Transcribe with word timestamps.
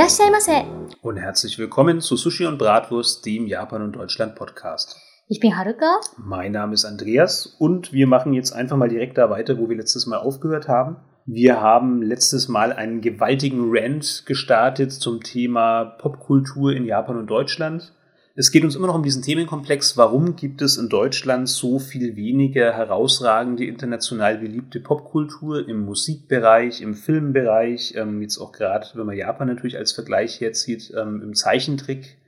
Irasshai 0.00 0.30
Mase. 0.30 0.64
Und 1.02 1.18
herzlich 1.18 1.58
willkommen 1.58 2.00
zu 2.00 2.16
Sushi 2.16 2.46
und 2.46 2.56
Bratwurst, 2.56 3.26
dem 3.26 3.46
Japan 3.46 3.82
und 3.82 3.92
Deutschland 3.92 4.34
Podcast. 4.34 4.96
Ich 5.28 5.40
bin 5.40 5.58
Haruka. 5.58 6.00
Mein 6.16 6.52
Name 6.52 6.72
ist 6.72 6.86
Andreas 6.86 7.44
und 7.58 7.92
wir 7.92 8.06
machen 8.06 8.32
jetzt 8.32 8.52
einfach 8.52 8.78
mal 8.78 8.88
direkt 8.88 9.18
da 9.18 9.28
weiter, 9.28 9.58
wo 9.58 9.68
wir 9.68 9.76
letztes 9.76 10.06
Mal 10.06 10.16
aufgehört 10.16 10.68
haben. 10.68 10.96
Wir 11.26 11.60
haben 11.60 12.00
letztes 12.00 12.48
Mal 12.48 12.72
einen 12.72 13.02
gewaltigen 13.02 13.68
Rant 13.76 14.24
gestartet 14.24 14.90
zum 14.90 15.22
Thema 15.22 15.84
Popkultur 15.84 16.72
in 16.72 16.86
Japan 16.86 17.18
und 17.18 17.26
Deutschland. 17.26 17.92
Es 18.36 18.52
geht 18.52 18.62
uns 18.62 18.76
immer 18.76 18.86
noch 18.86 18.94
um 18.94 19.02
diesen 19.02 19.22
Themenkomplex, 19.22 19.96
warum 19.96 20.36
gibt 20.36 20.62
es 20.62 20.76
in 20.76 20.88
Deutschland 20.88 21.48
so 21.48 21.80
viel 21.80 22.14
weniger 22.14 22.72
herausragende, 22.72 23.64
international 23.64 24.38
beliebte 24.38 24.78
Popkultur 24.78 25.68
im 25.68 25.84
Musikbereich, 25.84 26.80
im 26.80 26.94
Filmbereich, 26.94 27.94
ähm, 27.96 28.22
jetzt 28.22 28.38
auch 28.38 28.52
gerade, 28.52 28.86
wenn 28.94 29.06
man 29.06 29.16
Japan 29.16 29.48
natürlich 29.48 29.76
als 29.76 29.92
Vergleich 29.92 30.40
herzieht, 30.40 30.92
ähm, 30.96 31.20
im 31.22 31.34
Zeichentrick, 31.34 32.18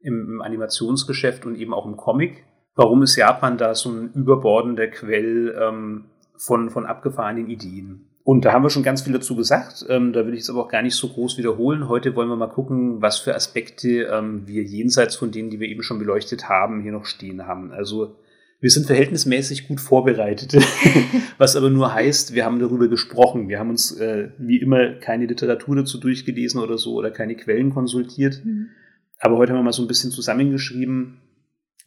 im, 0.00 0.34
im 0.34 0.42
Animationsgeschäft 0.42 1.44
und 1.44 1.56
eben 1.56 1.74
auch 1.74 1.86
im 1.86 1.96
Comic. 1.96 2.44
Warum 2.76 3.02
ist 3.02 3.16
Japan 3.16 3.58
da 3.58 3.74
so 3.74 3.90
ein 3.90 4.12
überbordender 4.12 4.86
Quell 4.86 5.58
ähm, 5.60 6.04
von, 6.36 6.70
von 6.70 6.86
abgefahrenen 6.86 7.50
Ideen? 7.50 8.08
Und 8.28 8.44
da 8.44 8.52
haben 8.52 8.62
wir 8.62 8.68
schon 8.68 8.82
ganz 8.82 9.00
viel 9.00 9.14
dazu 9.14 9.36
gesagt. 9.36 9.86
Ähm, 9.88 10.12
da 10.12 10.26
will 10.26 10.34
ich 10.34 10.40
jetzt 10.40 10.50
aber 10.50 10.62
auch 10.62 10.68
gar 10.68 10.82
nicht 10.82 10.94
so 10.94 11.08
groß 11.08 11.38
wiederholen. 11.38 11.88
Heute 11.88 12.14
wollen 12.14 12.28
wir 12.28 12.36
mal 12.36 12.48
gucken, 12.50 13.00
was 13.00 13.18
für 13.18 13.34
Aspekte 13.34 14.02
ähm, 14.12 14.42
wir 14.44 14.62
jenseits 14.64 15.16
von 15.16 15.30
denen, 15.30 15.48
die 15.48 15.60
wir 15.60 15.66
eben 15.66 15.82
schon 15.82 15.98
beleuchtet 15.98 16.46
haben, 16.46 16.82
hier 16.82 16.92
noch 16.92 17.06
stehen 17.06 17.46
haben. 17.46 17.72
Also 17.72 18.16
wir 18.60 18.68
sind 18.68 18.84
verhältnismäßig 18.84 19.66
gut 19.66 19.80
vorbereitet, 19.80 20.52
was 21.38 21.56
aber 21.56 21.70
nur 21.70 21.94
heißt, 21.94 22.34
wir 22.34 22.44
haben 22.44 22.58
darüber 22.58 22.88
gesprochen. 22.88 23.48
Wir 23.48 23.58
haben 23.58 23.70
uns 23.70 23.92
äh, 23.92 24.28
wie 24.36 24.58
immer 24.58 24.90
keine 24.96 25.24
Literatur 25.24 25.76
dazu 25.76 25.98
durchgelesen 25.98 26.60
oder 26.60 26.76
so 26.76 26.96
oder 26.96 27.10
keine 27.10 27.34
Quellen 27.34 27.72
konsultiert. 27.72 28.42
Mhm. 28.44 28.66
Aber 29.20 29.38
heute 29.38 29.52
haben 29.52 29.60
wir 29.60 29.64
mal 29.64 29.72
so 29.72 29.80
ein 29.80 29.88
bisschen 29.88 30.10
zusammengeschrieben, 30.10 31.22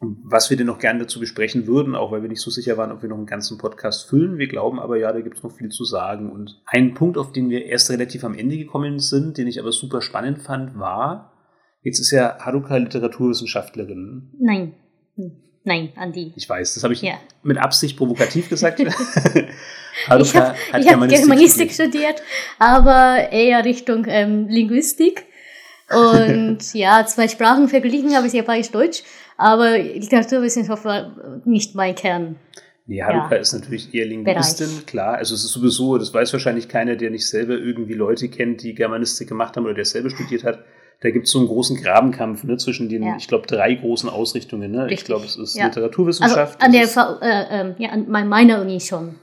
was 0.02 0.50
wir 0.50 0.58
denn 0.58 0.66
noch 0.68 0.80
gerne 0.80 1.02
dazu 1.02 1.20
besprechen 1.20 1.68
würden, 1.68 1.96
auch 1.96 2.12
weil 2.12 2.24
wir 2.24 2.30
nicht 2.30 2.42
so 2.42 2.50
sicher 2.50 2.76
waren, 2.76 2.92
ob 2.92 3.04
wir 3.04 3.10
noch 3.10 3.18
einen 3.18 3.28
ganzen 3.28 3.60
Podcast 3.60 4.10
füllen. 4.10 4.40
Wir 4.40 4.48
glauben 4.48 4.80
aber, 4.80 4.98
ja, 4.98 5.12
da 5.14 5.22
gibt 5.22 5.38
es 5.38 5.44
noch 5.44 5.52
viel 5.52 5.70
zu 5.70 5.86
sagen. 5.86 6.32
Und 6.32 6.60
ein 6.66 6.96
Punkt, 6.96 7.18
auf 7.20 7.32
den 7.32 7.50
wir 7.52 7.66
erst 7.66 7.92
relativ 7.92 8.24
am 8.24 8.34
Ende 8.34 8.58
gekommen 8.58 8.98
sind, 9.00 9.38
den 9.38 9.48
ich 9.48 9.60
aber 9.60 9.72
super 9.72 10.02
spannend 10.02 10.40
fand, 10.42 10.78
war, 10.80 11.34
jetzt 11.84 12.00
ist 12.00 12.10
ja 12.12 12.38
Haruka 12.40 12.78
Literaturwissenschaftlerin. 12.78 14.32
Nein. 14.40 14.74
Hm. 15.16 15.32
Nein, 15.64 15.94
Andi. 15.96 16.34
Ich 16.36 16.50
weiß, 16.50 16.74
das 16.74 16.84
habe 16.84 16.96
ich 16.96 17.04
Ja. 17.04 17.14
mit 17.44 17.60
Absicht 17.60 17.96
provokativ 17.98 18.50
gesagt. 18.50 18.82
Ich 20.04 20.08
Haruka 20.10 20.56
habe 20.72 20.86
hab 20.86 21.10
Germanistik 21.10 21.74
studiert, 21.74 22.24
aber 22.60 23.28
eher 23.32 23.66
Richtung 23.66 24.06
ähm, 24.08 24.48
Linguistik. 24.48 25.26
Und 25.96 26.74
ja, 26.74 27.06
zwei 27.06 27.28
Sprachen 27.28 27.68
verglichen 27.68 28.16
habe 28.16 28.28
ich 28.28 28.34
Japanisch-Deutsch, 28.34 29.04
aber 29.38 29.78
Literaturwissenschaft 29.78 30.86
war 30.86 31.42
nicht 31.46 31.76
mein 31.76 31.96
Kern. 31.96 32.36
Nee, 32.88 33.02
Haruka 33.04 33.36
Ja. 33.36 33.42
ist 33.42 33.54
natürlich 33.54 33.94
eher 33.94 34.06
Linguistin, 34.06 34.68
Bereich. 34.68 34.86
klar. 34.86 35.14
Also 35.16 35.36
es 35.36 35.44
ist 35.46 35.52
sowieso, 35.52 35.98
das 35.98 36.14
weiß 36.14 36.34
wahrscheinlich 36.34 36.68
keiner, 36.68 36.96
der 36.96 37.10
nicht 37.12 37.28
selber 37.28 37.54
irgendwie 37.54 37.94
Leute 37.94 38.28
kennt, 38.28 38.64
die 38.64 38.74
Germanistik 38.74 39.30
gemacht 39.30 39.56
haben 39.56 39.66
oder 39.66 39.76
der 39.76 39.86
selber 39.86 40.10
studiert 40.10 40.44
hat. 40.44 40.60
Da 41.02 41.10
gibt 41.10 41.26
es 41.26 41.32
so 41.32 41.40
einen 41.40 41.48
großen 41.48 41.82
Grabenkampf 41.82 42.44
ne, 42.44 42.58
zwischen 42.58 42.90
den, 42.90 43.04
Ja. 43.04 43.16
ich 43.18 43.28
glaube, 43.28 43.48
drei 43.48 43.74
großen 43.76 44.10
Ausrichtungen. 44.10 44.72
Ne? 44.72 44.88
Ich 44.92 45.04
glaube, 45.06 45.26
es 45.26 45.36
ist 45.36 45.56
Ja. 45.56 45.66
Also 45.68 45.80
Literaturwissenschaft 45.80 46.62
an 46.62 46.72
der 46.72 46.84
ist, 46.84 46.98
äh, 46.98 47.02
ähm, 47.22 47.76
ja, 47.78 47.90
an 47.90 48.06
mein- 48.10 48.28
meiner 48.28 48.62
Uni 48.62 48.80
schon. 48.80 49.16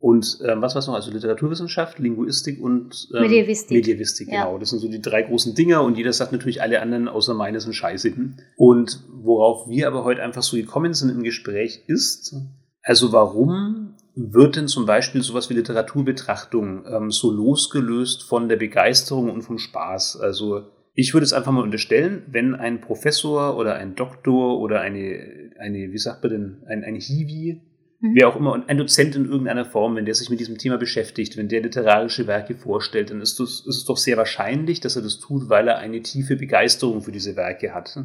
Und 0.00 0.38
ähm, 0.46 0.62
was 0.62 0.74
war 0.74 0.86
noch? 0.86 0.94
Also 0.94 1.10
Literaturwissenschaft, 1.10 1.98
Linguistik 1.98 2.60
und 2.62 3.08
ähm, 3.14 3.22
Medievistik. 3.22 3.76
Medievistik, 3.76 4.28
Ja. 4.28 4.44
genau. 4.44 4.58
Das 4.58 4.70
sind 4.70 4.78
so 4.78 4.88
die 4.88 5.02
drei 5.02 5.22
großen 5.22 5.54
Dinger 5.54 5.82
und 5.82 5.98
jeder 5.98 6.12
sagt 6.12 6.32
natürlich, 6.32 6.62
alle 6.62 6.80
anderen 6.80 7.08
außer 7.08 7.34
meine 7.34 7.60
sind 7.60 7.72
scheiße. 7.72 8.12
Und 8.56 9.04
worauf 9.10 9.68
wir 9.68 9.88
aber 9.88 10.04
heute 10.04 10.22
einfach 10.22 10.42
so 10.42 10.56
gekommen 10.56 10.94
sind 10.94 11.10
im 11.10 11.24
Gespräch 11.24 11.82
ist, 11.88 12.36
also 12.82 13.12
warum 13.12 13.94
wird 14.14 14.56
denn 14.56 14.68
zum 14.68 14.86
Beispiel 14.86 15.22
sowas 15.22 15.50
wie 15.50 15.54
Literaturbetrachtung 15.54 16.84
ähm, 16.86 17.10
so 17.10 17.30
losgelöst 17.30 18.22
von 18.22 18.48
der 18.48 18.56
Begeisterung 18.56 19.30
und 19.30 19.42
vom 19.42 19.58
Spaß? 19.58 20.20
Also 20.20 20.62
ich 20.94 21.12
würde 21.12 21.24
es 21.24 21.32
einfach 21.32 21.52
mal 21.52 21.62
unterstellen, 21.62 22.22
wenn 22.28 22.54
ein 22.54 22.80
Professor 22.80 23.56
oder 23.56 23.74
ein 23.74 23.94
Doktor 23.94 24.58
oder 24.58 24.80
eine, 24.80 25.52
eine 25.58 25.92
wie 25.92 25.98
sagt 25.98 26.22
man 26.22 26.32
denn, 26.32 26.62
ein, 26.66 26.82
ein 26.82 26.96
Hiwi, 26.96 27.62
Mhm. 28.00 28.14
wer 28.14 28.28
auch 28.28 28.36
immer, 28.36 28.62
ein 28.66 28.78
Dozent 28.78 29.16
in 29.16 29.26
irgendeiner 29.26 29.64
Form, 29.64 29.96
wenn 29.96 30.04
der 30.04 30.14
sich 30.14 30.30
mit 30.30 30.38
diesem 30.38 30.58
Thema 30.58 30.78
beschäftigt, 30.78 31.36
wenn 31.36 31.48
der 31.48 31.62
literarische 31.62 32.26
Werke 32.26 32.54
vorstellt, 32.54 33.10
dann 33.10 33.20
ist, 33.20 33.40
das, 33.40 33.60
ist 33.60 33.78
es 33.78 33.84
doch 33.84 33.96
sehr 33.96 34.16
wahrscheinlich, 34.16 34.80
dass 34.80 34.96
er 34.96 35.02
das 35.02 35.18
tut, 35.18 35.48
weil 35.48 35.68
er 35.68 35.78
eine 35.78 36.00
tiefe 36.02 36.36
Begeisterung 36.36 37.02
für 37.02 37.12
diese 37.12 37.34
Werke 37.34 37.74
hat. 37.74 37.98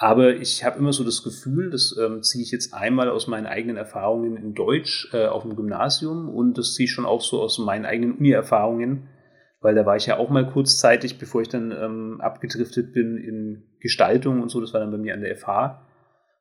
Aber 0.00 0.36
ich 0.36 0.62
habe 0.62 0.78
immer 0.78 0.92
so 0.92 1.02
das 1.04 1.24
Gefühl, 1.24 1.70
das 1.70 1.96
ähm, 2.00 2.22
ziehe 2.22 2.44
ich 2.44 2.52
jetzt 2.52 2.72
einmal 2.72 3.08
aus 3.08 3.26
meinen 3.26 3.46
eigenen 3.46 3.76
Erfahrungen 3.76 4.36
in 4.36 4.54
Deutsch 4.54 5.08
äh, 5.12 5.26
auf 5.26 5.42
dem 5.42 5.56
Gymnasium 5.56 6.28
und 6.28 6.56
das 6.56 6.74
ziehe 6.74 6.84
ich 6.84 6.92
schon 6.92 7.06
auch 7.06 7.20
so 7.20 7.40
aus 7.40 7.58
meinen 7.58 7.84
eigenen 7.84 8.12
Uni-Erfahrungen, 8.12 9.08
weil 9.60 9.74
da 9.74 9.86
war 9.86 9.96
ich 9.96 10.06
ja 10.06 10.18
auch 10.18 10.28
mal 10.28 10.48
kurzzeitig, 10.48 11.18
bevor 11.18 11.40
ich 11.40 11.48
dann 11.48 11.72
ähm, 11.72 12.20
abgedriftet 12.20 12.92
bin 12.92 13.16
in 13.16 13.64
Gestaltung 13.80 14.40
und 14.40 14.50
so, 14.50 14.60
das 14.60 14.72
war 14.72 14.80
dann 14.80 14.92
bei 14.92 14.98
mir 14.98 15.14
an 15.14 15.22
der 15.22 15.36
FH. 15.36 15.84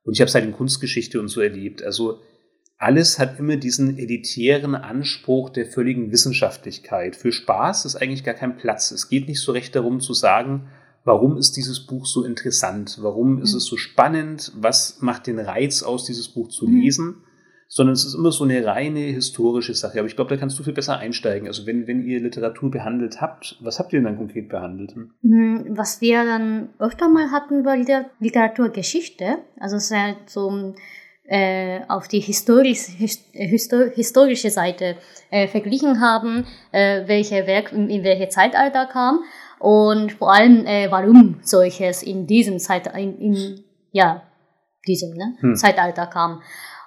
Und 0.04 0.14
ich 0.14 0.22
habe 0.22 0.28
es 0.28 0.36
halt 0.36 0.46
in 0.46 0.54
Kunstgeschichte 0.54 1.20
und 1.20 1.28
so 1.28 1.42
erlebt. 1.42 1.82
Also 1.82 2.20
alles 2.78 3.18
hat 3.20 3.40
immer 3.40 3.56
diesen 3.56 3.98
elitären 3.98 4.76
Anspruch 4.76 5.50
der 5.50 5.66
völligen 5.66 6.12
Wissenschaftlichkeit. 6.12 7.16
Für 7.16 7.32
Spaß 7.32 7.86
ist 7.86 7.96
eigentlich 7.96 8.24
gar 8.24 8.36
kein 8.36 8.58
Platz. 8.58 8.92
Es 8.92 9.10
geht 9.10 9.28
nicht 9.28 9.42
so 9.42 9.52
recht 9.52 9.76
darum 9.76 10.00
zu 10.00 10.14
sagen, 10.14 10.68
warum 11.04 11.38
ist 11.38 11.58
dieses 11.58 11.86
Buch 11.88 12.06
so 12.06 12.24
interessant? 12.24 12.98
Warum 13.02 13.42
ist 13.42 13.54
Mhm. 13.54 13.58
es 13.58 13.66
so 13.66 13.78
spannend? 13.78 14.52
Was 14.60 15.02
macht 15.02 15.26
den 15.28 15.40
Reiz 15.40 15.82
aus, 15.82 16.06
dieses 16.06 16.28
Buch 16.28 16.50
zu 16.50 16.68
Mhm. 16.68 16.82
lesen? 16.82 17.16
Sondern 17.70 17.94
es 17.94 18.06
ist 18.06 18.14
immer 18.14 18.32
so 18.32 18.46
eine 18.46 18.66
reine 18.66 19.00
historische 19.02 19.74
Sache. 19.74 20.00
Aber 20.00 20.08
ich 20.08 20.16
glaube, 20.16 20.30
da 20.30 20.38
kannst 20.38 20.58
du 20.58 20.64
viel 20.64 20.72
besser 20.72 21.00
einsteigen. 21.00 21.48
Also 21.50 21.66
wenn, 21.66 21.86
wenn 21.86 22.02
ihr 22.06 22.22
Literatur 22.22 22.72
behandelt 22.72 23.20
habt, 23.20 23.58
was 23.60 23.78
habt 23.80 23.92
ihr 23.92 24.00
denn 24.00 24.06
dann 24.06 24.18
konkret 24.18 24.48
behandelt? 24.48 24.94
Hm, 25.22 25.66
Was 25.72 26.00
wir 26.00 26.24
dann 26.24 26.70
öfter 26.80 27.10
mal 27.10 27.30
hatten, 27.32 27.66
war 27.66 27.76
Liter- 27.76 28.10
Literaturgeschichte. 28.22 29.40
Also 29.60 29.76
es 29.76 29.86
ist 29.92 29.98
halt 29.98 30.18
so 30.28 30.74
äh, 31.28 31.82
auf 31.88 32.08
die 32.08 32.20
historisch, 32.22 32.86
his, 32.98 33.22
äh, 33.34 33.48
histo- 33.48 33.92
historische 33.94 34.50
Seite 34.50 34.96
äh, 35.30 35.48
verglichen 35.48 36.00
haben, 36.02 36.46
äh, 36.72 37.04
welche 37.08 37.46
Werk 37.48 37.72
in, 37.74 37.90
in 37.90 38.04
welche 38.04 38.30
Zeitalter 38.30 38.86
kam 38.86 39.20
und 39.60 40.14
vor 40.14 40.34
allem 40.34 40.66
äh, 40.66 40.90
warum 40.90 41.40
solches 41.42 42.04
in 42.04 42.28
diesem 42.28 42.60
Zeitalter, 42.60 42.98
in, 42.98 43.18
in 43.20 43.64
ja 43.92 44.24
diesem 44.88 45.16
ne, 45.16 45.36
Hm. 45.42 45.56
Zeitalter 45.56 46.08
kam 46.08 46.42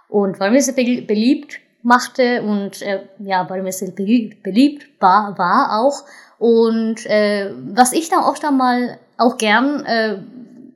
und 0.08 0.40
warum 0.40 0.54
es 0.54 0.74
be 0.74 1.02
beliebt 1.02 1.58
machte 1.82 2.42
und 2.42 2.80
äh, 2.82 3.08
ja 3.18 3.46
warum 3.48 3.66
es 3.66 3.80
beliebt, 3.94 4.42
beliebt 4.42 4.86
war, 5.00 5.36
war 5.38 5.80
auch 5.80 6.04
und 6.38 7.04
äh, 7.06 7.52
was 7.74 7.92
ich 7.92 8.08
dann 8.08 8.24
oft 8.24 8.44
einmal 8.44 8.98
auch 9.18 9.36
gern 9.36 9.84
äh, 9.84 10.18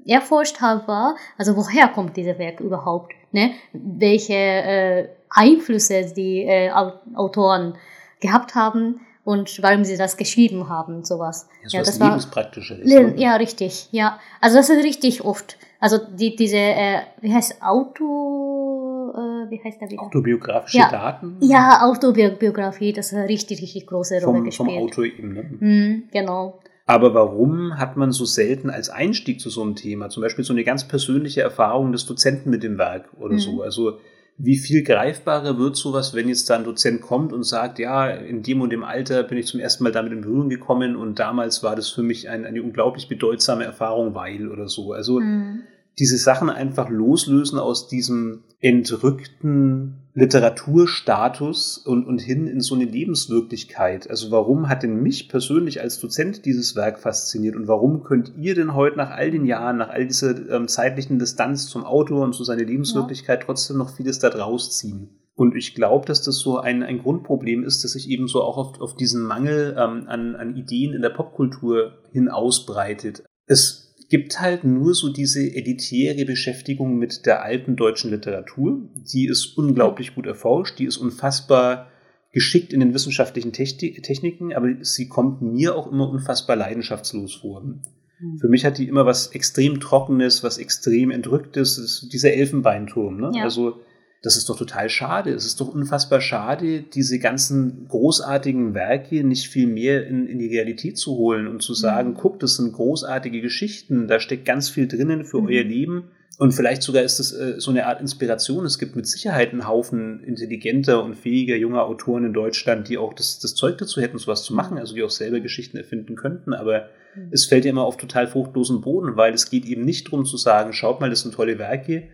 erforscht 0.07 0.61
habe, 0.61 0.87
war, 0.89 1.17
also 1.39 1.57
woher 1.57 1.89
kommt 1.89 2.17
dieses 2.17 2.39
Werk 2.39 2.61
überhaupt? 2.61 3.13
Ne? 3.33 3.53
Welche 3.73 4.35
äh, 4.35 5.09
Einflüsse 5.31 6.13
die 6.15 6.43
äh, 6.45 6.71
Au- 6.71 6.93
Autoren 7.15 7.75
gehabt 8.21 8.55
haben 8.55 9.01
und 9.25 9.63
warum 9.63 9.85
sie 9.85 9.97
das 9.97 10.17
geschrieben 10.17 10.69
haben, 10.69 11.03
sowas. 11.05 11.49
Ja, 11.63 11.69
so 11.71 11.77
Ja, 11.79 11.83
das 11.85 11.99
war- 12.01 12.09
Lebenspraktisches. 12.09 12.79
Le- 12.85 13.13
ne? 13.13 13.15
Ja, 13.21 13.37
richtig, 13.37 13.89
ja. 13.91 14.19
Also 14.41 14.57
das 14.59 14.69
ist 14.71 14.85
richtig 14.85 15.25
oft. 15.25 15.57
Also 15.81 15.99
die, 15.99 16.37
diese, 16.37 16.57
äh, 16.57 17.01
wie 17.21 17.33
heißt 17.35 17.63
Auto, 17.63 19.13
äh, 19.15 19.51
wie 19.51 19.61
heißt 19.63 19.81
der 19.81 19.91
wieder? 19.91 20.03
Autobiografische 20.03 20.79
Ja. 20.79 20.91
Daten 20.91 21.37
Ja, 21.41 21.81
Autobiografie, 21.83 22.93
das 22.93 23.13
hat 23.13 23.19
eine 23.21 23.29
richtig, 23.29 23.61
richtig 23.63 23.87
große 23.87 24.15
Rolle 24.25 24.25
vom, 24.25 24.35
vom 24.53 24.67
gespielt. 24.67 24.83
Autor 24.83 25.05
eben. 25.05 25.33
Ne? 25.33 25.43
Hm, 25.59 26.03
genau. 26.13 26.59
Aber 26.87 27.15
warum 27.15 27.79
hat 27.79 27.97
man 27.97 28.13
so 28.13 28.25
selten 28.27 28.69
als 28.69 28.91
Einstieg 28.91 29.41
zu 29.41 29.49
so 29.49 29.63
einem 29.63 29.75
Thema, 29.75 30.11
zum 30.11 30.23
Beispiel 30.23 30.45
so 30.45 30.53
eine 30.53 30.65
ganz 30.65 30.87
persönliche 30.87 31.41
Erfahrung 31.41 31.93
des 31.93 32.05
Dozenten 32.05 32.51
mit 32.51 32.63
dem 32.63 32.77
Werk 32.77 33.09
oder 33.19 33.35
Mhm. 33.35 33.39
so? 33.39 33.63
Also 33.63 33.99
wie 34.37 34.59
viel 34.59 34.83
greifbarer 34.83 35.59
wird 35.59 35.77
sowas, 35.77 36.13
wenn 36.13 36.29
jetzt 36.29 36.51
da 36.51 36.57
ein 36.57 36.65
Dozent 36.65 37.01
kommt 37.01 37.33
und 37.33 37.45
sagt, 37.45 37.79
ja, 37.79 38.09
in 38.11 38.43
dem 38.43 38.61
und 38.61 38.71
dem 38.71 38.83
Alter 38.85 39.23
bin 39.23 39.39
ich 39.39 39.47
zum 39.47 39.61
ersten 39.61 39.85
Mal 39.85 39.93
damit 39.93 40.13
in 40.13 40.23
Berührung 40.23 40.49
gekommen 40.49 40.97
und 40.97 41.19
damals 41.21 41.63
war 41.63 41.77
das 41.77 41.89
für 41.89 42.03
mich 42.03 42.29
ein, 42.29 42.45
eine 42.45 42.63
unglaublich 42.63 43.09
bedeutsame 43.09 43.65
Erfahrung, 43.65 44.15
weil 44.15 44.49
oder 44.51 44.69
so. 44.69 44.93
Also 44.93 45.21
Hm. 45.21 45.63
diese 45.99 46.19
Sachen 46.19 46.51
einfach 46.51 46.89
loslösen 46.91 47.59
aus 47.59 47.87
diesem 47.89 48.43
entrückten 48.61 50.01
Literaturstatus 50.17 51.77
und, 51.79 52.07
und 52.07 52.21
hin 52.21 52.47
in 52.47 52.61
so 52.61 52.77
eine 52.77 52.85
Lebenswirklichkeit. 52.85 54.09
Also 54.09 54.31
warum 54.31 54.69
hat 54.69 54.85
denn 54.85 55.03
mich 55.03 55.29
persönlich 55.29 55.81
als 55.81 55.99
Dozent 55.99 56.45
dieses 56.45 56.77
Werk 56.77 57.01
fasziniert 57.01 57.57
und 57.57 57.67
warum 57.67 58.05
könnt 58.05 58.33
ihr 58.37 58.55
denn 58.55 58.75
heute 58.75 58.97
nach 58.97 59.11
all 59.11 59.33
den 59.33 59.45
Jahren, 59.45 59.77
nach 59.79 59.89
all 59.89 60.07
dieser 60.07 60.49
ähm, 60.51 60.69
zeitlichen 60.69 61.19
Distanz 61.19 61.67
zum 61.67 61.85
Autor 61.85 62.23
und 62.23 62.33
zu 62.33 62.45
seiner 62.45 62.63
Lebenswirklichkeit 62.63 63.43
trotzdem 63.43 63.77
noch 63.79 63.91
vieles 63.91 64.21
da 64.21 64.31
draus 64.31 64.79
ziehen? 64.79 65.09
Und 65.37 65.57
ich 65.57 65.75
glaube, 65.75 66.07
dass 66.07 66.23
das 66.23 66.39
so 66.39 66.59
ein, 66.59 66.85
ein 66.85 67.01
Grundproblem 67.01 67.65
ist, 67.65 67.83
dass 67.83 67.93
sich 67.93 68.09
eben 68.09 68.29
so 68.29 68.41
auch 68.41 68.57
auf, 68.57 68.81
auf 68.81 68.95
diesen 68.95 69.25
Mangel 69.25 69.77
ähm, 69.77 70.07
an, 70.07 70.37
an 70.37 70.55
Ideen 70.55 70.95
in 70.95 71.03
der 71.03 71.11
Popkultur 71.11 71.99
hin 72.13 72.29
ausbreitet. 72.29 73.25
Es 73.47 73.84
gibt 74.09 74.41
halt 74.41 74.65
nur 74.65 74.95
so 74.95 75.13
diese 75.13 75.41
elitäre 75.41 76.25
Beschäftigung 76.25 76.97
mit 76.97 77.27
der 77.27 77.43
alten 77.43 77.77
deutschen 77.77 78.11
Literatur. 78.11 78.89
Die 79.13 79.27
ist 79.27 79.57
unglaublich 79.57 80.15
gut 80.15 80.27
erforscht, 80.27 80.79
die 80.79 80.85
ist 80.85 80.97
unfassbar 80.97 81.89
geschickt 82.33 82.73
in 82.73 82.81
den 82.81 82.95
wissenschaftlichen 82.95 83.53
Techniken, 83.53 84.53
aber 84.53 84.69
sie 84.81 85.09
kommt 85.09 85.41
mir 85.41 85.77
auch 85.77 85.91
immer 85.91 86.09
unfassbar 86.09 86.57
leidenschaftslos 86.57 87.37
vor. 87.37 87.63
Mhm. 87.63 88.39
Für 88.41 88.49
mich 88.49 88.65
hat 88.65 88.79
die 88.79 88.89
immer 88.89 89.07
was 89.07 89.29
extrem 89.29 89.81
Trockenes, 89.81 90.43
was 90.43 90.59
extrem 90.59 91.11
Entrücktes, 91.13 92.09
dieser 92.13 92.33
Elfenbeinturm. 92.33 93.21
Ne? 93.21 93.31
Ja. 93.37 93.45
Also 93.45 93.81
das 94.25 94.39
ist 94.39 94.49
doch 94.49 94.57
total 94.57 94.89
schade. 94.89 95.33
Es 95.35 95.45
ist 95.45 95.61
doch 95.61 95.69
unfassbar 95.69 96.23
schade, 96.23 96.81
diese 96.81 97.19
ganzen 97.19 97.87
großartigen 97.89 98.73
Werke 98.73 99.23
nicht 99.23 99.49
viel 99.49 99.67
mehr 99.67 100.07
in, 100.07 100.27
in 100.27 100.39
die 100.39 100.49
Realität 100.49 100.97
zu 100.97 101.17
holen 101.17 101.47
und 101.47 101.63
zu 101.63 101.75
sagen, 101.75 102.11
mhm. 102.11 102.15
guck, 102.15 102.41
das 102.41 102.57
sind 102.57 102.73
großartige 102.73 103.43
Geschichten, 103.43 104.09
da 104.09 104.21
steckt 104.21 104.47
ganz 104.47 104.71
viel 104.71 104.89
drinnen 104.89 105.27
für 105.27 105.43
mhm. 105.43 105.49
euer 105.49 105.63
Leben. 105.63 106.05
Und 106.39 106.53
vielleicht 106.53 106.83
sogar 106.83 107.03
ist 107.03 107.21
es 107.21 107.33
äh, 107.33 107.61
so 107.61 107.71
eine 107.71 107.87
Art 107.87 108.01
Inspiration. 108.01 108.65
Es 108.65 108.79
gibt 108.79 108.97
mit 108.97 109.07
Sicherheit 109.07 109.53
einen 109.53 109.69
Haufen 109.69 110.25
intelligenter 110.25 111.05
und 111.05 111.17
fähiger 111.17 111.57
junger 111.57 111.85
Autoren 111.85 112.25
in 112.25 112.33
Deutschland, 112.33 112.89
die 112.89 112.97
auch 112.97 113.13
das, 113.13 113.41
das 113.41 113.55
Zeug 113.55 113.77
dazu 113.77 114.01
hätten, 114.01 114.17
sowas 114.17 114.43
zu 114.43 114.55
machen, 114.55 114.79
also 114.79 114.95
die 114.95 115.03
auch 115.03 115.11
selber 115.11 115.41
Geschichten 115.41 115.77
erfinden 115.77 116.17
könnten. 116.17 116.55
Aber 116.55 116.89
mhm. 117.15 117.29
es 117.31 117.45
fällt 117.45 117.67
ja 117.67 117.71
immer 117.73 117.85
auf 117.85 117.99
total 117.99 118.27
fruchtlosen 118.27 118.81
Boden, 118.81 119.19
weil 119.19 119.35
es 119.35 119.51
geht 119.51 119.67
eben 119.67 119.85
nicht 119.85 120.07
darum 120.07 120.25
zu 120.25 120.39
sagen, 120.39 120.73
schaut 120.73 121.03
mal, 121.03 121.11
das 121.11 121.21
sind 121.21 121.35
tolle 121.35 121.59
Werke, 121.59 122.05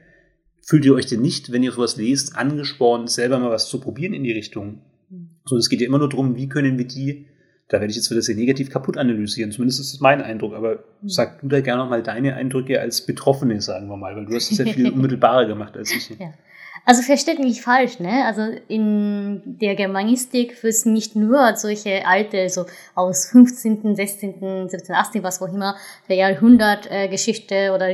fühlt 0.62 0.84
ihr 0.84 0.94
euch 0.94 1.06
denn 1.06 1.20
nicht, 1.20 1.52
wenn 1.52 1.62
ihr 1.62 1.72
sowas 1.72 1.96
lest, 1.96 2.36
angespornt, 2.36 3.10
selber 3.10 3.38
mal 3.38 3.50
was 3.50 3.68
zu 3.68 3.80
probieren 3.80 4.14
in 4.14 4.24
die 4.24 4.32
Richtung? 4.32 4.80
Mhm. 5.08 5.30
So, 5.44 5.56
es 5.56 5.68
geht 5.68 5.80
ja 5.80 5.86
immer 5.86 5.98
nur 5.98 6.08
darum, 6.08 6.36
wie 6.36 6.48
können 6.48 6.78
wir 6.78 6.86
die, 6.86 7.26
da 7.68 7.80
werde 7.80 7.90
ich 7.90 7.96
jetzt 7.96 8.10
wieder 8.10 8.22
sehr 8.22 8.34
negativ 8.34 8.70
kaputt 8.70 8.98
analysieren, 8.98 9.52
zumindest 9.52 9.80
ist 9.80 9.94
das 9.94 10.00
mein 10.00 10.20
Eindruck, 10.22 10.54
aber 10.54 10.84
mhm. 11.02 11.08
sag 11.08 11.40
du 11.40 11.48
da 11.48 11.60
gerne 11.60 11.82
noch 11.82 11.90
mal 11.90 12.02
deine 12.02 12.34
Eindrücke 12.34 12.80
als 12.80 13.06
Betroffene, 13.06 13.60
sagen 13.60 13.88
wir 13.88 13.96
mal, 13.96 14.16
weil 14.16 14.26
du 14.26 14.34
hast 14.34 14.50
es 14.50 14.58
ja 14.58 14.64
viel 14.64 14.90
unmittelbarer 14.92 15.46
gemacht 15.46 15.76
als 15.76 15.92
ich. 15.92 16.10
Ja. 16.18 16.32
Also 16.86 17.02
versteht 17.02 17.38
mich 17.38 17.60
falsch, 17.62 17.98
ne? 18.00 18.24
Also 18.24 18.42
in 18.68 19.42
der 19.44 19.74
Germanistik 19.74 20.62
wird 20.62 20.72
es 20.72 20.86
nicht 20.86 21.14
nur 21.14 21.54
solche 21.56 22.06
alte, 22.06 22.48
so 22.48 22.64
aus 22.94 23.26
15., 23.26 23.94
16., 23.94 24.68
17., 24.68 24.94
18., 24.94 25.22
was 25.22 25.42
auch 25.42 25.52
immer, 25.52 25.76
der 26.08 26.16
Jahrhundert 26.16 26.90
äh, 26.90 27.08
Geschichte 27.08 27.72
oder 27.74 27.90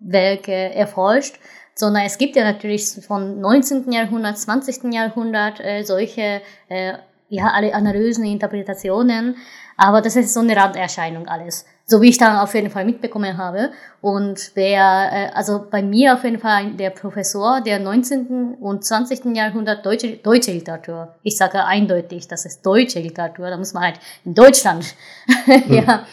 Literaturwerke 0.00 0.74
erforscht, 0.74 1.38
sondern 1.74 2.04
es 2.04 2.18
gibt 2.18 2.36
ja 2.36 2.44
natürlich 2.44 2.86
von 3.06 3.40
19. 3.40 3.92
Jahrhundert, 3.92 4.38
20. 4.38 4.92
Jahrhundert 4.92 5.60
äh, 5.60 5.82
solche, 5.82 6.40
äh, 6.68 6.94
ja, 7.28 7.48
alle 7.48 7.74
analysen 7.74 8.24
Interpretationen, 8.24 9.36
aber 9.76 10.00
das 10.00 10.16
ist 10.16 10.32
so 10.32 10.40
eine 10.40 10.56
Randerscheinung 10.56 11.28
alles. 11.28 11.66
So 11.88 12.00
wie 12.00 12.08
ich 12.08 12.18
dann 12.18 12.38
auf 12.38 12.54
jeden 12.54 12.70
Fall 12.70 12.84
mitbekommen 12.84 13.36
habe. 13.36 13.70
Und 14.00 14.52
wer, 14.54 15.10
äh, 15.12 15.28
also 15.34 15.66
bei 15.70 15.82
mir 15.82 16.14
auf 16.14 16.24
jeden 16.24 16.38
Fall 16.38 16.72
der 16.72 16.90
Professor 16.90 17.60
der 17.60 17.78
19. 17.78 18.56
und 18.60 18.84
20. 18.84 19.36
Jahrhundert 19.36 19.84
deutsche, 19.84 20.16
deutsche 20.16 20.52
Literatur. 20.52 21.14
Ich 21.22 21.36
sage 21.36 21.64
eindeutig, 21.64 22.26
das 22.26 22.46
ist 22.46 22.64
deutsche 22.64 23.00
Literatur. 23.00 23.50
Da 23.50 23.56
muss 23.56 23.74
man 23.74 23.84
halt 23.84 24.00
in 24.24 24.34
Deutschland, 24.34 24.94
ja, 25.68 26.06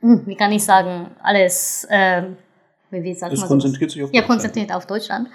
hm, 0.00 0.26
wie 0.26 0.36
kann 0.36 0.50
ich 0.50 0.64
sagen, 0.64 1.10
alles, 1.22 1.86
äh, 1.90 2.22
wie 2.90 3.14
sagt 3.14 3.32
es 3.32 3.40
man 3.40 3.48
konzentriert 3.48 3.90
sich 3.90 4.02
auf 4.02 4.10
Ja, 4.12 4.22
konzentriert 4.22 4.72
auf 4.72 4.86
Deutschland. 4.86 5.28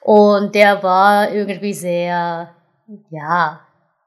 Und 0.00 0.54
der 0.54 0.82
war 0.82 1.30
irgendwie 1.30 1.74
sehr, 1.74 2.54
ja, 3.10 3.60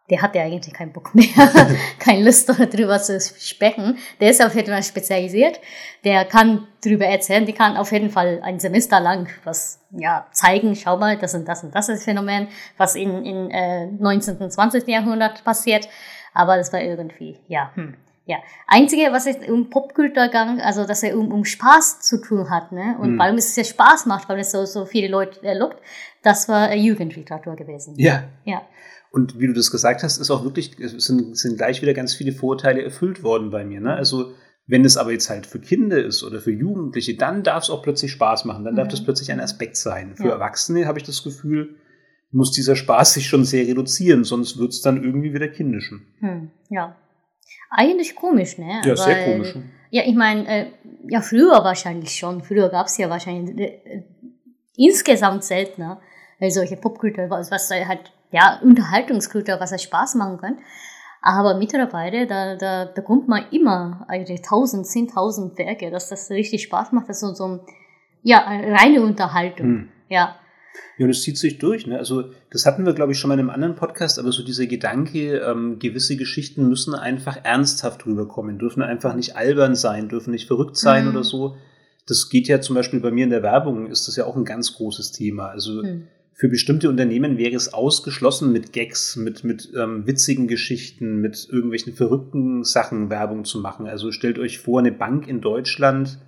der 0.09 0.21
hatte 0.21 0.41
eigentlich 0.41 0.73
keinen 0.73 0.91
Bock 0.91 1.15
mehr, 1.15 1.25
keine 1.99 2.25
Lust 2.25 2.49
darüber 2.49 2.99
zu 2.99 3.19
sprechen. 3.19 3.97
Der 4.19 4.31
ist 4.31 4.43
auf 4.43 4.53
jeden 4.53 4.71
Fall 4.71 4.83
spezialisiert. 4.83 5.59
Der 6.03 6.25
kann 6.25 6.67
darüber 6.83 7.05
erzählen, 7.05 7.45
die 7.45 7.53
kann 7.53 7.77
auf 7.77 7.91
jeden 7.91 8.09
Fall 8.09 8.41
ein 8.43 8.59
Semester 8.59 8.99
lang 8.99 9.29
was 9.43 9.79
ja, 9.91 10.27
zeigen, 10.31 10.75
schau 10.75 10.97
mal, 10.97 11.17
das 11.17 11.35
und 11.35 11.47
das 11.47 11.63
und 11.63 11.73
das 11.73 11.89
ist 11.89 12.03
Phänomen, 12.03 12.47
was 12.77 12.95
in, 12.95 13.25
in 13.25 13.51
äh, 13.51 13.87
19. 13.87 14.37
und 14.37 14.51
20. 14.51 14.87
Jahrhundert 14.87 15.43
passiert. 15.43 15.87
Aber 16.33 16.57
das 16.57 16.73
war 16.73 16.81
irgendwie, 16.81 17.39
ja, 17.47 17.71
hm. 17.75 17.95
Ja, 18.25 18.37
einzige, 18.67 19.11
was 19.11 19.25
es 19.25 19.35
um 19.49 19.69
Popkulturgang, 19.69 20.61
also 20.61 20.85
dass 20.85 21.03
er 21.03 21.17
um, 21.17 21.31
um 21.31 21.43
Spaß 21.43 21.99
zu 22.01 22.21
tun 22.21 22.49
hat, 22.49 22.71
ne? 22.71 22.97
Und 22.99 23.13
mhm. 23.13 23.19
warum 23.19 23.35
es 23.35 23.55
ja 23.55 23.65
Spaß 23.65 24.05
macht, 24.05 24.29
weil 24.29 24.39
es 24.39 24.51
so, 24.51 24.65
so 24.65 24.85
viele 24.85 25.09
Leute 25.09 25.41
äh, 25.43 25.57
lockt, 25.57 25.77
das 26.21 26.47
war 26.47 26.71
äh, 26.71 26.77
Jugendliteratur 26.77 27.55
gewesen. 27.55 27.95
Ja. 27.97 28.23
Ja. 28.45 28.61
Und 29.11 29.39
wie 29.39 29.47
du 29.47 29.53
das 29.53 29.71
gesagt 29.71 30.03
hast, 30.03 30.17
ist 30.17 30.31
auch 30.31 30.43
wirklich, 30.43 30.75
sind, 30.79 31.37
sind 31.37 31.57
gleich 31.57 31.81
wieder 31.81 31.93
ganz 31.93 32.15
viele 32.15 32.31
Vorurteile 32.31 32.81
erfüllt 32.81 33.23
worden 33.23 33.51
bei 33.51 33.65
mir. 33.65 33.81
Ne? 33.81 33.93
Also 33.93 34.33
wenn 34.65 34.85
es 34.85 34.95
aber 34.95 35.11
jetzt 35.11 35.29
halt 35.29 35.45
für 35.45 35.59
Kinder 35.59 36.03
ist 36.03 36.23
oder 36.23 36.39
für 36.39 36.51
Jugendliche, 36.51 37.15
dann 37.15 37.43
darf 37.43 37.63
es 37.63 37.69
auch 37.69 37.83
plötzlich 37.83 38.11
Spaß 38.13 38.45
machen. 38.45 38.63
Dann 38.63 38.73
mhm. 38.73 38.77
darf 38.77 38.87
das 38.87 39.03
plötzlich 39.03 39.31
ein 39.31 39.41
Aspekt 39.41 39.75
sein. 39.75 40.15
Für 40.15 40.27
ja. 40.27 40.31
Erwachsene 40.31 40.87
habe 40.87 40.97
ich 40.97 41.03
das 41.03 41.23
Gefühl, 41.23 41.75
muss 42.31 42.51
dieser 42.51 42.75
Spaß 42.75 43.13
sich 43.13 43.27
schon 43.27 43.45
sehr 43.45 43.67
reduzieren, 43.67 44.23
sonst 44.23 44.57
wird 44.57 44.71
es 44.71 44.81
dann 44.81 45.03
irgendwie 45.03 45.33
wieder 45.33 45.47
kindischen. 45.47 46.07
Hm. 46.19 46.49
Ja, 46.69 46.95
eigentlich 47.69 48.15
komisch, 48.15 48.57
ne? 48.57 48.81
Ja, 48.83 48.89
Weil, 48.89 48.97
sehr 48.97 49.25
komisch. 49.25 49.55
Ja, 49.89 50.03
ich 50.05 50.15
meine, 50.15 50.47
äh, 50.47 50.65
ja, 51.07 51.21
früher 51.21 51.63
wahrscheinlich 51.63 52.15
schon. 52.15 52.43
Früher 52.43 52.69
gab 52.69 52.87
es 52.87 52.97
ja 52.97 53.09
wahrscheinlich 53.09 53.57
äh, 53.59 54.03
insgesamt 54.75 55.43
seltener 55.43 56.01
äh, 56.39 56.49
solche 56.49 56.77
Popkultur, 56.77 57.29
was, 57.29 57.51
was 57.51 57.69
halt, 57.69 58.11
ja, 58.31 58.59
Unterhaltungskultur, 58.63 59.59
was 59.59 59.71
halt 59.71 59.81
Spaß 59.81 60.15
machen 60.15 60.37
kann. 60.37 60.57
Aber 61.21 61.55
mittlerweile, 61.55 62.27
da, 62.27 62.55
da 62.55 62.85
bekommt 62.85 63.27
man 63.27 63.45
immer 63.51 64.05
eigentlich 64.09 64.41
tausend, 64.41 64.85
zehntausend 64.85 65.57
Werke, 65.57 65.89
dass 65.89 66.09
das 66.09 66.29
richtig 66.29 66.63
Spaß 66.63 66.91
macht. 66.91 67.07
Das 67.07 67.21
ist 67.21 67.21
so, 67.21 67.33
so 67.33 67.65
ja, 68.23 68.39
reine 68.39 69.01
Unterhaltung. 69.01 69.65
Hm. 69.65 69.89
Ja. 70.09 70.35
Ja, 70.97 71.05
und 71.05 71.11
es 71.11 71.23
zieht 71.23 71.37
sich 71.37 71.57
durch. 71.57 71.87
Ne? 71.87 71.97
Also 71.97 72.31
das 72.51 72.65
hatten 72.65 72.85
wir, 72.85 72.93
glaube 72.93 73.11
ich, 73.11 73.19
schon 73.19 73.29
mal 73.29 73.35
in 73.35 73.41
einem 73.41 73.49
anderen 73.49 73.75
Podcast, 73.75 74.19
aber 74.19 74.31
so 74.31 74.43
dieser 74.43 74.67
Gedanke, 74.67 75.37
ähm, 75.37 75.79
gewisse 75.79 76.17
Geschichten 76.17 76.67
müssen 76.67 76.93
einfach 76.93 77.37
ernsthaft 77.43 78.05
rüberkommen, 78.05 78.59
dürfen 78.59 78.83
einfach 78.83 79.15
nicht 79.15 79.35
albern 79.35 79.75
sein, 79.75 80.09
dürfen 80.09 80.31
nicht 80.31 80.47
verrückt 80.47 80.77
sein 80.77 81.05
mhm. 81.05 81.11
oder 81.11 81.23
so. 81.23 81.55
Das 82.05 82.29
geht 82.29 82.47
ja 82.47 82.61
zum 82.61 82.75
Beispiel 82.75 82.99
bei 82.99 83.11
mir 83.11 83.23
in 83.23 83.29
der 83.29 83.43
Werbung, 83.43 83.87
ist 83.87 84.07
das 84.07 84.17
ja 84.17 84.25
auch 84.25 84.35
ein 84.35 84.45
ganz 84.45 84.73
großes 84.75 85.13
Thema. 85.13 85.47
Also 85.47 85.83
mhm. 85.83 86.07
für 86.33 86.49
bestimmte 86.49 86.89
Unternehmen 86.89 87.37
wäre 87.37 87.55
es 87.55 87.73
ausgeschlossen, 87.73 88.51
mit 88.51 88.71
Gags, 88.73 89.15
mit, 89.15 89.43
mit 89.43 89.71
ähm, 89.75 90.05
witzigen 90.05 90.47
Geschichten, 90.47 91.21
mit 91.21 91.47
irgendwelchen 91.49 91.93
verrückten 91.93 92.63
Sachen 92.63 93.09
Werbung 93.09 93.45
zu 93.45 93.59
machen. 93.59 93.87
Also 93.87 94.11
stellt 94.11 94.37
euch 94.37 94.59
vor, 94.59 94.79
eine 94.79 94.91
Bank 94.91 95.27
in 95.27 95.41
Deutschland 95.41 96.19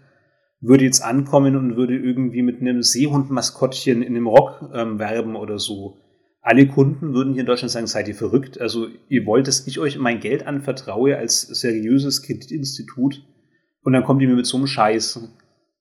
würde 0.68 0.86
jetzt 0.86 1.02
ankommen 1.02 1.56
und 1.56 1.76
würde 1.76 1.96
irgendwie 1.96 2.42
mit 2.42 2.62
einem 2.62 2.82
Seehund-Maskottchen 2.82 4.02
in 4.02 4.16
einem 4.16 4.28
Rock 4.28 4.70
ähm, 4.74 5.00
werben 5.00 5.36
oder 5.36 5.60
so. 5.60 5.98
Alle 6.42 6.68
Kunden 6.68 7.14
würden 7.14 7.34
hier 7.34 7.42
in 7.42 7.48
Deutschland 7.48 7.72
sagen, 7.72 7.88
seid 7.88 8.08
ihr 8.08 8.16
verrückt? 8.16 8.62
Also 8.62 8.88
ihr 9.10 9.26
wollt, 9.26 9.48
dass 9.48 9.66
ich 9.66 9.80
euch 9.80 9.98
mein 9.98 10.20
Geld 10.20 10.46
anvertraue 10.46 11.18
als 11.18 11.42
seriöses 11.42 12.22
Kreditinstitut 12.22 13.24
und 13.82 13.94
dann 13.94 14.04
kommt 14.04 14.22
ihr 14.22 14.28
mir 14.28 14.36
mit 14.36 14.46
so 14.46 14.58
einem 14.58 14.68
Scheiß. 14.68 15.28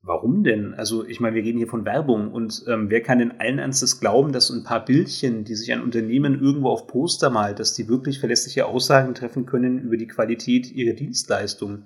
Warum 0.02 0.44
denn? 0.44 0.74
Also 0.74 1.06
ich 1.06 1.18
meine, 1.18 1.34
wir 1.34 1.42
reden 1.42 1.56
hier 1.56 1.66
von 1.66 1.86
Werbung 1.86 2.30
und 2.30 2.64
ähm, 2.68 2.90
wer 2.90 3.00
kann 3.00 3.20
denn 3.20 3.40
allen 3.40 3.58
Ernstes 3.58 4.00
glauben, 4.00 4.32
dass 4.32 4.50
ein 4.50 4.64
paar 4.64 4.84
Bildchen, 4.84 5.44
die 5.44 5.54
sich 5.54 5.72
ein 5.72 5.82
Unternehmen 5.82 6.38
irgendwo 6.38 6.68
auf 6.68 6.86
Poster 6.86 7.30
malt, 7.30 7.58
dass 7.58 7.72
die 7.72 7.88
wirklich 7.88 8.20
verlässliche 8.20 8.66
Aussagen 8.66 9.14
treffen 9.14 9.46
können 9.46 9.78
über 9.78 9.96
die 9.96 10.06
Qualität 10.06 10.70
ihrer 10.70 10.94
Dienstleistung? 10.94 11.84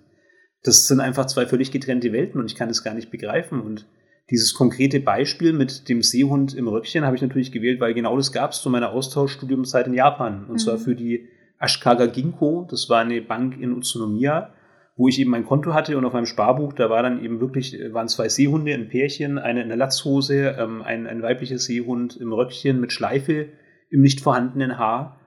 Das 0.62 0.86
sind 0.86 1.00
einfach 1.00 1.26
zwei 1.26 1.46
völlig 1.46 1.70
getrennte 1.70 2.12
Welten 2.12 2.40
und 2.40 2.46
ich 2.46 2.56
kann 2.56 2.68
das 2.68 2.82
gar 2.82 2.94
nicht 2.94 3.10
begreifen. 3.10 3.60
Und 3.60 3.86
dieses 4.30 4.54
konkrete 4.54 5.00
Beispiel 5.00 5.52
mit 5.52 5.88
dem 5.88 6.02
Seehund 6.02 6.54
im 6.54 6.68
Röckchen 6.68 7.04
habe 7.04 7.16
ich 7.16 7.22
natürlich 7.22 7.52
gewählt, 7.52 7.80
weil 7.80 7.94
genau 7.94 8.16
das 8.16 8.32
gab 8.32 8.52
es 8.52 8.60
zu 8.60 8.70
meiner 8.70 8.90
Austauschstudiumzeit 8.90 9.86
in 9.86 9.94
Japan. 9.94 10.44
Und 10.44 10.54
mhm. 10.54 10.58
zwar 10.58 10.78
für 10.78 10.94
die 10.94 11.28
Ashikaga 11.58 12.06
Ginko, 12.06 12.66
das 12.70 12.88
war 12.88 13.00
eine 13.00 13.20
Bank 13.22 13.58
in 13.60 13.72
Utsunomiya, 13.72 14.52
wo 14.96 15.08
ich 15.08 15.20
eben 15.20 15.30
mein 15.30 15.46
Konto 15.46 15.74
hatte 15.74 15.96
und 15.96 16.04
auf 16.04 16.12
meinem 16.12 16.26
Sparbuch, 16.26 16.72
da 16.72 16.90
war 16.90 17.02
dann 17.02 17.24
eben 17.24 17.40
wirklich, 17.40 17.78
waren 17.92 18.08
zwei 18.08 18.28
Seehunde, 18.28 18.74
ein 18.74 18.88
Pärchen, 18.88 19.38
eine 19.38 19.62
in 19.62 19.68
der 19.68 19.76
Latzhose, 19.76 20.56
ähm, 20.58 20.82
ein, 20.82 21.06
ein 21.06 21.22
weiblicher 21.22 21.58
Seehund 21.58 22.16
im 22.16 22.32
Röckchen 22.32 22.80
mit 22.80 22.92
Schleife 22.92 23.48
im 23.90 24.00
nicht 24.00 24.20
vorhandenen 24.20 24.76
Haar. 24.76 25.20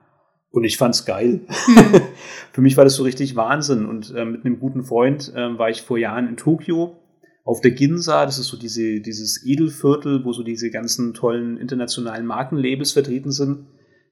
Und 0.50 0.64
ich 0.64 0.76
fand's 0.76 1.06
geil. 1.06 1.40
Für 2.52 2.60
mich 2.60 2.76
war 2.76 2.84
das 2.84 2.94
so 2.94 3.02
richtig 3.02 3.34
Wahnsinn. 3.34 3.86
Und 3.86 4.14
äh, 4.14 4.24
mit 4.24 4.44
einem 4.44 4.60
guten 4.60 4.84
Freund 4.84 5.32
äh, 5.34 5.58
war 5.58 5.70
ich 5.70 5.82
vor 5.82 5.98
Jahren 5.98 6.28
in 6.28 6.36
Tokio 6.36 6.96
auf 7.44 7.60
der 7.60 7.72
Ginza. 7.72 8.24
Das 8.26 8.38
ist 8.38 8.48
so 8.48 8.56
diese, 8.56 9.00
dieses 9.00 9.44
Edelviertel, 9.44 10.24
wo 10.24 10.32
so 10.32 10.42
diese 10.42 10.70
ganzen 10.70 11.14
tollen 11.14 11.56
internationalen 11.56 12.26
Markenlabels 12.26 12.92
vertreten 12.92 13.32
sind. 13.32 13.66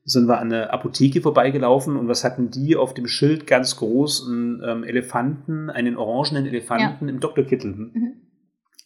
Sind 0.05 0.27
wir 0.27 0.39
an 0.39 0.49
der 0.49 0.73
Apotheke 0.73 1.21
vorbeigelaufen 1.21 1.97
und 1.97 2.09
was 2.09 2.25
hatten 2.25 2.51
die 2.51 2.75
auf 2.75 2.95
dem 2.95 3.07
Schild 3.07 3.47
ganz 3.47 3.77
groß? 3.77 4.27
Einen 4.27 4.63
ähm, 4.67 4.85
Elefanten, 4.85 5.69
einen 5.69 5.97
orangenen 5.97 6.47
Elefanten 6.47 7.07
ja. 7.07 7.15
im 7.15 7.21
Doktorkittel. 7.21 7.73
Mhm. 7.73 8.13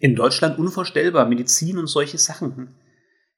In 0.01 0.17
Deutschland 0.17 0.59
unvorstellbar. 0.59 1.27
Medizin 1.29 1.79
und 1.79 1.87
solche 1.87 2.19
Sachen. 2.19 2.75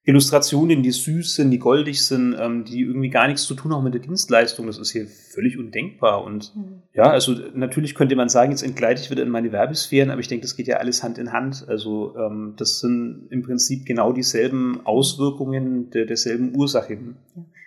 Illustrationen, 0.09 0.85
die 0.85 0.93
süß 0.93 1.35
sind, 1.35 1.51
die 1.51 1.59
goldig 1.59 2.07
sind, 2.07 2.37
ähm, 2.39 2.65
die 2.65 2.83
irgendwie 2.83 3.11
gar 3.11 3.27
nichts 3.27 3.43
zu 3.43 3.55
tun 3.55 3.75
haben 3.75 3.83
mit 3.83 3.93
der 3.93 4.01
Dienstleistung. 4.01 4.69
Das 4.69 4.79
ist 4.79 4.93
hier 4.93 5.09
völlig 5.09 5.59
undenkbar. 5.59 6.23
Und 6.23 6.55
mhm. 6.55 6.83
ja, 6.95 7.11
also 7.11 7.35
natürlich 7.55 7.97
könnte 7.97 8.15
man 8.15 8.29
sagen, 8.29 8.53
jetzt 8.53 8.63
entgleite 8.63 9.03
ich 9.03 9.11
wieder 9.11 9.25
in 9.25 9.31
meine 9.31 9.51
Werbesphären, 9.51 10.11
aber 10.11 10.21
ich 10.21 10.29
denke, 10.29 10.43
das 10.43 10.55
geht 10.55 10.69
ja 10.69 10.77
alles 10.77 11.03
Hand 11.03 11.19
in 11.19 11.33
Hand. 11.33 11.65
Also 11.67 12.15
ähm, 12.17 12.55
das 12.57 12.79
sind 12.79 13.27
im 13.31 13.43
Prinzip 13.43 13.85
genau 13.85 14.13
dieselben 14.13 14.81
Auswirkungen 14.87 15.91
der, 15.91 16.07
derselben 16.07 16.55
Ursachen. 16.55 17.17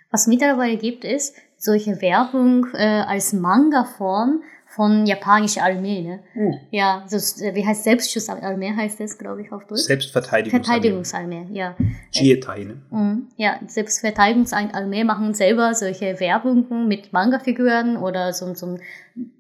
Was 0.10 0.26
mittlerweile 0.26 0.78
gibt, 0.78 1.04
ist 1.04 1.36
solche 1.58 2.02
Werbung 2.02 2.68
äh, 2.74 3.02
als 3.06 3.34
Manga-Form 3.34 4.42
von 4.70 5.08
japanischer 5.08 5.64
Armee, 5.64 6.02
ne? 6.02 6.20
Mhm. 6.36 6.60
Ja, 6.70 7.04
das, 7.10 7.42
äh, 7.42 7.56
wie 7.56 7.66
heißt 7.66 7.84
Selbstschutzarmee 7.84 8.76
heißt 8.76 9.00
das, 9.00 9.18
glaube 9.18 9.42
ich, 9.42 9.52
auf 9.52 9.66
Deutsch? 9.66 9.82
Selbstverteidigungsarmee. 9.82 10.64
Verteidigungsarmee, 10.64 11.48
ja. 11.52 11.76
Jietai, 12.12 12.66
ne? 12.66 12.82
Mhm. 12.92 13.28
Ja, 13.36 13.60
Selbstverteidigungsarmee 13.66 15.04
machen 15.04 15.34
selber 15.34 15.74
solche 15.74 16.20
Werbungen 16.20 16.88
mit 16.88 17.12
Manga-Figuren 17.12 17.98
oder 17.98 18.32
so, 18.32 18.54
so 18.54 18.68
ein 18.68 18.82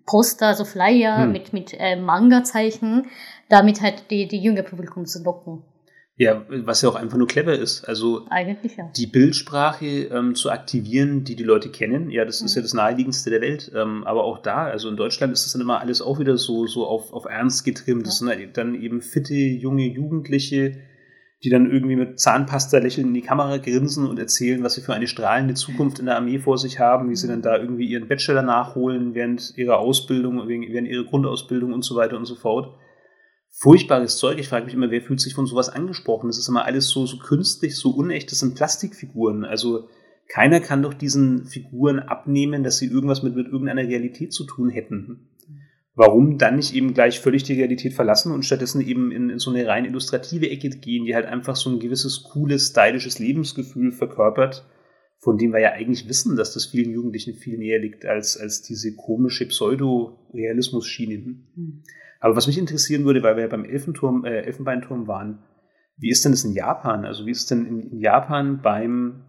Poster, 0.07 0.55
so 0.55 0.65
Flyer 0.65 1.27
mhm. 1.27 1.31
mit, 1.31 1.53
mit 1.53 1.75
äh, 1.77 1.95
Manga-Zeichen, 1.95 3.05
damit 3.49 3.81
halt 3.81 4.09
die, 4.09 4.27
die 4.27 4.39
junge 4.39 4.63
Publikum 4.63 5.05
zu 5.05 5.21
locken. 5.23 5.61
Ja, 6.21 6.43
was 6.49 6.81
ja 6.81 6.89
auch 6.89 6.95
einfach 6.95 7.17
nur 7.17 7.27
clever 7.27 7.57
ist. 7.57 7.87
Also 7.87 8.25
Eigentlich 8.29 8.75
ja. 8.75 8.91
die 8.93 9.07
Bildsprache 9.07 9.85
ähm, 9.85 10.35
zu 10.35 10.51
aktivieren, 10.51 11.23
die 11.23 11.37
die 11.37 11.45
Leute 11.45 11.69
kennen, 11.69 12.11
ja, 12.11 12.25
das 12.25 12.41
mhm. 12.41 12.47
ist 12.47 12.55
ja 12.55 12.61
das 12.61 12.73
naheliegendste 12.73 13.29
der 13.29 13.39
Welt. 13.39 13.71
Ähm, 13.73 14.03
aber 14.03 14.25
auch 14.25 14.39
da, 14.39 14.65
also 14.65 14.89
in 14.89 14.97
Deutschland 14.97 15.31
ist 15.31 15.45
das 15.45 15.53
dann 15.53 15.61
immer 15.61 15.79
alles 15.79 16.01
auch 16.01 16.19
wieder 16.19 16.37
so, 16.37 16.67
so 16.67 16.85
auf, 16.85 17.13
auf 17.13 17.23
Ernst 17.23 17.63
getrimmt. 17.63 18.05
Das 18.05 18.15
ja. 18.15 18.27
sind 18.27 18.37
halt 18.37 18.57
dann 18.57 18.75
eben 18.75 19.01
fitte, 19.01 19.33
junge 19.33 19.87
Jugendliche, 19.87 20.81
die 21.41 21.49
dann 21.49 21.71
irgendwie 21.71 21.95
mit 21.95 22.19
Zahnpasta 22.19 22.79
lächeln 22.79 23.07
in 23.07 23.13
die 23.13 23.21
Kamera 23.21 23.55
grinsen 23.55 24.05
und 24.05 24.19
erzählen, 24.19 24.61
was 24.61 24.73
sie 24.73 24.81
für 24.81 24.93
eine 24.93 25.07
strahlende 25.07 25.53
Zukunft 25.53 25.99
in 25.99 26.07
der 26.07 26.17
Armee 26.17 26.39
vor 26.39 26.57
sich 26.57 26.79
haben, 26.79 27.09
wie 27.09 27.15
sie 27.15 27.29
dann 27.29 27.41
da 27.41 27.55
irgendwie 27.55 27.85
ihren 27.85 28.09
Bachelor 28.09 28.41
nachholen 28.41 29.15
während 29.15 29.53
ihrer 29.55 29.79
Ausbildung, 29.79 30.45
während 30.49 30.89
ihrer 30.89 31.05
Grundausbildung 31.05 31.71
und 31.71 31.85
so 31.85 31.95
weiter 31.95 32.17
und 32.17 32.25
so 32.25 32.35
fort 32.35 32.75
furchtbares 33.59 34.17
Zeug. 34.17 34.39
Ich 34.39 34.47
frage 34.47 34.65
mich 34.65 34.73
immer, 34.73 34.89
wer 34.89 35.01
fühlt 35.01 35.19
sich 35.19 35.33
von 35.33 35.45
sowas 35.45 35.69
angesprochen? 35.69 36.27
Das 36.27 36.37
ist 36.37 36.47
immer 36.47 36.65
alles 36.65 36.89
so, 36.89 37.05
so 37.05 37.17
künstlich, 37.17 37.75
so 37.75 37.91
unecht. 37.91 38.31
Das 38.31 38.39
sind 38.39 38.55
Plastikfiguren. 38.55 39.43
Also 39.43 39.89
keiner 40.29 40.61
kann 40.61 40.81
doch 40.81 40.93
diesen 40.93 41.45
Figuren 41.45 41.99
abnehmen, 41.99 42.63
dass 42.63 42.77
sie 42.77 42.87
irgendwas 42.87 43.21
mit, 43.23 43.35
mit 43.35 43.47
irgendeiner 43.47 43.87
Realität 43.87 44.31
zu 44.31 44.45
tun 44.45 44.69
hätten. 44.69 45.29
Warum 45.95 46.37
dann 46.37 46.55
nicht 46.55 46.73
eben 46.73 46.93
gleich 46.93 47.19
völlig 47.19 47.43
die 47.43 47.55
Realität 47.55 47.93
verlassen 47.93 48.31
und 48.31 48.45
stattdessen 48.45 48.79
eben 48.79 49.11
in, 49.11 49.29
in 49.29 49.39
so 49.39 49.49
eine 49.51 49.67
rein 49.67 49.83
illustrative 49.83 50.49
Ecke 50.49 50.69
gehen, 50.69 51.03
die 51.03 51.13
halt 51.13 51.25
einfach 51.25 51.57
so 51.57 51.69
ein 51.69 51.79
gewisses 51.79 52.23
cooles, 52.23 52.69
stylisches 52.69 53.19
Lebensgefühl 53.19 53.91
verkörpert, 53.91 54.65
von 55.17 55.37
dem 55.37 55.51
wir 55.51 55.59
ja 55.59 55.73
eigentlich 55.73 56.07
wissen, 56.07 56.37
dass 56.37 56.53
das 56.53 56.67
vielen 56.67 56.91
Jugendlichen 56.91 57.33
viel 57.33 57.57
näher 57.57 57.79
liegt 57.79 58.05
als, 58.05 58.37
als 58.37 58.61
diese 58.61 58.95
komische 58.95 59.47
Pseudo-Realismus-Schiene. 59.47 61.17
Mhm. 61.17 61.83
Aber 62.19 62.35
was 62.35 62.47
mich 62.47 62.57
interessieren 62.57 63.05
würde, 63.05 63.23
weil 63.23 63.35
wir 63.35 63.43
ja 63.43 63.49
beim 63.49 63.65
Elfenturm, 63.65 64.25
äh, 64.25 64.41
Elfenbeinturm 64.41 65.07
waren, 65.07 65.39
wie 65.97 66.09
ist 66.09 66.23
denn 66.23 66.31
das 66.31 66.43
in 66.43 66.53
Japan? 66.53 67.05
Also 67.05 67.25
wie 67.25 67.31
ist 67.31 67.51
denn 67.51 67.65
in, 67.65 67.91
in 67.91 67.99
Japan 67.99 68.61
beim 68.61 69.23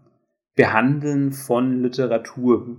Behandeln 0.55 1.31
von 1.31 1.81
Literatur? 1.81 2.77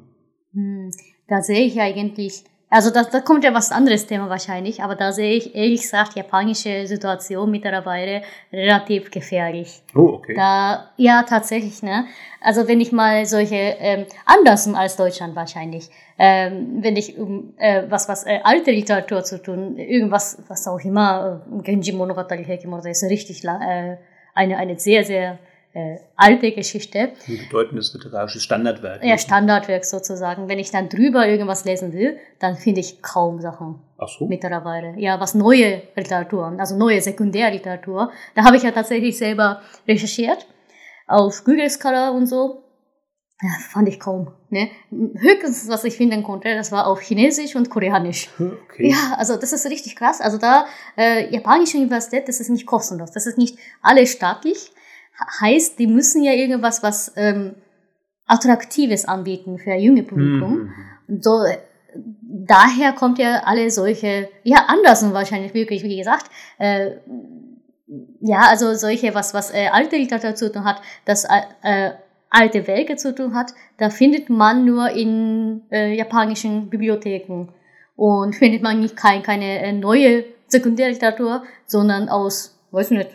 Hm, 0.53 0.91
da 1.29 1.43
sehe 1.43 1.65
ich 1.65 1.81
eigentlich 1.81 2.45
also 2.73 2.89
da, 2.89 3.03
da 3.05 3.21
kommt 3.21 3.45
ja 3.45 3.53
was 3.53 3.71
anderes 3.71 4.07
Thema 4.07 4.31
wahrscheinlich, 4.31 4.83
aber 4.83 4.95
da 4.95 5.13
sehe 5.13 5.35
ich 5.35 5.55
ehrlich 5.55 5.83
gesagt 5.83 6.17
japanische 6.17 6.87
Situation 6.87 7.51
mittlerweile 7.51 8.23
relativ 8.51 9.11
gefährlich. 9.11 9.83
Oh, 9.95 10.15
okay. 10.15 10.35
Da, 10.35 10.91
ja, 10.97 11.23
tatsächlich, 11.23 11.83
ne? 11.83 12.07
Also 12.41 12.67
wenn 12.69 12.81
ich 12.81 12.91
mal 12.91 13.27
solche, 13.27 13.57
ähm, 13.57 14.07
anders 14.25 14.67
als 14.73 14.97
Deutschland 14.97 15.37
wahrscheinlich, 15.37 15.91
ähm, 16.19 16.79
wenn 16.81 16.97
ich 16.97 17.19
um 17.19 17.53
äh, 17.59 17.83
was, 17.91 18.09
was 18.09 18.25
äh, 18.25 18.41
alte 18.43 18.71
Literatur 18.71 19.23
zu 19.23 19.43
tun, 19.43 19.77
irgendwas, 19.77 20.43
was 20.49 20.67
auch 20.67 20.81
immer, 20.81 21.43
äh, 21.55 21.63
Genji 21.63 21.93
Monogatari 21.93 22.45
Hekimoto 22.45 22.89
ist 22.89 23.03
richtig 23.03 23.45
äh, 23.45 23.99
eine, 24.35 24.57
eine 24.57 24.79
sehr, 24.79 25.05
sehr 25.05 25.39
äh, 25.75 25.97
alte 26.17 26.53
Geschichte. 26.53 27.13
Ein 27.27 27.39
bedeutendes 27.39 27.95
literarisches 27.95 28.43
Standardwerk. 28.43 29.03
Ja, 29.05 29.17
Standardwerk 29.17 29.85
sozusagen. 29.85 30.49
Wenn 30.49 30.59
ich 30.59 30.71
dann 30.71 30.89
drüber 30.89 31.27
irgendwas 31.27 31.65
lesen 31.65 31.93
will, 31.93 32.19
dann 32.39 32.57
finde 32.57 32.81
ich 32.81 33.01
kaum 33.01 33.41
Sachen. 33.41 33.81
Ach 33.99 34.09
so. 34.09 34.27
Mittlerweile. 34.27 34.95
Ja, 34.99 35.19
was 35.21 35.35
neue 35.35 35.83
Literatur, 35.97 36.55
also 36.59 36.77
neue 36.77 37.01
Sekundärliteratur. 37.01 38.13
Da 38.35 38.45
habe 38.45 38.57
ich 38.57 38.63
ja 38.63 38.71
tatsächlich 38.71 39.17
selber 39.17 39.63
recherchiert. 39.89 40.47
Auf 41.07 41.45
Google 41.45 41.71
Scholar 41.71 42.13
und 42.13 42.27
so. 42.27 42.63
Ja, 43.43 43.51
fand 43.71 43.89
ich 43.89 43.99
kaum. 43.99 44.31
Ne? 44.51 44.71
Höchstens, 44.91 45.69
was 45.69 45.83
ich 45.83 45.97
finden 45.97 46.23
konnte, 46.23 46.55
das 46.55 46.71
war 46.71 46.87
auf 46.87 47.01
Chinesisch 47.01 47.57
und 47.57 47.71
Koreanisch. 47.71 48.29
Okay. 48.39 48.91
Ja, 48.91 49.17
also 49.19 49.37
das 49.37 49.53
ist 49.53 49.67
richtig 49.67 49.97
krass. 49.97 50.21
Also 50.21 50.39
da, 50.39 50.67
äh, 50.97 51.29
japanische 51.35 51.79
Universität, 51.79 52.29
das 52.29 52.39
ist 52.39 52.51
nicht 52.51 52.67
kostenlos. 52.67 53.11
Das 53.11 53.27
ist 53.27 53.39
nicht 53.39 53.59
alle 53.81 54.07
staatlich 54.07 54.71
heißt, 55.41 55.79
die 55.79 55.87
müssen 55.87 56.23
ja 56.23 56.33
irgendwas, 56.33 56.83
was 56.83 57.13
ähm, 57.17 57.55
Attraktives 58.27 59.05
anbieten 59.05 59.59
für 59.59 59.75
junge 59.75 60.03
Publikum. 60.03 60.71
Mhm. 61.07 61.21
So, 61.21 61.45
daher 61.95 62.93
kommt 62.93 63.19
ja 63.19 63.43
alle 63.45 63.71
solche, 63.71 64.29
ja, 64.43 64.65
anders 64.69 65.03
und 65.03 65.13
wahrscheinlich 65.13 65.55
wirklich, 65.55 65.83
wie 65.83 65.99
gesagt, 65.99 66.27
äh, 66.59 66.93
ja, 68.21 68.41
also 68.49 68.75
solche, 68.75 69.15
was, 69.15 69.35
was 69.35 69.53
äh, 69.53 69.69
alte 69.71 69.97
Literatur 69.97 70.35
zu 70.35 70.51
tun 70.51 70.65
hat, 70.65 70.81
das 71.05 71.25
äh, 71.25 71.91
alte 72.31 72.67
Werke 72.67 72.97
zu 72.97 73.15
tun 73.15 73.35
hat, 73.35 73.53
da 73.77 73.91
findet 73.91 74.31
man 74.31 74.65
nur 74.65 74.91
in 74.91 75.63
äh, 75.71 75.95
japanischen 75.95 76.71
Bibliotheken 76.71 77.49
und 77.97 78.35
findet 78.35 78.63
man 78.63 78.81
nicht 78.81 78.97
kein, 78.97 79.23
keine 79.23 79.61
äh, 79.61 79.73
neue 79.73 80.25
Sekundärliteratur, 80.47 81.43
sondern 81.67 82.09
aus, 82.09 82.59
weiß 82.71 82.93
nicht, 82.93 83.11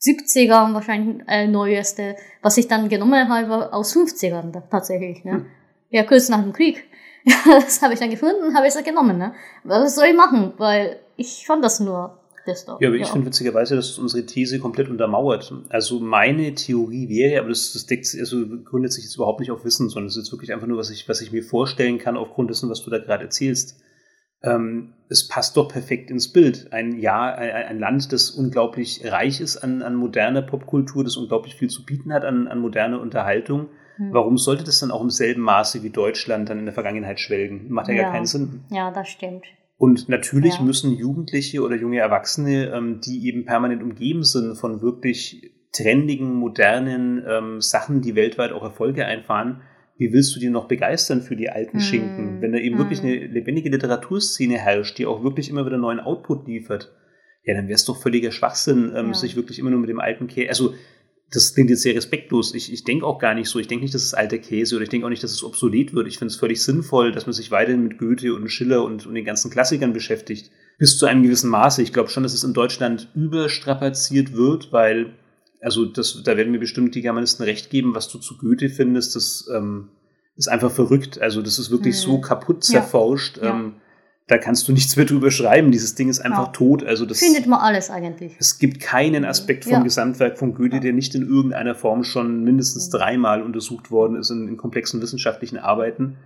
70ern 0.00 0.74
wahrscheinlich 0.74 1.24
äh, 1.26 1.46
neueste, 1.46 2.16
was 2.42 2.56
ich 2.56 2.68
dann 2.68 2.88
genommen 2.88 3.28
habe 3.28 3.72
aus 3.72 3.96
50ern 3.96 4.62
tatsächlich. 4.70 5.24
Ne? 5.24 5.32
Hm. 5.32 5.46
Ja, 5.90 6.04
kurz 6.04 6.28
nach 6.28 6.42
dem 6.42 6.52
Krieg. 6.52 6.84
das 7.44 7.82
habe 7.82 7.94
ich 7.94 8.00
dann 8.00 8.10
gefunden, 8.10 8.54
habe 8.54 8.66
ich 8.66 8.74
es 8.74 8.84
genommen. 8.84 9.18
Ne? 9.18 9.34
Was 9.64 9.96
soll 9.96 10.06
ich 10.06 10.16
machen? 10.16 10.52
Weil 10.56 11.00
ich 11.16 11.44
fand 11.46 11.64
das 11.64 11.80
nur 11.80 12.18
Desktop. 12.46 12.80
Ja, 12.80 12.88
aber 12.88 12.96
ich 12.96 13.06
ja. 13.06 13.12
finde 13.12 13.26
witzigerweise, 13.26 13.76
dass 13.76 13.88
das 13.88 13.98
unsere 13.98 14.24
These 14.24 14.58
komplett 14.58 14.88
untermauert. 14.88 15.52
Also 15.68 16.00
meine 16.00 16.54
Theorie 16.54 17.08
wäre, 17.08 17.40
aber 17.40 17.50
das, 17.50 17.72
das 17.72 17.86
deckt, 17.86 18.16
also 18.18 18.44
gründet 18.64 18.92
sich 18.92 19.04
jetzt 19.04 19.16
überhaupt 19.16 19.40
nicht 19.40 19.50
auf 19.50 19.64
Wissen, 19.64 19.88
sondern 19.88 20.08
es 20.08 20.16
ist 20.16 20.32
wirklich 20.32 20.52
einfach 20.52 20.66
nur, 20.66 20.78
was 20.78 20.90
ich, 20.90 21.08
was 21.08 21.20
ich 21.20 21.32
mir 21.32 21.42
vorstellen 21.42 21.98
kann 21.98 22.16
aufgrund 22.16 22.50
dessen, 22.50 22.70
was 22.70 22.82
du 22.82 22.90
da 22.90 22.98
gerade 22.98 23.24
erzählst 23.24 23.80
ähm, 24.42 24.94
es 25.08 25.26
passt 25.26 25.56
doch 25.56 25.68
perfekt 25.68 26.10
ins 26.10 26.32
Bild. 26.32 26.72
Ein 26.72 26.98
Jahr, 26.98 27.36
ein, 27.36 27.78
Land, 27.78 28.12
das 28.12 28.30
unglaublich 28.30 29.00
reich 29.04 29.40
ist 29.40 29.56
an, 29.56 29.82
an 29.82 29.94
moderner 29.94 30.42
Popkultur, 30.42 31.02
das 31.02 31.16
unglaublich 31.16 31.54
viel 31.54 31.70
zu 31.70 31.84
bieten 31.84 32.12
hat 32.12 32.24
an, 32.24 32.46
an 32.46 32.60
moderner 32.60 33.00
Unterhaltung. 33.00 33.68
Hm. 33.96 34.12
Warum 34.12 34.36
sollte 34.36 34.64
das 34.64 34.80
dann 34.80 34.90
auch 34.90 35.00
im 35.00 35.10
selben 35.10 35.42
Maße 35.42 35.82
wie 35.82 35.90
Deutschland 35.90 36.50
dann 36.50 36.58
in 36.58 36.66
der 36.66 36.74
Vergangenheit 36.74 37.20
schwelgen? 37.20 37.70
Macht 37.70 37.88
ja, 37.88 37.94
ja 37.94 38.02
gar 38.02 38.12
keinen 38.12 38.26
Sinn. 38.26 38.64
Ja, 38.70 38.90
das 38.90 39.08
stimmt. 39.08 39.44
Und 39.78 40.08
natürlich 40.08 40.56
ja. 40.56 40.62
müssen 40.62 40.92
Jugendliche 40.92 41.62
oder 41.62 41.76
junge 41.76 41.98
Erwachsene, 41.98 42.72
ähm, 42.74 43.00
die 43.00 43.26
eben 43.26 43.44
permanent 43.44 43.82
umgeben 43.82 44.24
sind 44.24 44.56
von 44.56 44.82
wirklich 44.82 45.52
trendigen, 45.72 46.34
modernen 46.34 47.24
ähm, 47.26 47.60
Sachen, 47.60 48.00
die 48.00 48.14
weltweit 48.14 48.52
auch 48.52 48.62
Erfolge 48.62 49.06
einfahren, 49.06 49.62
wie 49.98 50.12
willst 50.12 50.34
du 50.34 50.40
die 50.40 50.48
noch 50.48 50.68
begeistern 50.68 51.22
für 51.22 51.36
die 51.36 51.50
alten 51.50 51.78
mm. 51.78 51.80
Schinken, 51.80 52.40
wenn 52.40 52.52
da 52.52 52.58
eben 52.58 52.76
mm. 52.76 52.78
wirklich 52.78 53.02
eine 53.02 53.26
lebendige 53.26 53.68
Literaturszene 53.68 54.56
herrscht, 54.56 54.96
die 54.96 55.06
auch 55.06 55.24
wirklich 55.24 55.50
immer 55.50 55.66
wieder 55.66 55.76
neuen 55.76 56.00
Output 56.00 56.46
liefert? 56.46 56.94
Ja, 57.44 57.54
dann 57.54 57.66
wäre 57.66 57.74
es 57.74 57.84
doch 57.84 58.00
völliger 58.00 58.30
Schwachsinn, 58.30 58.92
ähm, 58.94 59.08
ja. 59.08 59.14
sich 59.14 59.34
wirklich 59.34 59.58
immer 59.58 59.70
nur 59.70 59.80
mit 59.80 59.90
dem 59.90 60.00
alten 60.00 60.28
Käse. 60.28 60.48
Also, 60.50 60.74
das 61.30 61.54
klingt 61.54 61.68
jetzt 61.68 61.82
sehr 61.82 61.94
respektlos. 61.94 62.54
Ich, 62.54 62.72
ich 62.72 62.84
denke 62.84 63.04
auch 63.04 63.18
gar 63.18 63.34
nicht 63.34 63.48
so. 63.48 63.58
Ich 63.58 63.68
denke 63.68 63.84
nicht, 63.84 63.94
dass 63.94 64.04
es 64.04 64.14
alter 64.14 64.38
Käse 64.38 64.76
oder 64.76 64.84
ich 64.84 64.88
denke 64.88 65.06
auch 65.06 65.10
nicht, 65.10 65.22
dass 65.22 65.32
es 65.32 65.42
obsolet 65.42 65.92
wird. 65.92 66.06
Ich 66.06 66.18
finde 66.18 66.32
es 66.32 66.38
völlig 66.38 66.62
sinnvoll, 66.62 67.12
dass 67.12 67.26
man 67.26 67.34
sich 67.34 67.50
weiterhin 67.50 67.82
mit 67.82 67.98
Goethe 67.98 68.34
und 68.34 68.48
Schiller 68.48 68.84
und, 68.84 69.06
und 69.06 69.14
den 69.14 69.24
ganzen 69.24 69.50
Klassikern 69.50 69.92
beschäftigt. 69.92 70.50
Bis 70.78 70.96
zu 70.96 71.06
einem 71.06 71.22
gewissen 71.22 71.50
Maße. 71.50 71.82
Ich 71.82 71.92
glaube 71.92 72.08
schon, 72.08 72.22
dass 72.22 72.32
es 72.32 72.44
in 72.44 72.54
Deutschland 72.54 73.10
überstrapaziert 73.14 74.32
wird, 74.32 74.72
weil 74.72 75.14
also 75.60 75.84
das, 75.84 76.22
da 76.24 76.36
werden 76.36 76.52
mir 76.52 76.60
bestimmt 76.60 76.94
die 76.94 77.02
Germanisten 77.02 77.44
recht 77.44 77.70
geben, 77.70 77.94
was 77.94 78.08
du 78.08 78.18
zu 78.18 78.38
Goethe 78.38 78.68
findest, 78.68 79.16
das 79.16 79.48
ähm, 79.54 79.88
ist 80.36 80.48
einfach 80.48 80.70
verrückt. 80.70 81.20
Also 81.20 81.42
das 81.42 81.58
ist 81.58 81.70
wirklich 81.70 81.96
hm. 81.96 82.02
so 82.02 82.20
kaputt 82.20 82.64
zerforscht. 82.64 83.38
Ja. 83.38 83.50
Ähm, 83.50 83.74
da 84.28 84.36
kannst 84.36 84.68
du 84.68 84.72
nichts 84.72 84.94
mehr 84.96 85.06
drüber 85.06 85.30
schreiben. 85.30 85.72
Dieses 85.72 85.94
Ding 85.94 86.10
ist 86.10 86.20
einfach 86.20 86.48
ja. 86.48 86.52
tot. 86.52 86.84
Also 86.84 87.06
das 87.06 87.18
findet 87.18 87.46
man 87.46 87.60
alles 87.60 87.88
eigentlich. 87.88 88.36
Es 88.38 88.58
gibt 88.58 88.78
keinen 88.78 89.24
Aspekt 89.24 89.64
vom 89.64 89.72
ja. 89.72 89.80
Gesamtwerk 89.82 90.38
von 90.38 90.54
Goethe, 90.54 90.80
der 90.80 90.92
nicht 90.92 91.14
in 91.14 91.26
irgendeiner 91.26 91.74
Form 91.74 92.04
schon 92.04 92.44
mindestens 92.44 92.90
dreimal 92.90 93.42
untersucht 93.42 93.90
worden 93.90 94.16
ist 94.16 94.30
in, 94.30 94.46
in 94.46 94.58
komplexen 94.58 95.00
wissenschaftlichen 95.00 95.56
Arbeiten. 95.56 96.18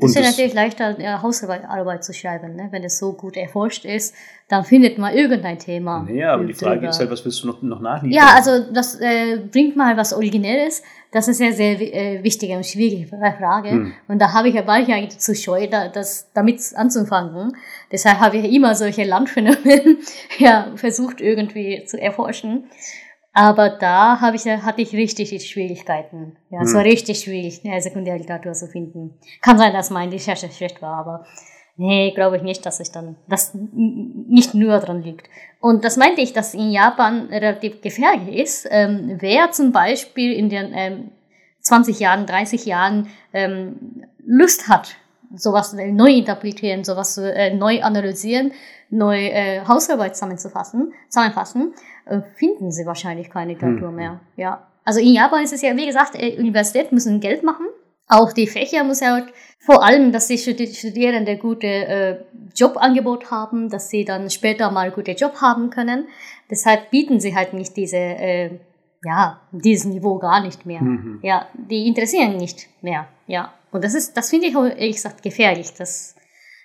Das 0.00 0.10
ist 0.10 0.16
ja 0.16 0.22
natürlich 0.22 0.54
leichter, 0.54 1.00
ja, 1.00 1.22
Hausarbeit 1.22 2.04
zu 2.04 2.12
schreiben, 2.12 2.54
ne? 2.54 2.68
wenn 2.70 2.84
es 2.84 2.98
so 2.98 3.14
gut 3.14 3.36
erforscht 3.36 3.84
ist, 3.84 4.14
dann 4.48 4.64
findet 4.64 4.96
man 4.96 5.12
irgendein 5.12 5.58
Thema. 5.58 6.06
Naja, 6.08 6.34
aber 6.34 6.44
die 6.44 6.54
Frage 6.54 6.76
drüber. 6.76 6.90
ist 6.90 7.00
halt, 7.00 7.10
was 7.10 7.24
willst 7.24 7.42
du 7.42 7.48
noch, 7.48 7.62
noch 7.62 7.80
nachliefern? 7.80 8.12
Ja, 8.12 8.34
also 8.36 8.72
das 8.72 9.00
äh, 9.00 9.38
bringt 9.50 9.76
mal 9.76 9.96
was 9.96 10.12
Originelles. 10.12 10.82
Das 11.10 11.26
ist 11.26 11.40
ja 11.40 11.50
sehr 11.50 11.80
äh, 11.80 12.22
wichtige 12.22 12.56
und 12.56 12.64
schwierige 12.64 13.08
Frage. 13.08 13.70
Hm. 13.70 13.92
Und 14.06 14.20
da 14.20 14.32
habe 14.32 14.48
ich 14.48 14.54
ja 14.54 14.62
bald 14.62 14.86
ja 14.88 14.96
zu 15.08 15.34
scheu, 15.34 15.66
da, 15.66 15.88
das 15.88 16.30
damit 16.32 16.60
anzufangen. 16.76 17.56
Deshalb 17.90 18.20
habe 18.20 18.36
ich 18.36 18.52
immer 18.52 18.74
solche 18.74 19.04
Landphänomene 19.04 19.96
ja, 20.38 20.72
versucht 20.76 21.20
irgendwie 21.20 21.84
zu 21.86 22.00
erforschen. 22.00 22.64
Aber 23.38 23.68
da 23.70 24.20
habe 24.20 24.34
ich, 24.34 24.46
hatte 24.46 24.82
ich 24.82 24.92
richtig 24.94 25.48
Schwierigkeiten. 25.48 26.36
Ja, 26.50 26.60
es 26.62 26.74
war 26.74 26.82
hm. 26.82 26.90
richtig 26.90 27.20
schwierig, 27.20 27.60
eine 27.64 27.80
Sekundärliteratur 27.80 28.52
zu 28.52 28.66
finden. 28.66 29.14
Kann 29.40 29.58
sein, 29.58 29.72
dass 29.72 29.90
meine 29.90 30.10
Recherche 30.10 30.50
schlecht 30.50 30.82
war, 30.82 30.96
aber 30.96 31.24
nee, 31.76 32.10
glaube 32.10 32.38
ich 32.38 32.42
nicht, 32.42 32.66
dass 32.66 32.80
ich 32.80 32.90
dann, 32.90 33.14
das 33.28 33.52
nicht 33.54 34.54
nur 34.54 34.80
dran 34.80 35.04
liegt. 35.04 35.30
Und 35.60 35.84
das 35.84 35.96
meinte 35.96 36.20
ich, 36.20 36.32
dass 36.32 36.52
in 36.52 36.72
Japan 36.72 37.28
relativ 37.28 37.80
gefährlich 37.80 38.34
ist. 38.34 38.66
Ähm, 38.72 39.18
wer 39.20 39.52
zum 39.52 39.70
Beispiel 39.70 40.32
in 40.32 40.48
den 40.48 40.72
ähm, 40.74 41.10
20 41.60 42.00
Jahren, 42.00 42.26
30 42.26 42.66
Jahren 42.66 43.06
ähm, 43.32 44.04
Lust 44.26 44.66
hat, 44.66 44.96
sowas 45.34 45.74
neu 45.74 46.10
interpretieren, 46.10 46.84
sowas 46.84 47.18
äh, 47.18 47.54
neu 47.54 47.82
analysieren, 47.82 48.52
neu 48.90 49.26
äh, 49.26 49.60
Hausarbeit 49.66 50.16
zusammenzufassen, 50.16 50.92
zusammenfassen, 51.08 51.74
äh, 52.06 52.20
finden 52.36 52.70
sie 52.70 52.86
wahrscheinlich 52.86 53.30
keine 53.30 53.52
Literatur 53.52 53.88
hm. 53.88 53.94
mehr. 53.94 54.20
Ja. 54.36 54.66
Also 54.84 55.00
in 55.00 55.12
Japan 55.12 55.44
ist 55.44 55.52
es 55.52 55.62
ja, 55.62 55.76
wie 55.76 55.86
gesagt, 55.86 56.14
äh, 56.14 56.36
Universitäten 56.38 56.94
müssen 56.94 57.20
Geld 57.20 57.42
machen. 57.42 57.66
Auch 58.08 58.32
die 58.32 58.46
Fächer 58.46 58.84
muss 58.84 59.00
ja 59.00 59.20
vor 59.58 59.84
allem, 59.84 60.12
dass 60.12 60.28
die 60.28 60.38
Studierende 60.38 61.36
gute 61.36 61.66
äh, 61.66 62.16
Jobangebot 62.54 63.30
haben, 63.30 63.68
dass 63.68 63.90
sie 63.90 64.06
dann 64.06 64.30
später 64.30 64.70
mal 64.70 64.90
gute 64.90 65.12
Job 65.12 65.42
haben 65.42 65.68
können. 65.68 66.08
Deshalb 66.50 66.90
bieten 66.90 67.20
sie 67.20 67.36
halt 67.36 67.52
nicht 67.52 67.76
diese, 67.76 67.98
äh, 67.98 68.50
ja, 69.04 69.40
dieses 69.52 69.84
Niveau 69.84 70.18
gar 70.18 70.42
nicht 70.42 70.64
mehr. 70.64 70.80
Mhm. 70.80 71.18
Ja, 71.22 71.48
die 71.52 71.86
interessieren 71.86 72.38
nicht 72.38 72.68
mehr. 72.82 73.08
Ja. 73.26 73.52
Und 73.70 73.84
das 73.84 73.94
ist, 73.94 74.16
das 74.16 74.30
finde 74.30 74.46
ich 74.46 74.54
ehrlich 74.54 74.96
gesagt 74.96 75.22
gefährlich, 75.22 75.72
das 75.76 76.14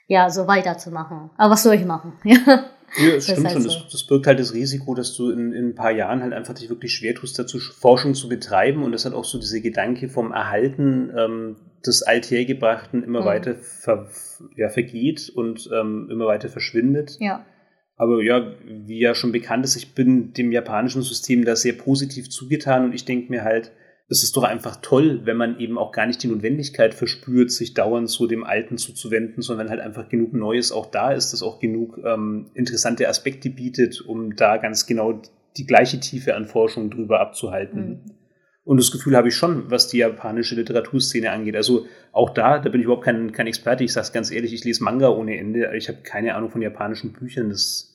ja 0.08 0.30
so 0.30 0.48
weiterzumachen. 0.48 1.30
Aber 1.38 1.54
was 1.54 1.64
soll 1.64 1.76
ich 1.76 1.86
machen? 1.86 2.14
Ja. 2.24 2.70
Ja, 2.96 3.16
es 3.16 3.24
stimmt 3.24 3.50
schon. 3.50 3.64
Das, 3.64 3.88
das, 3.92 4.04
birgt 4.06 4.28
halt 4.28 4.40
das 4.40 4.54
Risiko, 4.54 4.94
dass 4.94 5.16
du 5.16 5.32
in, 5.32 5.52
in 5.52 5.70
ein 5.70 5.76
paar 5.76 5.92
Jahren 5.92 6.22
halt 6.22 6.32
einfach 6.32 6.54
dich 6.54 6.70
wirklich 6.70 6.94
schwer 6.94 7.16
tust, 7.16 7.40
dazu 7.40 7.58
Forschung 7.58 8.14
zu 8.14 8.30
betreiben. 8.30 8.84
Und 8.84 8.92
das 8.92 9.06
hat 9.06 9.14
auch 9.14 9.26
so 9.26 9.40
diese 9.40 9.62
Gedanke 9.62 10.10
vom 10.10 10.32
Erhalten 10.32 11.12
ähm, 11.18 11.56
des 11.84 12.04
Althergebrachten 12.04 13.04
immer 13.04 13.22
mhm. 13.22 13.26
weiter 13.26 13.56
ver, 13.56 14.10
ja, 14.56 14.70
vergeht 14.70 15.32
und 15.34 15.70
ähm, 15.74 16.08
immer 16.12 16.28
weiter 16.28 16.50
verschwindet. 16.50 17.18
Ja. 17.20 17.46
Aber 17.96 18.22
ja, 18.22 18.54
wie 18.64 19.00
ja 19.00 19.16
schon 19.16 19.32
bekannt 19.32 19.66
ist, 19.66 19.76
ich 19.76 19.96
bin 19.96 20.34
dem 20.34 20.52
japanischen 20.52 21.02
System 21.02 21.46
da 21.46 21.56
sehr 21.56 21.74
positiv 21.74 22.30
zugetan 22.30 22.86
und 22.86 22.94
ich 22.94 23.06
denke 23.06 23.32
mir 23.32 23.44
halt, 23.44 23.72
es 24.10 24.24
ist 24.24 24.36
doch 24.36 24.44
einfach 24.44 24.78
toll, 24.82 25.22
wenn 25.24 25.38
man 25.38 25.60
eben 25.60 25.78
auch 25.78 25.92
gar 25.92 26.06
nicht 26.06 26.22
die 26.22 26.28
Notwendigkeit 26.28 26.94
verspürt, 26.94 27.52
sich 27.52 27.74
dauernd 27.74 28.10
so 28.10 28.28
dem 28.28 28.44
Alten 28.44 28.78
zuzuwenden, 28.78 29.42
sondern 29.42 29.70
halt 29.70 29.80
einfach 29.80 30.10
genug 30.10 30.34
Neues 30.34 30.72
auch 30.72 30.88
da 30.88 31.12
ist, 31.12 31.34
das 31.34 31.42
auch 31.42 31.60
genug 31.60 32.00
ähm, 32.04 32.52
interessante 32.54 33.08
Aspekte 33.08 33.50
bietet, 33.50 34.02
um 34.02 34.36
da 34.36 34.58
ganz 34.58 34.86
genau 34.86 35.22
die 35.58 35.66
gleiche 35.66 36.00
Tiefe 36.00 36.36
an 36.36 36.46
Forschung 36.46 36.90
drüber 36.90 37.22
abzuhalten. 37.22 37.88
Mhm. 37.88 38.00
Und 38.66 38.78
das 38.78 38.92
Gefühl 38.92 39.18
habe 39.18 39.28
ich 39.28 39.36
schon, 39.36 39.70
was 39.70 39.90
die 39.90 39.98
japanische 39.98 40.56
Literaturszene 40.56 41.32
angeht. 41.32 41.56
Also 41.56 41.86
auch 42.14 42.30
da, 42.30 42.60
da 42.60 42.70
bin 42.70 42.80
ich 42.80 42.86
überhaupt 42.86 43.04
kein, 43.04 43.34
kein 43.34 43.48
Experte. 43.48 43.84
Ich 43.84 43.92
sage 43.92 44.06
es 44.06 44.14
ganz 44.14 44.32
ehrlich, 44.32 44.54
ich 44.54 44.64
lese 44.64 44.84
Manga 44.84 45.10
ohne 45.10 45.38
Ende. 45.38 45.70
Ich 45.76 45.90
habe 45.90 46.00
keine 46.04 46.36
Ahnung 46.36 46.50
von 46.50 46.62
japanischen 46.62 47.12
Büchern. 47.12 47.50
Das 47.50 47.93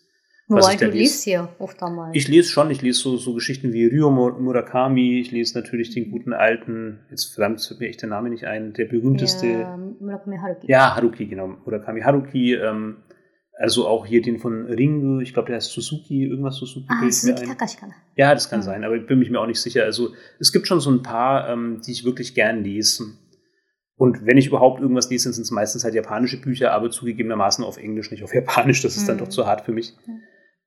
Wobei 0.48 0.76
du 0.76 0.86
liest 0.86 1.24
hier 1.24 1.50
oft 1.58 1.82
einmal. 1.82 2.10
Ich 2.14 2.26
lese 2.26 2.48
schon, 2.48 2.70
ich 2.70 2.80
lese 2.80 3.00
so, 3.00 3.16
so 3.18 3.34
Geschichten 3.34 3.74
wie 3.74 3.84
Ryo 3.86 4.10
Murakami, 4.10 5.20
ich 5.20 5.30
lese 5.30 5.58
natürlich 5.58 5.90
den 5.90 6.10
guten 6.10 6.32
alten, 6.32 7.00
jetzt 7.10 7.34
verdammt 7.34 7.60
fällt 7.60 7.80
mir 7.80 7.88
echt 7.88 8.00
der 8.00 8.08
Name 8.08 8.30
nicht 8.30 8.44
ein, 8.44 8.72
der 8.72 8.86
berühmteste. 8.86 9.46
Ja, 9.46 9.76
Murakami 9.76 10.38
Haruki. 10.38 10.66
Ja, 10.70 10.96
Haruki, 10.96 11.26
genau. 11.26 11.48
Murakami 11.66 12.00
Haruki, 12.00 12.54
ähm, 12.54 12.96
also 13.58 13.86
auch 13.86 14.06
hier 14.06 14.22
den 14.22 14.38
von 14.38 14.64
Ringo, 14.66 15.20
ich 15.20 15.34
glaube, 15.34 15.48
der 15.48 15.56
heißt 15.56 15.70
Suzuki, 15.70 16.24
irgendwas 16.24 16.56
Suzuki. 16.56 16.86
Ah, 16.88 17.10
Suzuki 17.10 17.46
Takashi 17.46 17.76
kann 17.76 17.92
Ja, 18.16 18.32
das 18.32 18.48
kann 18.48 18.60
ja. 18.60 18.64
sein, 18.64 18.84
aber 18.84 18.96
ich 18.96 19.06
bin 19.06 19.18
mir 19.18 19.40
auch 19.40 19.46
nicht 19.46 19.60
sicher. 19.60 19.84
Also 19.84 20.14
es 20.38 20.52
gibt 20.52 20.66
schon 20.66 20.80
so 20.80 20.90
ein 20.90 21.02
paar, 21.02 21.50
ähm, 21.50 21.82
die 21.84 21.92
ich 21.92 22.04
wirklich 22.04 22.34
gern 22.34 22.64
lese. 22.64 23.04
Und 23.96 24.24
wenn 24.24 24.38
ich 24.38 24.46
überhaupt 24.46 24.80
irgendwas 24.80 25.10
lese, 25.10 25.30
sind 25.32 25.42
es 25.42 25.50
meistens 25.50 25.84
halt 25.84 25.94
japanische 25.94 26.40
Bücher, 26.40 26.72
aber 26.72 26.90
zugegebenermaßen 26.90 27.64
auf 27.64 27.76
Englisch, 27.76 28.12
nicht 28.12 28.22
auf 28.22 28.32
Japanisch. 28.32 28.80
Das 28.80 28.96
ist 28.96 29.02
mhm. 29.02 29.06
dann 29.08 29.18
doch 29.18 29.28
zu 29.28 29.44
hart 29.44 29.66
für 29.66 29.72
mich. 29.72 29.94
Mhm. 30.06 30.20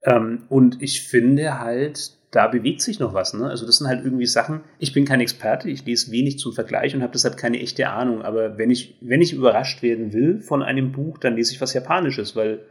Ähm, 0.03 0.43
und 0.49 0.81
ich 0.81 1.03
finde 1.03 1.59
halt, 1.59 2.17
da 2.31 2.47
bewegt 2.47 2.81
sich 2.81 2.99
noch 2.99 3.13
was. 3.13 3.33
Ne? 3.33 3.49
Also 3.49 3.65
das 3.65 3.77
sind 3.77 3.87
halt 3.87 4.03
irgendwie 4.03 4.25
Sachen, 4.25 4.61
ich 4.79 4.93
bin 4.93 5.05
kein 5.05 5.21
Experte, 5.21 5.69
ich 5.69 5.85
lese 5.85 6.11
wenig 6.11 6.39
zum 6.39 6.53
Vergleich 6.53 6.95
und 6.95 7.01
habe 7.01 7.13
deshalb 7.13 7.37
keine 7.37 7.59
echte 7.59 7.89
Ahnung. 7.89 8.21
Aber 8.21 8.57
wenn 8.57 8.71
ich, 8.71 8.97
wenn 9.01 9.21
ich 9.21 9.33
überrascht 9.33 9.83
werden 9.83 10.13
will 10.13 10.39
von 10.39 10.63
einem 10.63 10.91
Buch, 10.91 11.17
dann 11.17 11.35
lese 11.35 11.53
ich 11.53 11.61
was 11.61 11.73
Japanisches, 11.73 12.35
weil 12.35 12.65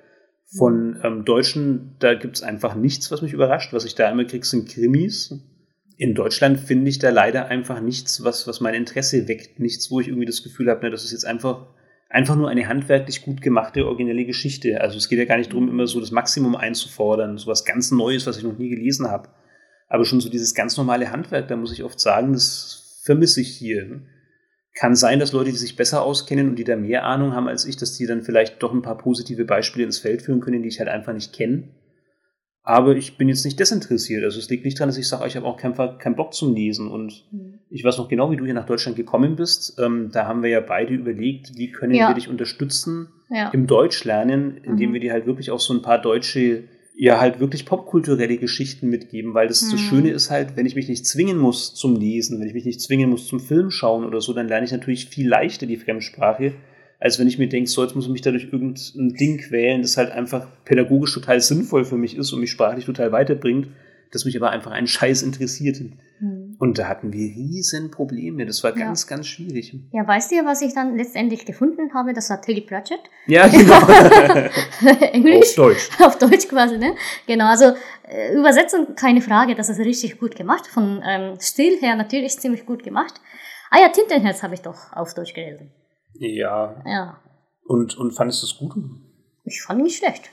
von 0.57 0.99
ähm, 1.05 1.25
Deutschen, 1.25 1.97
da 2.01 2.15
gibt 2.15 2.37
es 2.37 2.43
einfach 2.43 2.75
nichts, 2.75 3.11
was 3.13 3.23
mich 3.23 3.33
überrascht. 3.33 3.73
Was 3.73 3.85
ich 3.85 3.95
da 3.95 4.11
immer 4.11 4.25
kriege, 4.25 4.45
sind 4.45 4.69
Krimis. 4.69 5.33
In 5.97 6.15
Deutschland 6.15 6.59
finde 6.59 6.89
ich 6.89 6.99
da 6.99 7.11
leider 7.11 7.47
einfach 7.47 7.81
nichts, 7.81 8.25
was, 8.25 8.47
was 8.49 8.61
mein 8.61 8.75
Interesse 8.75 9.29
weckt. 9.29 9.61
Nichts, 9.61 9.91
wo 9.91 10.01
ich 10.01 10.09
irgendwie 10.09 10.27
das 10.27 10.43
Gefühl 10.43 10.69
habe, 10.71 10.83
ne, 10.83 10.91
das 10.91 11.05
ist 11.05 11.13
jetzt 11.13 11.27
einfach 11.27 11.67
einfach 12.11 12.37
nur 12.37 12.49
eine 12.51 12.69
handwerklich 12.69 13.23
gut 13.23 13.41
gemachte, 13.41 13.87
originelle 13.87 14.27
Geschichte. 14.27 14.81
Also 14.81 14.99
es 14.99 15.09
geht 15.09 15.19
ja 15.19 15.25
gar 15.25 15.39
nicht 15.39 15.53
darum, 15.53 15.69
immer 15.69 15.87
so 15.87 16.01
das 16.01 16.11
Maximum 16.11 16.57
einzufordern, 16.57 17.39
so 17.39 17.47
was 17.47 17.65
ganz 17.65 17.91
Neues, 17.93 18.27
was 18.27 18.37
ich 18.37 18.45
noch 18.45 18.59
nie 18.59 18.69
gelesen 18.69 19.09
habe. 19.09 19.31
Aber 19.89 20.05
schon 20.05 20.21
so 20.21 20.29
dieses 20.29 20.55
ganz 20.55 20.77
normale 20.77 21.11
Handwerk, 21.11 21.49
da 21.49 21.57
muss 21.57 21.73
ich 21.73 21.83
oft 21.83 21.99
sagen, 21.99 22.33
das 22.33 23.01
vermisse 23.05 23.41
ich 23.41 23.57
hier. 23.57 24.03
Kann 24.75 24.95
sein, 24.95 25.19
dass 25.19 25.33
Leute, 25.33 25.51
die 25.51 25.57
sich 25.57 25.77
besser 25.77 26.03
auskennen 26.03 26.51
und 26.51 26.57
die 26.57 26.65
da 26.65 26.77
mehr 26.77 27.05
Ahnung 27.05 27.35
haben 27.35 27.49
als 27.49 27.65
ich, 27.65 27.77
dass 27.77 27.97
die 27.97 28.07
dann 28.07 28.23
vielleicht 28.23 28.63
doch 28.63 28.73
ein 28.73 28.83
paar 28.83 28.99
positive 28.99 29.45
Beispiele 29.45 29.85
ins 29.85 29.99
Feld 29.99 30.23
führen 30.23 30.41
können, 30.41 30.63
die 30.63 30.69
ich 30.69 30.79
halt 30.79 30.89
einfach 30.89 31.13
nicht 31.13 31.33
kenne. 31.33 31.69
Aber 32.63 32.95
ich 32.95 33.17
bin 33.17 33.29
jetzt 33.29 33.45
nicht 33.45 33.59
desinteressiert. 33.59 34.23
Also 34.23 34.39
es 34.39 34.51
liegt 34.51 34.65
nicht 34.65 34.79
daran, 34.79 34.91
dass 34.91 34.99
ich 34.99 35.09
sage, 35.09 35.27
ich 35.27 35.37
habe 35.37 35.47
auch 35.47 35.57
keinen, 35.57 35.75
keinen 35.99 36.17
Bock 36.17 36.35
zum 36.35 36.55
Lesen. 36.55 36.91
Und 36.91 37.25
mhm. 37.33 37.59
ich 37.71 37.83
weiß 37.83 37.99
noch 37.99 38.09
genau, 38.09 38.31
wie 38.31 38.37
du 38.37 38.45
hier 38.45 38.55
nach 38.55 38.67
Deutschland 38.67 38.97
gekommen 38.97 39.37
bist. 39.37 39.79
Ähm, 39.79 40.11
da 40.13 40.27
haben 40.27 40.43
wir 40.43 40.51
ja 40.51 40.61
beide 40.61 40.93
überlegt, 40.93 41.57
wie 41.57 41.71
können 41.71 41.95
ja. 41.95 42.09
wir 42.09 42.15
dich 42.15 42.29
unterstützen 42.29 43.09
ja. 43.31 43.49
im 43.51 43.67
Deutschlernen, 43.67 44.59
indem 44.59 44.91
mhm. 44.91 44.95
wir 44.95 45.01
dir 45.01 45.13
halt 45.13 45.27
wirklich 45.27 45.51
auch 45.51 45.61
so 45.61 45.73
ein 45.73 45.81
paar 45.81 46.01
deutsche, 46.01 46.65
ja 46.95 47.19
halt 47.19 47.41
wirklich 47.41 47.65
popkulturelle 47.65 48.37
Geschichten 48.37 48.91
mitgeben. 48.91 49.33
Weil 49.33 49.49
das, 49.49 49.63
mhm. 49.63 49.71
das 49.71 49.81
Schöne 49.81 50.11
ist 50.11 50.31
halt, 50.31 50.57
wenn 50.57 50.67
ich 50.67 50.75
mich 50.75 50.89
nicht 50.89 51.07
zwingen 51.07 51.39
muss 51.39 51.75
zum 51.75 51.97
Lesen, 51.97 52.41
wenn 52.41 52.47
ich 52.47 52.55
mich 52.55 52.67
nicht 52.67 52.83
zwingen 52.83 53.09
muss 53.09 53.27
zum 53.27 53.41
Film 53.41 53.71
schauen 53.71 54.05
oder 54.05 54.21
so, 54.21 54.35
dann 54.35 54.49
lerne 54.49 54.67
ich 54.67 54.73
natürlich 54.73 55.07
viel 55.07 55.29
leichter 55.29 55.65
die 55.65 55.79
Fremdsprache 55.79 56.53
als 57.01 57.19
wenn 57.19 57.27
ich 57.27 57.39
mir 57.39 57.49
denke, 57.49 57.69
so 57.69 57.83
jetzt 57.83 57.97
muss 57.97 58.05
ich 58.05 58.13
mich 58.13 58.21
dadurch 58.21 58.45
irgendein 58.53 59.15
Ding 59.15 59.39
quälen, 59.39 59.83
das 59.83 59.97
halt 59.97 60.13
einfach 60.13 60.47
pädagogisch 60.65 61.15
total 61.15 61.41
sinnvoll 61.41 61.85
für 61.85 61.97
mich 61.97 62.17
ist 62.17 62.33
und 62.33 62.41
mich 62.41 62.51
sprachlich 62.51 62.85
total 62.85 63.11
weiterbringt, 63.11 63.69
das 64.13 64.25
mich 64.25 64.37
aber 64.37 64.51
einfach 64.51 64.73
einen 64.73 64.87
Scheiß 64.87 65.23
interessiert. 65.23 65.81
Mhm. 66.21 66.57
Und 66.59 66.79
da 66.79 66.89
hatten 66.89 67.13
wir 67.13 67.35
riesen 67.35 67.91
Probleme. 67.91 68.45
Das 68.45 68.63
war 68.63 68.73
ganz, 68.73 69.05
ja. 69.05 69.17
ganz 69.17 69.29
schwierig. 69.29 69.75
Ja, 69.93 70.07
weißt 70.07 70.33
du, 70.33 70.45
was 70.45 70.61
ich 70.61 70.75
dann 70.75 70.97
letztendlich 70.97 71.47
gefunden 71.47 71.95
habe? 71.95 72.13
Das 72.13 72.29
war 72.29 72.43
Tilly 72.43 72.61
Pratchett. 72.61 73.01
Ja, 73.27 73.47
genau. 73.47 73.81
Englisch. 75.13 75.51
Auf 75.51 75.55
Deutsch. 75.55 75.89
Auf 76.01 76.19
Deutsch 76.19 76.49
quasi, 76.49 76.77
ne? 76.77 76.95
Genau, 77.27 77.47
also 77.47 77.73
äh, 78.09 78.35
Übersetzung, 78.35 78.95
keine 78.95 79.23
Frage, 79.23 79.55
das 79.55 79.71
ist 79.71 79.79
richtig 79.79 80.19
gut 80.19 80.37
gemacht. 80.37 80.67
Von 80.67 81.03
ähm, 81.07 81.41
Stil 81.41 81.79
her 81.81 81.97
natürlich 81.97 82.39
ziemlich 82.39 82.67
gut 82.67 82.83
gemacht. 82.83 83.21
Ah 83.71 83.79
ja, 83.81 83.89
Tintenherz 83.89 84.43
habe 84.43 84.55
ich 84.55 84.61
doch 84.61 84.93
auf 84.93 85.15
Deutsch 85.15 85.33
gelesen. 85.33 85.71
Ja. 86.15 86.83
Ja. 86.87 87.21
Und, 87.65 87.97
und 87.97 88.13
fandest 88.13 88.43
du 88.43 88.47
es 88.47 88.59
gut? 88.59 88.73
Ich 89.45 89.63
fand 89.63 89.83
nicht 89.83 89.99
schlecht. 89.99 90.31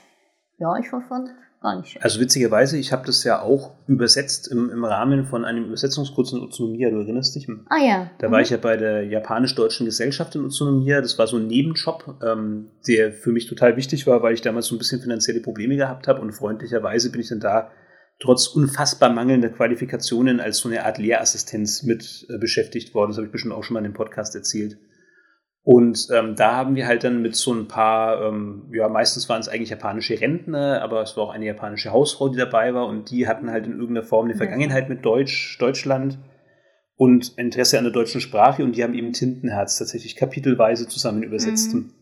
Ja, 0.58 0.76
ich 0.76 0.88
fand 0.88 1.30
gar 1.60 1.76
nicht 1.76 1.90
schlecht. 1.90 2.04
Also 2.04 2.20
witzigerweise, 2.20 2.78
ich 2.78 2.92
habe 2.92 3.06
das 3.06 3.24
ja 3.24 3.40
auch 3.40 3.74
übersetzt 3.86 4.48
im, 4.48 4.70
im 4.70 4.84
Rahmen 4.84 5.24
von 5.24 5.44
einem 5.44 5.66
Übersetzungskurs 5.66 6.32
in 6.32 6.40
Utsunomiya, 6.40 6.90
du 6.90 6.98
erinnerst 6.98 7.36
dich? 7.36 7.48
Ah 7.68 7.78
ja. 7.78 8.10
Da 8.18 8.28
mhm. 8.28 8.32
war 8.32 8.40
ich 8.40 8.50
ja 8.50 8.56
bei 8.56 8.76
der 8.76 9.04
Japanisch-Deutschen 9.04 9.86
Gesellschaft 9.86 10.34
in 10.34 10.44
Utsunomiya. 10.44 11.00
Das 11.00 11.18
war 11.18 11.26
so 11.26 11.36
ein 11.36 11.46
Nebenjob, 11.46 12.22
ähm, 12.22 12.70
der 12.86 13.12
für 13.12 13.30
mich 13.30 13.46
total 13.46 13.76
wichtig 13.76 14.06
war, 14.06 14.22
weil 14.22 14.34
ich 14.34 14.42
damals 14.42 14.66
so 14.66 14.74
ein 14.74 14.78
bisschen 14.78 15.00
finanzielle 15.00 15.40
Probleme 15.40 15.76
gehabt 15.76 16.08
habe 16.08 16.20
und 16.20 16.32
freundlicherweise 16.32 17.10
bin 17.10 17.20
ich 17.20 17.28
dann 17.28 17.40
da 17.40 17.70
trotz 18.20 18.48
unfassbar 18.48 19.12
mangelnder 19.12 19.48
Qualifikationen 19.48 20.40
als 20.40 20.58
so 20.58 20.68
eine 20.68 20.84
Art 20.84 20.98
Lehrassistenz 20.98 21.84
mit 21.84 22.26
äh, 22.28 22.38
beschäftigt 22.38 22.94
worden. 22.94 23.10
Das 23.10 23.18
habe 23.18 23.26
ich 23.26 23.32
bestimmt 23.32 23.54
auch 23.54 23.62
schon 23.62 23.74
mal 23.74 23.80
in 23.80 23.92
dem 23.92 23.94
Podcast 23.94 24.34
erzählt. 24.34 24.76
Und 25.68 26.08
ähm, 26.14 26.34
da 26.34 26.56
haben 26.56 26.76
wir 26.76 26.86
halt 26.86 27.04
dann 27.04 27.20
mit 27.20 27.36
so 27.36 27.52
ein 27.52 27.68
paar, 27.68 28.22
ähm, 28.22 28.70
ja, 28.72 28.88
meistens 28.88 29.28
waren 29.28 29.40
es 29.40 29.50
eigentlich 29.50 29.68
japanische 29.68 30.18
Rentner, 30.18 30.80
aber 30.80 31.02
es 31.02 31.14
war 31.14 31.24
auch 31.24 31.30
eine 31.30 31.44
japanische 31.44 31.92
Hausfrau, 31.92 32.30
die 32.30 32.38
dabei 32.38 32.72
war 32.72 32.86
und 32.86 33.10
die 33.10 33.28
hatten 33.28 33.50
halt 33.50 33.66
in 33.66 33.72
irgendeiner 33.72 34.02
Form 34.02 34.24
eine 34.24 34.34
Vergangenheit 34.34 34.88
mit 34.88 35.04
Deutsch, 35.04 35.58
Deutschland. 35.60 36.16
und 36.96 37.36
Interesse 37.36 37.76
an 37.76 37.84
der 37.84 37.92
deutschen 37.92 38.22
Sprache 38.22 38.64
und 38.64 38.76
die 38.76 38.82
haben 38.82 38.94
eben 38.94 39.12
Tintenherz 39.12 39.76
tatsächlich 39.76 40.16
kapitelweise 40.16 40.88
zusammen 40.88 41.22
übersetzt. 41.22 41.74
Mhm. 41.74 41.92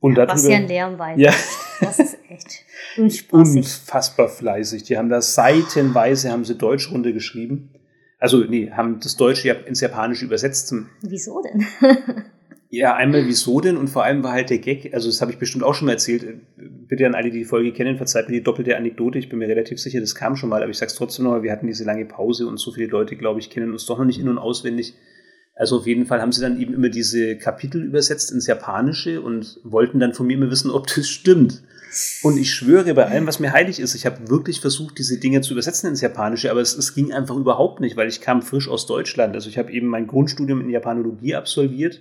Und 0.00 0.14
darüber, 0.14 0.32
Was 0.32 0.48
ja 0.48 0.56
ein 0.56 0.66
Lärmwein. 0.66 1.18
Ja. 1.18 1.34
Das 1.82 1.98
ist 1.98 2.16
echt 2.30 2.64
unspaßig. 2.96 3.56
unfassbar 3.56 4.30
fleißig. 4.30 4.84
Die 4.84 4.96
haben 4.96 5.10
da 5.10 5.20
seitenweise 5.20 6.32
haben 6.32 6.46
sie 6.46 6.56
Deutsch 6.56 6.90
runtergeschrieben. 6.90 7.74
Also 8.18 8.38
nee, 8.38 8.70
haben 8.70 9.00
das 9.00 9.16
Deutsche 9.16 9.50
ins 9.50 9.82
Japanische 9.82 10.24
übersetzt. 10.24 10.74
Wieso 11.02 11.42
denn? 11.42 11.66
Ja, 12.74 12.94
einmal 12.94 13.26
wieso 13.26 13.60
denn 13.60 13.76
und 13.76 13.88
vor 13.88 14.02
allem 14.02 14.24
war 14.24 14.32
halt 14.32 14.48
der 14.48 14.56
Gag, 14.56 14.94
also 14.94 15.06
das 15.06 15.20
habe 15.20 15.30
ich 15.30 15.36
bestimmt 15.36 15.62
auch 15.62 15.74
schon 15.74 15.84
mal 15.84 15.92
erzählt, 15.92 16.24
bitte 16.56 17.04
an 17.04 17.14
alle, 17.14 17.30
die 17.30 17.40
die 17.40 17.44
Folge 17.44 17.70
kennen, 17.74 17.98
verzeiht 17.98 18.30
mir 18.30 18.36
die 18.36 18.42
doppelte 18.42 18.78
Anekdote, 18.78 19.18
ich 19.18 19.28
bin 19.28 19.40
mir 19.40 19.48
relativ 19.48 19.78
sicher, 19.78 20.00
das 20.00 20.14
kam 20.14 20.36
schon 20.36 20.48
mal, 20.48 20.62
aber 20.62 20.70
ich 20.70 20.78
sag's 20.78 20.94
trotzdem 20.94 21.26
nochmal, 21.26 21.42
wir 21.42 21.52
hatten 21.52 21.66
diese 21.66 21.84
lange 21.84 22.06
Pause 22.06 22.46
und 22.46 22.56
so 22.56 22.72
viele 22.72 22.86
Leute, 22.86 23.16
glaube 23.16 23.40
ich, 23.40 23.50
kennen 23.50 23.72
uns 23.72 23.84
doch 23.84 23.98
noch 23.98 24.06
nicht 24.06 24.18
in- 24.18 24.30
und 24.30 24.38
auswendig. 24.38 24.94
Also 25.54 25.80
auf 25.80 25.86
jeden 25.86 26.06
Fall 26.06 26.22
haben 26.22 26.32
sie 26.32 26.40
dann 26.40 26.58
eben 26.58 26.72
immer 26.72 26.88
diese 26.88 27.36
Kapitel 27.36 27.84
übersetzt 27.84 28.32
ins 28.32 28.46
Japanische 28.46 29.20
und 29.20 29.60
wollten 29.64 30.00
dann 30.00 30.14
von 30.14 30.26
mir 30.26 30.38
immer 30.38 30.50
wissen, 30.50 30.70
ob 30.70 30.86
das 30.86 31.10
stimmt. 31.10 31.62
Und 32.22 32.38
ich 32.38 32.54
schwöre 32.54 32.94
bei 32.94 33.04
allem, 33.04 33.26
was 33.26 33.38
mir 33.38 33.52
heilig 33.52 33.80
ist, 33.80 33.94
ich 33.94 34.06
habe 34.06 34.30
wirklich 34.30 34.62
versucht, 34.62 34.98
diese 34.98 35.20
Dinge 35.20 35.42
zu 35.42 35.52
übersetzen 35.52 35.90
ins 35.90 36.00
Japanische, 36.00 36.50
aber 36.50 36.62
es, 36.62 36.74
es 36.74 36.94
ging 36.94 37.12
einfach 37.12 37.36
überhaupt 37.36 37.80
nicht, 37.80 37.98
weil 37.98 38.08
ich 38.08 38.22
kam 38.22 38.40
frisch 38.40 38.66
aus 38.66 38.86
Deutschland. 38.86 39.34
Also 39.34 39.50
ich 39.50 39.58
habe 39.58 39.70
eben 39.70 39.88
mein 39.88 40.06
Grundstudium 40.06 40.62
in 40.62 40.70
Japanologie 40.70 41.34
absolviert 41.34 42.00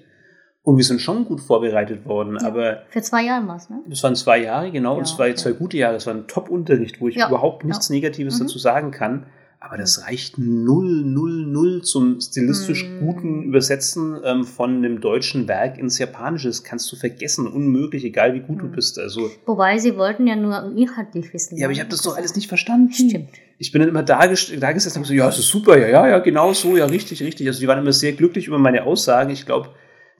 und 0.63 0.77
wir 0.77 0.83
sind 0.83 1.01
schon 1.01 1.25
gut 1.25 1.41
vorbereitet 1.41 2.05
worden, 2.05 2.37
Ja. 2.39 2.47
aber 2.47 2.83
Für 2.89 3.01
zwei 3.01 3.23
Jahre 3.25 3.47
was, 3.47 3.69
ne? 3.69 3.79
das 3.87 4.03
waren 4.03 4.15
zwei 4.15 4.39
Jahre, 4.43 4.71
genau, 4.71 4.93
und 4.93 5.05
Ja, 5.07 5.11
es 5.13 5.17
waren 5.19 5.31
okay. 5.31 5.35
zwei 5.39 5.51
gute 5.53 5.77
Jahre, 5.77 5.95
es 5.95 6.05
war 6.07 6.13
ein 6.13 6.27
Top-Unterricht, 6.27 7.01
wo 7.01 7.07
ich 7.07 7.15
Ja, 7.15 7.27
überhaupt 7.27 7.65
nichts 7.65 7.89
Negatives 7.89 8.35
Mhm. 8.39 8.43
dazu 8.43 8.59
sagen 8.59 8.91
kann. 8.91 9.25
Aber 9.63 9.77
das 9.77 10.07
reicht 10.07 10.39
null, 10.39 11.03
null, 11.05 11.45
null 11.45 11.83
zum 11.83 12.19
stilistisch 12.19 12.83
Mhm. 12.83 12.99
guten 13.05 13.43
Übersetzen 13.43 14.19
ähm, 14.23 14.43
von 14.43 14.77
einem 14.77 15.01
deutschen 15.01 15.47
Werk 15.47 15.77
ins 15.77 15.99
Japanische. 15.99 16.47
Das 16.47 16.63
kannst 16.63 16.91
du 16.91 16.95
vergessen, 16.95 17.45
unmöglich, 17.45 18.03
egal 18.03 18.33
wie 18.33 18.39
gut 18.39 18.59
du 18.59 18.65
Mhm. 18.65 18.71
bist. 18.71 18.97
Also, 18.97 19.29
Wobei 19.45 19.77
sie 19.77 19.95
wollten 19.97 20.25
ja 20.25 20.35
nur 20.35 20.75
inhaltlich 20.75 21.31
wissen. 21.31 21.57
ja, 21.59 21.67
aber 21.67 21.73
ich 21.73 21.79
habe 21.79 21.91
das 21.91 22.01
doch 22.01 22.17
alles 22.17 22.35
nicht 22.35 22.47
verstanden. 22.47 22.91
Stimmt. 22.91 23.29
Ich 23.59 23.71
bin 23.71 23.81
dann 23.81 23.89
immer 23.89 24.01
da, 24.01 24.19
da 24.25 24.71
gesessen 24.71 24.97
und 24.97 25.05
so, 25.05 25.13
ja, 25.13 25.27
das 25.27 25.37
ist 25.37 25.49
super, 25.49 25.77
ja, 25.77 25.87
ja, 25.87 26.07
ja, 26.07 26.17
genau 26.19 26.53
so, 26.53 26.75
ja, 26.75 26.85
richtig, 26.87 27.21
richtig. 27.21 27.45
Also 27.47 27.59
die 27.59 27.67
waren 27.67 27.77
immer 27.77 27.93
sehr 27.93 28.13
glücklich 28.13 28.47
über 28.47 28.57
meine 28.57 28.83
Aussagen. 28.85 29.29
Ich 29.29 29.45
glaube, 29.45 29.69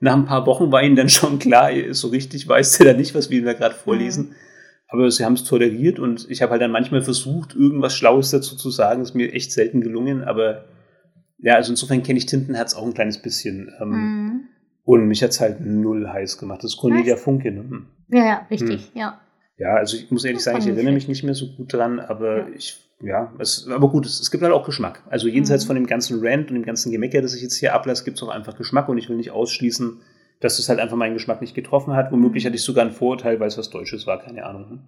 nach 0.02 0.14
ein 0.14 0.24
paar 0.26 0.46
Wochen 0.46 0.72
war 0.72 0.82
ihnen 0.82 0.96
dann 0.96 1.08
schon 1.08 1.38
klar, 1.38 1.70
so 1.92 2.08
richtig 2.08 2.46
weiß 2.48 2.78
der 2.78 2.92
da 2.92 2.98
nicht, 2.98 3.14
was 3.14 3.30
wir 3.30 3.38
ihm 3.38 3.44
da 3.44 3.52
gerade 3.52 3.74
vorlesen. 3.74 4.34
Aber 4.88 5.10
sie 5.10 5.24
haben 5.24 5.34
es 5.34 5.44
toleriert 5.44 5.98
und 5.98 6.26
ich 6.28 6.42
habe 6.42 6.52
halt 6.52 6.60
dann 6.60 6.72
manchmal 6.72 7.02
versucht, 7.02 7.54
irgendwas 7.54 7.94
Schlaues 7.94 8.30
dazu 8.30 8.56
zu 8.56 8.68
sagen. 8.70 9.00
ist 9.02 9.14
mir 9.14 9.32
echt 9.32 9.52
selten 9.52 9.80
gelungen, 9.80 10.22
aber 10.24 10.64
ja, 11.38 11.54
also 11.54 11.72
insofern 11.72 12.02
kenne 12.02 12.18
ich 12.18 12.26
Tintenherz 12.26 12.74
auch 12.74 12.84
ein 12.84 12.94
kleines 12.94 13.22
bisschen. 13.22 13.72
Ähm, 13.80 13.90
Mhm. 13.90 14.40
Und 14.84 15.06
mich 15.06 15.22
hat's 15.22 15.40
halt 15.40 15.60
null 15.60 16.08
heiß 16.08 16.38
gemacht. 16.38 16.64
Das 16.64 16.72
ist 16.72 16.76
Cornelia 16.76 17.14
Was? 17.14 17.22
Funke. 17.22 17.52
Ne? 17.52 17.60
Hm. 17.60 17.86
Ja, 18.08 18.24
ja, 18.26 18.46
richtig, 18.50 18.90
ja. 18.94 19.20
Ja, 19.56 19.74
also 19.76 19.96
ich 19.96 20.10
muss 20.10 20.24
ehrlich 20.24 20.38
Das 20.38 20.44
sagen, 20.46 20.58
ich 20.58 20.66
erinnere 20.66 20.94
mich 20.94 21.06
nicht 21.06 21.22
mehr 21.22 21.34
so 21.34 21.46
gut 21.56 21.72
dran, 21.72 22.00
aber 22.00 22.38
Ja. 22.38 22.46
ich, 22.56 22.76
ja, 23.02 23.32
es, 23.38 23.68
aber 23.68 23.88
gut, 23.90 24.06
es, 24.06 24.20
es 24.20 24.30
gibt 24.30 24.42
halt 24.42 24.52
auch 24.52 24.64
Geschmack. 24.64 25.02
Also 25.10 25.28
jenseits 25.28 25.64
Mhm. 25.64 25.66
von 25.68 25.76
dem 25.76 25.86
ganzen 25.86 26.20
Rant 26.24 26.50
und 26.50 26.54
dem 26.54 26.64
ganzen 26.64 26.92
Gemecker, 26.92 27.20
das 27.22 27.34
ich 27.34 27.42
jetzt 27.42 27.56
hier 27.56 27.74
ablasse, 27.74 28.04
gibt 28.04 28.16
es 28.16 28.22
auch 28.22 28.28
einfach 28.28 28.56
Geschmack 28.56 28.88
und 28.88 28.98
ich 28.98 29.08
will 29.08 29.16
nicht 29.16 29.30
ausschließen, 29.32 30.00
dass 30.40 30.58
es 30.58 30.68
halt 30.68 30.80
einfach 30.80 30.96
meinen 30.96 31.14
Geschmack 31.14 31.40
nicht 31.40 31.54
getroffen 31.54 31.94
hat. 31.94 32.10
Womöglich 32.12 32.44
Mhm. 32.44 32.46
hatte 32.48 32.56
ich 32.56 32.62
sogar 32.62 32.84
ein 32.84 32.92
Vorurteil, 32.92 33.38
weil 33.40 33.48
es 33.48 33.58
was 33.58 33.70
Deutsches 33.70 34.06
war, 34.06 34.18
keine 34.18 34.44
Ahnung. 34.46 34.70
hm. 34.70 34.78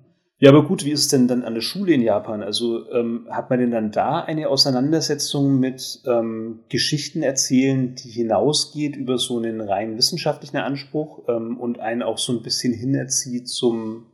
Ja, 0.40 0.50
aber 0.50 0.64
gut, 0.66 0.84
wie 0.84 0.90
ist 0.90 1.00
es 1.00 1.08
denn 1.08 1.28
dann 1.28 1.44
an 1.44 1.54
der 1.54 1.60
Schule 1.60 1.92
in 1.94 2.02
Japan? 2.02 2.42
Also 2.42 2.90
ähm, 2.90 3.26
hat 3.30 3.50
man 3.50 3.60
denn 3.60 3.70
dann 3.70 3.92
da 3.92 4.18
eine 4.20 4.48
Auseinandersetzung 4.48 5.60
mit 5.60 6.02
ähm, 6.06 6.64
Geschichten 6.68 7.22
erzählen, 7.22 7.94
die 7.94 8.10
hinausgeht 8.10 8.96
über 8.96 9.16
so 9.16 9.38
einen 9.38 9.60
rein 9.60 9.96
wissenschaftlichen 9.96 10.56
Anspruch 10.56 11.22
ähm, 11.28 11.56
und 11.58 11.78
einen 11.78 12.02
auch 12.02 12.18
so 12.18 12.32
ein 12.32 12.42
bisschen 12.42 12.74
hinerzieht 12.74 13.48
zum 13.48 14.06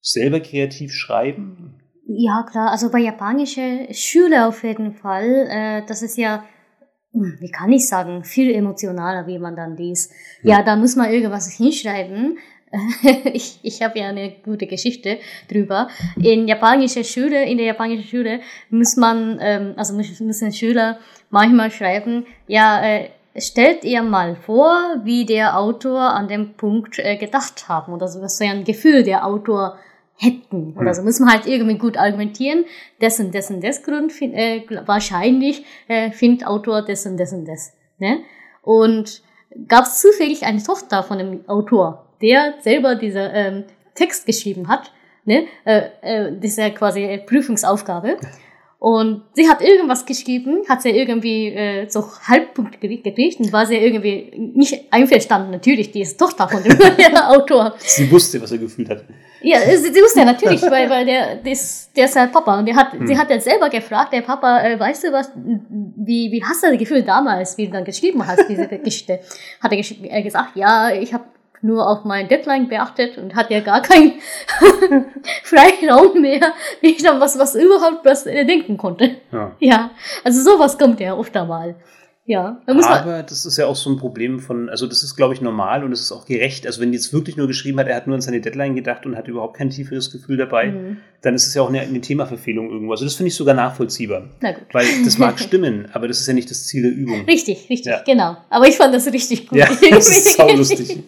selber 0.00 0.40
kreativ 0.40 0.94
schreiben? 0.94 1.74
Ja, 2.12 2.42
klar, 2.42 2.72
also 2.72 2.90
bei 2.90 2.98
japanische 2.98 3.86
Schüler 3.92 4.48
auf 4.48 4.64
jeden 4.64 4.94
Fall, 4.94 5.46
äh, 5.48 5.82
das 5.86 6.02
ist 6.02 6.18
ja, 6.18 6.42
hm, 7.12 7.36
wie 7.38 7.52
kann 7.52 7.70
ich 7.70 7.86
sagen, 7.86 8.24
viel 8.24 8.52
emotionaler, 8.52 9.28
wie 9.28 9.38
man 9.38 9.54
dann 9.54 9.76
liest. 9.76 10.12
Ja, 10.42 10.64
da 10.64 10.74
muss 10.74 10.96
man 10.96 11.12
irgendwas 11.12 11.52
hinschreiben. 11.52 12.38
ich 13.32 13.60
ich 13.62 13.80
habe 13.82 14.00
ja 14.00 14.08
eine 14.08 14.32
gute 14.44 14.66
Geschichte 14.66 15.18
drüber. 15.48 15.88
In 16.16 16.48
japanischer 16.48 17.04
Schule, 17.04 17.44
in 17.44 17.58
der 17.58 17.66
japanischen 17.66 18.08
Schule 18.08 18.40
muss 18.70 18.96
man, 18.96 19.38
ähm, 19.40 19.74
also 19.76 19.94
müssen 19.94 20.26
müssen 20.26 20.52
Schüler 20.52 20.98
manchmal 21.30 21.70
schreiben, 21.70 22.26
ja, 22.48 22.82
äh, 22.82 23.10
stellt 23.36 23.84
ihr 23.84 24.02
mal 24.02 24.34
vor, 24.34 24.96
wie 25.04 25.26
der 25.26 25.56
Autor 25.56 26.00
an 26.00 26.26
dem 26.26 26.54
Punkt 26.54 26.98
äh, 26.98 27.16
gedacht 27.16 27.68
haben 27.68 27.92
oder 27.92 28.08
so, 28.08 28.20
was 28.20 28.38
für 28.38 28.44
ein 28.44 28.64
Gefühl 28.64 29.04
der 29.04 29.24
Autor 29.24 29.78
hätten. 30.20 30.74
Oder 30.76 30.88
Hm. 30.88 30.94
so 30.94 31.02
muss 31.02 31.18
man 31.20 31.30
halt 31.30 31.46
irgendwie 31.46 31.78
gut 31.78 31.96
argumentieren. 31.96 32.64
Dessen, 33.00 33.30
dessen, 33.30 33.60
des 33.60 33.82
Grund, 33.82 34.12
fin- 34.12 34.34
äh, 34.34 34.62
wahrscheinlich 34.86 35.64
äh, 35.88 36.10
findet 36.10 36.46
Autor 36.46 36.82
dessen, 36.82 37.16
dessen, 37.16 37.44
des. 37.44 37.72
Ne? 37.98 38.18
Und 38.62 39.22
gab 39.68 39.84
es 39.84 40.00
zufällig 40.00 40.44
eine 40.44 40.62
Tochter 40.62 41.02
von 41.02 41.18
dem 41.18 41.48
Autor, 41.48 42.06
der 42.22 42.54
selber 42.60 42.94
diese 42.94 43.20
ähm, 43.34 43.64
Text 43.94 44.26
geschrieben 44.26 44.68
hat, 44.68 44.92
ne? 45.24 45.46
äh, 45.64 45.82
äh, 46.02 46.32
diese 46.38 46.70
quasi 46.70 47.02
äh, 47.04 47.18
Prüfungsaufgabe. 47.18 48.16
Und 48.80 49.24
sie 49.34 49.46
hat 49.46 49.60
irgendwas 49.60 50.06
geschrieben, 50.06 50.62
hat 50.66 50.80
sie 50.80 50.88
irgendwie 50.88 51.48
äh, 51.48 51.86
so 51.90 52.02
Halbpunkt 52.26 52.80
gekriegt 52.80 53.38
und 53.38 53.52
war 53.52 53.66
sie 53.66 53.76
irgendwie 53.76 54.32
nicht 54.54 54.90
einverstanden. 54.90 55.50
Natürlich, 55.50 55.92
die 55.92 56.00
ist 56.00 56.18
Tochter 56.18 56.48
von 56.48 56.62
dem 56.62 56.78
Autor. 57.28 57.74
Sie 57.76 58.10
wusste, 58.10 58.40
was 58.40 58.52
er 58.52 58.56
gefühlt 58.56 58.88
hat. 58.88 59.04
Ja, 59.42 59.60
sie, 59.60 59.92
sie 59.92 60.00
wusste 60.00 60.20
ja 60.20 60.24
natürlich, 60.24 60.62
weil, 60.70 60.88
weil 60.88 61.04
der, 61.04 61.36
der, 61.36 61.52
ist, 61.52 61.94
der 61.94 62.06
ist 62.06 62.16
halt 62.16 62.32
Papa 62.32 62.58
und 62.58 62.64
der 62.64 62.74
hat, 62.74 62.94
Hm. 62.94 63.06
sie 63.06 63.18
hat 63.18 63.28
ja 63.28 63.38
selber 63.38 63.68
gefragt, 63.68 64.14
der 64.14 64.22
Papa, 64.22 64.62
äh, 64.62 64.80
weißt 64.80 65.04
du 65.04 65.12
was, 65.12 65.30
wie, 65.36 66.32
wie 66.32 66.42
hast 66.42 66.62
du 66.62 66.70
das 66.70 66.78
Gefühl 66.78 67.02
damals, 67.02 67.58
wie 67.58 67.66
du 67.66 67.72
dann 67.72 67.84
geschrieben 67.84 68.26
hast, 68.26 68.48
diese 68.48 68.66
Geschichte? 68.66 69.20
Hat 69.62 69.72
er, 69.74 70.10
er 70.10 70.22
gesagt, 70.22 70.56
ja, 70.56 70.90
ich 70.90 71.12
habe 71.12 71.24
nur 71.62 71.86
auf 71.88 72.04
mein 72.04 72.28
Deadline 72.28 72.68
beachtet 72.68 73.18
und 73.18 73.34
hat 73.34 73.50
ja 73.50 73.60
gar 73.60 73.82
keinen 73.82 74.14
Freiraum 75.42 76.20
mehr, 76.20 76.52
wie 76.80 76.88
ich 76.90 77.02
dann 77.02 77.20
was, 77.20 77.38
was 77.38 77.54
überhaupt 77.54 78.04
was 78.04 78.24
denken 78.24 78.76
konnte. 78.76 79.16
Ja. 79.32 79.56
Ja, 79.60 79.90
also 80.24 80.42
sowas 80.42 80.78
kommt 80.78 81.00
ja 81.00 81.14
oft 81.14 81.36
einmal. 81.36 81.76
Ja, 82.26 82.60
da 82.64 82.74
muss 82.74 82.84
man, 82.88 82.98
Aber 82.98 83.22
das 83.24 83.44
ist 83.44 83.56
ja 83.56 83.66
auch 83.66 83.74
so 83.74 83.90
ein 83.90 83.96
Problem 83.96 84.38
von, 84.38 84.68
also 84.68 84.86
das 84.86 85.02
ist, 85.02 85.16
glaube 85.16 85.34
ich, 85.34 85.40
normal 85.40 85.82
und 85.82 85.90
es 85.90 86.00
ist 86.02 86.12
auch 86.12 86.26
gerecht. 86.26 86.64
Also 86.64 86.80
wenn 86.80 86.92
die 86.92 86.96
jetzt 86.98 87.12
wirklich 87.12 87.36
nur 87.36 87.48
geschrieben 87.48 87.80
hat, 87.80 87.88
er 87.88 87.96
hat 87.96 88.06
nur 88.06 88.14
an 88.14 88.20
seine 88.20 88.40
Deadline 88.40 88.76
gedacht 88.76 89.04
und 89.04 89.16
hat 89.16 89.26
überhaupt 89.26 89.56
kein 89.56 89.70
tieferes 89.70 90.12
Gefühl 90.12 90.36
dabei, 90.36 90.66
Mhm. 90.66 90.98
dann 91.22 91.34
ist 91.34 91.48
es 91.48 91.54
ja 91.54 91.62
auch 91.62 91.70
eine, 91.70 91.80
eine 91.80 92.00
Themaverfehlung 92.00 92.70
irgendwo. 92.70 92.92
Also 92.92 93.04
das 93.04 93.16
finde 93.16 93.28
ich 93.28 93.34
sogar 93.34 93.54
nachvollziehbar. 93.54 94.28
na 94.42 94.52
gut. 94.52 94.62
Weil 94.72 94.86
das 95.04 95.18
mag 95.18 95.40
stimmen, 95.40 95.88
aber 95.92 96.06
das 96.06 96.20
ist 96.20 96.28
ja 96.28 96.34
nicht 96.34 96.48
das 96.50 96.66
Ziel 96.68 96.82
der 96.82 96.92
Übung. 96.92 97.24
Richtig, 97.24 97.68
richtig, 97.68 97.86
Ja. 97.90 98.02
genau. 98.06 98.36
Aber 98.48 98.68
ich 98.68 98.76
fand 98.76 98.94
das 98.94 99.06
richtig 99.12 99.48
gut. 99.48 99.58
Ja, 99.58 99.66
das 99.90 100.08
ist 100.08 100.36
saulustig. 100.36 101.02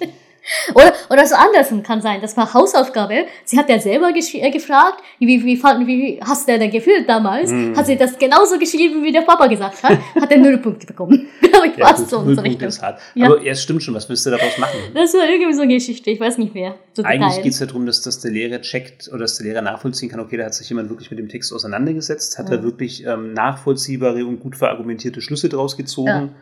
Oder, 0.74 0.92
oder 1.08 1.24
so 1.26 1.34
andersrum 1.36 1.82
kann 1.82 2.02
sein. 2.02 2.20
Das 2.20 2.36
war 2.36 2.52
Hausaufgabe. 2.52 3.26
Sie 3.44 3.56
hat 3.58 3.68
ja 3.68 3.78
selber 3.78 4.08
äh, 4.14 4.50
gefragt, 4.50 5.02
wie, 5.20 5.44
wie, 5.44 5.56
fand- 5.56 5.86
wie 5.86 6.18
hast 6.20 6.48
du 6.48 6.58
denn 6.58 6.70
gefühlt 6.70 7.08
damals? 7.08 7.50
Mhm. 7.52 7.76
Hat 7.76 7.86
sie 7.86 7.96
das 7.96 8.18
genauso 8.18 8.58
geschrieben, 8.58 9.02
wie 9.04 9.12
der 9.12 9.20
Papa 9.22 9.46
gesagt 9.46 9.82
hat? 9.84 9.98
Hat 10.20 10.30
er 10.32 10.38
null 10.38 10.58
Punkte 10.58 10.86
bekommen. 10.86 11.28
Glaube 11.40 11.68
ich, 11.68 11.76
Ja, 11.76 11.92
gut, 11.92 12.08
so 12.08 12.22
null 12.22 12.34
so 12.34 12.42
Punkte 12.42 12.42
Richtung. 12.50 12.68
ist 12.68 12.82
hart. 12.82 13.00
Ja. 13.14 13.26
Aber 13.26 13.40
ja, 13.42 13.52
es 13.52 13.62
stimmt 13.62 13.82
schon, 13.82 13.94
was 13.94 14.08
willst 14.08 14.26
du 14.26 14.30
daraus 14.30 14.58
machen? 14.58 14.78
Das 14.94 15.14
war 15.14 15.28
irgendwie 15.28 15.52
so 15.54 15.62
eine 15.62 15.74
Geschichte, 15.74 16.10
ich 16.10 16.18
weiß 16.18 16.38
nicht 16.38 16.54
mehr. 16.54 16.74
So 16.94 17.02
Eigentlich 17.04 17.42
geht 17.42 17.52
es 17.52 17.60
ja 17.60 17.66
darum, 17.66 17.86
dass, 17.86 18.02
dass 18.02 18.18
der 18.20 18.32
Lehrer 18.32 18.60
checkt 18.62 19.08
oder 19.08 19.20
dass 19.20 19.36
der 19.38 19.46
Lehrer 19.46 19.62
nachvollziehen 19.62 20.08
kann, 20.10 20.20
okay, 20.20 20.36
da 20.36 20.46
hat 20.46 20.54
sich 20.54 20.68
jemand 20.68 20.88
wirklich 20.90 21.10
mit 21.10 21.18
dem 21.20 21.28
Text 21.28 21.52
auseinandergesetzt, 21.52 22.38
hat 22.38 22.50
Ja. 22.50 22.56
da 22.56 22.62
wirklich 22.62 23.06
ähm, 23.06 23.32
nachvollziehbare 23.32 24.26
und 24.26 24.40
gut 24.40 24.56
verargumentierte 24.56 25.20
Schlüsse 25.20 25.48
draus 25.48 25.76
gezogen. 25.76 26.34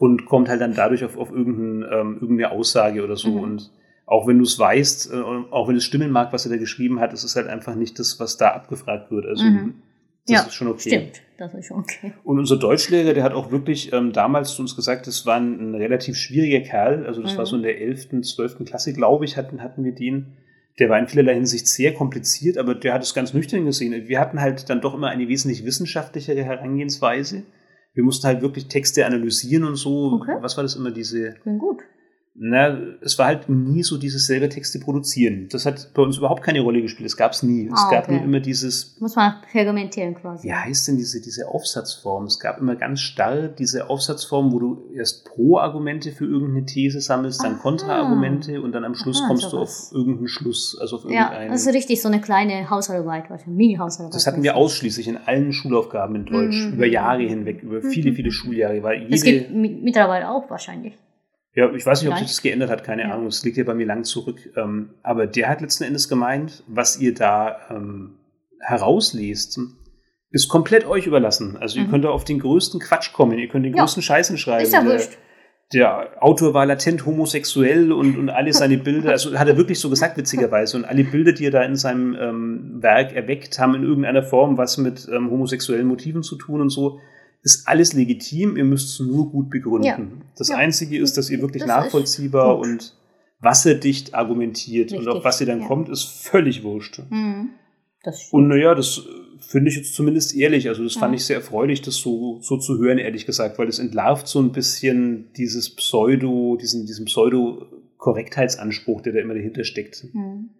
Und 0.00 0.24
kommt 0.24 0.48
halt 0.48 0.62
dann 0.62 0.74
dadurch 0.74 1.04
auf, 1.04 1.18
auf 1.18 1.30
irgendein, 1.30 1.86
ähm, 1.92 2.18
irgendeine 2.22 2.52
Aussage 2.52 3.04
oder 3.04 3.16
so. 3.16 3.28
Mhm. 3.32 3.40
Und 3.40 3.70
auch 4.06 4.26
wenn 4.26 4.38
du 4.38 4.44
es 4.44 4.58
weißt, 4.58 5.12
äh, 5.12 5.16
auch 5.50 5.68
wenn 5.68 5.76
es 5.76 5.84
stimmen 5.84 6.10
mag, 6.10 6.32
was 6.32 6.46
er 6.46 6.50
da 6.50 6.56
geschrieben 6.56 7.00
hat, 7.00 7.12
es 7.12 7.22
ist 7.22 7.36
halt 7.36 7.48
einfach 7.48 7.74
nicht 7.74 7.98
das, 7.98 8.18
was 8.18 8.38
da 8.38 8.48
abgefragt 8.48 9.10
wird. 9.10 9.26
Also 9.26 9.44
Mhm. 9.44 9.74
das 10.26 10.34
Ja, 10.34 10.46
ist 10.46 10.54
schon 10.54 10.68
okay. 10.68 10.88
Stimmt, 10.88 11.20
das 11.36 11.52
ist 11.52 11.66
schon 11.66 11.80
okay. 11.80 12.14
Und 12.24 12.38
unser 12.38 12.56
Deutschlehrer, 12.56 13.12
der 13.12 13.22
hat 13.24 13.34
auch 13.34 13.52
wirklich 13.52 13.92
ähm, 13.92 14.12
damals 14.12 14.54
zu 14.54 14.62
uns 14.62 14.74
gesagt, 14.74 15.06
das 15.06 15.26
war 15.26 15.36
ein, 15.36 15.60
ein 15.70 15.74
relativ 15.74 16.16
schwieriger 16.16 16.60
Kerl. 16.66 17.04
Also 17.04 17.20
das 17.22 17.34
Mhm. 17.34 17.38
war 17.38 17.44
so 17.46 17.56
in 17.56 17.62
der 17.62 17.78
11., 17.78 18.22
12. 18.22 18.64
Klasse, 18.64 18.94
glaube 18.94 19.26
ich, 19.26 19.36
hatten, 19.36 19.62
hatten 19.62 19.84
wir 19.84 19.92
den. 19.92 20.32
Der 20.78 20.88
war 20.88 20.98
in 20.98 21.08
vielerlei 21.08 21.34
Hinsicht 21.34 21.68
sehr 21.68 21.92
kompliziert, 21.92 22.56
aber 22.56 22.74
der 22.74 22.94
hat 22.94 23.02
es 23.02 23.12
ganz 23.12 23.34
nüchtern 23.34 23.66
gesehen. 23.66 24.08
Wir 24.08 24.18
hatten 24.18 24.40
halt 24.40 24.70
dann 24.70 24.80
doch 24.80 24.94
immer 24.94 25.08
eine 25.08 25.28
wesentlich 25.28 25.66
wissenschaftlichere 25.66 26.42
Herangehensweise. 26.42 27.42
Wir 28.00 28.04
mussten 28.06 28.26
halt 28.26 28.40
wirklich 28.40 28.66
Texte 28.66 29.04
analysieren 29.04 29.62
und 29.64 29.76
so. 29.76 30.12
Okay. 30.14 30.38
Was 30.40 30.56
war 30.56 30.64
das 30.64 30.74
immer, 30.74 30.90
diese 30.90 31.34
Klingt 31.42 31.58
gut. 31.58 31.82
Na, 32.34 32.78
es 33.02 33.18
war 33.18 33.26
halt 33.26 33.48
nie 33.48 33.82
so 33.82 33.98
dieses 33.98 34.26
selber 34.26 34.48
Texte 34.48 34.78
produzieren. 34.78 35.48
Das 35.50 35.66
hat 35.66 35.90
bei 35.94 36.00
uns 36.02 36.16
überhaupt 36.16 36.42
keine 36.42 36.60
Rolle 36.60 36.80
gespielt. 36.80 37.06
Es 37.06 37.16
gab 37.16 37.32
es 37.32 37.42
nie. 37.42 37.66
Es 37.66 37.72
Ah, 37.74 37.90
gab 37.90 38.04
okay. 38.04 38.14
nur 38.14 38.22
immer 38.24 38.40
dieses, 38.40 38.96
Muss 39.00 39.16
man 39.16 39.34
fermentieren 39.50 40.14
quasi. 40.14 40.46
wie 40.48 40.54
heißt 40.54 40.88
denn 40.88 40.96
diese, 40.96 41.20
diese 41.20 41.48
Aufsatzform? 41.48 42.24
Es 42.26 42.38
gab 42.38 42.58
immer 42.60 42.76
ganz 42.76 43.00
starr 43.00 43.48
diese 43.48 43.90
Aufsatzform, 43.90 44.52
wo 44.52 44.58
du 44.60 44.84
erst 44.94 45.24
Pro-Argumente 45.26 46.12
für 46.12 46.24
irgendeine 46.24 46.64
These 46.66 47.00
sammelst, 47.00 47.42
dann. 47.42 47.58
Kontra-Argumente 47.58 48.62
und 48.62 48.72
dann 48.72 48.84
am 48.84 48.94
Schluss 48.94 49.20
Aha, 49.20 49.26
kommst 49.28 49.52
du 49.52 49.58
auf 49.58 49.68
sowas. 49.68 49.92
irgendeinen 49.92 50.28
Schluss, 50.28 50.78
also 50.80 50.96
auf 50.96 51.04
Ja, 51.10 51.24
irgendeinen. 51.24 51.50
das 51.50 51.66
ist 51.66 51.74
richtig 51.74 52.00
so 52.00 52.08
eine 52.08 52.20
kleine 52.20 52.70
Hausarbeit, 52.70 53.24
Mini-Hausarbeit. 53.46 54.14
Das 54.14 54.26
hatten 54.26 54.42
wir 54.44 54.56
ausschließlich 54.56 55.08
in 55.08 55.16
allen 55.18 55.52
Schulaufgaben 55.52 56.14
in 56.14 56.24
Deutsch, 56.26 56.66
Mhm. 56.68 56.74
über 56.74 56.86
Jahre 56.86 57.22
hinweg, 57.22 57.62
über 57.62 57.82
viele, 57.82 58.12
Mhm. 58.12 58.14
viele 58.14 58.30
Schuljahre. 58.30 58.82
Weil 58.82 59.06
Es 59.10 59.22
gibt 59.24 59.48
jede, 59.48 59.52
mi- 59.54 59.80
mittlerweile 59.82 60.30
auch 60.30 60.48
wahrscheinlich. 60.48 60.94
Ja, 61.54 61.72
ich 61.74 61.84
weiß 61.84 62.02
nicht, 62.02 62.10
ob 62.12 62.18
sich 62.18 62.28
das 62.28 62.42
geändert 62.42 62.70
hat, 62.70 62.84
keine 62.84 63.02
Ja. 63.02 63.12
Ahnung, 63.14 63.26
das 63.26 63.44
liegt 63.44 63.56
ja 63.56 63.64
bei 63.64 63.74
mir 63.74 63.86
lang 63.86 64.04
zurück. 64.04 64.38
Ähm, 64.56 64.90
aber 65.02 65.26
der 65.26 65.48
hat 65.48 65.60
letzten 65.60 65.84
Endes 65.84 66.08
gemeint, 66.08 66.62
was 66.68 66.98
ihr 67.00 67.12
da 67.14 67.56
ähm, 67.70 68.18
herauslest, 68.60 69.58
ist 70.30 70.48
komplett 70.48 70.86
euch 70.86 71.06
überlassen. 71.06 71.56
Also 71.58 71.78
ihr 71.78 71.86
Mhm. 71.86 71.90
könnt 71.90 72.04
da 72.04 72.10
auf 72.10 72.24
den 72.24 72.38
größten 72.38 72.78
Quatsch 72.80 73.12
kommen, 73.12 73.38
ihr 73.38 73.48
könnt 73.48 73.64
den 73.66 73.74
Ja. 73.74 73.82
größten 73.82 74.02
Scheißen 74.02 74.38
schreiben. 74.38 74.62
Ist 74.62 74.72
ja 74.72 74.82
Der- 74.82 74.92
wurscht. 74.92 75.18
der 75.72 76.22
Autor 76.22 76.54
war 76.54 76.66
latent 76.66 77.04
homosexuell 77.06 77.92
und, 77.92 78.16
und 78.18 78.28
alle 78.30 78.52
seine 78.52 78.78
Bilder, 78.78 79.10
also 79.10 79.36
hat 79.38 79.48
er 79.48 79.56
wirklich 79.56 79.78
so 79.80 79.90
gesagt, 79.90 80.16
witzigerweise, 80.16 80.76
und 80.76 80.84
alle 80.84 81.04
Bilder, 81.04 81.32
die 81.32 81.46
er 81.46 81.50
da 81.50 81.62
in 81.62 81.74
seinem 81.76 82.14
ähm, 82.20 82.78
Werk 82.82 83.12
erweckt, 83.14 83.58
haben 83.58 83.74
in 83.74 83.82
irgendeiner 83.84 84.22
Form 84.22 84.56
was 84.56 84.78
mit 84.78 85.08
ähm, 85.12 85.30
homosexuellen 85.30 85.86
Motiven 85.86 86.22
zu 86.22 86.36
tun 86.36 86.60
und 86.60 86.70
so. 86.70 87.00
Ist 87.42 87.66
alles 87.66 87.92
legitim, 87.94 88.56
ihr 88.56 88.64
müsst 88.64 89.00
es 89.00 89.06
nur 89.06 89.30
gut 89.30 89.48
begründen. 89.50 89.84
Ja. 89.86 89.98
Das 90.36 90.48
Ja. 90.48 90.56
Einzige 90.56 90.98
ist, 90.98 91.16
dass 91.16 91.30
ihr 91.30 91.40
wirklich 91.40 91.62
Das 91.62 91.68
nachvollziehbar 91.68 92.58
und 92.58 92.94
wasserdicht 93.40 94.14
argumentiert 94.14 94.92
und 94.92 94.98
Richtig, 94.98 95.14
auf 95.16 95.24
was 95.24 95.40
ihr 95.40 95.46
dann 95.46 95.60
ja. 95.62 95.66
kommt, 95.66 95.88
ist 95.88 96.02
völlig 96.04 96.62
wurscht. 96.62 97.00
Mhm. 97.08 97.50
Und 98.32 98.48
naja, 98.48 98.74
das 98.74 98.98
äh, 98.98 99.02
finde 99.40 99.70
ich 99.70 99.76
jetzt 99.76 99.94
zumindest 99.94 100.34
ehrlich. 100.36 100.68
Also 100.68 100.84
das 100.84 100.94
fand 100.94 101.12
Ja. 101.12 101.16
ich 101.16 101.24
sehr 101.24 101.36
erfreulich, 101.36 101.80
das 101.82 101.96
so, 101.96 102.38
so 102.42 102.58
zu 102.58 102.78
hören, 102.78 102.98
ehrlich 102.98 103.24
gesagt, 103.26 103.58
weil 103.58 103.68
es 103.68 103.78
entlarvt 103.78 104.26
so 104.28 104.38
ein 104.40 104.52
bisschen 104.52 105.32
dieses 105.36 105.74
Pseudo, 105.74 106.56
diesen, 106.60 106.84
diesen 106.86 107.06
Pseudo-Korrektheitsanspruch, 107.06 109.00
der 109.02 109.12
da 109.14 109.20
immer 109.20 109.34
dahinter 109.34 109.64
steckt. 109.64 110.04
Mhm. 110.12 110.50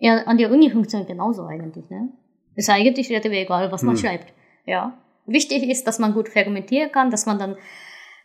Ja, 0.00 0.22
an 0.24 0.38
der 0.38 0.50
Uni 0.50 0.70
funktioniert 0.70 1.08
genauso 1.08 1.44
eigentlich, 1.44 1.88
ne? 1.90 2.08
Ist 2.54 2.70
eigentlich 2.70 3.08
relativ 3.10 3.32
egal, 3.32 3.70
was 3.72 3.82
man 3.82 3.94
Hm. 3.96 4.00
schreibt. 4.02 4.32
Ja. 4.66 4.98
Wichtig 5.30 5.68
ist, 5.68 5.86
dass 5.86 5.98
man 5.98 6.12
gut 6.12 6.28
verargumentieren 6.28 6.92
kann, 6.92 7.10
dass 7.10 7.26
man 7.26 7.38
dann 7.38 7.56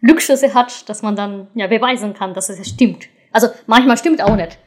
Glücksschüsse 0.01 0.53
hat, 0.53 0.87
dass 0.89 1.01
man 1.01 1.15
dann 1.15 1.47
ja 1.55 1.67
beweisen 1.67 2.13
kann, 2.13 2.33
dass 2.33 2.49
es 2.49 2.67
stimmt. 2.67 3.07
Also 3.31 3.47
manchmal 3.67 3.97
stimmt 3.97 4.21
auch 4.23 4.35
nicht. 4.35 4.57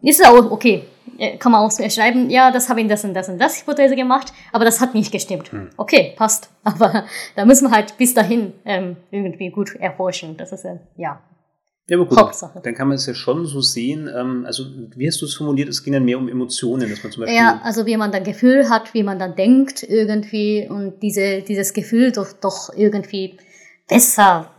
Ist 0.00 0.26
auch 0.26 0.50
okay. 0.50 0.84
Äh, 1.18 1.36
Kann 1.36 1.52
man 1.52 1.60
auch 1.60 1.70
schreiben, 1.70 2.30
ja, 2.30 2.50
das 2.50 2.68
habe 2.68 2.80
ich 2.80 2.88
das 2.88 3.04
und 3.04 3.14
das 3.14 3.28
und 3.28 3.38
das 3.38 3.60
Hypothese 3.60 3.96
gemacht, 3.96 4.32
aber 4.52 4.64
das 4.64 4.80
hat 4.80 4.94
nicht 4.94 5.12
gestimmt. 5.12 5.52
Hm. 5.52 5.70
Okay, 5.76 6.14
passt. 6.16 6.50
Aber 6.64 7.04
da 7.34 7.44
müssen 7.44 7.68
wir 7.68 7.74
halt 7.74 7.98
bis 7.98 8.14
dahin 8.14 8.52
ähm, 8.64 8.96
irgendwie 9.10 9.50
gut 9.50 9.74
erforschen. 9.76 10.36
Das 10.36 10.52
ist 10.52 10.64
ja, 10.64 10.78
ja. 10.96 11.20
Ja, 11.88 11.96
aber 11.98 12.06
gut, 12.06 12.18
Hauptsache. 12.18 12.60
dann 12.62 12.74
kann 12.74 12.88
man 12.88 12.96
es 12.96 13.06
ja 13.06 13.14
schon 13.14 13.44
so 13.44 13.60
sehen. 13.60 14.08
Ähm, 14.08 14.44
also, 14.46 14.64
wie 14.96 15.08
hast 15.08 15.20
du 15.20 15.26
es 15.26 15.34
formuliert? 15.34 15.68
Es 15.68 15.82
ging 15.82 15.92
dann 15.92 16.04
mehr 16.04 16.16
um 16.16 16.28
Emotionen, 16.28 16.88
dass 16.88 17.02
man 17.02 17.12
zum 17.12 17.22
Beispiel. 17.22 17.36
Ja, 17.36 17.60
also 17.64 17.86
wie 17.86 17.96
man 17.96 18.12
dann 18.12 18.22
Gefühl 18.22 18.68
hat, 18.68 18.94
wie 18.94 19.02
man 19.02 19.18
dann 19.18 19.34
denkt 19.34 19.82
irgendwie 19.82 20.68
und 20.68 21.02
diese, 21.02 21.42
dieses 21.42 21.72
Gefühl 21.72 22.12
doch, 22.12 22.32
doch 22.32 22.72
irgendwie 22.76 23.36
besser, 23.88 24.50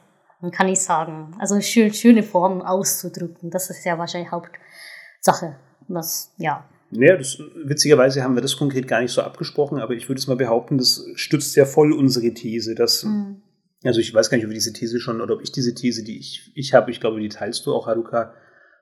kann 0.52 0.68
ich 0.68 0.82
sagen. 0.82 1.36
Also 1.40 1.62
schön, 1.62 1.94
schöne 1.94 2.24
Formen 2.24 2.62
auszudrücken. 2.62 3.50
Das 3.50 3.70
ist 3.70 3.86
ja 3.86 3.98
wahrscheinlich 3.98 4.32
Hauptsache. 4.32 5.56
Was, 5.88 6.34
ja. 6.38 6.66
Naja, 6.92 7.18
das, 7.18 7.40
witzigerweise 7.64 8.22
haben 8.22 8.36
wir 8.36 8.42
das 8.42 8.58
konkret 8.58 8.88
gar 8.88 9.02
nicht 9.02 9.12
so 9.12 9.22
abgesprochen, 9.22 9.80
aber 9.80 9.94
ich 9.94 10.10
würde 10.10 10.20
es 10.20 10.28
mal 10.28 10.36
behaupten, 10.36 10.78
das 10.78 11.06
stützt 11.16 11.56
ja 11.56 11.66
voll 11.66 11.92
unsere 11.94 12.34
These, 12.34 12.76
dass 12.76 13.04
Mhm. 13.06 13.42
Also 13.84 14.00
ich 14.00 14.14
weiß 14.14 14.30
gar 14.30 14.38
nicht, 14.38 14.46
ob 14.46 14.50
wir 14.52 14.56
diese 14.56 14.74
These 14.74 15.00
schon, 15.00 15.22
oder 15.22 15.36
ob 15.36 15.42
ich 15.42 15.52
diese 15.52 15.74
These, 15.74 16.04
die 16.04 16.18
ich, 16.18 16.52
ich 16.56 16.74
habe, 16.74 16.92
ich 16.92 17.00
glaube, 17.00 17.20
die 17.20 17.30
teilst 17.30 17.66
du 17.66 17.74
auch, 17.74 17.88
Haruka, 17.88 18.34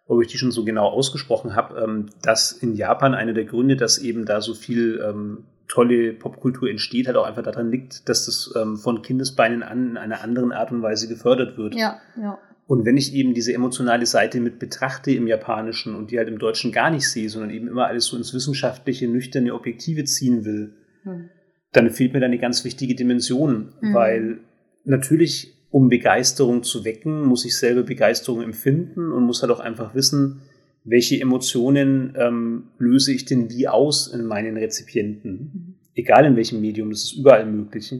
ob 0.08 0.22
ich 0.22 0.28
die 0.28 0.38
schon 0.38 0.52
so 0.52 0.64
genau 0.66 0.88
ausgesprochen 0.88 1.56
habe, 1.56 1.80
ähm, 1.82 2.10
dass 2.22 2.52
in 2.52 2.76
Japan 2.76 3.14
einer 3.14 3.34
der 3.34 3.46
Gründe, 3.46 3.76
dass 3.78 3.98
eben 3.98 4.26
da 4.26 4.42
so 4.42 4.54
viel 4.54 5.02
ähm, 5.04 5.46
tolle 5.68 6.14
Popkultur 6.14 6.70
entsteht, 6.70 7.08
halt 7.08 7.16
auch 7.18 7.26
einfach 7.26 7.44
daran 7.44 7.72
liegt, 7.72 8.10
dass 8.10 8.26
das 8.26 8.54
ähm, 8.60 8.76
von 8.78 9.02
Kindesbeinen 9.02 9.64
an 9.64 9.92
in 9.92 9.98
einer 9.98 10.22
anderen 10.22 10.52
Art 10.52 10.72
und 10.72 10.82
Weise 10.82 11.08
gefördert 11.08 11.58
wird. 11.58 11.76
Ja, 11.76 12.00
ja. 12.18 12.38
Und 12.68 12.86
wenn 12.86 12.96
ich 12.98 13.14
eben 13.14 13.34
diese 13.34 13.54
emotionale 13.54 14.06
Seite 14.06 14.40
mit 14.40 14.60
betrachte 14.60 15.12
im 15.12 15.28
Japanischen 15.28 15.96
und 15.96 16.12
die 16.12 16.18
halt 16.18 16.28
im 16.30 16.40
Deutschen 16.40 16.72
gar 16.72 16.90
nicht 16.90 17.10
sehe, 17.10 17.30
sondern 17.30 17.50
eben 17.50 17.68
immer 17.68 17.88
alles 17.88 18.06
so 18.06 18.16
ins 18.18 18.34
wissenschaftliche, 18.34 19.08
nüchterne, 19.08 19.54
objektive 19.54 20.04
ziehen 20.06 20.46
will, 20.46 20.74
Hm. 21.04 21.30
dann 21.74 21.90
fehlt 21.90 22.14
mir 22.14 22.20
da 22.20 22.28
eine 22.28 22.38
ganz 22.38 22.64
wichtige 22.64 22.96
Dimension, 22.96 23.74
Mhm. 23.82 23.94
weil 23.94 24.40
natürlich, 24.84 25.54
um 25.70 25.90
Begeisterung 25.90 26.64
zu 26.64 26.84
wecken, 26.84 27.26
muss 27.26 27.46
ich 27.46 27.58
selber 27.58 27.84
Begeisterung 27.84 28.42
empfinden 28.42 29.12
und 29.12 29.24
muss 29.24 29.42
halt 29.42 29.52
auch 29.52 29.60
einfach 29.60 29.96
wissen, 29.96 30.42
welche 30.84 31.20
Emotionen 31.20 32.16
ähm, 32.18 32.64
löse 32.78 33.14
ich 33.14 33.26
denn 33.26 33.50
wie 33.52 33.68
aus 33.68 34.08
in 34.08 34.26
meinen 34.26 34.58
Rezipienten. 34.58 35.32
Mhm. 35.32 35.76
Egal 35.94 36.26
in 36.26 36.36
welchem 36.36 36.62
Medium, 36.62 36.90
das 36.90 37.04
ist 37.04 37.14
überall 37.14 37.46
möglich. 37.46 37.94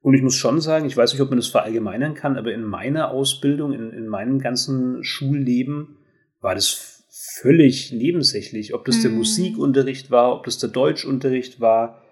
Und 0.00 0.14
ich 0.14 0.22
muss 0.22 0.36
schon 0.36 0.60
sagen, 0.60 0.86
ich 0.86 0.96
weiß 0.96 1.12
nicht, 1.12 1.22
ob 1.22 1.30
man 1.30 1.38
das 1.38 1.48
verallgemeinern 1.48 2.14
kann, 2.14 2.36
aber 2.36 2.52
in 2.52 2.64
meiner 2.64 3.10
Ausbildung, 3.10 3.72
in, 3.72 3.90
in 3.92 4.08
meinem 4.08 4.38
ganzen 4.38 5.02
Schulleben 5.02 5.96
war 6.40 6.54
das 6.54 7.04
völlig 7.40 7.92
nebensächlich. 7.92 8.74
Ob 8.74 8.84
das 8.84 9.02
der 9.02 9.10
Mhm. 9.10 9.18
Musikunterricht 9.18 10.10
war, 10.10 10.34
ob 10.34 10.44
das 10.44 10.58
der 10.58 10.68
Deutschunterricht 10.68 11.60
war, 11.60 12.02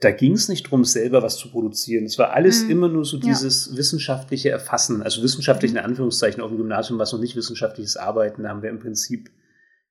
da 0.00 0.10
ging 0.10 0.32
es 0.32 0.48
nicht 0.48 0.64
drum, 0.70 0.84
selber 0.84 1.22
was 1.22 1.36
zu 1.36 1.50
produzieren. 1.50 2.04
Es 2.04 2.18
war 2.18 2.32
alles 2.32 2.64
Mhm. 2.64 2.70
immer 2.70 2.88
nur 2.88 3.04
so 3.04 3.16
Ja. 3.18 3.22
dieses 3.26 3.76
wissenschaftliche 3.76 4.50
Erfassen, 4.50 5.02
also 5.02 5.22
wissenschaftlich 5.22 5.70
in. 5.70 5.78
Anführungszeichen 5.78 6.42
auf 6.42 6.50
dem 6.50 6.58
Gymnasium, 6.58 6.98
was 6.98 7.12
noch 7.12 7.20
nicht 7.20 7.36
wissenschaftliches 7.36 7.96
Arbeiten, 7.96 8.42
da 8.42 8.48
haben 8.50 8.62
wir 8.62 8.70
im 8.70 8.80
Prinzip 8.80 9.30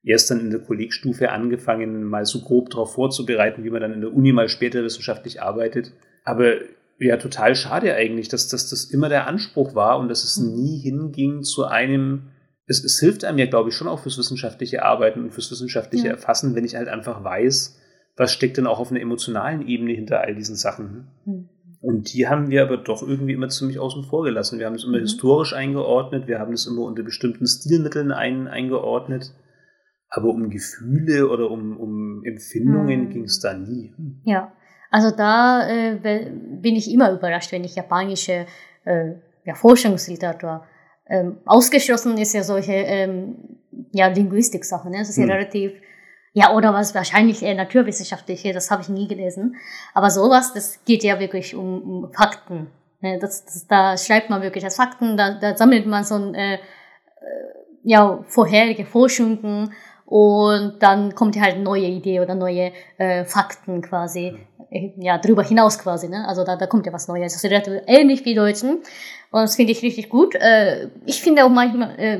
erst 0.04 0.30
dann 0.30 0.42
in 0.42 0.52
der 0.52 0.60
Kollegstufe 0.60 1.32
angefangen, 1.32 2.04
mal 2.04 2.26
so 2.26 2.42
grob 2.42 2.70
darauf 2.70 2.94
vorzubereiten, 2.94 3.64
wie 3.64 3.70
man 3.70 3.82
dann 3.82 3.94
in 3.94 4.02
der 4.02 4.14
Uni 4.14 4.34
mal 4.34 4.50
später 4.50 4.84
wissenschaftlich 4.84 5.42
arbeitet. 5.42 5.94
Aber 6.26 6.56
ja, 7.00 7.18
total 7.18 7.56
schade 7.56 7.96
eigentlich, 7.96 8.28
dass, 8.28 8.50
dass 8.50 8.70
das 8.70 8.84
immer 8.86 9.08
der 9.10 9.28
Anspruch 9.28 9.74
war 9.76 9.98
und 10.00 10.10
dass 10.10 10.24
es 10.26 10.38
Mhm. 10.38 10.54
nie 10.56 10.80
hinging 10.80 11.44
zu 11.44 11.64
einem, 11.66 12.24
es, 12.68 12.84
es 12.84 13.00
hilft 13.00 13.24
einem 13.24 13.38
ja, 13.40 13.46
glaube 13.46 13.70
ich, 13.70 13.76
schon 13.76 13.88
auch 13.88 14.00
fürs 14.02 14.18
wissenschaftliche 14.18 14.84
Arbeiten 14.84 15.22
und 15.22 15.32
fürs 15.34 15.50
wissenschaftliche 15.52 16.08
Ja. 16.08 16.12
Erfassen, 16.14 16.54
wenn 16.56 16.66
ich 16.66 16.76
halt 16.76 16.90
einfach 16.90 17.24
weiß, 17.24 17.80
was 18.16 18.32
steckt 18.34 18.58
denn 18.58 18.68
auch 18.68 18.80
auf 18.80 18.92
einer 18.92 19.02
emotionalen 19.02 19.68
Ebene 19.68 19.94
hinter 19.94 20.22
all 20.22 20.36
diesen 20.36 20.56
Sachen. 20.56 21.08
Hm. 21.26 21.50
Und 21.82 22.14
die 22.14 22.28
haben 22.28 22.50
wir 22.50 22.62
aber 22.64 22.78
doch 22.78 23.02
irgendwie 23.06 23.34
immer 23.34 23.50
ziemlich 23.50 23.78
außen 23.80 24.04
vor 24.04 24.24
gelassen. 24.24 24.58
Wir 24.58 24.68
haben 24.68 24.76
es 24.76 24.86
immer 24.86 24.98
Mhm. 24.98 25.02
historisch 25.02 25.54
eingeordnet, 25.54 26.28
wir 26.28 26.40
haben 26.40 26.54
es 26.54 26.66
immer 26.66 26.84
unter 26.84 27.04
bestimmten 27.04 27.46
Stilmitteln 27.46 28.12
ein, 28.12 28.48
eingeordnet. 28.48 29.34
Aber 30.08 30.30
um 30.30 30.50
Gefühle 30.50 31.28
oder 31.28 31.50
um, 31.52 31.76
um 31.78 32.24
Empfindungen 32.24 33.06
Mhm. 33.06 33.10
ging 33.10 33.24
es 33.24 33.40
da 33.40 33.54
nie. 33.54 33.94
Ja, 34.24 34.54
also 34.92 35.10
da 35.16 35.68
äh, 35.68 36.30
bin 36.62 36.76
ich 36.76 36.90
immer 36.90 37.12
überrascht, 37.12 37.52
wenn 37.52 37.64
ich 37.64 37.76
japanische 37.76 38.46
äh, 38.86 39.14
ja, 39.44 39.56
Forschungsliteratur 39.56 40.64
ähm, 41.08 41.38
ausgeschlossen 41.46 42.18
ist 42.18 42.34
ja 42.34 42.44
solche 42.44 42.72
ähm, 42.74 43.58
ja, 43.92 44.08
Linguistik-Sachen. 44.08 44.92
Ne? 44.92 45.00
Das 45.00 45.10
ist 45.10 45.18
ja 45.18 45.24
Hm. 45.24 45.32
relativ, 45.32 45.74
ja, 46.34 46.54
oder 46.54 46.74
was 46.74 46.96
wahrscheinlich 46.96 47.44
eher 47.44 47.56
naturwissenschaftliche, 47.56 48.54
das 48.54 48.72
habe 48.72 48.82
ich 48.82 48.90
nie 48.90 49.08
gelesen. 49.08 49.56
Aber 49.94 50.10
sowas, 50.10 50.54
das 50.54 50.84
geht 50.84 51.04
ja 51.04 51.20
wirklich 51.20 51.56
um, 51.56 51.82
um 51.82 52.14
Fakten. 52.14 52.68
Ne? 53.02 53.20
Das, 53.20 53.46
das, 53.46 53.68
da 53.68 53.98
schreibt 53.98 54.32
man 54.32 54.42
wirklich 54.42 54.64
als 54.64 54.76
Fakten, 54.76 55.16
da, 55.16 55.36
da 55.36 55.56
sammelt 55.56 55.86
man 55.86 56.04
so 56.04 56.16
ein, 56.16 56.34
äh, 56.34 56.56
äh, 56.56 56.60
ja, 57.84 58.24
vorherige 58.28 58.86
Forschungen 58.86 59.74
und 60.06 60.76
dann 60.80 61.14
kommt 61.14 61.40
halt 61.40 61.56
eine 61.56 61.64
neue 61.64 61.86
Idee 61.86 62.20
oder 62.20 62.34
neue 62.34 62.72
äh, 62.98 63.26
Fakten 63.26 63.82
quasi, 63.82 64.38
äh, 64.72 64.92
ja, 64.98 65.20
drüber 65.20 65.44
hinaus 65.44 65.78
quasi, 65.78 66.10
ne? 66.10 66.28
Also 66.28 66.44
da, 66.44 66.56
da 66.56 66.66
kommt 66.66 66.86
ja 66.86 66.94
was 66.94 67.08
Neues. 67.08 67.34
Das 67.34 67.44
ist 67.44 67.52
relativ 67.52 67.84
ähnlich 67.88 68.26
wie 68.26 68.34
Deutschen 68.34 68.82
und 69.34 69.42
das 69.42 69.56
finde 69.56 69.72
ich 69.72 69.82
richtig 69.82 70.10
gut. 70.10 70.36
Äh, 70.36 70.90
ich 71.08 71.20
finde 71.20 71.44
auch 71.44 71.50
manchmal, 71.50 72.00
äh, 72.00 72.20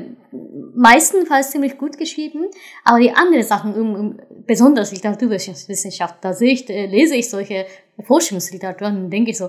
meistenfalls 0.74 1.52
ziemlich 1.52 1.78
gut 1.78 1.96
geschrieben, 1.96 2.46
aber 2.84 2.98
die 2.98 3.12
anderen 3.12 3.44
Sachen, 3.44 3.72
um, 3.72 3.94
um, 3.94 4.20
besonders 4.44 4.90
Literaturwissenschaft, 4.90 6.16
da 6.20 6.32
sehe 6.32 6.52
ich, 6.54 6.68
äh, 6.68 6.86
lese 6.86 7.14
ich 7.14 7.30
solche 7.30 7.66
Forschungsliteratur 8.02 8.88
und 8.88 9.10
denke 9.10 9.30
ich 9.30 9.38
so, 9.38 9.48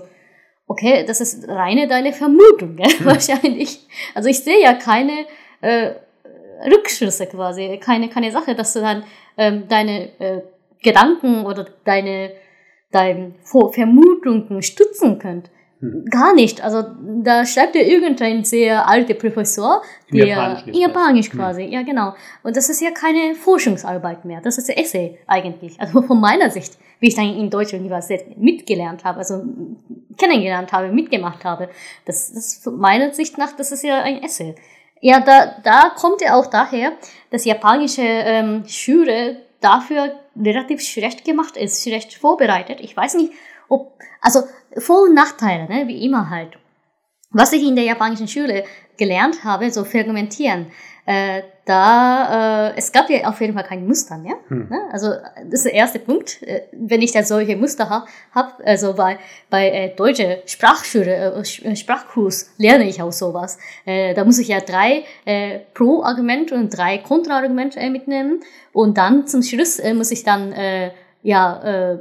okay, 0.68 1.04
das 1.04 1.20
ist 1.20 1.48
reine 1.48 1.88
deine 1.88 2.12
Vermutung, 2.12 2.76
gell? 2.76 2.86
wahrscheinlich. 3.00 3.80
Also 4.14 4.28
ich 4.28 4.38
sehe 4.44 4.62
ja 4.62 4.74
keine 4.74 5.26
äh, 5.60 5.90
Rückschlüsse 6.70 7.26
quasi, 7.26 7.80
keine, 7.82 8.08
keine 8.08 8.30
Sache, 8.30 8.54
dass 8.54 8.74
du 8.74 8.80
dann 8.80 9.02
ähm, 9.36 9.64
deine 9.68 10.20
äh, 10.20 10.42
Gedanken 10.84 11.44
oder 11.44 11.66
deine, 11.84 12.30
deine 12.92 13.32
Vermutungen 13.42 14.62
stützen 14.62 15.18
könnt. 15.18 15.50
Hm. 15.80 16.06
Gar 16.06 16.34
nicht. 16.34 16.62
Also 16.62 16.84
da 17.22 17.44
schreibt 17.44 17.76
er 17.76 17.86
irgendein 17.86 18.44
sehr 18.44 18.88
alter 18.88 19.14
Professor, 19.14 19.82
der 20.10 20.26
Japanisch, 20.26 20.66
in 20.66 20.74
Japanisch 20.74 21.30
quasi, 21.30 21.64
hm. 21.64 21.72
ja 21.72 21.82
genau. 21.82 22.14
Und 22.42 22.56
das 22.56 22.70
ist 22.70 22.80
ja 22.80 22.90
keine 22.92 23.34
Forschungsarbeit 23.34 24.24
mehr, 24.24 24.40
das 24.40 24.56
ist 24.56 24.70
Essay 24.70 25.18
eigentlich. 25.26 25.78
Also 25.80 26.00
von 26.02 26.18
meiner 26.20 26.50
Sicht, 26.50 26.78
wie 27.00 27.08
ich 27.08 27.14
dann 27.14 27.36
in 27.36 27.50
deutscher 27.50 27.76
Universität 27.76 28.38
mitgelernt 28.38 29.04
habe, 29.04 29.18
also 29.18 29.42
kennengelernt 30.16 30.72
habe, 30.72 30.88
mitgemacht 30.88 31.44
habe, 31.44 31.68
das, 32.06 32.32
das 32.32 32.54
von 32.54 32.78
meiner 32.78 33.12
Sicht 33.12 33.36
nach, 33.36 33.52
das 33.52 33.70
ist 33.70 33.84
ja 33.84 34.02
ein 34.02 34.22
Essay. 34.22 34.54
Ja, 35.02 35.20
da, 35.20 35.56
da 35.62 35.90
kommt 35.90 36.22
er 36.22 36.36
auch 36.36 36.46
daher, 36.46 36.92
dass 37.30 37.44
japanische 37.44 38.02
ähm, 38.02 38.64
Schüler 38.66 39.36
dafür 39.60 40.14
relativ 40.42 40.80
schlecht 40.80 41.24
gemacht 41.24 41.56
ist, 41.56 41.82
schlecht 41.82 42.14
vorbereitet. 42.14 42.80
Ich 42.80 42.96
weiß 42.96 43.14
nicht, 43.14 43.32
ob, 43.68 43.98
also 44.20 44.42
Vor- 44.78 45.04
und 45.04 45.14
Nachteile, 45.14 45.68
ne, 45.68 45.86
wie 45.86 46.04
immer 46.04 46.30
halt. 46.30 46.58
Was 47.30 47.52
ich 47.52 47.62
in 47.62 47.76
der 47.76 47.84
japanischen 47.84 48.28
Schule 48.28 48.64
gelernt 48.96 49.44
habe, 49.44 49.70
so 49.70 49.84
fermentieren, 49.84 50.66
äh, 51.06 51.42
da, 51.64 52.70
äh, 52.70 52.76
es 52.76 52.92
gab 52.92 53.10
ja 53.10 53.28
auf 53.28 53.40
jeden 53.40 53.54
Fall 53.54 53.64
kein 53.64 53.86
Muster 53.86 54.18
mehr. 54.18 54.36
Hm. 54.48 54.68
Ne? 54.68 54.88
Also 54.92 55.10
das 55.44 55.60
ist 55.60 55.64
der 55.66 55.74
erste 55.74 55.98
Punkt, 55.98 56.42
äh, 56.42 56.62
wenn 56.72 57.02
ich 57.02 57.12
da 57.12 57.22
solche 57.22 57.56
Muster 57.56 57.88
habe, 57.88 58.06
hab, 58.32 58.60
also 58.64 58.94
bei, 58.94 59.18
bei 59.50 59.68
äh, 59.70 59.94
deutsche 59.94 60.42
Sprachschule, 60.46 61.34
äh, 61.34 61.68
äh, 61.68 61.76
Sprachkurs 61.76 62.52
lerne 62.58 62.88
ich 62.88 63.02
auch 63.02 63.12
sowas. 63.12 63.58
Äh, 63.84 64.14
da 64.14 64.24
muss 64.24 64.38
ich 64.38 64.48
ja 64.48 64.60
drei 64.60 65.04
äh, 65.24 65.60
Pro-Argumente 65.74 66.54
und 66.54 66.76
drei 66.76 66.98
Kontra-Argumente 66.98 67.78
äh, 67.80 67.90
mitnehmen 67.90 68.40
und 68.72 68.96
dann 68.98 69.26
zum 69.26 69.42
Schluss 69.42 69.78
äh, 69.78 69.94
muss 69.94 70.10
ich 70.10 70.22
dann 70.22 70.52
äh, 70.52 70.92
ja 71.22 71.92
äh, 71.92 71.98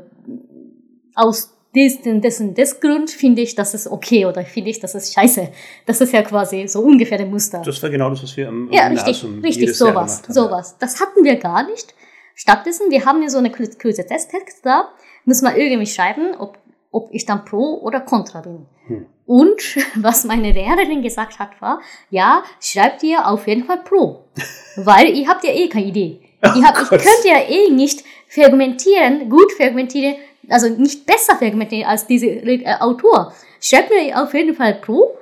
aus 1.15 1.54
dessen, 1.75 2.21
dessen, 2.21 2.53
des 2.53 2.79
Grund 2.79 3.11
finde 3.11 3.41
ich, 3.41 3.55
das 3.55 3.73
ist 3.73 3.87
okay 3.87 4.25
oder 4.25 4.43
finde 4.45 4.69
ich, 4.69 4.79
das 4.79 4.95
ist 4.95 5.13
scheiße. 5.13 5.49
Das 5.85 6.01
ist 6.01 6.13
ja 6.13 6.21
quasi 6.21 6.67
so 6.67 6.79
ungefähr 6.79 7.17
der 7.17 7.27
Muster. 7.27 7.61
Das 7.63 7.81
war 7.83 7.89
genau 7.89 8.09
das, 8.09 8.23
was 8.23 8.35
wir 8.37 8.47
am, 8.47 8.71
ja, 8.71 8.87
richtig, 8.87 9.25
richtig, 9.43 9.75
sowas, 9.75 10.23
sowas. 10.27 10.77
Das 10.79 10.99
hatten 11.01 11.23
wir 11.23 11.35
gar 11.35 11.63
nicht. 11.69 11.93
Stattdessen, 12.33 12.89
wir 12.89 13.05
haben 13.05 13.21
ja 13.21 13.29
so 13.29 13.37
eine 13.37 13.51
kurze 13.51 14.05
Testtext 14.05 14.65
da, 14.65 14.89
müssen 15.25 15.45
wir 15.45 15.55
irgendwie 15.55 15.85
schreiben, 15.85 16.35
ob, 16.37 16.57
ob 16.91 17.09
ich 17.13 17.25
dann 17.25 17.45
pro 17.45 17.79
oder 17.81 18.01
contra 18.01 18.41
bin. 18.41 18.65
Hm. 18.87 19.05
Und 19.25 19.61
was 19.95 20.23
meine 20.23 20.51
Lehrerin 20.51 21.01
gesagt 21.01 21.39
hat, 21.39 21.61
war, 21.61 21.81
ja, 22.09 22.43
schreibt 22.59 23.03
ihr 23.03 23.27
auf 23.27 23.47
jeden 23.47 23.65
Fall 23.65 23.79
pro. 23.83 24.25
weil 24.75 25.09
ihr 25.15 25.27
habt 25.27 25.43
ja 25.43 25.51
eh 25.51 25.67
keine 25.69 25.87
Idee. 25.87 26.21
Oh 26.43 26.49
ihr, 26.57 26.65
habt, 26.65 26.81
ich 26.81 26.89
könnt 26.89 27.25
ja 27.25 27.39
eh 27.47 27.71
nicht 27.71 28.03
fermentieren, 28.27 29.29
gut 29.29 29.51
fermentieren, 29.53 30.15
also 30.49 30.69
nicht 30.69 31.05
besser 31.05 31.35
vergütet 31.35 31.85
als 31.85 32.07
diese 32.07 32.27
äh, 32.27 32.75
Autor. 32.79 33.33
Schreibt 33.59 33.89
mir 33.89 34.21
auf 34.21 34.33
jeden 34.33 34.55
Fall 34.55 34.75
Pro 34.75 35.17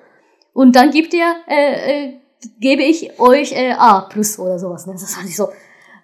und 0.54 0.76
dann 0.76 0.92
gibt 0.92 1.14
ihr, 1.14 1.36
äh, 1.48 2.06
äh, 2.06 2.14
gebe 2.60 2.84
ich 2.84 3.20
euch 3.20 3.52
äh, 3.54 3.72
A 3.72 4.02
plus 4.02 4.38
oder 4.40 4.60
sowas. 4.60 4.86
Ne? 4.86 4.94
Das 4.94 5.16
war 5.16 5.24
nicht 5.24 5.36
so. 5.36 5.50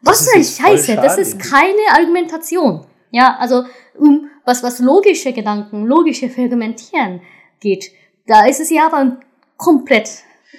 Was 0.01 0.29
für 0.29 0.35
eine 0.35 0.45
Scheiße, 0.45 0.95
das 0.95 1.17
ist 1.17 1.39
keine 1.39 1.97
Argumentation. 1.97 2.85
Ja, 3.11 3.35
also 3.39 3.65
um 3.97 4.29
was, 4.45 4.63
was 4.63 4.79
logische 4.79 5.33
Gedanken, 5.33 5.85
logische 5.85 6.29
Vergumentieren 6.29 7.21
geht, 7.59 7.91
da 8.25 8.45
ist 8.45 8.59
es 8.59 8.69
ja 8.69 8.85
aber 8.85 9.17
komplett 9.57 10.09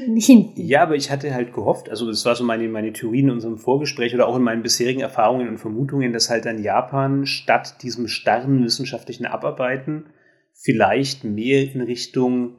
hinten. 0.16 0.60
Ja, 0.60 0.82
aber 0.82 0.96
ich 0.96 1.10
hatte 1.10 1.34
halt 1.34 1.52
gehofft, 1.52 1.88
also 1.88 2.06
das 2.06 2.24
war 2.24 2.34
so 2.34 2.44
meine, 2.44 2.68
meine 2.68 2.92
Theorie 2.92 3.20
in 3.20 3.30
unserem 3.30 3.58
Vorgespräch 3.58 4.14
oder 4.14 4.26
auch 4.26 4.36
in 4.36 4.42
meinen 4.42 4.62
bisherigen 4.62 5.00
Erfahrungen 5.00 5.48
und 5.48 5.58
Vermutungen, 5.58 6.12
dass 6.12 6.30
halt 6.30 6.46
dann 6.46 6.62
Japan 6.62 7.26
statt 7.26 7.82
diesem 7.82 8.08
starren 8.08 8.64
wissenschaftlichen 8.64 9.26
Abarbeiten 9.26 10.06
vielleicht 10.52 11.24
mehr 11.24 11.62
in 11.72 11.80
Richtung 11.80 12.56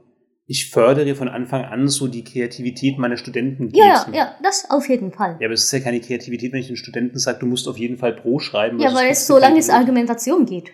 ich 0.52 0.70
fördere 0.70 1.16
von 1.16 1.30
Anfang 1.30 1.64
an 1.64 1.88
so 1.88 2.10
die 2.10 2.26
Kreativität 2.26 2.98
meiner 2.98 3.16
Studenten 3.16 3.70
geht. 3.70 3.78
Ja, 3.78 4.06
ja, 4.12 4.36
das 4.44 4.70
auf 4.70 4.90
jeden 4.90 5.14
Fall. 5.14 5.38
Ja, 5.40 5.48
aber 5.48 5.54
es 5.54 5.64
ist 5.64 5.72
ja 5.72 5.80
keine 5.80 6.02
Kreativität, 6.02 6.52
wenn 6.52 6.60
ich 6.60 6.68
den 6.68 6.76
Studenten 6.76 7.20
sage, 7.20 7.40
du 7.40 7.46
musst 7.46 7.70
auf 7.70 7.78
jeden 7.78 7.98
Fall 7.98 8.14
Pro 8.14 8.40
schreiben. 8.40 8.78
Ja, 8.80 8.94
weil 8.94 9.12
es 9.12 9.26
so 9.26 9.38
lange 9.38 9.60
es 9.60 9.70
Argumentation 9.70 10.46
geht. 10.46 10.72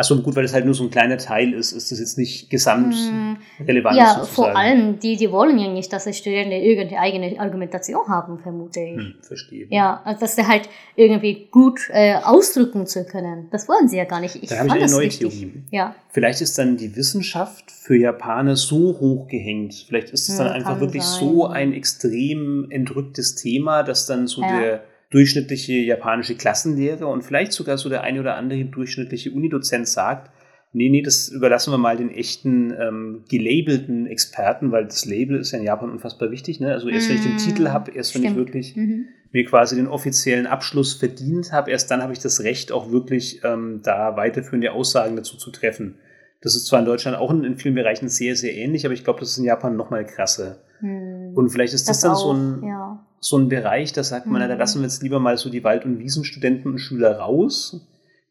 Achso, 0.00 0.16
gut, 0.22 0.34
weil 0.34 0.46
es 0.46 0.54
halt 0.54 0.64
nur 0.64 0.72
so 0.72 0.84
ein 0.84 0.90
kleiner 0.90 1.18
Teil 1.18 1.52
ist, 1.52 1.72
ist 1.72 1.92
das 1.92 2.00
jetzt 2.00 2.16
nicht 2.16 2.48
gesamt 2.48 2.94
hm. 2.94 3.36
relevant. 3.66 3.98
Ja, 3.98 4.14
sozusagen. 4.14 4.34
vor 4.34 4.56
allem, 4.56 4.98
die, 4.98 5.16
die 5.16 5.30
wollen 5.30 5.58
ja 5.58 5.70
nicht, 5.70 5.92
dass 5.92 6.04
die 6.04 6.14
Studenten 6.14 6.52
irgendeine 6.52 7.02
eigene 7.02 7.38
Argumentation 7.38 8.08
haben, 8.08 8.38
vermute 8.38 8.80
ich. 8.80 8.96
Hm, 8.96 9.14
verstehe. 9.20 9.66
Ja, 9.68 10.00
also 10.02 10.20
dass 10.20 10.36
sie 10.36 10.46
halt 10.46 10.70
irgendwie 10.96 11.48
gut 11.50 11.90
äh, 11.90 12.14
ausdrücken 12.14 12.86
zu 12.86 13.04
können. 13.04 13.48
Das 13.50 13.68
wollen 13.68 13.88
sie 13.88 13.98
ja 13.98 14.04
gar 14.06 14.20
nicht. 14.20 14.36
Ich 14.42 14.48
da 14.48 14.60
habe 14.60 14.68
ich 14.68 14.72
eine 14.72 14.90
neue. 14.90 15.10
Theorie. 15.10 15.64
Ja. 15.70 15.94
Vielleicht 16.08 16.40
ist 16.40 16.56
dann 16.56 16.78
die 16.78 16.96
Wissenschaft 16.96 17.70
für 17.70 17.98
Japaner 17.98 18.56
so 18.56 18.98
hoch 18.98 19.28
gehängt. 19.28 19.84
Vielleicht 19.86 20.08
ist 20.10 20.30
es 20.30 20.38
dann 20.38 20.46
hm, 20.46 20.54
einfach 20.54 20.80
wirklich 20.80 21.02
sein. 21.02 21.28
so 21.28 21.46
ein 21.46 21.74
extrem 21.74 22.70
entrücktes 22.70 23.34
Thema, 23.34 23.82
dass 23.82 24.06
dann 24.06 24.26
so 24.26 24.40
ja. 24.40 24.60
der 24.60 24.84
durchschnittliche 25.10 25.72
japanische 25.72 26.36
Klassenlehrer 26.36 27.08
und 27.08 27.22
vielleicht 27.22 27.52
sogar 27.52 27.76
so 27.78 27.88
der 27.88 28.02
eine 28.02 28.20
oder 28.20 28.36
andere 28.36 28.64
durchschnittliche 28.64 29.32
Unidozent 29.32 29.88
sagt, 29.88 30.30
nee, 30.72 30.88
nee, 30.88 31.02
das 31.02 31.28
überlassen 31.28 31.72
wir 31.72 31.78
mal 31.78 31.96
den 31.96 32.10
echten 32.10 32.72
ähm, 32.78 33.24
gelabelten 33.28 34.06
Experten, 34.06 34.70
weil 34.70 34.84
das 34.84 35.04
Label 35.04 35.40
ist 35.40 35.50
ja 35.50 35.58
in 35.58 35.64
Japan 35.64 35.90
unfassbar 35.90 36.30
wichtig. 36.30 36.60
Ne? 36.60 36.72
Also 36.72 36.88
erst 36.88 37.08
wenn 37.08 37.16
ich 37.16 37.22
den 37.22 37.38
Titel 37.38 37.64
mm, 37.64 37.72
habe, 37.72 37.90
erst 37.90 38.14
wenn 38.14 38.24
ich 38.24 38.36
wirklich 38.36 38.76
mhm. 38.76 39.08
mir 39.32 39.44
quasi 39.44 39.74
den 39.74 39.88
offiziellen 39.88 40.46
Abschluss 40.46 40.94
verdient 40.94 41.50
habe, 41.50 41.72
erst 41.72 41.90
dann 41.90 42.02
habe 42.02 42.12
ich 42.12 42.20
das 42.20 42.44
Recht, 42.44 42.70
auch 42.70 42.92
wirklich 42.92 43.40
ähm, 43.42 43.80
da 43.82 44.16
weiterführende 44.16 44.70
Aussagen 44.70 45.16
dazu 45.16 45.36
zu 45.36 45.50
treffen. 45.50 45.96
Das 46.40 46.54
ist 46.54 46.66
zwar 46.66 46.78
in 46.78 46.86
Deutschland 46.86 47.18
auch 47.18 47.32
in, 47.32 47.42
in 47.42 47.56
vielen 47.56 47.74
Bereichen 47.74 48.08
sehr, 48.08 48.36
sehr 48.36 48.54
ähnlich, 48.54 48.86
aber 48.86 48.94
ich 48.94 49.02
glaube, 49.02 49.18
das 49.18 49.30
ist 49.30 49.38
in 49.38 49.44
Japan 49.44 49.76
noch 49.76 49.90
mal 49.90 50.06
krasser. 50.06 50.62
Mhm. 50.80 51.32
Und 51.34 51.50
vielleicht 51.50 51.74
ist 51.74 51.88
das, 51.88 52.00
das 52.00 52.02
dann 52.02 52.12
auch, 52.12 52.22
so 52.22 52.32
ein 52.32 52.62
ja 52.62 53.06
so 53.20 53.36
ein 53.36 53.48
Bereich, 53.48 53.92
da 53.92 54.02
sagt 54.02 54.26
man, 54.26 54.42
mhm. 54.42 54.48
da 54.48 54.54
lassen 54.54 54.80
wir 54.80 54.84
jetzt 54.84 55.02
lieber 55.02 55.20
mal 55.20 55.36
so 55.36 55.50
die 55.50 55.62
Wald- 55.62 55.84
und 55.84 55.98
Wiesenstudenten 55.98 56.72
und 56.72 56.78
Schüler 56.78 57.18
raus. 57.18 57.86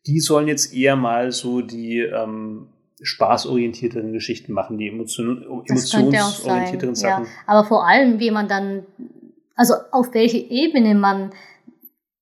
Die 0.08 0.20
sollen 0.20 0.48
jetzt 0.48 0.74
eher 0.74 0.96
mal 0.96 1.32
so 1.32 1.62
die 1.62 2.00
ähm, 2.00 2.70
spaßorientierteren 3.02 4.12
Geschichten 4.12 4.52
machen, 4.52 4.80
die 4.80 4.88
Emotion, 4.88 5.44
emotionsorientierteren 5.68 6.96
Sachen. 6.96 7.26
Ja. 7.26 7.32
Aber 7.46 7.68
vor 7.68 7.88
allem, 7.88 8.20
wie 8.20 8.32
man 8.32 8.48
dann, 8.48 8.84
also 9.56 9.76
auf 9.92 10.14
welche 10.14 10.38
Ebene 10.38 10.96
man, 10.96 11.32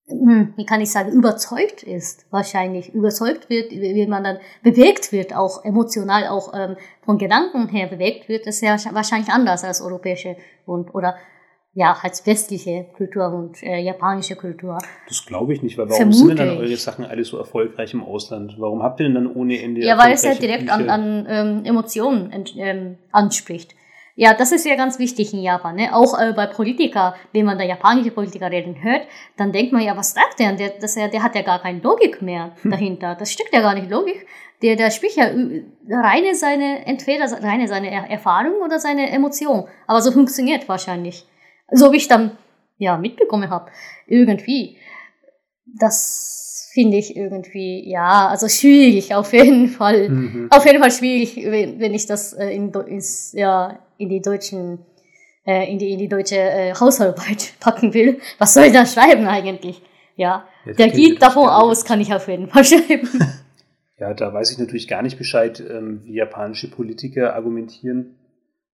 hm, 0.08 0.54
wie 0.58 0.66
kann 0.66 0.82
ich 0.82 0.92
sagen, 0.92 1.14
überzeugt 1.14 1.84
ist, 1.84 2.26
wahrscheinlich 2.32 2.94
überzeugt 2.94 3.50
wird, 3.50 3.72
wie 3.72 4.08
man 4.08 4.26
dann 4.26 4.38
bewegt 4.62 5.14
wird, 5.14 5.34
auch 5.34 5.64
emotional, 5.64 6.28
auch 6.28 6.54
ähm, 6.54 6.76
von 7.06 7.18
Gedanken 7.18 7.70
her 7.70 7.88
bewegt 7.88 8.28
wird, 8.28 8.46
ist 8.46 8.62
ja 8.62 8.76
wahrscheinlich 8.92 9.30
anders 9.30 9.64
als 9.64 9.82
europäische 9.82 10.36
und 10.66 10.94
oder 10.94 11.16
ja, 11.78 11.96
als 12.02 12.26
westliche 12.26 12.88
Kultur 12.98 13.32
und 13.32 13.62
äh, 13.62 13.78
japanische 13.78 14.36
Kultur. 14.36 14.80
Das 15.08 15.24
glaube 15.28 15.54
ich 15.54 15.62
nicht, 15.62 15.78
weil 15.78 15.88
warum 15.88 15.96
Vermute 15.96 16.18
sind 16.18 16.30
denn 16.30 16.38
dann 16.38 16.58
eure 16.58 16.76
Sachen 16.76 17.06
alle 17.06 17.24
so 17.24 17.38
erfolgreich 17.38 17.94
im 17.94 18.04
Ausland? 18.04 18.56
Warum 18.58 18.82
habt 18.82 19.00
ihr 19.00 19.04
denn 19.04 19.14
dann 19.14 19.32
ohne 19.32 19.62
Ende 19.62 19.86
Ja, 19.86 19.96
weil 19.96 20.14
es 20.14 20.24
ja 20.24 20.34
direkt 20.34 20.72
an, 20.72 20.90
an 20.90 21.28
ähm, 21.30 21.66
Emotionen 21.66 22.34
ähm, 22.58 22.98
anspricht. 23.12 23.76
Ja, 24.16 24.34
das 24.34 24.52
ist 24.54 24.66
ja 24.66 24.76
ganz 24.76 24.98
wichtig 24.98 25.32
in 25.36 25.44
Japan. 25.44 25.76
Ne? 25.76 25.96
Auch 25.96 26.20
äh, 26.20 26.34
bei 26.34 26.48
Politiker, 26.48 27.14
wenn 27.32 27.46
man 27.46 27.60
da 27.60 27.64
japanische 27.64 28.10
Politiker 28.10 28.50
reden 28.50 28.82
hört, 28.82 29.04
dann 29.38 29.52
denkt 29.52 29.72
man 29.72 29.84
ja, 29.84 29.96
was 29.96 30.16
sagt 30.16 30.40
der? 30.40 30.54
Der, 30.54 30.70
das, 30.82 30.96
der 30.96 31.22
hat 31.22 31.36
ja 31.36 31.44
gar 31.44 31.62
keine 31.62 31.80
Logik 31.82 32.24
mehr 32.24 32.54
hm. 32.64 32.72
dahinter. 32.72 33.14
Das 33.14 33.32
steckt 33.32 33.54
ja 33.54 33.62
gar 33.62 33.76
nicht 33.76 33.92
Logik. 33.92 34.26
Der, 34.64 34.78
der 34.78 34.90
spricht 34.90 35.18
ja 35.18 35.26
reine 35.88 36.34
seine, 36.34 36.88
entweder 36.88 37.32
reine 37.44 37.68
seine 37.68 38.10
Erfahrung 38.10 38.64
oder 38.66 38.80
seine 38.80 39.12
Emotion. 39.12 39.66
Aber 39.86 40.02
so 40.02 40.12
funktioniert 40.12 40.68
wahrscheinlich 40.68 41.28
so 41.72 41.92
wie 41.92 41.98
ich 41.98 42.08
dann 42.08 42.38
ja 42.78 42.98
mitbekommen 42.98 43.50
habe, 43.50 43.72
irgendwie. 44.08 44.78
Das 45.80 46.70
finde 46.74 46.98
ich 46.98 47.16
irgendwie, 47.16 47.90
ja, 47.90 48.28
also 48.28 48.48
schwierig, 48.48 49.16
auf 49.16 49.34
jeden 49.34 49.68
Fall. 49.68 50.10
Mhm. 50.10 50.48
Auf 50.52 50.64
jeden 50.66 50.80
Fall 50.80 50.92
schwierig, 50.92 51.36
wenn, 51.38 51.80
wenn 51.80 51.94
ich 51.96 52.06
das 52.06 52.34
äh, 52.34 52.50
in, 52.50 52.72
ins, 52.72 53.34
ja, 53.34 53.80
in 53.98 54.10
die 54.10 54.22
deutschen, 54.22 54.80
äh, 55.44 55.72
in 55.72 55.80
die, 55.80 55.92
in 55.94 55.98
die 55.98 56.08
deutsche 56.08 56.36
äh, 56.36 56.74
Hausarbeit 56.76 57.54
packen 57.60 57.96
will. 57.96 58.20
Was 58.38 58.54
soll 58.54 58.66
ich 58.66 58.74
da 58.74 58.86
schreiben 58.86 59.26
eigentlich? 59.28 59.82
Ja, 60.16 60.46
ja 60.66 60.74
der 60.74 60.90
geht 60.90 61.20
davon 61.20 61.50
aus, 61.50 61.84
kann 61.84 62.00
ich 62.00 62.14
auf 62.14 62.28
jeden 62.28 62.48
Fall 62.48 62.64
schreiben. 62.64 63.10
Ja, 63.98 64.14
da 64.14 64.32
weiß 64.32 64.52
ich 64.52 64.60
natürlich 64.60 64.88
gar 64.88 65.02
nicht 65.02 65.18
Bescheid, 65.18 65.60
ähm, 65.60 66.02
wie 66.04 66.14
japanische 66.14 66.70
Politiker 66.70 67.34
argumentieren. 67.34 68.16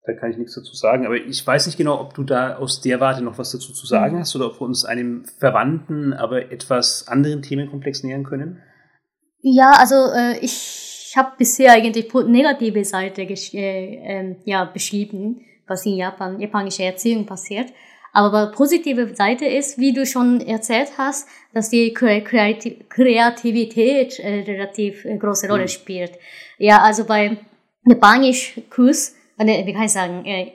Da 0.06 0.14
kann 0.14 0.32
ich 0.32 0.38
nichts 0.38 0.56
dazu 0.56 0.76
sagen. 0.76 1.06
Aber 1.06 1.16
ich 1.16 1.45
weiß 1.45 1.66
nicht 1.66 1.78
genau, 1.78 1.99
ob 1.99 2.14
du 2.14 2.24
da 2.24 2.58
aus 2.58 2.82
der 2.82 2.99
Warte 2.99 3.24
noch 3.24 3.38
was 3.38 3.51
dazu 3.51 3.72
zu 3.72 3.86
sagen 3.86 4.16
mhm. 4.16 4.20
hast 4.20 4.36
oder 4.36 4.47
ob 4.47 4.60
wir 4.60 4.66
uns 4.66 4.84
einem 4.84 5.26
verwandten, 5.39 6.14
aber 6.14 6.51
etwas 6.51 7.08
anderen 7.08 7.41
Themenkomplex 7.41 8.04
nähern 8.04 8.24
können. 8.24 8.62
Ja, 9.41 9.72
also 9.78 9.95
äh, 9.95 10.39
ich 10.39 11.14
habe 11.16 11.34
bisher 11.38 11.74
eigentlich 11.74 12.08
die 12.08 12.24
negative 12.26 12.84
Seite 12.86 13.22
äh, 13.22 13.34
äh, 13.34 14.36
ja, 14.45 14.66
beschrieben, 14.66 15.41
was 15.68 15.86
in 15.86 15.95
Japan, 15.95 16.39
japanischer 16.39 16.84
Erziehung 16.84 17.26
passiert. 17.26 17.68
Aber 18.14 18.51
positive 18.51 19.16
Seite 19.16 19.45
ist, 19.45 19.80
wie 19.80 19.91
du 19.91 20.06
schon 20.06 20.39
erzählt 20.41 20.91
hast, 20.97 21.28
dass 21.54 21.70
die 21.70 21.93
Kreativität 21.93 24.20
äh, 24.20 24.41
relativ 24.41 25.04
äh, 25.06 25.18
große 25.18 25.49
Rolle 25.49 25.64
mhm. 25.64 25.70
spielt. 25.70 26.12
Ja, 26.58 26.84
also 26.84 27.06
bei 27.06 27.38
Japanisch-Kurs, 27.86 29.16
äh, 29.48 29.66
wie 29.66 29.74
kann 29.74 29.84
ich 29.84 29.91
sagen, 29.91 30.26
äh, 30.26 30.52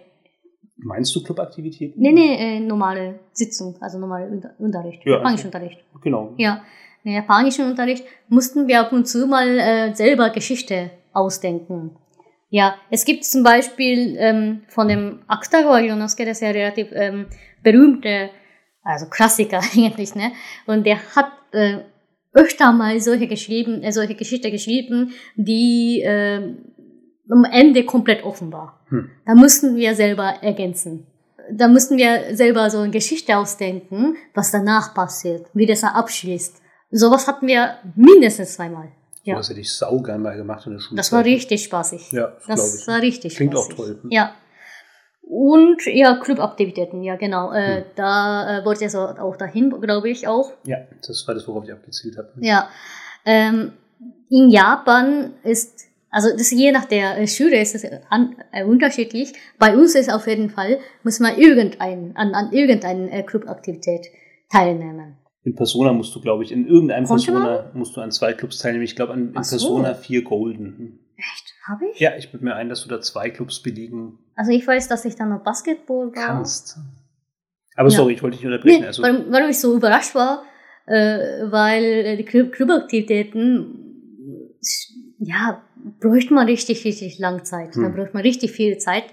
Meinst 0.80 1.14
du 1.16 1.22
Clubaktivitäten? 1.24 2.00
nee, 2.00 2.12
nee, 2.12 2.56
äh, 2.58 2.60
normale 2.60 3.18
Sitzung, 3.32 3.76
also 3.80 3.98
normale 3.98 4.28
Unter 4.28 4.50
Unterricht, 4.58 5.04
Ja, 5.04 5.16
Japanischunterricht. 5.16 5.84
Genau. 6.02 6.34
Ja, 6.36 6.62
im 7.04 7.12
japanischen 7.12 7.66
Unterricht 7.66 8.04
mussten 8.28 8.68
wir 8.68 8.80
ab 8.80 8.92
und 8.92 9.06
zu 9.08 9.26
mal 9.26 9.58
äh, 9.58 9.94
selber 9.94 10.30
Geschichte 10.30 10.90
ausdenken. 11.12 11.96
Ja, 12.50 12.76
es 12.90 13.04
gibt 13.04 13.24
zum 13.24 13.42
Beispiel 13.42 14.16
ähm, 14.18 14.62
von 14.68 14.88
dem 14.88 15.20
Akutagawa 15.26 15.80
Yonosuke, 15.80 16.24
das 16.24 16.38
ist 16.38 16.42
ja 16.42 16.50
relativ 16.50 16.88
ähm, 16.92 17.26
berühmte, 17.62 18.30
also 18.82 19.06
Klassiker 19.06 19.60
eigentlich, 19.76 20.14
ne? 20.14 20.32
Und 20.66 20.86
der 20.86 20.98
hat 21.14 21.32
äh, 21.52 21.78
öfter 22.32 22.72
mal 22.72 23.00
solche 23.00 23.26
geschrieben, 23.26 23.82
äh, 23.82 23.92
solche 23.92 24.14
Geschichte 24.14 24.50
geschrieben, 24.50 25.12
die 25.36 26.02
äh, 26.02 26.54
am 27.30 27.44
Ende 27.44 27.84
komplett 27.84 28.24
offen 28.24 28.52
war. 28.52 28.80
Hm. 28.88 29.10
Da 29.26 29.34
mussten 29.34 29.76
wir 29.76 29.94
selber 29.94 30.34
ergänzen. 30.42 31.06
Da 31.50 31.66
mussten 31.68 31.96
wir 31.96 32.36
selber 32.36 32.68
so 32.70 32.78
eine 32.78 32.90
Geschichte 32.90 33.36
ausdenken, 33.36 34.16
was 34.34 34.50
danach 34.50 34.94
passiert, 34.94 35.46
wie 35.54 35.66
das 35.66 35.80
dann 35.80 35.94
abschließt. 35.94 36.60
Sowas 36.90 37.26
hatten 37.26 37.46
wir 37.46 37.76
mindestens 37.96 38.54
zweimal. 38.54 38.88
Ja. 39.24 39.36
Das 39.36 39.50
hätte 39.50 39.60
ich 39.60 39.72
saugeil 39.74 40.18
mal 40.18 40.36
gemacht 40.36 40.66
in 40.66 40.72
der 40.72 40.80
Schule. 40.80 40.96
Das 40.96 41.12
war 41.12 41.24
richtig 41.24 41.64
spaßig. 41.64 42.12
Ja, 42.12 42.32
das 42.46 42.46
Das 42.46 42.80
ich. 42.80 42.86
war 42.88 43.00
richtig 43.02 43.36
Klingt 43.36 43.54
auch 43.56 43.64
spaßig. 43.64 43.76
toll. 43.76 43.98
Hm. 44.02 44.10
Ja. 44.10 44.34
Und 45.22 45.84
ja, 45.86 46.16
Clubaktivitäten, 46.16 47.02
ja 47.02 47.16
genau. 47.16 47.52
Äh, 47.52 47.76
Hm. 47.78 47.84
Da 47.96 48.58
äh, 48.60 48.64
wollte 48.64 48.84
ich 48.86 48.90
so 48.92 49.00
auch 49.00 49.36
dahin, 49.36 49.70
glaube 49.80 50.08
ich 50.08 50.26
auch. 50.26 50.52
Ja, 50.64 50.78
das 51.06 51.24
war 51.26 51.34
das, 51.34 51.46
worauf 51.46 51.64
ich 51.64 51.72
abgezielt 51.72 52.16
habe. 52.16 52.32
Ja. 52.40 52.68
Ähm, 53.26 53.72
in 54.30 54.50
Japan 54.50 55.34
ist, 55.42 55.87
also 56.10 56.28
das 56.36 56.50
je 56.50 56.72
nach 56.72 56.86
der 56.86 57.18
äh, 57.18 57.26
Schule 57.26 57.60
ist 57.60 57.74
es 57.74 57.84
an, 58.10 58.36
äh, 58.52 58.64
unterschiedlich. 58.64 59.32
Bei 59.58 59.76
uns 59.76 59.94
ist 59.94 60.12
auf 60.12 60.26
jeden 60.26 60.50
Fall, 60.50 60.78
muss 61.02 61.20
man 61.20 61.36
irgendein, 61.38 62.16
an, 62.16 62.34
an 62.34 62.52
irgendeiner 62.52 63.12
äh, 63.12 63.22
Clubaktivität 63.22 64.06
teilnehmen. 64.50 65.16
In 65.44 65.54
Persona 65.54 65.92
musst 65.92 66.14
du, 66.14 66.20
glaube 66.20 66.44
ich, 66.44 66.52
in 66.52 66.66
irgendeinem 66.66 67.06
Konnte 67.06 67.32
Persona 67.32 67.70
musst 67.74 67.96
du 67.96 68.00
an 68.00 68.10
zwei 68.10 68.32
Clubs 68.32 68.58
teilnehmen. 68.58 68.84
Ich 68.84 68.96
glaube, 68.96 69.12
an 69.12 69.32
in 69.34 69.42
so. 69.42 69.50
Persona 69.56 69.94
4 69.94 70.22
Golden. 70.24 70.64
Hm. 70.78 70.98
Echt? 71.16 71.54
Habe 71.66 71.86
ich? 71.92 71.98
Ja, 72.00 72.16
ich 72.16 72.30
bilde 72.30 72.44
mir 72.44 72.54
ein, 72.54 72.68
dass 72.68 72.82
du 72.82 72.88
da 72.88 73.00
zwei 73.00 73.30
Clubs 73.30 73.60
belegen 73.62 74.18
Also 74.36 74.52
ich 74.52 74.66
weiß, 74.66 74.88
dass 74.88 75.04
ich 75.04 75.16
dann 75.16 75.30
noch 75.30 75.42
Basketball 75.42 76.06
war. 76.06 76.26
kannst. 76.26 76.78
Aber 77.76 77.88
Ja. 77.90 77.96
sorry, 77.96 78.14
ich 78.14 78.22
wollte 78.22 78.36
dich 78.36 78.46
unterbrechen. 78.46 78.80
Nee, 78.80 78.86
also, 78.86 79.02
warum, 79.02 79.26
warum 79.30 79.50
ich 79.50 79.58
so 79.58 79.74
überrascht 79.76 80.14
war, 80.14 80.44
äh, 80.86 81.44
weil 81.50 81.84
äh, 81.84 82.16
die 82.16 82.24
Club 82.24 82.52
Clubaktivitäten, 82.52 83.84
ja, 85.18 85.62
bräuchte 86.00 86.34
man 86.34 86.46
richtig, 86.46 86.84
richtig 86.84 87.18
lang 87.18 87.44
Zeit. 87.44 87.76
Da 87.76 87.82
Hm. 87.82 87.94
bräuchte 87.94 88.14
man 88.14 88.22
richtig 88.22 88.52
viel 88.52 88.78
Zeit 88.78 89.04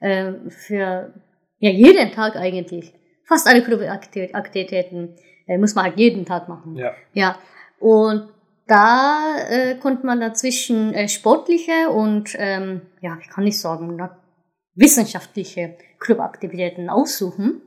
äh, 0.00 0.32
für, 0.48 1.12
ja, 1.58 1.70
jeden 1.70 2.12
Tag 2.12 2.36
eigentlich. 2.36 2.92
Fast 3.24 3.46
alle 3.48 3.62
Clubaktivitäten 3.62 5.16
äh, 5.46 5.58
muss 5.58 5.74
man 5.74 5.86
halt 5.86 5.98
jeden 5.98 6.24
Tag 6.24 6.48
machen. 6.48 6.76
ja. 6.76 6.92
Ja, 7.12 7.38
und 7.78 8.28
da 8.66 9.36
äh, 9.48 9.76
konnte 9.76 10.04
man 10.06 10.20
dazwischen 10.20 10.92
äh, 10.92 11.08
sportliche 11.08 11.88
und, 11.90 12.34
ähm, 12.38 12.82
ja, 13.00 13.16
wie 13.20 13.28
kann 13.28 13.46
ich 13.46 13.60
sagen, 13.60 14.00
wissenschaftliche 14.74 15.76
Clubaktivitäten 16.00 16.90
aussuchen. 16.90 17.62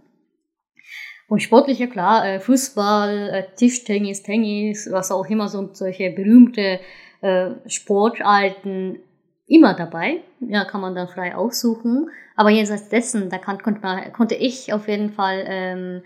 Und 1.27 1.41
sportliche, 1.41 1.87
klar, 1.87 2.25
äh, 2.27 2.39
Fußball, 2.39 3.29
äh, 3.29 3.55
Tischtennis, 3.55 4.23
Tennis, 4.23 4.89
was 4.91 5.11
auch 5.11 5.25
immer, 5.27 5.47
so 5.47 5.69
solche 5.73 6.09
berühmte 6.11 6.79
äh, 7.21 7.51
Sportarten 7.67 8.99
immer 9.47 9.73
dabei. 9.73 10.21
Ja, 10.39 10.65
kann 10.65 10.81
man 10.81 10.95
dann 10.95 11.07
frei 11.07 11.35
aussuchen. 11.35 12.09
Aber 12.35 12.49
jenseits 12.49 12.89
dessen, 12.89 13.29
da 13.29 13.37
kann, 13.37 13.61
konnte, 13.61 13.81
man, 13.81 14.13
konnte 14.13 14.35
ich 14.35 14.71
auf 14.73 14.87
jeden 14.87 15.11
Fall 15.11 15.43
ähm, 15.47 16.03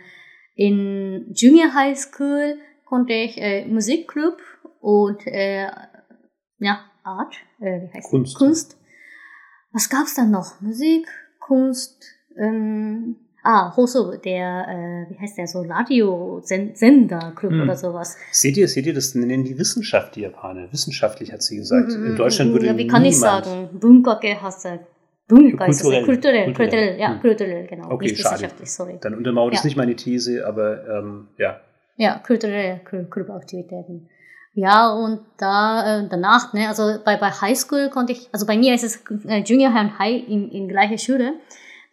in 0.55 1.31
Junior 1.33 1.73
High 1.73 1.97
School 1.97 2.57
konnte 2.85 3.13
ich 3.13 3.41
äh, 3.41 3.65
Musikclub 3.65 4.37
und 4.79 5.25
äh, 5.25 5.67
ja, 6.59 6.85
Art, 7.03 7.35
äh, 7.59 7.81
wie 7.81 7.93
heißt 7.93 8.09
Kunst. 8.09 8.33
Das? 8.33 8.39
Kunst. 8.39 8.77
Was 9.71 9.89
gab's 9.89 10.13
dann 10.13 10.29
noch? 10.29 10.61
Musik, 10.61 11.07
Kunst, 11.39 12.05
ähm, 12.37 13.15
ah, 13.43 13.75
Hoso, 13.75 14.15
der, 14.17 14.65
äh, 14.67 15.13
wie 15.13 15.19
heißt 15.19 15.37
der, 15.37 15.47
so 15.47 15.61
Radio-Sender-Club 15.61 17.51
Hm. 17.51 17.61
oder 17.61 17.75
sowas. 17.75 18.17
Seht 18.31 18.57
ihr, 18.57 18.67
seht 18.67 18.85
ihr, 18.85 18.93
das 18.93 19.15
nennen 19.15 19.43
die 19.43 19.57
Wissenschaft, 19.57 20.15
die 20.15 20.21
Japaner. 20.21 20.71
Wissenschaftlich 20.71 21.31
hat 21.31 21.41
sie 21.41 21.57
gesagt. 21.57 21.89
Mhm, 21.89 22.05
In 22.07 22.15
Deutschland 22.15 22.51
würde 22.53 22.67
ja, 22.67 22.77
wie 22.77 22.87
kann 22.87 23.05
ich 23.05 23.15
niemand- 23.15 23.45
sagen? 23.45 23.69
Du. 23.73 23.79
Bunka 25.27 25.65
ist. 25.65 25.81
Kulturell. 25.81 26.03
Kulturell, 26.05 26.53
Kulturell. 26.53 26.99
ja, 26.99 27.15
kulturell, 27.15 27.65
genau. 27.67 27.89
Okay, 27.91 28.07
Nicht 28.07 28.19
schade. 28.21 28.35
wissenschaftlich, 28.35 28.71
sorry. 28.71 28.97
Dann 29.01 29.15
untermauert 29.15 29.53
es 29.53 29.59
Ja. 29.61 29.65
nicht 29.67 29.77
meine 29.77 29.95
These, 29.95 30.45
aber 30.45 30.85
ähm, 30.87 31.27
ja. 31.37 31.61
Ja, 31.95 32.19
kulturelle 32.25 32.81
Cl- 32.89 33.09
Clubaktivitäten. 33.09 34.09
Ja, 34.55 34.91
und 34.91 35.21
da 35.37 36.01
äh, 36.01 36.07
danach, 36.09 36.53
ne, 36.53 36.67
also 36.67 36.97
bei, 37.05 37.17
bei 37.17 37.29
Highschool 37.31 37.89
konnte 37.89 38.11
ich, 38.13 38.29
also 38.33 38.45
bei 38.45 38.57
mir 38.57 38.75
ist 38.75 38.83
es 38.83 39.01
äh, 39.27 39.39
Junior 39.43 39.73
High 39.73 39.83
und 39.91 39.99
High 39.99 40.27
in, 40.27 40.51
in 40.51 40.67
gleicher 40.67 40.97
Schule. 40.97 41.33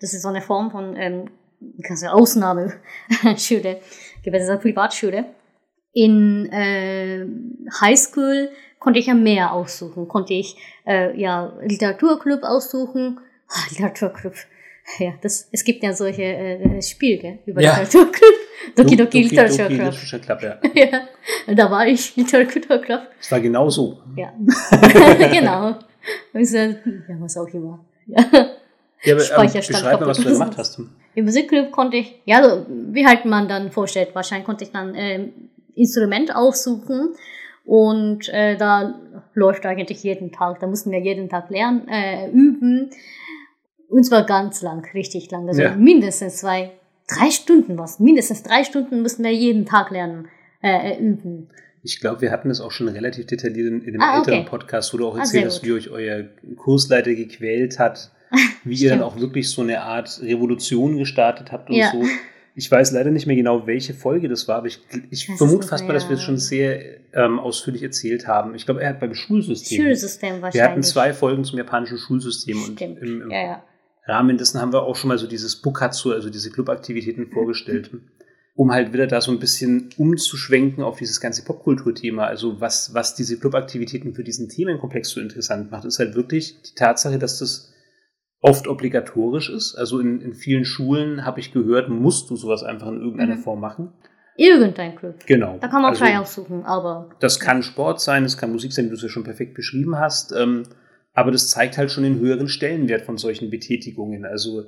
Das 0.00 0.12
ist 0.12 0.22
so 0.22 0.28
eine 0.28 0.42
Form 0.42 0.70
von 0.70 0.96
ähm, 0.96 1.26
du 1.60 1.82
Ausnahmeschule, 2.12 3.80
es 4.42 4.48
eine 4.48 4.58
Privatschule. 4.58 5.26
In 5.92 6.50
äh, 6.52 7.26
Highschool 7.80 8.50
konnte 8.78 9.00
ich 9.00 9.06
ja 9.06 9.14
mehr 9.14 9.52
aussuchen. 9.52 10.08
Konnte 10.08 10.34
ich 10.34 10.56
äh, 10.86 11.18
ja 11.20 11.52
Literaturclub 11.62 12.42
aussuchen. 12.42 13.18
Ah, 13.48 13.66
Literaturclub. 13.70 14.34
Ja, 14.98 15.14
das, 15.20 15.48
es 15.52 15.62
gibt 15.62 15.82
ja 15.82 15.92
solche 15.92 16.22
äh, 16.22 16.82
Spiele 16.82 17.18
gell, 17.18 17.38
über 17.46 17.60
Ja. 17.60 17.78
Literaturclub. 17.80 18.34
Doki 18.76 18.96
Doki 18.96 19.22
Doki 19.22 19.22
Literature 19.22 19.68
Club. 19.68 19.92
Literature 19.92 20.20
Club, 20.20 20.42
ja. 20.42 20.58
Ja, 20.74 21.54
da 21.54 21.70
war 21.70 21.86
ich 21.86 22.16
Literaturclub. 22.16 23.00
Es 23.20 23.30
war 23.30 23.40
genau 23.40 23.68
so. 23.70 23.98
Ja, 24.16 24.32
genau. 25.32 25.76
Und, 26.32 26.54
äh, 26.54 26.68
ja, 26.68 27.16
was 27.20 27.36
auch 27.36 27.48
immer. 27.48 27.84
Ja. 28.06 28.50
Ja, 29.04 29.14
aber 29.14 29.22
ähm, 29.22 29.28
Speicherstand 29.28 29.66
beschreib 29.68 30.00
mal, 30.00 30.06
was 30.06 30.16
du 30.18 30.22
kaputt. 30.24 30.38
gemacht 30.38 30.58
hast. 30.58 30.80
Im 31.14 31.24
Musikclub 31.24 31.70
konnte 31.72 31.96
ich, 31.96 32.20
ja, 32.24 32.42
so, 32.42 32.66
wie 32.68 33.06
halt 33.06 33.24
man 33.24 33.48
dann 33.48 33.72
vorstellt, 33.72 34.10
wahrscheinlich 34.14 34.46
konnte 34.46 34.64
ich 34.64 34.70
dann 34.70 34.94
ähm, 34.94 35.32
Instrument 35.74 36.34
aussuchen 36.34 37.14
und 37.64 38.28
äh, 38.28 38.56
da 38.56 38.94
läuft 39.34 39.64
eigentlich 39.66 40.02
jeden 40.02 40.32
Tag, 40.32 40.60
da 40.60 40.66
mussten 40.66 40.90
wir 40.90 41.00
jeden 41.00 41.28
Tag 41.28 41.50
lernen, 41.50 41.86
äh, 41.88 42.28
üben. 42.30 42.90
Und 43.88 44.04
zwar 44.04 44.24
ganz 44.24 44.62
lang, 44.62 44.86
richtig 44.94 45.30
lang. 45.30 45.48
Also 45.48 45.62
Ja. 45.62 45.74
mindestens 45.74 46.36
zwei, 46.38 46.70
drei 47.08 47.30
Stunden 47.30 47.76
was. 47.78 47.98
Mindestens 47.98 48.42
drei 48.44 48.62
Stunden 48.64 49.02
mussten 49.02 49.24
wir 49.24 49.32
jeden 49.32 49.66
Tag 49.66 49.90
lernen, 49.90 50.28
äh, 50.62 50.92
äh, 50.92 50.98
üben. 51.00 51.48
Ich 51.82 51.98
glaube, 52.00 52.20
wir 52.20 52.30
hatten 52.30 52.50
das 52.50 52.60
auch 52.60 52.70
schon 52.70 52.88
relativ 52.88 53.26
detailliert 53.26 53.66
in, 53.66 53.82
in 53.82 53.92
dem 53.94 54.02
Ah, 54.02 54.18
älteren 54.18 54.40
okay. 54.40 54.48
Podcast, 54.48 54.92
wo 54.92 54.98
du 54.98 55.08
auch 55.08 55.16
Ah, 55.16 55.20
erzählt 55.20 55.46
hast, 55.46 55.60
gut. 55.60 55.68
wie 55.68 55.72
euch 55.72 55.90
euer 55.90 56.24
Kursleiter 56.56 57.14
gequält 57.14 57.78
hat, 57.78 58.10
wie 58.64 58.74
ihr 58.76 58.90
dann 58.90 59.02
auch 59.02 59.18
wirklich 59.18 59.48
so 59.50 59.62
eine 59.62 59.82
Art 59.82 60.20
Revolution 60.22 60.96
gestartet 60.98 61.52
habt 61.52 61.70
und 61.70 61.76
Ja. 61.76 61.92
so. 61.92 62.04
Ich 62.56 62.70
weiß 62.70 62.90
leider 62.92 63.10
nicht 63.10 63.26
mehr 63.26 63.36
genau, 63.36 63.66
welche 63.66 63.94
Folge 63.94 64.28
das 64.28 64.48
war, 64.48 64.56
aber 64.56 64.66
ich, 64.66 64.80
ich 65.10 65.26
Das 65.28 65.38
vermute 65.38 65.66
fast 65.68 65.86
mal, 65.86 65.92
dass 65.94 66.08
wir 66.08 66.16
es 66.16 66.22
schon 66.22 66.36
sehr 66.36 66.82
ähm, 67.14 67.38
ausführlich 67.38 67.82
erzählt 67.82 68.26
haben. 68.26 68.54
Ich 68.54 68.66
glaube, 68.66 68.82
er 68.82 68.90
hat 68.90 69.00
beim 69.00 69.14
Schulsystem. 69.14 69.82
Schulsystem 69.82 70.34
wahrscheinlich. 70.34 70.54
wir 70.54 70.64
hatten 70.64 70.82
zwei 70.82 71.14
Folgen 71.14 71.44
zum 71.44 71.58
japanischen 71.58 71.96
Schulsystem 71.96 72.58
Stimmt. 72.58 72.80
und 72.82 72.96
im, 72.98 73.22
im 73.22 73.30
ja, 73.30 73.42
ja. 73.42 73.64
Rahmen 74.06 74.36
dessen 74.36 74.60
haben 74.60 74.72
wir 74.72 74.82
auch 74.82 74.96
schon 74.96 75.08
mal 75.08 75.18
so 75.18 75.26
dieses 75.28 75.56
Bukatsu, 75.56 76.12
also 76.12 76.28
diese 76.28 76.50
Clubaktivitäten 76.50 77.28
vorgestellt, 77.30 77.90
um 78.56 78.72
halt 78.72 78.92
wieder 78.92 79.06
da 79.06 79.20
so 79.20 79.30
ein 79.30 79.38
bisschen 79.38 79.90
umzuschwenken 79.96 80.82
auf 80.82 80.98
dieses 80.98 81.20
ganze 81.20 81.44
Popkulturthema. 81.44 82.24
Also 82.26 82.60
was, 82.60 82.92
was 82.92 83.14
diese 83.14 83.38
Clubaktivitäten 83.38 84.12
für 84.14 84.24
diesen 84.24 84.48
Themenkomplex 84.48 85.10
so 85.10 85.20
interessant 85.20 85.70
macht, 85.70 85.84
ist 85.84 86.00
halt 86.00 86.14
wirklich 86.16 86.60
die 86.62 86.74
Tatsache, 86.74 87.18
dass 87.18 87.38
das 87.38 87.72
oft 88.40 88.66
obligatorisch 88.66 89.50
ist. 89.50 89.74
Also 89.74 89.98
in, 90.00 90.20
in 90.20 90.34
vielen 90.34 90.64
Schulen 90.64 91.24
habe 91.24 91.40
ich 91.40 91.52
gehört, 91.52 91.88
musst 91.88 92.30
du 92.30 92.36
sowas 92.36 92.62
einfach 92.62 92.88
in 92.88 93.00
irgendeiner 93.00 93.36
Mhm. 93.36 93.40
Form 93.40 93.60
machen. 93.60 93.92
Irgendein 94.36 94.96
Club. 94.96 95.16
Genau. 95.26 95.58
Da 95.60 95.68
kann 95.68 95.82
man 95.82 95.90
also, 95.90 96.04
frei 96.04 96.18
aussuchen, 96.18 96.64
aber 96.64 97.10
Das 97.20 97.40
kann 97.40 97.62
Sport 97.62 98.00
sein, 98.00 98.22
das 98.22 98.38
kann 98.38 98.52
Musik 98.52 98.72
sein, 98.72 98.86
wie 98.86 98.90
du 98.90 98.94
es 98.94 99.02
ja 99.02 99.08
schon 99.10 99.24
perfekt 99.24 99.54
beschrieben 99.54 99.98
hast. 99.98 100.32
Ähm, 100.32 100.62
aber 101.12 101.30
das 101.30 101.50
zeigt 101.50 101.76
halt 101.76 101.90
schon 101.90 102.04
den 102.04 102.18
höheren 102.20 102.48
Stellenwert 102.48 103.02
von 103.02 103.18
solchen 103.18 103.50
Betätigungen. 103.50 104.24
Also 104.24 104.64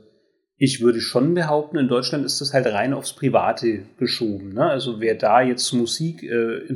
ich 0.58 0.82
würde 0.82 1.00
schon 1.00 1.32
behaupten, 1.34 1.78
in 1.78 1.88
Deutschland 1.88 2.26
ist 2.26 2.40
das 2.40 2.52
halt 2.52 2.66
rein 2.66 2.92
aufs 2.92 3.14
Private 3.14 3.84
geschoben. 3.98 4.52
Ne? 4.52 4.64
Also 4.64 5.00
wer 5.00 5.14
da 5.14 5.40
jetzt 5.40 5.72
Musik, 5.72 6.22
äh, 6.22 6.66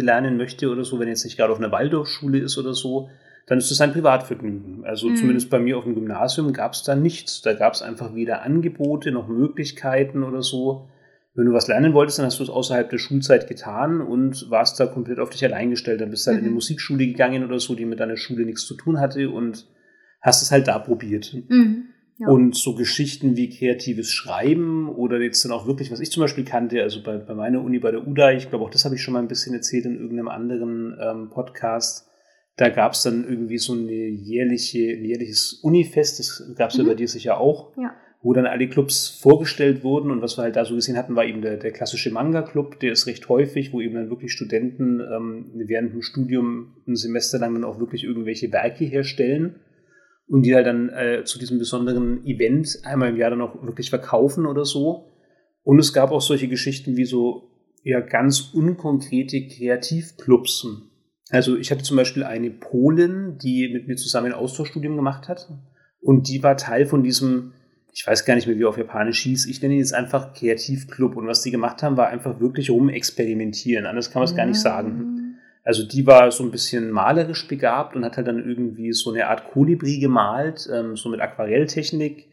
lernen 0.00 0.36
möchte 0.38 0.70
oder 0.70 0.84
so, 0.84 0.98
wenn 0.98 1.08
jetzt 1.08 1.24
nicht 1.24 1.36
gerade 1.36 1.52
auf 1.52 1.58
einer 1.58 1.72
Waldorfschule 1.72 2.38
ist 2.38 2.56
oder 2.56 2.72
so, 2.72 3.10
dann 3.46 3.58
ist 3.58 3.70
das 3.70 3.80
ein 3.80 3.92
Privatvergnügen. 3.92 4.84
Also 4.84 5.08
Mhm. 5.08 5.16
zumindest 5.16 5.50
bei 5.50 5.58
mir 5.58 5.78
auf 5.78 5.84
dem 5.84 5.94
Gymnasium 5.94 6.52
gab 6.52 6.72
es 6.72 6.82
da 6.82 6.94
nichts. 6.96 7.42
Da 7.42 7.52
gab 7.54 7.74
es 7.74 7.82
einfach 7.82 8.14
weder 8.14 8.42
Angebote 8.42 9.12
noch 9.12 9.28
Möglichkeiten 9.28 10.22
oder 10.24 10.42
so. 10.42 10.88
Wenn 11.34 11.46
du 11.46 11.52
was 11.52 11.68
lernen 11.68 11.92
wolltest, 11.92 12.18
dann 12.18 12.26
hast 12.26 12.38
du 12.38 12.42
es 12.44 12.48
außerhalb 12.50 12.88
der 12.88 12.98
Schulzeit 12.98 13.46
getan 13.46 14.00
und 14.00 14.50
warst 14.50 14.80
da 14.80 14.86
komplett 14.86 15.18
auf 15.18 15.30
dich 15.30 15.44
allein 15.44 15.70
gestellt. 15.70 16.00
Dann 16.00 16.10
bist 16.10 16.26
du 16.26 16.30
halt 16.30 16.38
in 16.38 16.44
eine 16.44 16.50
Mhm. 16.50 16.54
Musikschule 16.54 17.06
gegangen 17.06 17.44
oder 17.44 17.60
so, 17.60 17.74
die 17.74 17.84
mit 17.84 18.00
deiner 18.00 18.16
Schule 18.16 18.44
nichts 18.46 18.66
zu 18.66 18.74
tun 18.74 18.98
hatte 19.00 19.28
und 19.30 19.66
hast 20.22 20.42
es 20.42 20.50
halt 20.50 20.66
da 20.66 20.78
probiert. 20.78 21.34
Mhm. 21.48 21.84
Ja. 22.18 22.28
Und 22.28 22.56
so 22.56 22.74
Geschichten 22.74 23.36
wie 23.36 23.50
kreatives 23.50 24.10
Schreiben 24.10 24.88
oder 24.88 25.20
jetzt 25.20 25.44
dann 25.44 25.52
auch 25.52 25.66
wirklich, 25.66 25.92
was 25.92 26.00
ich 26.00 26.10
zum 26.10 26.22
Beispiel 26.22 26.44
kannte, 26.46 26.82
also 26.82 27.02
bei, 27.02 27.18
bei 27.18 27.34
meiner 27.34 27.60
Uni, 27.62 27.78
bei 27.78 27.90
der 27.90 28.08
UDA, 28.08 28.32
ich 28.32 28.48
glaube 28.48 28.64
auch 28.64 28.70
das 28.70 28.86
habe 28.86 28.94
ich 28.94 29.02
schon 29.02 29.12
mal 29.12 29.20
ein 29.20 29.28
bisschen 29.28 29.54
erzählt 29.54 29.84
in 29.84 29.96
irgendeinem 29.96 30.28
anderen 30.28 30.96
ähm, 30.98 31.28
Podcast, 31.28 32.08
da 32.56 32.70
gab 32.70 32.92
es 32.92 33.02
dann 33.02 33.28
irgendwie 33.28 33.58
so 33.58 33.74
eine 33.74 33.92
jährliche, 33.92 34.96
ein 34.96 35.04
jährliches 35.04 35.60
Unifest, 35.62 36.18
das 36.18 36.54
gab 36.56 36.70
es 36.70 36.78
mhm. 36.78 36.84
ja 36.84 36.88
bei 36.88 36.94
dir 36.94 37.08
sicher 37.08 37.38
auch, 37.38 37.76
ja. 37.76 37.94
wo 38.22 38.32
dann 38.32 38.46
alle 38.46 38.68
Clubs 38.68 39.08
vorgestellt 39.08 39.84
wurden 39.84 40.10
und 40.10 40.22
was 40.22 40.38
wir 40.38 40.42
halt 40.42 40.56
da 40.56 40.64
so 40.64 40.74
gesehen 40.74 40.96
hatten, 40.96 41.16
war 41.16 41.26
eben 41.26 41.42
der, 41.42 41.58
der 41.58 41.72
klassische 41.72 42.10
Manga-Club, 42.10 42.80
der 42.80 42.92
ist 42.92 43.06
recht 43.06 43.28
häufig, 43.28 43.72
wo 43.72 43.80
eben 43.80 43.94
dann 43.94 44.10
wirklich 44.10 44.32
Studenten 44.32 45.00
ähm, 45.00 45.50
während 45.54 45.92
dem 45.92 46.02
Studium 46.02 46.76
ein 46.88 46.96
Semester 46.96 47.38
lang 47.38 47.54
dann 47.54 47.64
auch 47.64 47.78
wirklich 47.78 48.04
irgendwelche 48.04 48.50
Werke 48.52 48.84
herstellen 48.84 49.56
und 50.28 50.42
die 50.42 50.54
halt 50.54 50.66
dann 50.66 50.88
äh, 50.88 51.24
zu 51.24 51.38
diesem 51.38 51.58
besonderen 51.58 52.26
Event 52.26 52.80
einmal 52.84 53.10
im 53.10 53.16
Jahr 53.16 53.30
dann 53.30 53.42
auch 53.42 53.62
wirklich 53.62 53.90
verkaufen 53.90 54.46
oder 54.46 54.64
so. 54.64 55.12
Und 55.62 55.78
es 55.78 55.92
gab 55.92 56.10
auch 56.10 56.20
solche 56.20 56.48
Geschichten 56.48 56.96
wie 56.96 57.04
so 57.04 57.50
ja 57.84 58.00
ganz 58.00 58.52
unkonkrete 58.54 59.46
Kreativclubs. 59.46 60.66
Also 61.30 61.56
ich 61.56 61.70
hatte 61.70 61.82
zum 61.82 61.96
Beispiel 61.96 62.22
eine 62.24 62.50
Polin, 62.50 63.38
die 63.38 63.68
mit 63.68 63.88
mir 63.88 63.96
zusammen 63.96 64.28
ein 64.28 64.38
Austauschstudium 64.38 64.96
gemacht 64.96 65.28
hat 65.28 65.48
und 66.00 66.28
die 66.28 66.42
war 66.42 66.56
Teil 66.56 66.86
von 66.86 67.02
diesem, 67.02 67.52
ich 67.92 68.06
weiß 68.06 68.24
gar 68.24 68.36
nicht 68.36 68.46
mehr, 68.46 68.58
wie 68.58 68.64
auf 68.64 68.78
Japanisch 68.78 69.20
hieß, 69.22 69.46
ich 69.46 69.60
nenne 69.60 69.74
ihn 69.74 69.80
jetzt 69.80 69.94
einfach 69.94 70.34
Kreativclub 70.34 71.16
und 71.16 71.26
was 71.26 71.42
die 71.42 71.50
gemacht 71.50 71.82
haben, 71.82 71.96
war 71.96 72.08
einfach 72.08 72.38
wirklich 72.38 72.70
rumexperimentieren, 72.70 73.86
anders 73.86 74.10
kann 74.10 74.20
man 74.20 74.28
es 74.28 74.36
gar 74.36 74.46
nicht 74.46 74.60
sagen. 74.60 75.16
Also 75.66 75.84
die 75.84 76.06
war 76.06 76.30
so 76.30 76.44
ein 76.44 76.52
bisschen 76.52 76.92
malerisch 76.92 77.48
begabt 77.48 77.96
und 77.96 78.04
hat 78.04 78.16
halt 78.16 78.28
dann 78.28 78.38
irgendwie 78.38 78.92
so 78.92 79.12
eine 79.12 79.26
Art 79.26 79.50
Kolibri 79.50 79.98
gemalt, 79.98 80.68
ähm, 80.72 80.96
so 80.96 81.08
mit 81.08 81.20
Aquarelltechnik. 81.20 82.28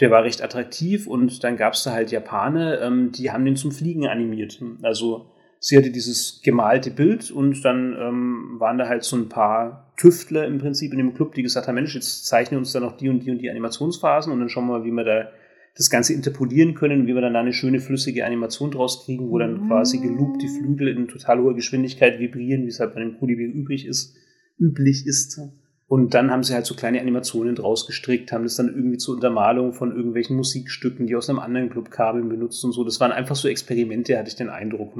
Der 0.00 0.10
war 0.10 0.24
recht 0.24 0.42
attraktiv 0.42 1.06
und 1.06 1.44
dann 1.44 1.56
gab 1.56 1.74
es 1.74 1.84
da 1.84 1.92
halt 1.92 2.10
Japaner, 2.10 2.80
ähm, 2.80 3.12
die 3.12 3.30
haben 3.30 3.44
den 3.44 3.54
zum 3.54 3.70
Fliegen 3.70 4.08
animiert. 4.08 4.60
Also 4.82 5.30
sie 5.66 5.78
hatte 5.78 5.90
dieses 5.90 6.42
gemalte 6.42 6.90
Bild 6.90 7.30
und 7.30 7.64
dann 7.64 7.96
ähm, 7.98 8.56
waren 8.58 8.76
da 8.76 8.86
halt 8.86 9.02
so 9.02 9.16
ein 9.16 9.30
paar 9.30 9.94
Tüftler 9.96 10.46
im 10.46 10.58
Prinzip 10.58 10.92
in 10.92 10.98
dem 10.98 11.14
Club, 11.14 11.34
die 11.34 11.42
gesagt 11.42 11.66
haben, 11.66 11.76
Mensch, 11.76 11.94
jetzt 11.94 12.26
zeichnen 12.26 12.58
uns 12.58 12.72
da 12.72 12.80
noch 12.80 12.98
die 12.98 13.08
und 13.08 13.20
die 13.20 13.30
und 13.30 13.38
die 13.38 13.48
Animationsphasen 13.48 14.30
und 14.30 14.40
dann 14.40 14.50
schauen 14.50 14.66
wir 14.66 14.78
mal, 14.78 14.84
wie 14.84 14.90
wir 14.90 15.04
da 15.04 15.30
das 15.74 15.88
Ganze 15.88 16.12
interpolieren 16.12 16.74
können, 16.74 17.06
wie 17.06 17.14
wir 17.14 17.22
dann 17.22 17.32
da 17.32 17.40
eine 17.40 17.54
schöne 17.54 17.80
flüssige 17.80 18.26
Animation 18.26 18.72
draus 18.72 19.06
kriegen, 19.06 19.30
wo 19.30 19.38
dann 19.38 19.66
quasi 19.66 20.00
geloopt 20.00 20.42
die 20.42 20.48
Flügel 20.48 20.88
in 20.88 21.08
total 21.08 21.40
hoher 21.40 21.54
Geschwindigkeit 21.54 22.20
vibrieren, 22.20 22.64
wie 22.64 22.68
es 22.68 22.78
halt 22.78 22.94
bei 22.94 23.00
einem 23.00 23.18
Kolibri 23.18 23.44
übrig 23.44 23.86
ist, 23.86 24.14
üblich 24.58 25.06
ist. 25.06 25.40
Und 25.88 26.12
dann 26.12 26.30
haben 26.30 26.42
sie 26.42 26.52
halt 26.52 26.66
so 26.66 26.74
kleine 26.74 27.00
Animationen 27.00 27.54
draus 27.54 27.86
gestrickt, 27.86 28.32
haben 28.32 28.44
das 28.44 28.56
dann 28.56 28.68
irgendwie 28.68 28.98
zur 28.98 29.14
Untermalung 29.14 29.72
von 29.72 29.96
irgendwelchen 29.96 30.36
Musikstücken, 30.36 31.06
die 31.06 31.16
aus 31.16 31.30
einem 31.30 31.38
anderen 31.38 31.70
Club 31.70 31.90
kamen, 31.90 32.28
benutzt 32.28 32.62
und 32.66 32.72
so. 32.72 32.84
Das 32.84 33.00
waren 33.00 33.12
einfach 33.12 33.36
so 33.36 33.48
Experimente, 33.48 34.18
hatte 34.18 34.28
ich 34.28 34.36
den 34.36 34.50
Eindruck. 34.50 34.94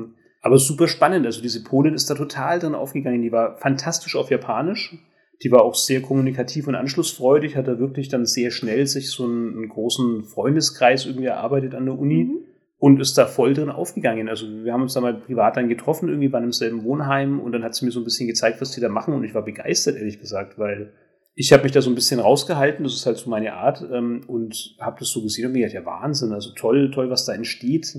Aber 0.44 0.58
super 0.58 0.88
spannend. 0.88 1.24
Also 1.24 1.40
diese 1.40 1.64
Polin 1.64 1.94
ist 1.94 2.10
da 2.10 2.14
total 2.14 2.58
drin 2.58 2.74
aufgegangen. 2.74 3.22
Die 3.22 3.32
war 3.32 3.56
fantastisch 3.56 4.14
auf 4.14 4.30
Japanisch 4.30 4.96
die 5.42 5.50
war 5.50 5.62
auch 5.62 5.74
sehr 5.74 6.00
kommunikativ 6.00 6.68
und 6.68 6.74
anschlussfreudig, 6.74 7.56
hat 7.56 7.68
da 7.68 7.78
wirklich 7.78 8.08
dann 8.08 8.26
sehr 8.26 8.50
schnell 8.50 8.86
sich 8.86 9.10
so 9.10 9.24
einen, 9.24 9.56
einen 9.56 9.68
großen 9.68 10.24
Freundeskreis 10.24 11.06
irgendwie 11.06 11.26
erarbeitet 11.26 11.74
an 11.74 11.86
der 11.86 11.98
Uni 11.98 12.24
mhm. 12.24 12.38
und 12.78 13.00
ist 13.00 13.18
da 13.18 13.26
voll 13.26 13.54
drin 13.54 13.70
aufgegangen. 13.70 14.28
Also 14.28 14.46
wir 14.64 14.72
haben 14.72 14.82
uns 14.82 14.94
da 14.94 15.00
mal 15.00 15.14
privat 15.14 15.56
dann 15.56 15.68
getroffen, 15.68 16.08
irgendwie 16.08 16.28
bei 16.28 16.38
einem 16.38 16.52
selben 16.52 16.84
Wohnheim 16.84 17.40
und 17.40 17.52
dann 17.52 17.64
hat 17.64 17.74
sie 17.74 17.84
mir 17.84 17.90
so 17.90 18.00
ein 18.00 18.04
bisschen 18.04 18.28
gezeigt, 18.28 18.60
was 18.60 18.70
die 18.70 18.80
da 18.80 18.88
machen 18.88 19.14
und 19.14 19.24
ich 19.24 19.34
war 19.34 19.44
begeistert, 19.44 19.96
ehrlich 19.96 20.20
gesagt, 20.20 20.58
weil 20.58 20.92
ich 21.34 21.52
habe 21.52 21.64
mich 21.64 21.72
da 21.72 21.82
so 21.82 21.90
ein 21.90 21.96
bisschen 21.96 22.20
rausgehalten, 22.20 22.84
das 22.84 22.94
ist 22.94 23.06
halt 23.06 23.16
so 23.16 23.28
meine 23.28 23.54
Art 23.54 23.84
ähm, 23.92 24.22
und 24.28 24.76
habe 24.78 25.00
das 25.00 25.08
so 25.08 25.20
gesehen 25.20 25.46
und 25.46 25.52
mir 25.52 25.66
gedacht, 25.66 25.74
ja 25.74 25.84
Wahnsinn, 25.84 26.32
also 26.32 26.52
toll, 26.54 26.92
toll, 26.92 27.10
was 27.10 27.24
da 27.26 27.34
entsteht 27.34 27.96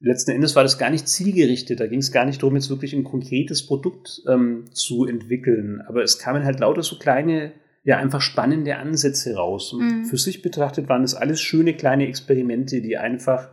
letzten 0.00 0.30
Endes 0.30 0.54
war 0.56 0.62
das 0.62 0.78
gar 0.78 0.90
nicht 0.90 1.08
zielgerichtet. 1.08 1.80
Da 1.80 1.86
ging 1.86 1.98
es 1.98 2.12
gar 2.12 2.24
nicht 2.24 2.42
darum, 2.42 2.54
jetzt 2.54 2.70
wirklich 2.70 2.94
ein 2.94 3.04
konkretes 3.04 3.66
Produkt 3.66 4.22
ähm, 4.28 4.66
zu 4.72 5.06
entwickeln. 5.06 5.80
Aber 5.86 6.02
es 6.02 6.18
kamen 6.18 6.44
halt 6.44 6.60
lauter 6.60 6.82
so 6.82 6.98
kleine, 6.98 7.52
ja, 7.84 7.98
einfach 7.98 8.20
spannende 8.20 8.76
Ansätze 8.76 9.34
raus. 9.34 9.74
Mhm. 9.78 10.04
Für 10.04 10.16
sich 10.16 10.42
betrachtet 10.42 10.88
waren 10.88 11.02
es 11.02 11.14
alles 11.14 11.40
schöne 11.40 11.74
kleine 11.74 12.06
Experimente, 12.06 12.80
die 12.80 12.96
einfach 12.96 13.50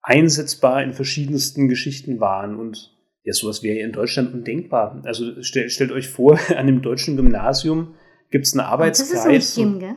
einsetzbar 0.00 0.82
in 0.82 0.92
verschiedensten 0.92 1.68
Geschichten 1.68 2.20
waren. 2.20 2.56
Und 2.56 2.96
ja, 3.24 3.32
sowas 3.32 3.62
wäre 3.62 3.78
ja 3.78 3.84
in 3.84 3.92
Deutschland 3.92 4.32
undenkbar. 4.32 5.02
Also 5.04 5.42
stell, 5.42 5.68
stellt 5.68 5.92
euch 5.92 6.08
vor, 6.08 6.38
an 6.48 6.56
einem 6.56 6.82
deutschen 6.82 7.16
Gymnasium 7.16 7.94
gibt 8.30 8.46
es 8.46 8.54
einen 8.54 8.66
Arbeitskreis. 8.66 9.24
Das 9.24 9.34
ist 9.34 9.54
so 9.54 9.62
ein 9.62 9.72
Gym, 9.72 9.80
gell? 9.80 9.94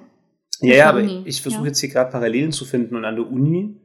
Ja, 0.62 0.76
ja, 0.76 0.90
aber 0.90 1.04
ich 1.04 1.42
versuche 1.42 1.64
ja. 1.64 1.68
jetzt 1.68 1.80
hier 1.80 1.90
gerade 1.90 2.12
Parallelen 2.12 2.52
zu 2.52 2.66
finden. 2.66 2.96
Und 2.96 3.06
an 3.06 3.16
der 3.16 3.28
Uni 3.30 3.82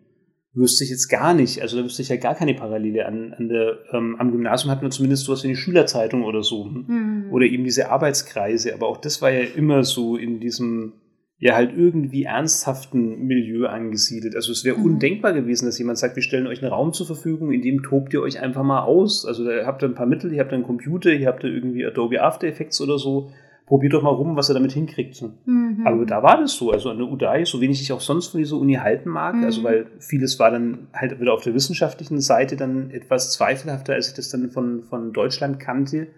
wüsste 0.53 0.85
ich 0.85 0.91
jetzt 0.91 1.09
gar 1.09 1.35
nicht. 1.35 1.63
Also 1.63 1.77
da 1.77 1.85
wüsste 1.85 2.03
ich 2.03 2.09
ja 2.09 2.17
gar 2.17 2.35
keine 2.35 2.55
Parallele. 2.55 3.07
An, 3.07 3.33
an 3.35 3.49
der, 3.49 3.79
ähm, 3.93 4.17
am 4.19 4.33
Gymnasium 4.33 4.71
hatten 4.71 4.83
wir 4.83 4.91
zumindest 4.91 5.25
sowas 5.25 5.43
wie 5.45 5.49
eine 5.49 5.57
Schülerzeitung 5.57 6.25
oder 6.25 6.43
so. 6.43 6.65
Mhm. 6.65 7.29
Oder 7.31 7.47
eben 7.47 7.65
diese 7.65 7.91
Arbeitskreise. 7.91 8.75
Aber 8.75 8.89
auch 8.89 8.99
das 8.99 9.23
war 9.23 9.31
ja 9.31 9.43
immer 9.57 9.85
so 9.85 10.17
in 10.17 10.41
diesem 10.41 10.95
ja 11.41 11.55
halt 11.55 11.75
irgendwie 11.75 12.25
ernsthaften 12.25 13.27
Milieu 13.27 13.67
angesiedelt. 13.67 14.37
Also 14.37 14.53
es 14.53 14.63
wäre 14.63 14.77
mhm. 14.77 14.85
undenkbar 14.85 15.33
gewesen, 15.33 15.65
dass 15.65 15.79
jemand 15.79 15.99
sagt, 15.99 16.15
wir 16.15 16.23
stellen 16.23 16.47
euch 16.47 16.63
einen 16.63 16.71
Raum 16.71 16.93
zur 16.93 17.07
Verfügung, 17.07 17.51
in 17.51 17.63
dem 17.63 17.83
tobt 17.83 18.13
ihr 18.13 18.21
euch 18.21 18.41
einfach 18.41 18.63
mal 18.63 18.83
aus. 18.83 19.25
Also 19.25 19.45
da 19.45 19.65
habt 19.65 19.83
ihr 19.83 19.89
ein 19.89 19.95
paar 19.95 20.07
Mittel, 20.07 20.33
ihr 20.33 20.41
habt 20.41 20.53
einen 20.53 20.65
Computer, 20.65 21.11
ihr 21.11 21.27
habt 21.27 21.43
da 21.43 21.49
irgendwie 21.49 21.87
Adobe 21.87 22.23
After 22.23 22.47
Effects 22.47 22.81
oder 22.83 22.99
so 22.99 23.31
probiert 23.71 23.93
doch 23.93 24.03
mal 24.03 24.11
rum, 24.11 24.35
was 24.35 24.49
er 24.49 24.55
damit 24.55 24.73
hinkriegt. 24.73 25.23
Mhm. 25.47 25.85
Aber 25.87 26.05
da 26.05 26.25
war 26.25 26.41
das 26.41 26.57
so. 26.57 26.73
Also 26.73 26.91
an 26.91 26.99
der 26.99 27.07
UDAI, 27.07 27.45
so 27.45 27.61
wenig 27.61 27.81
ich 27.81 27.93
auch 27.93 28.01
sonst 28.01 28.27
von 28.27 28.41
dieser 28.41 28.57
Uni 28.57 28.75
halten 28.75 29.11
mag, 29.11 29.37
mhm. 29.37 29.45
also 29.45 29.63
weil 29.63 29.87
vieles 30.01 30.41
war 30.41 30.51
dann 30.51 30.89
halt 30.93 31.21
wieder 31.21 31.33
auf 31.33 31.45
der 31.45 31.55
wissenschaftlichen 31.55 32.21
Seite 32.21 32.57
dann 32.57 32.91
etwas 32.91 33.33
zweifelhafter, 33.33 33.95
als 33.95 34.09
ich 34.09 34.15
das 34.15 34.29
dann 34.29 34.51
von, 34.51 34.83
von 34.83 35.13
Deutschland 35.13 35.61
kannte. 35.61 36.09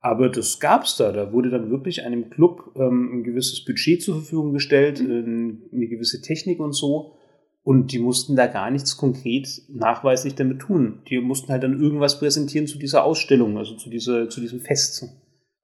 Aber 0.00 0.28
das 0.28 0.60
gab's 0.60 0.98
da. 0.98 1.10
Da 1.10 1.32
wurde 1.32 1.48
dann 1.48 1.70
wirklich 1.70 2.04
einem 2.04 2.28
Club 2.28 2.74
ähm, 2.76 3.10
ein 3.14 3.24
gewisses 3.24 3.64
Budget 3.64 4.02
zur 4.02 4.16
Verfügung 4.16 4.52
gestellt, 4.52 5.00
mhm. 5.00 5.10
äh, 5.10 5.76
eine 5.76 5.88
gewisse 5.88 6.20
Technik 6.20 6.60
und 6.60 6.74
so. 6.74 7.14
Und 7.62 7.90
die 7.90 8.00
mussten 8.00 8.36
da 8.36 8.48
gar 8.48 8.70
nichts 8.70 8.98
konkret 8.98 9.48
nachweislich 9.70 10.34
damit 10.34 10.58
tun. 10.58 11.00
Die 11.08 11.18
mussten 11.20 11.50
halt 11.50 11.62
dann 11.62 11.80
irgendwas 11.80 12.18
präsentieren 12.18 12.66
zu 12.66 12.78
dieser 12.78 13.04
Ausstellung, 13.04 13.56
also 13.56 13.76
zu, 13.76 13.88
dieser, 13.88 14.28
zu 14.28 14.42
diesem 14.42 14.60
Fest. 14.60 15.06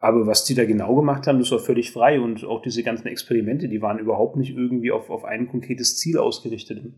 Aber 0.04 0.26
was 0.26 0.44
die 0.44 0.54
da 0.54 0.66
genau 0.66 0.94
gemacht 0.96 1.26
haben, 1.26 1.38
das 1.38 1.50
war 1.50 1.58
völlig 1.58 1.90
frei 1.90 2.20
und 2.20 2.44
auch 2.44 2.60
diese 2.60 2.82
ganzen 2.82 3.06
Experimente, 3.06 3.70
die 3.70 3.80
waren 3.80 3.98
überhaupt 3.98 4.36
nicht 4.36 4.54
irgendwie 4.54 4.92
auf, 4.92 5.08
auf 5.08 5.24
ein 5.24 5.48
konkretes 5.48 5.96
Ziel 5.96 6.18
ausgerichtet. 6.18 6.92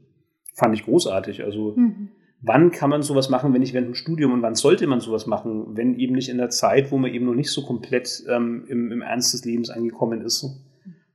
Fand 0.55 0.75
ich 0.75 0.83
großartig. 0.83 1.45
Also, 1.45 1.75
mhm. 1.77 2.09
wann 2.43 2.73
kann 2.73 2.91
man 2.91 3.03
sowas 3.03 3.31
machen, 3.31 3.55
wenn 3.55 3.61
nicht 3.61 3.75
während 3.75 3.87
dem 3.87 3.95
Studium 3.95 4.33
und 4.33 4.43
wann 4.43 4.57
sollte 4.57 4.89
man 4.89 4.99
sowas 4.99 5.29
machen, 5.29 5.77
wenn 5.77 5.97
eben 6.01 6.17
nicht 6.17 6.29
in 6.29 6.39
der 6.39 6.51
Zeit, 6.51 6.91
wo 6.91 6.99
man 6.99 7.15
eben 7.15 7.27
noch 7.27 7.37
nicht 7.37 7.53
so 7.53 7.63
komplett 7.63 8.25
ähm, 8.29 8.65
im, 8.67 8.91
im 8.91 9.03
Ernst 9.03 9.35
des 9.35 9.45
Lebens 9.45 9.71
angekommen 9.71 10.23
ist? 10.23 10.45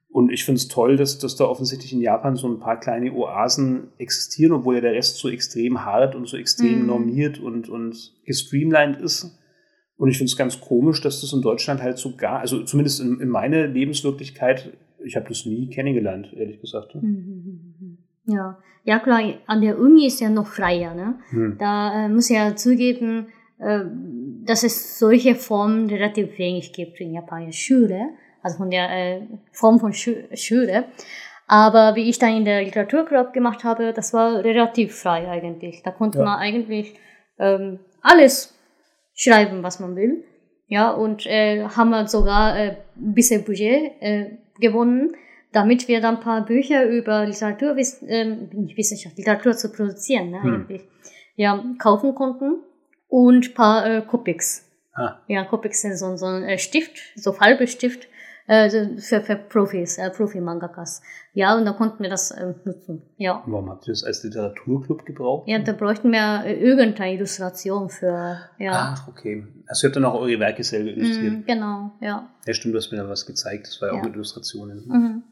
Und 0.08 0.32
ich 0.32 0.46
finde 0.46 0.60
es 0.60 0.70
toll, 0.70 0.96
dass, 0.96 1.20
dass 1.20 1.36
da 1.36 1.44
offensichtlich 1.44 1.92
in 1.92 2.00
Japan 2.00 2.38
so 2.38 2.48
ein 2.48 2.60
paar 2.60 2.80
kleine 2.80 3.12
Oasen 3.12 3.90
existieren, 3.98 4.54
obwohl 4.54 4.76
ja 4.76 4.82
der 4.82 4.94
Rest 4.94 5.18
so 5.18 5.28
extrem 5.28 5.84
hart 5.84 6.16
und 6.16 6.26
so 6.30 6.38
extrem 6.38 6.84
mhm. 6.84 6.88
normiert 6.88 7.38
und, 7.38 7.68
und 7.68 8.14
gestreamlined 8.24 9.02
ist 9.02 9.38
und 10.02 10.10
ich 10.10 10.18
finde 10.18 10.32
es 10.32 10.36
ganz 10.36 10.60
komisch, 10.60 11.00
dass 11.02 11.22
das 11.22 11.32
in 11.32 11.44
Deutschland 11.44 11.80
halt 11.80 12.00
so 12.00 12.16
gar, 12.16 12.40
also 12.40 12.64
zumindest 12.64 13.02
in, 13.02 13.20
in 13.20 13.30
meiner 13.30 13.68
Lebenswirklichkeit, 13.68 14.76
ich 14.98 15.16
habe 15.16 15.28
das 15.30 15.46
nie 15.46 15.70
kennengelernt, 15.70 16.34
ehrlich 16.36 16.60
gesagt. 16.60 16.96
Mhm. 16.96 18.00
Ja, 18.26 18.58
ja 18.84 18.98
klar, 18.98 19.22
an 19.46 19.62
der 19.62 19.78
Uni 19.78 20.08
ist 20.08 20.20
ja 20.20 20.32
noch 20.32 20.48
freier. 20.48 20.96
Ne? 20.96 21.20
Hm. 21.30 21.58
Da 21.60 22.06
äh, 22.06 22.10
muss 22.10 22.30
ja 22.30 22.56
zugeben, 22.56 23.28
äh, 23.60 23.82
dass 24.44 24.64
es 24.64 24.98
solche 24.98 25.36
Formen 25.36 25.88
relativ 25.88 26.36
wenig 26.40 26.74
gibt 26.74 27.00
in 27.00 27.14
japanischer 27.14 27.76
Schule, 27.76 28.10
also 28.42 28.58
von 28.58 28.72
der 28.72 28.90
äh, 28.90 29.22
Form 29.52 29.80
von 29.80 29.94
Schu 29.94 30.14
Schule. 30.34 30.86
Aber 31.46 31.94
wie 31.96 32.10
ich 32.10 32.18
dann 32.18 32.38
in 32.38 32.46
der 32.46 32.64
Literaturclub 32.64 33.34
gemacht 33.34 33.64
habe, 33.64 33.94
das 33.94 34.16
war 34.16 34.44
relativ 34.44 34.96
frei 34.96 35.30
eigentlich. 35.30 35.84
Da 35.84 35.92
konnte 35.92 36.18
ja. 36.18 36.26
man 36.26 36.40
eigentlich 36.40 36.96
ähm, 37.38 37.78
alles 38.02 38.58
schreiben, 39.22 39.64
was 39.64 39.80
man 39.80 39.96
will. 39.96 40.24
Ja, 40.68 40.92
und 40.92 41.26
äh, 41.26 41.64
haben 41.64 41.90
wir 41.90 42.08
sogar 42.08 42.58
äh, 42.58 42.78
ein 42.96 43.14
bisschen 43.14 43.44
Budget 43.44 43.92
äh, 44.00 44.38
gewonnen, 44.60 45.16
damit 45.52 45.88
wir 45.88 46.00
dann 46.00 46.16
ein 46.16 46.22
paar 46.22 46.46
Bücher 46.46 46.86
über 46.86 47.26
Literatur, 47.26 47.76
äh, 47.78 48.26
nicht 48.26 48.78
Wissenschaft, 48.78 49.18
Literatur 49.18 49.54
zu 49.54 49.72
produzieren, 49.72 50.32
ne, 50.32 50.42
hm. 50.42 50.54
eigentlich, 50.54 50.82
ja, 51.36 51.64
kaufen 51.78 52.16
konnten 52.16 52.64
und 53.10 53.50
ein 53.50 53.54
paar 53.54 53.86
äh, 53.86 54.02
Copics. 54.02 54.66
Ah. 54.94 55.20
Ja, 55.28 55.44
Copics 55.44 55.82
sind 55.82 55.98
so, 55.98 56.16
so 56.16 56.26
ein 56.26 56.44
äh, 56.44 56.58
Stift, 56.58 56.98
so 57.16 57.34
Farbestift, 57.34 58.08
äh, 58.52 58.70
für, 59.00 59.22
für 59.22 59.36
Profis, 59.38 59.98
äh, 59.98 60.10
Profi-Mangakas. 60.10 61.02
Ja, 61.34 61.56
und 61.58 61.66
da 61.66 61.72
konnten 61.72 62.04
wir 62.04 62.10
das 62.10 62.32
äh, 62.32 62.54
nutzen. 62.66 63.02
Ja. 63.18 63.42
Warum 63.46 63.70
habt 63.70 63.88
ihr 63.88 63.94
das 63.94 64.04
als 64.04 64.24
Literaturclub 64.24 65.06
gebraucht? 65.06 65.48
Ja, 65.48 65.60
da 65.60 65.72
bräuchten 65.72 66.12
wir 66.12 66.44
äh, 66.46 66.54
irgendeine 66.60 67.14
Illustration 67.16 67.90
für, 67.90 68.38
ja. 68.60 68.96
Ach, 68.98 69.08
okay. 69.08 69.46
Also 69.68 69.86
ihr 69.86 69.90
habt 69.90 69.96
dann 69.96 70.06
auch 70.06 70.16
eure 70.20 70.40
Werke 70.40 70.64
selber 70.64 70.90
illustriert. 70.90 71.34
Mm, 71.34 71.46
genau, 71.46 71.92
ja. 72.02 72.30
Ja, 72.46 72.54
stimmt, 72.54 72.74
du 72.74 72.78
hast 72.80 72.92
mir 72.92 72.98
da 72.98 73.08
was 73.08 73.26
gezeigt. 73.26 73.68
Das 73.68 73.82
war 73.82 73.90
ja, 73.90 73.96
Ja. 73.96 74.02
auch 74.02 74.06
Illustrationen. 74.14 74.84
Mhm. 74.88 75.24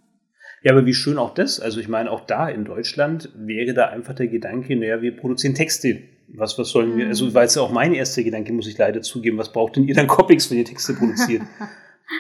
Ja, 0.64 0.72
aber 0.74 0.86
wie 0.86 0.94
schön 0.94 1.18
auch 1.18 1.34
das. 1.34 1.60
Also 1.60 1.80
ich 1.80 1.88
meine, 1.90 2.12
auch 2.12 2.22
da 2.26 2.48
in 2.50 2.64
Deutschland 2.66 3.30
wäre 3.36 3.74
da 3.74 3.88
einfach 3.88 4.14
der 4.14 4.28
Gedanke, 4.28 4.76
naja, 4.78 5.02
wir 5.02 5.16
produzieren 5.18 5.56
Texte. 5.56 6.02
Was, 6.32 6.58
was 6.60 6.70
sollen 6.70 6.96
wir, 6.96 7.06
Mhm. 7.06 7.10
also 7.12 7.34
war 7.34 7.42
jetzt 7.44 7.58
auch 7.58 7.72
mein 7.72 7.94
erster 7.94 8.24
Gedanke, 8.24 8.54
muss 8.54 8.68
ich 8.68 8.78
leider 8.78 9.02
zugeben, 9.02 9.38
was 9.38 9.52
braucht 9.52 9.76
denn 9.76 9.86
ihr 9.88 9.96
dann 9.96 10.08
Comics, 10.18 10.50
wenn 10.52 10.58
ihr 10.60 10.66
Texte 10.66 10.94
produziert? 10.94 11.42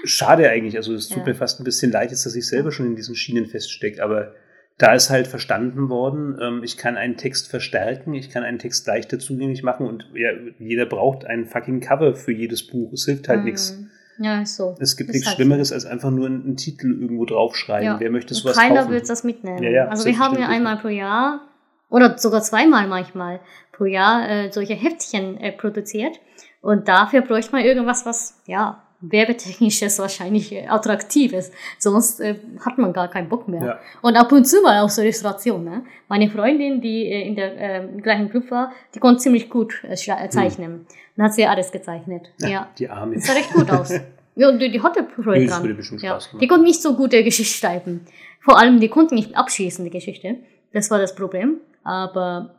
Schade 0.03 0.49
eigentlich, 0.49 0.77
also 0.77 0.93
es 0.93 1.07
tut 1.09 1.19
Ja. 1.19 1.25
mir 1.25 1.35
fast 1.35 1.59
ein 1.59 1.63
bisschen 1.63 1.91
leid 1.91 2.11
jetzt, 2.11 2.25
dass 2.25 2.35
ich 2.35 2.47
selber 2.47 2.71
schon 2.71 2.85
in 2.87 2.95
diesen 2.95 3.15
Schienen 3.15 3.45
feststecke, 3.45 4.03
aber 4.03 4.33
da 4.77 4.93
ist 4.93 5.09
halt 5.09 5.27
verstanden 5.27 5.89
worden, 5.89 6.37
ähm, 6.41 6.63
ich 6.63 6.77
kann 6.77 6.95
einen 6.95 7.17
Text 7.17 7.49
verstärken, 7.49 8.13
ich 8.13 8.29
kann 8.29 8.43
einen 8.43 8.59
Text 8.59 8.87
leichter 8.87 9.19
zugänglich 9.19 9.61
machen 9.63 9.85
und 9.87 10.05
ja, 10.13 10.29
jeder 10.57 10.85
braucht 10.85 11.25
ein 11.25 11.45
fucking 11.45 11.81
Cover 11.81 12.15
für 12.15 12.31
jedes 12.31 12.65
Buch. 12.65 12.93
Es 12.93 13.05
hilft 13.05 13.27
halt 13.27 13.43
nichts. 13.43 13.77
Mhm. 13.77 13.89
Ja, 14.21 14.41
ist 14.41 14.55
so. 14.57 14.75
Es 14.79 14.95
gibt 14.97 15.09
Ist 15.09 15.13
nichts 15.15 15.27
halt 15.27 15.35
Schlimmeres, 15.37 15.71
als 15.71 15.85
einfach 15.85 16.11
nur 16.11 16.25
einen, 16.27 16.43
einen 16.43 16.57
Titel 16.57 16.87
irgendwo 16.91 17.25
draufschreiben. 17.25 17.85
Ja. 17.85 17.99
Wer 17.99 18.09
möchte 18.11 18.33
sowas 18.33 18.57
Keiner 18.57 18.81
kaufen? 18.81 18.91
wird 18.91 19.09
das 19.09 19.23
mitnehmen. 19.23 19.63
Ja, 19.63 19.69
ja, 19.69 19.87
also 19.87 20.05
wir 20.05 20.17
haben 20.19 20.37
ja 20.37 20.47
einmal 20.49 20.77
pro 20.77 20.89
Jahr 20.89 21.41
oder 21.89 22.17
sogar 22.17 22.41
zweimal 22.41 22.87
manchmal 22.87 23.39
pro 23.71 23.85
Jahr 23.85 24.29
äh, 24.29 24.51
solche 24.51 24.73
Heftchen 24.75 25.37
äh, 25.39 25.51
produziert. 25.53 26.19
Und 26.61 26.87
dafür 26.89 27.21
bräuchte 27.21 27.53
man 27.53 27.63
irgendwas, 27.63 28.05
was 28.05 28.41
ja 28.45 28.83
werbetechnisches 29.01 29.99
wahrscheinlich 29.99 30.51
äh, 30.51 30.67
attraktiv 30.67 31.33
ist. 31.33 31.53
Sonst 31.77 32.19
äh, 32.19 32.35
hat 32.65 32.77
man 32.77 32.91
gar 32.91 33.09
keinen 33.09 33.29
Bock 33.29 33.47
mehr. 33.47 33.63
Ja. 33.63 33.79
Und 34.01 34.15
ab 34.15 34.31
und 34.31 34.45
zu 34.45 34.61
mal 34.61 34.81
auch 34.81 34.89
so 34.89 35.01
Illustration. 35.01 35.63
Ne? 35.63 35.83
Meine 36.07 36.29
Freundin, 36.29 36.81
die 36.81 37.07
äh, 37.07 37.27
in 37.27 37.35
der 37.35 37.83
äh, 37.83 37.87
gleichen 38.01 38.29
Club 38.29 38.51
war, 38.51 38.73
die 38.93 38.99
konnte 38.99 39.21
ziemlich 39.21 39.49
gut 39.49 39.81
äh, 39.83 39.93
äh, 39.93 40.29
zeichnen. 40.29 40.85
Dann 41.15 41.25
hat 41.25 41.33
sie 41.33 41.45
alles 41.45 41.71
gezeichnet. 41.71 42.29
Ja. 42.39 42.69
Die 42.77 42.89
Arme. 42.89 43.15
Das 43.15 43.25
sah 43.25 43.33
recht 43.33 43.53
gut 43.53 43.69
aus. 43.71 43.93
Ja, 44.35 44.47
und 44.47 44.59
die, 44.59 44.71
die 44.71 44.81
hatte 44.81 45.05
Freude 45.21 45.47
dran. 45.47 45.63
würde 45.63 45.75
bestimmt 45.75 46.01
ja. 46.01 46.11
Spaß 46.11 46.27
machen. 46.27 46.39
Die 46.39 46.47
konnten 46.47 46.65
nicht 46.65 46.81
so 46.81 46.95
gute 46.95 47.23
Geschichte 47.23 47.57
schreiben. 47.57 48.05
Vor 48.39 48.57
allem, 48.57 48.79
die 48.79 48.87
konnten 48.87 49.15
nicht 49.15 49.35
abschließen, 49.35 49.83
die 49.83 49.91
Geschichte. 49.91 50.37
Das 50.71 50.89
war 50.91 50.97
das 50.97 51.13
Problem. 51.13 51.57
Aber 51.83 52.55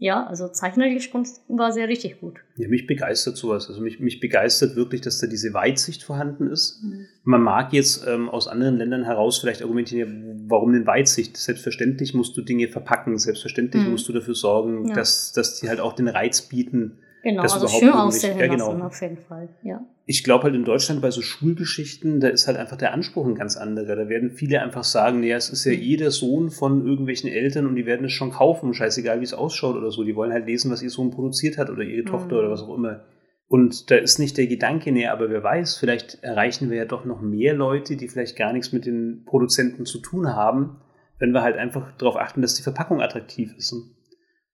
ja, 0.00 0.24
also 0.26 0.48
zeichnerische 0.48 1.10
Kunst 1.10 1.42
war 1.48 1.72
sehr 1.72 1.88
richtig 1.88 2.20
gut. 2.20 2.38
Ja, 2.56 2.68
mich 2.68 2.86
begeistert 2.86 3.36
sowas. 3.36 3.68
Also 3.68 3.80
mich, 3.80 3.98
mich 3.98 4.20
begeistert 4.20 4.76
wirklich, 4.76 5.00
dass 5.00 5.18
da 5.18 5.26
diese 5.26 5.52
Weitsicht 5.54 6.04
vorhanden 6.04 6.46
ist. 6.48 6.80
Mhm. 6.84 7.06
Man 7.24 7.42
mag 7.42 7.72
jetzt 7.72 8.04
ähm, 8.06 8.28
aus 8.28 8.46
anderen 8.46 8.76
Ländern 8.76 9.04
heraus 9.04 9.38
vielleicht 9.38 9.60
argumentieren, 9.62 10.44
warum 10.46 10.72
denn 10.72 10.86
Weitsicht? 10.86 11.36
Selbstverständlich 11.36 12.14
musst 12.14 12.36
du 12.36 12.42
Dinge 12.42 12.68
verpacken, 12.68 13.18
selbstverständlich 13.18 13.84
Mhm. 13.84 13.90
musst 13.90 14.08
du 14.08 14.12
dafür 14.12 14.34
sorgen, 14.34 14.86
Ja. 14.88 14.94
dass, 14.94 15.32
dass 15.32 15.58
die 15.60 15.68
halt 15.68 15.80
auch 15.80 15.92
den 15.94 16.08
Reiz 16.08 16.42
bieten. 16.42 16.98
Genau, 17.22 17.42
Das 17.42 17.54
also 17.54 17.66
überhaupt 17.66 17.82
schön 17.82 17.92
aussehen 17.92 18.38
ja, 18.38 18.46
genau. 18.46 18.68
lassen, 18.68 18.82
auf 18.82 19.00
jeden 19.02 19.16
Fall. 19.18 19.48
Ja. 19.64 19.80
Ich 20.06 20.24
glaube 20.24 20.44
halt 20.44 20.54
in 20.54 20.64
Deutschland 20.64 21.02
bei 21.02 21.10
so 21.10 21.20
Schulgeschichten, 21.20 22.20
da 22.20 22.28
ist 22.28 22.46
halt 22.46 22.56
einfach 22.56 22.76
der 22.76 22.92
Anspruch 22.94 23.26
ein 23.26 23.34
ganz 23.34 23.56
anderer. 23.56 23.96
Da 23.96 24.08
werden 24.08 24.30
viele 24.30 24.62
einfach 24.62 24.84
sagen, 24.84 25.20
naja, 25.20 25.36
es 25.36 25.50
ist 25.50 25.64
ja 25.64 25.72
Mhm. 25.72 25.82
eh 25.82 25.96
der 25.96 26.10
Sohn 26.10 26.50
von 26.50 26.86
irgendwelchen 26.86 27.28
Eltern 27.28 27.66
und 27.66 27.74
die 27.76 27.86
werden 27.86 28.06
es 28.06 28.12
schon 28.12 28.30
kaufen, 28.30 28.72
scheißegal 28.72 29.20
wie 29.20 29.24
es 29.24 29.34
ausschaut 29.34 29.76
oder 29.76 29.90
so. 29.90 30.04
Die 30.04 30.14
wollen 30.16 30.32
halt 30.32 30.46
lesen, 30.46 30.70
was 30.70 30.82
ihr 30.82 30.90
Sohn 30.90 31.10
produziert 31.10 31.58
hat 31.58 31.68
oder 31.70 31.82
ihre 31.82 32.04
Tochter 32.04 32.34
Mhm. 32.34 32.38
oder 32.38 32.50
was 32.50 32.62
auch 32.62 32.74
immer. 32.74 33.04
Und 33.48 33.90
da 33.90 33.96
ist 33.96 34.18
nicht 34.18 34.36
der 34.36 34.46
Gedanke 34.46 34.92
näher, 34.92 35.12
aber 35.12 35.30
wer 35.30 35.42
weiß, 35.42 35.76
vielleicht 35.76 36.22
erreichen 36.22 36.70
wir 36.70 36.76
ja 36.76 36.84
doch 36.84 37.04
noch 37.04 37.20
mehr 37.22 37.54
Leute, 37.54 37.96
die 37.96 38.08
vielleicht 38.08 38.36
gar 38.36 38.52
nichts 38.52 38.72
mit 38.72 38.84
den 38.86 39.24
Produzenten 39.24 39.86
zu 39.86 39.98
tun 40.00 40.28
haben, 40.34 40.76
wenn 41.18 41.32
wir 41.32 41.42
halt 41.42 41.56
einfach 41.56 41.96
darauf 41.96 42.16
achten, 42.16 42.42
dass 42.42 42.54
die 42.54 42.62
Verpackung 42.62 43.00
attraktiv 43.00 43.54
ist. 43.56 43.74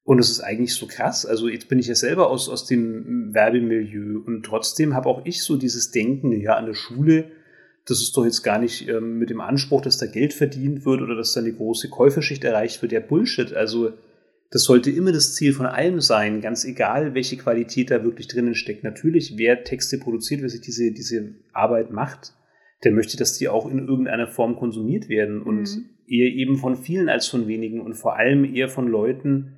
Und 0.05 0.19
es 0.19 0.31
ist 0.31 0.41
eigentlich 0.41 0.75
so 0.75 0.87
krass. 0.87 1.25
Also 1.25 1.49
jetzt 1.49 1.69
bin 1.69 1.79
ich 1.79 1.87
ja 1.87 1.95
selber 1.95 2.31
aus, 2.31 2.49
aus 2.49 2.67
dem 2.67 3.33
Werbemilieu 3.35 4.21
und 4.25 4.45
trotzdem 4.45 4.95
habe 4.95 5.09
auch 5.09 5.25
ich 5.25 5.43
so 5.43 5.57
dieses 5.57 5.91
Denken, 5.91 6.39
ja, 6.41 6.57
an 6.57 6.67
der 6.67 6.75
Schule, 6.75 7.31
das 7.87 8.01
ist 8.01 8.17
doch 8.17 8.25
jetzt 8.25 8.43
gar 8.43 8.59
nicht 8.59 8.89
ähm, 8.89 9.19
mit 9.19 9.31
dem 9.31 9.41
Anspruch, 9.41 9.81
dass 9.81 9.99
da 9.99 10.07
Geld 10.07 10.35
verdient 10.35 10.85
wird 10.85 11.01
oder 11.01 11.17
dass 11.17 11.33
da 11.33 11.41
eine 11.41 11.53
große 11.53 11.89
Käuferschicht 11.89 12.45
erreicht 12.45 12.83
wird. 12.83 12.93
Ja, 12.93 13.01
Bullshit. 13.01 13.55
Also 13.55 13.93
das 14.51 14.65
sollte 14.65 14.91
immer 14.91 15.11
das 15.11 15.35
Ziel 15.35 15.53
von 15.53 15.67
allem 15.67 16.01
sein, 16.01 16.41
ganz 16.41 16.65
egal, 16.65 17.15
welche 17.15 17.37
Qualität 17.37 17.91
da 17.91 18.05
wirklich 18.05 18.29
drinnen 18.29 18.55
steckt. 18.55 18.85
Natürlich, 18.85 19.35
wer 19.37 19.65
Texte 19.65 19.99
produziert, 19.99 20.43
wer 20.43 20.49
sich 20.51 20.61
diese, 20.61 20.93
diese 20.93 21.35
Arbeit 21.53 21.91
macht, 21.91 22.35
der 22.85 22.93
möchte, 22.93 23.17
dass 23.17 23.39
die 23.39 23.49
auch 23.49 23.69
in 23.69 23.89
irgendeiner 23.89 24.29
Form 24.29 24.57
konsumiert 24.57 25.09
werden 25.09 25.43
und 25.43 25.63
Mhm. 25.63 25.85
eher 26.07 26.31
eben 26.31 26.57
von 26.57 26.77
vielen 26.77 27.09
als 27.09 27.27
von 27.27 27.49
wenigen 27.49 27.81
und 27.81 27.95
vor 27.95 28.17
allem 28.17 28.45
eher 28.45 28.69
von 28.69 28.87
Leuten, 28.87 29.57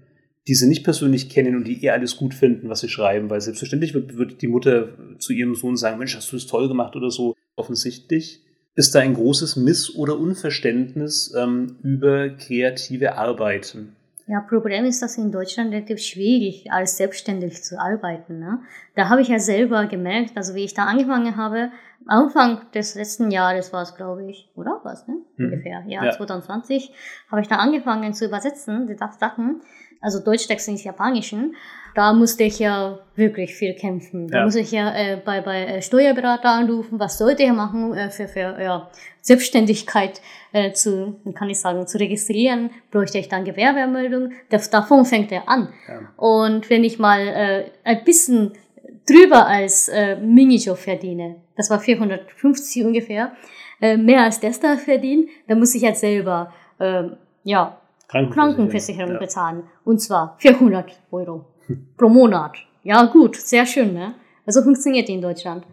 die 0.49 0.55
sie 0.55 0.68
nicht 0.68 0.84
persönlich 0.84 1.28
kennen 1.28 1.57
und 1.57 1.64
die 1.64 1.82
eher 1.82 1.94
alles 1.94 2.16
gut 2.16 2.34
finden, 2.34 2.68
was 2.68 2.80
sie 2.80 2.88
schreiben, 2.88 3.30
weil 3.30 3.40
selbstverständlich 3.40 3.94
wird, 3.94 4.16
wird 4.16 4.42
die 4.42 4.47
Mutter 4.47 4.88
zu 5.18 5.32
ihrem 5.32 5.55
Sohn 5.55 5.76
sagen, 5.76 5.99
Mensch, 5.99 6.14
hast 6.16 6.30
du 6.30 6.36
das 6.36 6.47
toll 6.47 6.68
gemacht 6.68 6.94
oder 6.94 7.11
so. 7.11 7.34
Offensichtlich 7.57 8.42
ist 8.74 8.94
da 8.94 9.01
ein 9.01 9.14
großes 9.14 9.57
Miss- 9.57 9.97
oder 9.97 10.18
Unverständnis 10.18 11.34
ähm, 11.36 11.76
über 11.82 12.28
kreative 12.28 13.16
Arbeiten. 13.16 13.97
Ja, 14.28 14.40
Problem 14.40 14.84
ist, 14.84 15.03
dass 15.03 15.18
in 15.18 15.30
Deutschland 15.30 15.72
relativ 15.72 16.01
schwierig, 16.01 16.70
als 16.70 16.97
selbstständig 16.97 17.62
zu 17.62 17.80
arbeiten. 17.80 18.40
Ne? 18.40 18.59
Da 18.97 19.09
habe 19.09 19.22
ich 19.22 19.28
ja 19.28 19.38
selber 19.38 19.86
gemerkt, 19.86 20.36
also 20.36 20.55
wie 20.55 20.64
ich 20.64 20.74
da 20.74 20.84
angefangen 20.84 21.36
habe, 21.36 21.70
Anfang 22.07 22.70
des 22.72 22.94
letzten 22.94 23.30
Jahres 23.30 23.72
war 23.72 23.82
es, 23.82 23.94
glaube 23.94 24.28
ich, 24.30 24.49
oder 24.55 24.80
was, 24.84 25.09
ne? 25.09 25.16
Mhm. 25.36 25.47
Ungefähr, 25.47 25.84
ja, 25.88 26.05
Ja. 26.05 26.12
2020, 26.12 26.92
habe 27.30 27.40
ich 27.40 27.49
da 27.49 27.57
angefangen 27.57 28.14
zu 28.14 28.26
übersetzen, 28.26 28.86
die 28.86 28.97
Sachen, 28.97 29.61
also 30.07 30.20
Deutschtext 30.20 30.68
ins 30.68 30.84
Japanischen. 30.84 31.57
Da 31.96 32.12
musste 32.12 32.44
ich 32.44 32.59
ja 32.61 32.98
wirklich 33.16 33.54
viel 33.54 33.74
kämpfen. 33.74 34.28
Da 34.28 34.38
Ja. 34.38 34.44
muss 34.44 34.54
ich 34.54 34.70
ja 34.70 34.94
äh, 34.94 35.16
bei, 35.24 35.40
bei 35.40 35.64
äh, 35.64 35.82
Steuerberater 35.82 36.50
anrufen, 36.50 37.00
was 37.00 37.18
sollte 37.18 37.42
ich 37.42 37.50
machen 37.52 37.92
äh, 37.94 38.11
für, 38.11 38.28
für 38.28 38.57
ja, 38.62 38.88
Selbstständigkeit 39.20 40.20
äh, 40.52 40.72
zu, 40.72 41.16
kann 41.34 41.50
ich 41.50 41.59
sagen, 41.59 41.86
zu 41.86 41.98
registrieren, 41.98 42.70
bräuchte 42.92 43.18
ich 43.18 43.28
dann 43.28 43.44
Gewerbeanmeldung. 43.44 44.30
Das, 44.50 44.70
davon 44.70 45.04
fängt 45.04 45.32
er 45.32 45.48
an. 45.48 45.72
Ja. 45.88 46.00
Und 46.16 46.70
wenn 46.70 46.84
ich 46.84 46.98
mal 46.98 47.20
äh, 47.26 47.64
ein 47.82 48.04
bisschen 48.04 48.52
drüber 49.09 49.46
als 49.46 49.88
äh, 49.88 50.16
Minijob 50.16 50.78
verdiene, 50.78 51.36
das 51.57 51.68
war 51.70 51.80
450 51.80 52.84
ungefähr, 52.84 53.32
äh, 53.80 53.96
mehr 53.96 54.22
als 54.22 54.38
das 54.38 54.61
da 54.61 54.76
verdienen, 54.76 55.28
dann 55.48 55.59
muss 55.59 55.74
ich 55.74 55.82
jetzt 55.82 56.00
selber 56.00 56.52
äh, 56.78 57.04
ja, 57.42 57.78
Krankenversicherung 58.09 59.12
Ja. 59.14 59.18
bezahlen. 59.18 59.64
Und 59.84 60.00
zwar 60.00 60.36
400 60.38 60.92
Euro 61.11 61.46
pro 61.96 62.09
Monat. 62.09 62.57
Ja, 62.82 63.04
gut, 63.07 63.36
sehr 63.36 63.66
schön, 63.66 63.94
ne? 63.94 64.14
Also 64.44 64.62
funktioniert 64.62 65.09
in 65.09 65.20
Deutschland. 65.20 65.64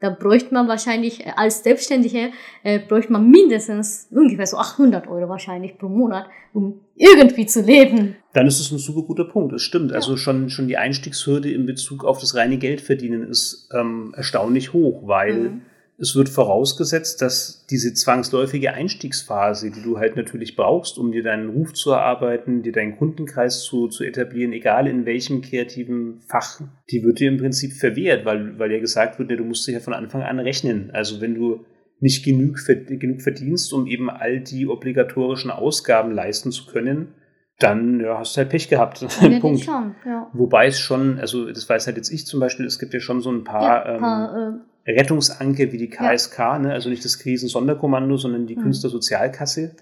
Da- 0.00 0.10
bräuchte 0.10 0.54
man 0.54 0.68
wahrscheinlich 0.68 1.26
äh, 1.26 1.32
als 1.36 1.62
Selbstständige, 1.64 2.30
äh, 2.62 2.78
bräuchte 2.78 3.12
man 3.12 3.28
mindestens 3.28 4.06
ungefähr 4.12 4.46
so 4.46 4.56
800 4.56 5.08
Euro 5.08 5.28
wahrscheinlich 5.28 5.76
pro 5.76 5.88
Monat, 5.88 6.26
um 6.54 6.80
irgendwie 6.94 7.44
zu 7.46 7.60
leben. 7.62 8.14
Dann 8.32 8.46
ist 8.46 8.60
es 8.60 8.70
ein 8.70 8.78
super 8.78 9.02
guter 9.02 9.24
Punkt. 9.24 9.52
Es 9.52 9.62
stimmt. 9.62 9.92
Also 9.92 10.16
schon, 10.16 10.48
schon 10.50 10.68
die 10.68 10.76
Einstiegshürde 10.78 11.50
in 11.52 11.66
Bezug 11.66 12.04
auf 12.04 12.20
das 12.20 12.36
reine 12.36 12.56
Geldverdienen 12.58 13.28
ist 13.28 13.68
ähm, 13.74 14.14
erstaunlich 14.16 14.72
hoch, 14.72 15.02
weil 15.06 15.34
Mhm. 15.34 15.62
Es 16.00 16.14
wird 16.14 16.28
vorausgesetzt, 16.28 17.20
dass 17.22 17.66
diese 17.66 17.92
zwangsläufige 17.92 18.72
Einstiegsphase, 18.72 19.72
die 19.72 19.82
du 19.82 19.98
halt 19.98 20.16
natürlich 20.16 20.54
brauchst, 20.54 20.96
um 20.96 21.10
dir 21.10 21.24
deinen 21.24 21.50
Ruf 21.50 21.74
zu 21.74 21.90
erarbeiten, 21.90 22.62
dir 22.62 22.72
deinen 22.72 22.96
Kundenkreis 22.96 23.62
zu, 23.64 23.88
zu 23.88 24.04
etablieren, 24.04 24.52
egal 24.52 24.86
in 24.86 25.06
welchem 25.06 25.42
kreativen 25.42 26.20
Fach, 26.28 26.60
die 26.90 27.02
wird 27.02 27.18
dir 27.18 27.28
im 27.28 27.38
Prinzip 27.38 27.72
verwehrt, 27.72 28.24
weil, 28.24 28.58
weil 28.60 28.70
ja 28.70 28.78
gesagt 28.78 29.18
wird, 29.18 29.30
ja, 29.30 29.36
du 29.36 29.44
musst 29.44 29.66
dich 29.66 29.74
ja 29.74 29.80
von 29.80 29.92
Anfang 29.92 30.22
an 30.22 30.38
rechnen. 30.38 30.92
Also 30.92 31.20
wenn 31.20 31.34
du 31.34 31.64
nicht 31.98 32.24
genug, 32.24 32.58
genug 32.66 33.20
verdienst, 33.20 33.72
um 33.72 33.88
eben 33.88 34.08
all 34.08 34.40
die 34.40 34.68
obligatorischen 34.68 35.50
Ausgaben 35.50 36.12
leisten 36.12 36.52
zu 36.52 36.66
können, 36.66 37.14
dann 37.58 37.98
ja, 37.98 38.18
hast 38.18 38.36
du 38.36 38.38
halt 38.38 38.50
Pech 38.50 38.68
gehabt. 38.68 39.04
Ja, 39.20 39.40
Punkt. 39.40 39.64
Schon, 39.64 39.96
ja. 40.06 40.30
Wobei 40.32 40.68
es 40.68 40.78
schon, 40.78 41.18
also 41.18 41.50
das 41.50 41.68
weiß 41.68 41.88
halt 41.88 41.96
jetzt 41.96 42.10
ich 42.10 42.24
zum 42.24 42.38
Beispiel, 42.38 42.66
es 42.66 42.78
gibt 42.78 42.94
ja 42.94 43.00
schon 43.00 43.20
so 43.20 43.32
ein 43.32 43.42
paar, 43.42 43.62
ja, 43.62 43.94
ähm, 43.94 44.00
paar, 44.00 44.36
äh, 44.36 44.52
Rettungsanker 44.88 45.70
wie 45.72 45.78
die 45.78 45.88
KSK, 45.90 46.38
ne? 46.60 46.72
also 46.72 46.88
nicht 46.90 47.04
das 47.04 47.18
Krisensonderkommando, 47.18 48.16
sondern 48.16 48.46
die 48.46 48.56
Mhm. 48.56 48.62
Künstlersozialkasse. 48.62 49.76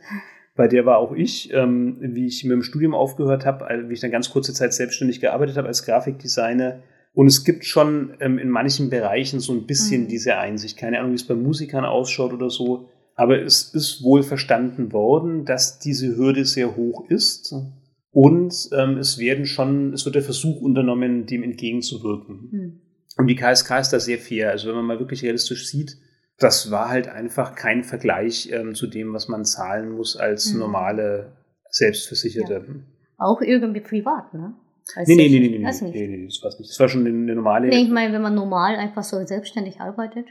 Bei 0.56 0.68
der 0.68 0.86
war 0.86 0.98
auch 0.98 1.12
ich, 1.12 1.52
ähm, 1.52 1.98
wie 2.00 2.26
ich 2.26 2.42
mit 2.44 2.52
dem 2.52 2.62
Studium 2.62 2.94
aufgehört 2.94 3.44
habe, 3.46 3.66
also 3.66 3.88
wie 3.88 3.94
ich 3.94 4.00
dann 4.00 4.10
ganz 4.10 4.30
kurze 4.30 4.52
Zeit 4.54 4.72
selbstständig 4.72 5.20
gearbeitet 5.20 5.56
habe 5.56 5.68
als 5.68 5.84
Grafikdesigner. 5.84 6.80
Und 7.12 7.26
es 7.26 7.44
gibt 7.44 7.64
schon 7.64 8.14
ähm, 8.20 8.38
in 8.38 8.48
manchen 8.50 8.90
Bereichen 8.90 9.40
so 9.40 9.52
ein 9.52 9.66
bisschen 9.66 10.04
Mhm. 10.04 10.08
diese 10.08 10.36
Einsicht. 10.38 10.76
Keine 10.78 10.98
Ahnung, 10.98 11.12
wie 11.12 11.16
es 11.16 11.26
bei 11.26 11.34
Musikern 11.34 11.84
ausschaut 11.84 12.32
oder 12.32 12.50
so. 12.50 12.88
Aber 13.14 13.40
es 13.40 13.72
ist 13.74 14.02
wohl 14.02 14.22
verstanden 14.22 14.92
worden, 14.92 15.44
dass 15.46 15.78
diese 15.78 16.16
Hürde 16.16 16.44
sehr 16.44 16.76
hoch 16.76 17.08
ist. 17.08 17.54
Und 18.10 18.54
ähm, 18.76 18.98
es 18.98 19.18
werden 19.18 19.46
schon, 19.46 19.92
es 19.92 20.04
wird 20.04 20.14
der 20.14 20.22
Versuch 20.22 20.60
unternommen, 20.62 21.26
dem 21.26 21.42
entgegenzuwirken. 21.42 22.48
hm. 22.50 22.80
Und 23.16 23.28
die 23.28 23.36
KSK 23.36 23.80
ist 23.80 23.90
da 23.92 24.00
sehr 24.00 24.18
fair. 24.18 24.50
Also 24.50 24.68
wenn 24.68 24.76
man 24.76 24.84
mal 24.84 24.98
wirklich 24.98 25.22
realistisch 25.22 25.66
sieht, 25.66 25.96
das 26.38 26.70
war 26.70 26.90
halt 26.90 27.08
einfach 27.08 27.54
kein 27.54 27.82
Vergleich 27.82 28.50
ähm, 28.52 28.74
zu 28.74 28.86
dem, 28.86 29.14
was 29.14 29.28
man 29.28 29.44
zahlen 29.44 29.90
muss 29.92 30.16
als 30.16 30.52
Mhm. 30.52 30.60
normale 30.60 31.32
Selbstversicherte. 31.70 32.64
Auch 33.18 33.40
irgendwie 33.40 33.80
privat, 33.80 34.34
ne? 34.34 34.52
Als 34.94 35.08
Nee, 35.08 35.16
nee, 35.16 35.28
nee, 35.28 35.38
nee, 35.38 35.48
nee, 35.48 35.58
nee, 35.58 35.90
nee, 35.92 36.16
nee, 36.18 36.26
das 36.26 36.42
war's 36.42 36.58
nicht. 36.58 36.70
Das 36.70 36.78
war 36.78 36.88
schon 36.88 37.00
eine, 37.06 37.08
eine 37.10 37.34
normale. 37.34 37.68
Nee, 37.68 37.82
ich 37.82 37.90
meine, 37.90 38.12
wenn 38.12 38.22
man 38.22 38.34
normal 38.34 38.76
einfach 38.76 39.02
so 39.02 39.24
selbstständig 39.24 39.80
arbeitet, 39.80 40.26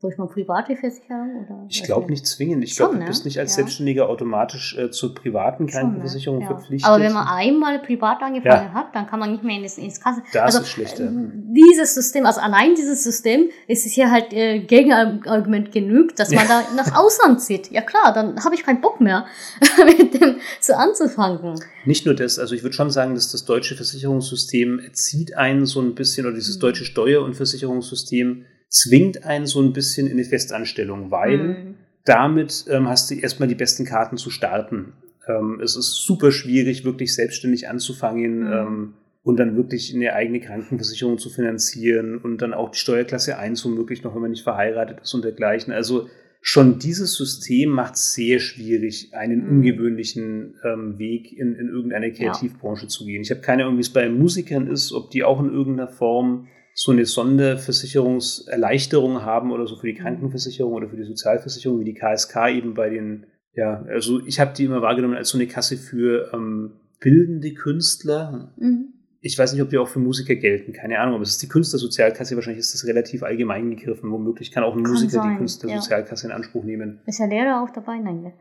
durch 0.00 0.16
man 0.16 0.28
private 0.30 0.76
Versicherung 0.76 1.44
oder? 1.44 1.66
Ich 1.68 1.82
glaube 1.82 2.10
nicht. 2.10 2.26
zwingend. 2.26 2.64
Ich 2.64 2.74
glaube, 2.74 2.94
du 2.94 3.00
ne? 3.00 3.06
bist 3.06 3.26
nicht 3.26 3.38
als 3.38 3.52
Ja. 3.52 3.56
Selbstständiger 3.56 4.08
automatisch 4.08 4.74
äh, 4.78 4.90
zur 4.90 5.14
privaten 5.14 5.66
ne? 5.66 5.70
Krankenversicherung 5.70 6.40
Ja. 6.40 6.46
verpflichtet. 6.46 6.88
Aber 6.88 7.02
wenn 7.02 7.12
man 7.12 7.26
einmal 7.28 7.78
privat 7.80 8.22
angefangen 8.22 8.72
hat, 8.72 8.94
dann 8.94 9.06
kann 9.06 9.20
man 9.20 9.32
nicht 9.32 9.44
mehr 9.44 9.56
in 9.58 9.62
das, 9.62 9.76
ins 9.76 10.00
Kasse. 10.00 10.22
das 10.32 10.42
also, 10.42 10.60
ist 10.60 10.68
schlechter. 10.68 11.04
äh, 11.04 11.10
Dieses 11.34 11.94
System, 11.94 12.24
also 12.24 12.40
allein 12.40 12.74
dieses 12.74 13.04
System, 13.04 13.50
ist 13.66 13.84
es 13.84 13.92
hier 13.92 14.10
halt 14.10 14.32
äh, 14.32 14.60
Gegenargument 14.60 15.70
genügt, 15.70 16.18
dass 16.18 16.30
man 16.30 16.48
da 16.48 16.62
nach 16.76 16.96
Ausland 16.96 17.42
zieht. 17.42 17.70
Ja 17.70 17.82
klar, 17.82 18.14
dann 18.14 18.42
habe 18.42 18.54
ich 18.54 18.62
keinen 18.64 18.80
Bock 18.80 19.02
mehr, 19.02 19.26
mit 19.84 20.14
dem 20.18 20.36
so 20.60 20.72
anzufangen. 20.72 21.60
Nicht 21.84 22.06
nur 22.06 22.14
das, 22.14 22.38
also 22.38 22.54
ich 22.54 22.62
würde 22.62 22.74
schon 22.74 22.90
sagen, 22.90 23.14
dass 23.14 23.30
das 23.32 23.44
deutsche 23.44 23.74
Versicherungssystem 23.76 24.80
zieht 24.92 25.36
einen 25.36 25.66
so 25.66 25.80
ein 25.82 25.94
bisschen, 25.94 26.24
oder 26.26 26.34
dieses 26.34 26.56
Mhm. 26.56 26.60
deutsche 26.60 26.84
Steuer- 26.86 27.22
und 27.22 27.34
Versicherungssystem 27.34 28.46
zwingt 28.70 29.24
einen 29.24 29.46
so 29.46 29.60
ein 29.60 29.72
bisschen 29.72 30.06
in 30.06 30.14
eine 30.14 30.24
Festanstellung, 30.24 31.10
weil 31.10 31.38
Mhm. 31.38 31.74
damit 32.04 32.64
ähm, 32.70 32.88
hast 32.88 33.10
du 33.10 33.14
erstmal 33.16 33.48
die 33.48 33.54
besten 33.54 33.84
Karten 33.84 34.16
zu 34.16 34.30
starten. 34.30 34.94
Ähm, 35.28 35.60
es 35.62 35.76
ist 35.76 35.96
super 36.06 36.32
schwierig, 36.32 36.84
wirklich 36.84 37.14
selbstständig 37.14 37.68
anzufangen 37.68 38.38
Mhm. 38.46 38.52
ähm, 38.52 38.94
und 39.22 39.38
dann 39.38 39.54
wirklich 39.56 39.94
eine 39.94 40.14
eigene 40.14 40.40
Krankenversicherung 40.40 41.18
zu 41.18 41.28
finanzieren 41.28 42.16
und 42.16 42.40
dann 42.40 42.54
auch 42.54 42.70
die 42.70 42.78
Steuerklasse 42.78 43.36
1 43.38 43.62
womöglich 43.66 44.02
noch, 44.02 44.14
wenn 44.14 44.22
man 44.22 44.30
nicht 44.30 44.44
verheiratet 44.44 45.00
ist 45.02 45.12
und 45.12 45.24
dergleichen. 45.24 45.74
Also 45.74 46.08
schon 46.40 46.78
dieses 46.78 47.14
System 47.16 47.68
macht 47.68 47.96
es 47.96 48.14
sehr 48.14 48.38
schwierig, 48.38 49.12
einen 49.12 49.44
Mhm. 49.44 49.50
ungewöhnlichen 49.50 50.54
ähm, 50.64 50.98
Weg 50.98 51.36
in, 51.36 51.54
in 51.56 51.68
irgendeine 51.68 52.12
Kreativbranche 52.12 52.86
zu 52.88 53.04
gehen. 53.04 53.20
Ich 53.20 53.30
habe 53.30 53.42
keine 53.42 53.64
Ahnung, 53.64 53.76
wie 53.76 53.82
es 53.82 53.92
bei 53.92 54.08
Musikern 54.08 54.68
ist, 54.68 54.92
ob 54.92 55.10
die 55.10 55.22
auch 55.22 55.40
in 55.40 55.52
irgendeiner 55.52 55.88
Form 55.88 56.46
so 56.82 56.92
eine 56.92 57.04
Sonderversicherungserleichterung 57.04 59.22
haben 59.22 59.52
oder 59.52 59.66
so 59.66 59.76
für 59.76 59.88
die. 59.88 59.92
Krankenversicherung 59.92 60.72
oder 60.72 60.88
für 60.88 60.96
die 60.96 61.04
Sozialversicherung, 61.04 61.78
wie 61.80 61.84
die 61.84 61.92
KSK 61.92 62.48
eben 62.48 62.72
bei 62.72 62.88
den, 62.88 63.26
ja, 63.52 63.84
also 63.86 64.24
ich 64.24 64.40
habe 64.40 64.54
die 64.56 64.64
immer 64.64 64.80
wahrgenommen 64.80 65.14
als 65.14 65.28
so 65.28 65.36
eine 65.36 65.46
Kasse 65.46 65.76
für 65.76 66.32
ähm, 66.32 66.72
bildende 66.98 67.52
Künstler. 67.52 68.54
Mhm. 68.56 68.94
Ich 69.20 69.38
weiß 69.38 69.52
nicht, 69.52 69.60
ob 69.60 69.68
die 69.68 69.76
auch 69.76 69.88
für 69.88 69.98
Musiker 69.98 70.34
gelten, 70.36 70.72
keine 70.72 71.00
Ahnung, 71.00 71.16
aber 71.16 71.24
es 71.24 71.32
ist 71.32 71.42
die 71.42 71.48
Künstlersozialkasse, 71.48 72.34
wahrscheinlich 72.34 72.60
ist 72.60 72.72
das 72.72 72.86
relativ 72.86 73.24
allgemein 73.24 73.68
gegriffen. 73.68 74.10
Womöglich 74.10 74.50
kann 74.50 74.64
auch 74.64 74.74
ein 74.74 74.82
Kann 74.82 74.92
Musiker 74.92 75.20
sein, 75.20 75.32
die 75.32 75.36
Künstlersozialkasse 75.36 76.28
in 76.28 76.32
Anspruch 76.32 76.64
nehmen. 76.64 77.00
Ist 77.04 77.18
der 77.18 77.26
Lehrer 77.26 77.62
auch 77.62 77.68
dabei? 77.74 77.98
Nein, 77.98 78.22
ne? 78.22 78.32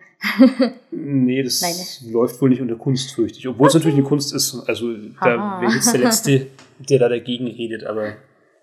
Nee, 0.91 1.43
das 1.43 1.61
Nein, 1.61 1.75
läuft 2.13 2.41
wohl 2.41 2.47
nicht 2.47 2.61
unter 2.61 2.77
Kunst, 2.77 3.11
fürchte 3.11 3.39
ich. 3.39 3.49
Obwohl 3.49 3.67
es 3.67 3.73
natürlich 3.73 3.97
eine 3.97 4.07
Kunst 4.07 4.33
ist. 4.33 4.63
Also 4.65 4.93
da 5.21 5.61
wäre 5.61 5.73
jetzt 5.73 5.91
der 5.91 5.99
Letzte, 5.99 6.47
der 6.89 6.99
da 6.99 7.09
dagegen 7.09 7.47
redet. 7.47 7.83
Aber 7.83 8.13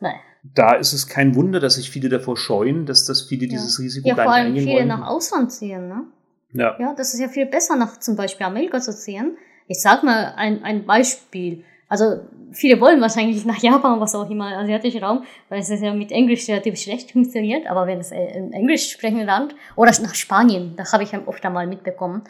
Nein. 0.01 0.17
da 0.55 0.75
ist 0.75 0.93
es 0.93 1.09
kein 1.09 1.35
Wunder, 1.35 1.59
dass 1.61 1.75
sich 1.75 1.91
viele 1.91 2.09
davor 2.09 2.37
scheuen, 2.37 2.87
dass 2.87 3.05
das 3.05 3.23
viele 3.23 3.47
Ja. 3.47 3.51
dieses 3.51 3.79
Risiko 3.81 4.09
Ja, 4.09 4.15
gar 4.15 4.25
vor 4.27 4.33
nicht 4.35 4.39
allem 4.43 4.49
eingehen 4.53 4.65
viele 4.65 4.77
wollen. 4.77 4.89
nach 4.89 5.07
Ausland 5.09 5.51
ziehen, 5.53 5.89
ne? 5.89 6.05
ja. 6.53 6.77
Ja, 6.79 6.95
das 6.95 7.15
ist 7.15 7.21
ja 7.21 7.29
viel 7.29 7.47
besser, 7.47 7.77
nach 7.77 7.99
zum 7.99 8.15
Beispiel 8.17 8.47
Amerika 8.47 8.81
zu 8.81 8.95
ziehen. 8.97 9.37
Ich 9.67 9.81
sag 9.83 10.03
mal 10.05 10.35
ein, 10.37 10.63
ein 10.63 10.87
Beispiel. 10.87 11.65
Also, 11.89 12.21
viele 12.53 12.81
wollen 12.81 13.01
wahrscheinlich 13.01 13.45
nach 13.45 13.59
Japan, 13.59 14.01
was 14.01 14.15
auch 14.15 14.29
immer, 14.31 14.57
asiatischen 14.59 15.03
Raum, 15.05 15.25
weil 15.49 15.61
es 15.61 15.69
ja 15.69 15.93
mit 15.95 16.11
Englisch 16.13 16.49
relativ 16.49 16.77
schlecht 16.79 17.13
funktioniert. 17.13 17.67
Aber 17.69 17.87
wenn 17.87 17.99
es 18.01 18.11
äh, 18.13 18.17
ein 18.37 18.53
englisch 18.53 18.91
sprechendes 18.91 19.27
Land 19.27 19.55
oder 19.77 19.91
nach 20.03 20.15
Spanien, 20.15 20.75
da 20.77 20.91
habe 20.93 21.03
ich 21.05 21.13
ja 21.13 21.21
oft 21.27 21.45
einmal 21.45 21.67
mitbekommen, 21.67 22.23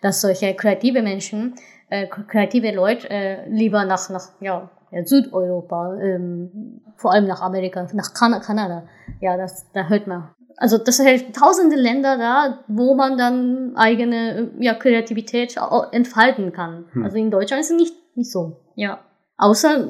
dass 0.00 0.20
solche 0.20 0.54
kreative 0.54 1.02
Menschen, 1.02 1.54
äh, 1.90 2.06
kreative 2.06 2.74
Leute 2.74 3.08
äh, 3.10 3.48
lieber 3.48 3.84
nach, 3.84 4.08
nach 4.10 4.28
ja, 4.40 4.70
ja, 4.90 5.04
Südeuropa, 5.04 5.96
ähm, 6.00 6.80
vor 6.96 7.12
allem 7.12 7.26
nach 7.26 7.40
Amerika, 7.40 7.86
nach 7.92 8.14
kan 8.14 8.40
Kanada. 8.40 8.84
Ja, 9.20 9.36
das, 9.36 9.70
da 9.72 9.88
hört 9.88 10.06
man. 10.06 10.30
Also 10.56 10.78
das 10.78 10.98
sind 10.98 11.34
tausende 11.34 11.74
Länder 11.76 12.16
da, 12.16 12.60
wo 12.68 12.94
man 12.94 13.18
dann 13.18 13.72
eigene 13.76 14.50
äh, 14.58 14.64
ja, 14.64 14.74
Kreativität 14.74 15.56
entfalten 15.90 16.52
kann. 16.52 16.84
Hm. 16.92 17.04
Also 17.04 17.16
in 17.16 17.30
Deutschland 17.30 17.60
ist 17.60 17.70
es 17.72 17.76
nicht, 17.76 17.94
nicht 18.14 18.30
so. 18.30 18.60
Ja. 18.76 19.00
Außer 19.36 19.88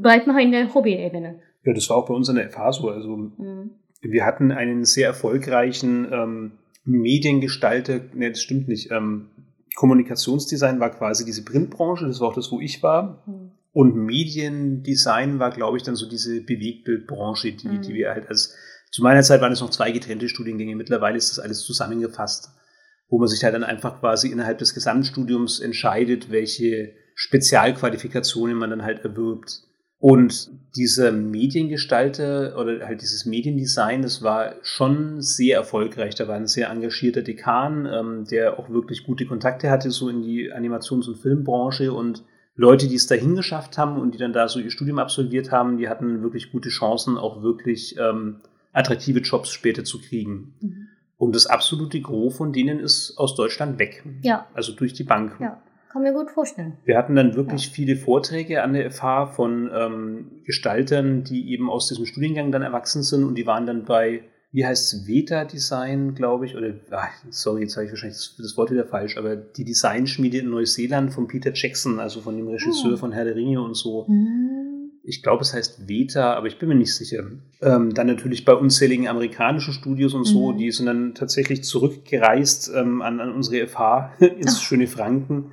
bleibt 0.00 0.26
man 0.26 0.38
in 0.38 0.52
der 0.52 0.72
Hobby-Ebene. 0.72 1.40
ja, 1.64 1.72
das 1.74 1.90
war 1.90 1.98
auch 1.98 2.08
bei 2.08 2.14
uns 2.14 2.30
an 2.30 2.36
der 2.36 2.48
FH 2.50 2.72
so. 2.72 2.88
Also 2.88 3.10
Mhm. 3.16 3.72
wir 4.00 4.24
hatten 4.24 4.52
einen 4.52 4.84
sehr 4.84 5.08
erfolgreichen 5.08 6.10
ähm, 6.10 6.52
Mediengestalter, 6.84 8.00
ne, 8.14 8.30
das 8.30 8.40
stimmt 8.40 8.68
nicht. 8.68 8.90
Ähm, 8.90 9.28
Kommunikationsdesign 9.76 10.80
war 10.80 10.90
quasi 10.90 11.24
diese 11.24 11.44
Printbranche, 11.44 12.06
das 12.06 12.18
war 12.18 12.28
auch 12.28 12.34
das, 12.34 12.50
wo 12.50 12.60
ich 12.60 12.82
war. 12.82 13.22
Mhm. 13.26 13.52
Und 13.72 13.94
Mediendesign 13.94 15.38
war, 15.38 15.50
glaube 15.50 15.76
ich, 15.76 15.82
dann 15.82 15.96
so 15.96 16.08
diese 16.08 16.40
Bewegtbildbranche, 16.40 17.52
die, 17.52 17.68
Mhm. 17.68 17.82
die 17.82 17.94
wir 17.94 18.10
halt 18.10 18.28
als, 18.28 18.54
zu 18.90 19.02
meiner 19.02 19.22
Zeit 19.22 19.42
waren 19.42 19.52
es 19.52 19.60
noch 19.60 19.70
zwei 19.70 19.92
getrennte 19.92 20.30
Studiengänge, 20.30 20.74
mittlerweile 20.76 21.18
ist 21.18 21.30
das 21.30 21.38
alles 21.38 21.60
zusammengefasst, 21.60 22.50
wo 23.10 23.18
man 23.18 23.28
sich 23.28 23.44
halt 23.44 23.54
dann 23.54 23.64
einfach 23.64 24.00
quasi 24.00 24.28
innerhalb 24.28 24.58
des 24.58 24.72
Gesamtstudiums 24.72 25.60
entscheidet, 25.60 26.30
welche 26.30 26.94
Spezialqualifikationen 27.14 28.56
man 28.56 28.70
dann 28.70 28.82
halt 28.82 29.04
erwirbt. 29.04 29.60
Und 30.08 30.52
dieser 30.76 31.10
Mediengestalter 31.10 32.56
oder 32.56 32.86
halt 32.86 33.02
dieses 33.02 33.26
Mediendesign, 33.26 34.02
das 34.02 34.22
war 34.22 34.54
schon 34.62 35.20
sehr 35.20 35.56
erfolgreich. 35.56 36.14
Da 36.14 36.28
war 36.28 36.36
ein 36.36 36.46
sehr 36.46 36.70
engagierter 36.70 37.22
Dekan, 37.22 37.86
ähm, 37.86 38.24
der 38.24 38.56
auch 38.56 38.70
wirklich 38.70 39.02
gute 39.02 39.26
Kontakte 39.26 39.68
hatte, 39.68 39.90
so 39.90 40.08
in 40.08 40.22
die 40.22 40.52
Animations- 40.52 41.08
und 41.08 41.16
Filmbranche 41.16 41.92
und 41.92 42.22
Leute, 42.54 42.86
die 42.86 42.94
es 42.94 43.08
dahin 43.08 43.34
geschafft 43.34 43.78
haben 43.78 43.98
und 44.00 44.14
die 44.14 44.18
dann 44.18 44.32
da 44.32 44.46
so 44.46 44.60
ihr 44.60 44.70
Studium 44.70 45.00
absolviert 45.00 45.50
haben, 45.50 45.76
die 45.76 45.88
hatten 45.88 46.22
wirklich 46.22 46.52
gute 46.52 46.68
Chancen, 46.68 47.18
auch 47.18 47.42
wirklich 47.42 47.96
ähm, 47.98 48.36
attraktive 48.72 49.18
Jobs 49.18 49.50
später 49.50 49.82
zu 49.82 50.00
kriegen. 50.00 50.54
Mhm. 50.60 50.88
Und 51.16 51.34
das 51.34 51.46
absolute 51.46 52.00
Gros 52.00 52.36
von 52.36 52.52
denen 52.52 52.78
ist 52.78 53.18
aus 53.18 53.34
Deutschland 53.34 53.80
weg. 53.80 54.04
Ja, 54.22 54.46
Also 54.54 54.72
durch 54.72 54.92
die 54.92 55.02
Bank. 55.02 55.34
ja. 55.40 55.60
Kann 55.96 56.02
mir 56.02 56.12
gut 56.12 56.30
vorstellen. 56.30 56.74
Wir 56.84 56.98
hatten 56.98 57.16
dann 57.16 57.36
wirklich 57.36 57.70
viele 57.70 57.96
Vorträge 57.96 58.62
an 58.62 58.74
der 58.74 58.90
FH 58.90 59.28
von 59.28 59.70
ähm, 59.74 60.42
Gestaltern, 60.44 61.24
die 61.24 61.50
eben 61.52 61.70
aus 61.70 61.88
diesem 61.88 62.04
Studiengang 62.04 62.52
dann 62.52 62.60
erwachsen 62.60 63.02
sind 63.02 63.24
und 63.24 63.34
die 63.36 63.46
waren 63.46 63.64
dann 63.64 63.86
bei, 63.86 64.20
wie 64.52 64.66
heißt 64.66 64.92
es, 64.92 65.06
Veta 65.08 65.46
Design, 65.46 66.14
glaube 66.14 66.44
ich, 66.44 66.54
oder, 66.54 66.74
ach, 66.90 67.08
sorry, 67.30 67.62
jetzt 67.62 67.76
habe 67.76 67.86
ich 67.86 67.92
wahrscheinlich 67.92 68.18
das, 68.18 68.36
das 68.36 68.58
Wort 68.58 68.70
wieder 68.70 68.84
falsch, 68.84 69.16
aber 69.16 69.36
die 69.36 69.64
Designschmiede 69.64 70.36
in 70.36 70.50
Neuseeland 70.50 71.14
von 71.14 71.28
Peter 71.28 71.52
Jackson, 71.54 71.98
also 71.98 72.20
von 72.20 72.36
dem 72.36 72.46
Regisseur 72.48 72.92
Oh. 72.92 72.96
von 72.98 73.12
Herr 73.12 73.24
der 73.24 73.34
Ringe 73.34 73.62
und 73.62 73.74
so. 73.74 74.04
Mhm. 74.06 74.90
Ich 75.02 75.22
glaube, 75.22 75.40
es 75.44 75.54
heißt 75.54 75.88
Veta, 75.88 76.34
aber 76.34 76.48
ich 76.48 76.58
bin 76.58 76.68
mir 76.68 76.74
nicht 76.74 76.94
sicher. 76.94 77.24
Ähm, 77.62 77.94
dann 77.94 78.06
natürlich 78.08 78.44
bei 78.44 78.52
unzähligen 78.52 79.08
amerikanischen 79.08 79.72
Studios 79.72 80.12
und 80.12 80.24
so, 80.24 80.52
Mhm. 80.52 80.58
die 80.58 80.70
sind 80.72 80.84
dann 80.84 81.14
tatsächlich 81.14 81.62
zurückgereist 81.64 82.70
ähm, 82.76 83.00
an, 83.00 83.18
an 83.20 83.32
unsere 83.32 83.66
FH 83.66 84.12
ins 84.20 84.56
Ach. 84.58 84.62
schöne 84.62 84.88
Franken. 84.88 85.52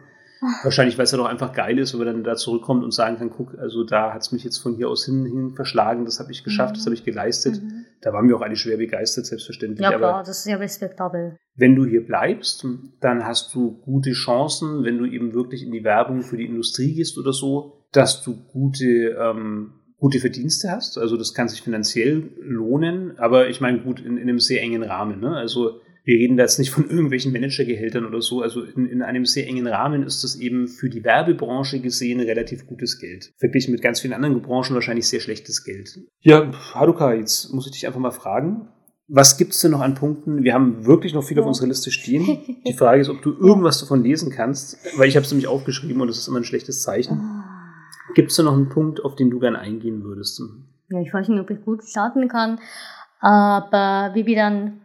Wahrscheinlich, 0.63 0.97
weil 0.97 1.05
es 1.05 1.11
ja 1.11 1.17
doch 1.17 1.25
einfach 1.27 1.53
geil 1.53 1.79
ist, 1.79 1.93
wenn 1.93 1.99
man 2.05 2.15
dann 2.15 2.23
da 2.23 2.35
zurückkommt 2.35 2.83
und 2.83 2.93
sagen 2.93 3.17
kann, 3.17 3.29
guck, 3.29 3.57
also 3.57 3.83
da 3.83 4.13
hat 4.13 4.21
es 4.21 4.31
mich 4.31 4.43
jetzt 4.43 4.57
von 4.57 4.75
hier 4.75 4.89
aus 4.89 5.05
hin, 5.05 5.25
hin 5.25 5.53
verschlagen, 5.55 6.05
das 6.05 6.19
habe 6.19 6.31
ich 6.31 6.43
geschafft, 6.43 6.73
Mhm. 6.73 6.77
das 6.77 6.85
habe 6.85 6.95
ich 6.95 7.03
geleistet. 7.03 7.61
Mhm. 7.61 7.85
Da 8.01 8.11
waren 8.13 8.27
wir 8.27 8.35
auch 8.35 8.41
alle 8.41 8.55
schwer 8.55 8.77
begeistert, 8.77 9.25
selbstverständlich. 9.25 9.79
Ja, 9.81 9.89
aber 9.89 9.97
klar, 9.97 10.23
das 10.23 10.39
ist 10.39 10.45
ja 10.47 10.57
respektabel. 10.57 11.37
wenn 11.55 11.75
du 11.75 11.85
hier 11.85 12.05
bleibst, 12.05 12.65
dann 12.99 13.25
hast 13.25 13.53
du 13.55 13.79
gute 13.81 14.11
Chancen, 14.11 14.83
wenn 14.83 14.97
du 14.97 15.05
eben 15.05 15.33
wirklich 15.33 15.63
in 15.63 15.71
die 15.71 15.83
Werbung 15.83 16.21
für 16.23 16.37
die 16.37 16.45
Industrie 16.45 16.93
gehst 16.95 17.17
oder 17.17 17.31
so, 17.31 17.85
dass 17.91 18.23
du 18.23 18.35
gute, 18.51 18.85
ähm, 19.19 19.73
gute 19.97 20.19
Verdienste 20.19 20.69
hast. 20.71 20.97
Also 20.97 21.15
das 21.15 21.33
kann 21.33 21.47
sich 21.47 21.61
finanziell 21.61 22.29
lohnen, 22.41 23.17
aber 23.19 23.47
ich 23.47 23.61
meine 23.61 23.79
gut 23.79 23.99
in, 24.01 24.17
in 24.17 24.23
einem 24.27 24.39
sehr 24.39 24.61
engen 24.61 24.83
Rahmen. 24.83 25.19
Ne? 25.21 25.35
Also 25.35 25.79
wir 26.05 26.15
reden 26.17 26.35
da 26.37 26.43
jetzt 26.43 26.59
nicht 26.59 26.71
von 26.71 26.89
irgendwelchen 26.89 27.31
Managergehältern 27.31 28.05
oder 28.05 28.21
so. 28.21 28.41
Also 28.41 28.61
in, 28.63 28.87
in 28.87 29.01
einem 29.01 29.25
sehr 29.25 29.47
engen 29.47 29.67
Rahmen 29.67 30.03
ist 30.03 30.23
das 30.23 30.35
eben 30.35 30.67
für 30.67 30.89
die 30.89 31.03
Werbebranche 31.03 31.79
gesehen 31.79 32.19
relativ 32.19 32.65
gutes 32.67 32.99
Geld. 32.99 33.31
Verglichen 33.39 33.71
mit 33.71 33.81
ganz 33.81 34.01
vielen 34.01 34.13
anderen 34.13 34.41
Branchen 34.41 34.73
wahrscheinlich 34.75 35.07
sehr 35.07 35.21
schlechtes 35.21 35.63
Geld. 35.63 35.97
Ja, 36.19 36.51
Haruka, 36.73 37.13
jetzt 37.13 37.53
muss 37.53 37.65
ich 37.67 37.71
dich 37.71 37.87
einfach 37.87 37.99
mal 38.01 38.11
fragen. 38.11 38.67
Was 39.07 39.37
gibt 39.37 39.53
es 39.53 39.59
denn 39.59 39.71
noch 39.71 39.81
an 39.81 39.95
Punkten? 39.95 40.43
Wir 40.43 40.53
haben 40.53 40.85
wirklich 40.85 41.13
noch 41.13 41.23
viel 41.23 41.37
auf 41.39 41.43
Ja. 41.45 41.49
unserer 41.49 41.67
Liste 41.67 41.91
stehen. 41.91 42.25
Die 42.67 42.73
Frage 42.73 43.01
ist, 43.01 43.09
ob 43.09 43.21
du 43.21 43.31
irgendwas 43.33 43.79
davon 43.79 44.03
lesen 44.03 44.31
kannst, 44.31 44.77
weil 44.97 45.07
ich 45.07 45.15
habe 45.15 45.25
es 45.25 45.31
nämlich 45.31 45.47
aufgeschrieben 45.47 46.01
und 46.01 46.07
das 46.07 46.17
ist 46.17 46.27
immer 46.27 46.39
ein 46.39 46.45
schlechtes 46.45 46.81
Zeichen. 46.81 47.19
Ah. 47.19 47.43
Gibt 48.15 48.31
es 48.31 48.37
da 48.37 48.43
noch 48.43 48.53
einen 48.53 48.69
Punkt, 48.69 49.03
auf 49.03 49.15
den 49.15 49.29
du 49.29 49.39
gerne 49.39 49.59
eingehen 49.59 50.03
würdest? 50.03 50.41
Ja, 50.89 50.99
ich 51.01 51.13
weiß 51.13 51.27
nicht, 51.29 51.39
ob 51.39 51.49
ich 51.49 51.61
gut 51.63 51.83
starten 51.83 52.27
kann, 52.27 52.59
aber 53.19 54.13
wie 54.15 54.25
wir 54.25 54.35
dann 54.35 54.81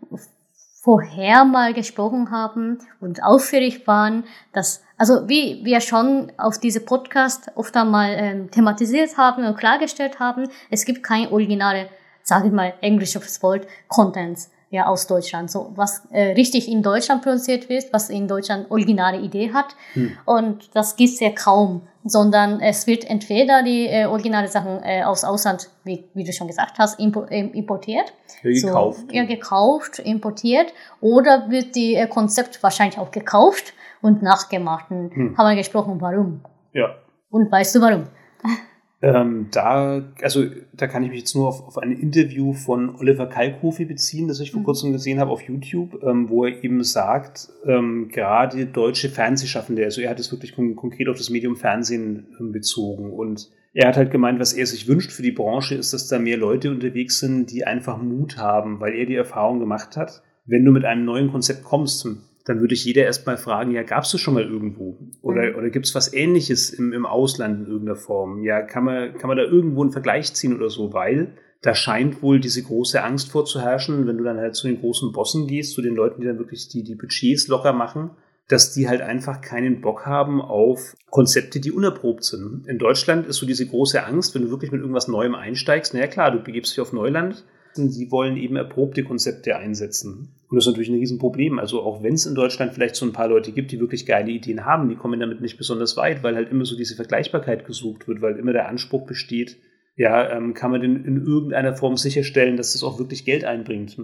vorher 0.80 1.44
mal 1.44 1.74
gesprochen 1.74 2.30
haben 2.30 2.78
und 3.00 3.22
ausführlich 3.22 3.86
waren, 3.86 4.24
dass, 4.52 4.82
also 4.96 5.28
wie 5.28 5.64
wir 5.64 5.80
schon 5.80 6.32
auf 6.38 6.58
diese 6.58 6.80
Podcast 6.80 7.50
oft 7.56 7.76
einmal 7.76 8.14
ähm, 8.16 8.50
thematisiert 8.50 9.16
haben 9.16 9.44
und 9.44 9.56
klargestellt 9.56 10.20
haben, 10.20 10.48
es 10.70 10.84
gibt 10.84 11.02
keine 11.02 11.30
originale, 11.32 11.88
sage 12.22 12.48
ich 12.48 12.52
mal, 12.52 12.74
englisches 12.80 13.42
Wort, 13.42 13.66
Contents. 13.88 14.50
Ja, 14.70 14.86
aus 14.86 15.06
Deutschland. 15.06 15.50
So, 15.50 15.72
was 15.76 16.06
äh, 16.10 16.32
richtig 16.32 16.70
in 16.70 16.82
Deutschland 16.82 17.22
produziert 17.22 17.68
wird, 17.68 17.92
was 17.92 18.10
in 18.10 18.28
Deutschland 18.28 18.70
originale 18.70 19.18
Idee 19.18 19.52
hat. 19.52 19.74
Hm. 19.94 20.12
Und 20.26 20.74
das 20.74 20.96
gibt's 20.96 21.20
ja 21.20 21.30
kaum, 21.30 21.82
sondern 22.04 22.60
es 22.60 22.86
wird 22.86 23.08
entweder 23.08 23.62
die 23.62 23.86
äh, 23.86 24.04
originale 24.06 24.48
Sachen 24.48 24.82
äh, 24.82 25.02
aus 25.04 25.24
Ausland, 25.24 25.70
wie, 25.84 26.04
wie 26.14 26.24
du 26.24 26.32
schon 26.32 26.48
gesagt 26.48 26.78
hast, 26.78 27.00
impo 27.00 27.24
ähm, 27.30 27.52
importiert. 27.52 28.12
Ja, 28.42 28.50
gekauft. 28.50 29.00
So, 29.08 29.16
ja, 29.16 29.24
gekauft, 29.24 29.98
importiert. 30.00 30.72
Oder 31.00 31.48
wird 31.48 31.74
die 31.74 31.94
äh, 31.94 32.06
Konzept 32.06 32.62
wahrscheinlich 32.62 32.98
auch 32.98 33.10
gekauft 33.10 33.72
und 34.02 34.22
nachgemacht. 34.22 34.90
Und 34.90 35.14
hm. 35.14 35.38
haben 35.38 35.48
wir 35.48 35.56
gesprochen, 35.56 36.00
warum. 36.00 36.42
Ja. 36.74 36.94
Und 37.30 37.50
weißt 37.50 37.74
du 37.74 37.80
warum? 37.80 38.04
Ähm, 39.00 39.46
da, 39.52 40.12
also 40.22 40.46
da 40.72 40.88
kann 40.88 41.04
ich 41.04 41.10
mich 41.10 41.20
jetzt 41.20 41.36
nur 41.36 41.46
auf, 41.46 41.64
auf 41.64 41.78
ein 41.78 41.92
Interview 41.92 42.52
von 42.52 42.96
Oliver 42.96 43.28
Kalkofe 43.28 43.86
beziehen, 43.86 44.26
das 44.26 44.40
ich 44.40 44.50
vor 44.50 44.60
mhm. 44.60 44.64
kurzem 44.64 44.92
gesehen 44.92 45.20
habe 45.20 45.30
auf 45.30 45.42
YouTube, 45.42 46.02
ähm, 46.02 46.28
wo 46.28 46.44
er 46.44 46.64
eben 46.64 46.82
sagt, 46.82 47.48
ähm, 47.64 48.08
gerade 48.08 48.66
deutsche 48.66 49.08
Fernsehschaffende, 49.08 49.84
also 49.84 50.00
er 50.00 50.10
hat 50.10 50.18
es 50.18 50.32
wirklich 50.32 50.56
kon 50.56 50.74
konkret 50.74 51.08
auf 51.08 51.16
das 51.16 51.30
Medium 51.30 51.54
Fernsehen 51.54 52.26
ähm, 52.40 52.50
bezogen 52.50 53.12
und 53.12 53.50
er 53.72 53.86
hat 53.86 53.96
halt 53.96 54.10
gemeint, 54.10 54.40
was 54.40 54.52
er 54.52 54.66
sich 54.66 54.88
wünscht 54.88 55.12
für 55.12 55.22
die 55.22 55.30
Branche, 55.30 55.76
ist, 55.76 55.92
dass 55.92 56.08
da 56.08 56.18
mehr 56.18 56.36
Leute 56.36 56.70
unterwegs 56.70 57.20
sind, 57.20 57.52
die 57.52 57.64
einfach 57.64 58.02
Mut 58.02 58.36
haben, 58.36 58.80
weil 58.80 58.94
er 58.94 59.06
die 59.06 59.14
Erfahrung 59.14 59.60
gemacht 59.60 59.96
hat, 59.96 60.22
wenn 60.46 60.64
du 60.64 60.72
mit 60.72 60.84
einem 60.84 61.04
neuen 61.04 61.30
Konzept 61.30 61.62
kommst, 61.62 62.08
dann 62.44 62.60
würde 62.60 62.74
ich 62.74 62.84
jeder 62.84 63.04
erstmal 63.04 63.36
fragen, 63.36 63.72
ja, 63.72 63.82
gab 63.82 64.04
es 64.04 64.12
das 64.12 64.20
schon 64.20 64.34
mal 64.34 64.44
irgendwo? 64.44 64.98
Oder, 65.20 65.50
mhm. 65.50 65.56
oder 65.56 65.70
gibt 65.70 65.86
es 65.86 65.94
was 65.94 66.12
ähnliches 66.12 66.70
im, 66.70 66.92
im 66.92 67.04
Ausland 67.04 67.60
in 67.60 67.66
irgendeiner 67.66 67.96
Form? 67.96 68.42
Ja, 68.42 68.62
kann 68.62 68.84
man, 68.84 69.16
kann 69.18 69.28
man 69.28 69.36
da 69.36 69.44
irgendwo 69.44 69.82
einen 69.82 69.92
Vergleich 69.92 70.32
ziehen 70.34 70.56
oder 70.56 70.70
so? 70.70 70.92
Weil 70.92 71.34
da 71.60 71.74
scheint 71.74 72.22
wohl 72.22 72.40
diese 72.40 72.62
große 72.62 73.02
Angst 73.02 73.30
vorzuherrschen, 73.30 74.06
wenn 74.06 74.16
du 74.16 74.24
dann 74.24 74.38
halt 74.38 74.54
zu 74.54 74.66
den 74.66 74.80
großen 74.80 75.12
Bossen 75.12 75.46
gehst, 75.46 75.74
zu 75.74 75.82
den 75.82 75.94
Leuten, 75.94 76.20
die 76.20 76.26
dann 76.26 76.38
wirklich 76.38 76.68
die, 76.68 76.84
die 76.84 76.94
Budgets 76.94 77.48
locker 77.48 77.72
machen, 77.72 78.10
dass 78.46 78.72
die 78.72 78.88
halt 78.88 79.02
einfach 79.02 79.40
keinen 79.40 79.80
Bock 79.80 80.06
haben 80.06 80.40
auf 80.40 80.96
Konzepte, 81.10 81.60
die 81.60 81.72
unerprobt 81.72 82.24
sind. 82.24 82.66
In 82.66 82.78
Deutschland 82.78 83.26
ist 83.26 83.36
so 83.36 83.46
diese 83.46 83.66
große 83.66 84.04
Angst, 84.04 84.34
wenn 84.34 84.42
du 84.42 84.50
wirklich 84.50 84.72
mit 84.72 84.80
irgendwas 84.80 85.08
Neuem 85.08 85.34
einsteigst, 85.34 85.92
naja 85.94 86.06
klar, 86.06 86.30
du 86.30 86.42
begibst 86.42 86.72
dich 86.72 86.80
auf 86.80 86.92
Neuland, 86.92 87.44
sie 87.90 88.10
wollen 88.10 88.36
eben 88.36 88.56
erprobte 88.56 89.04
Konzepte 89.04 89.56
einsetzen. 89.56 90.34
Und 90.48 90.56
das 90.56 90.64
ist 90.64 90.72
natürlich 90.72 90.88
ein 90.88 90.98
Riesenproblem. 90.98 91.58
Also 91.58 91.82
auch 91.82 92.02
wenn 92.02 92.14
es 92.14 92.26
in 92.26 92.34
Deutschland 92.34 92.74
vielleicht 92.74 92.96
so 92.96 93.06
ein 93.06 93.12
paar 93.12 93.28
Leute 93.28 93.52
gibt, 93.52 93.70
die 93.70 93.80
wirklich 93.80 94.06
geile 94.06 94.30
Ideen 94.30 94.64
haben, 94.64 94.88
die 94.88 94.96
kommen 94.96 95.20
damit 95.20 95.40
nicht 95.40 95.58
besonders 95.58 95.96
weit, 95.96 96.22
weil 96.22 96.34
halt 96.34 96.50
immer 96.50 96.64
so 96.64 96.76
diese 96.76 96.96
Vergleichbarkeit 96.96 97.66
gesucht 97.66 98.08
wird, 98.08 98.20
weil 98.22 98.36
immer 98.36 98.52
der 98.52 98.68
Anspruch 98.68 99.06
besteht, 99.06 99.56
ja, 99.96 100.30
ähm, 100.30 100.54
kann 100.54 100.70
man 100.70 100.80
denn 100.80 101.04
in 101.04 101.26
irgendeiner 101.26 101.74
Form 101.74 101.96
sicherstellen, 101.96 102.56
dass 102.56 102.72
das 102.72 102.82
auch 102.82 102.98
wirklich 102.98 103.24
Geld 103.24 103.44
einbringt. 103.44 103.96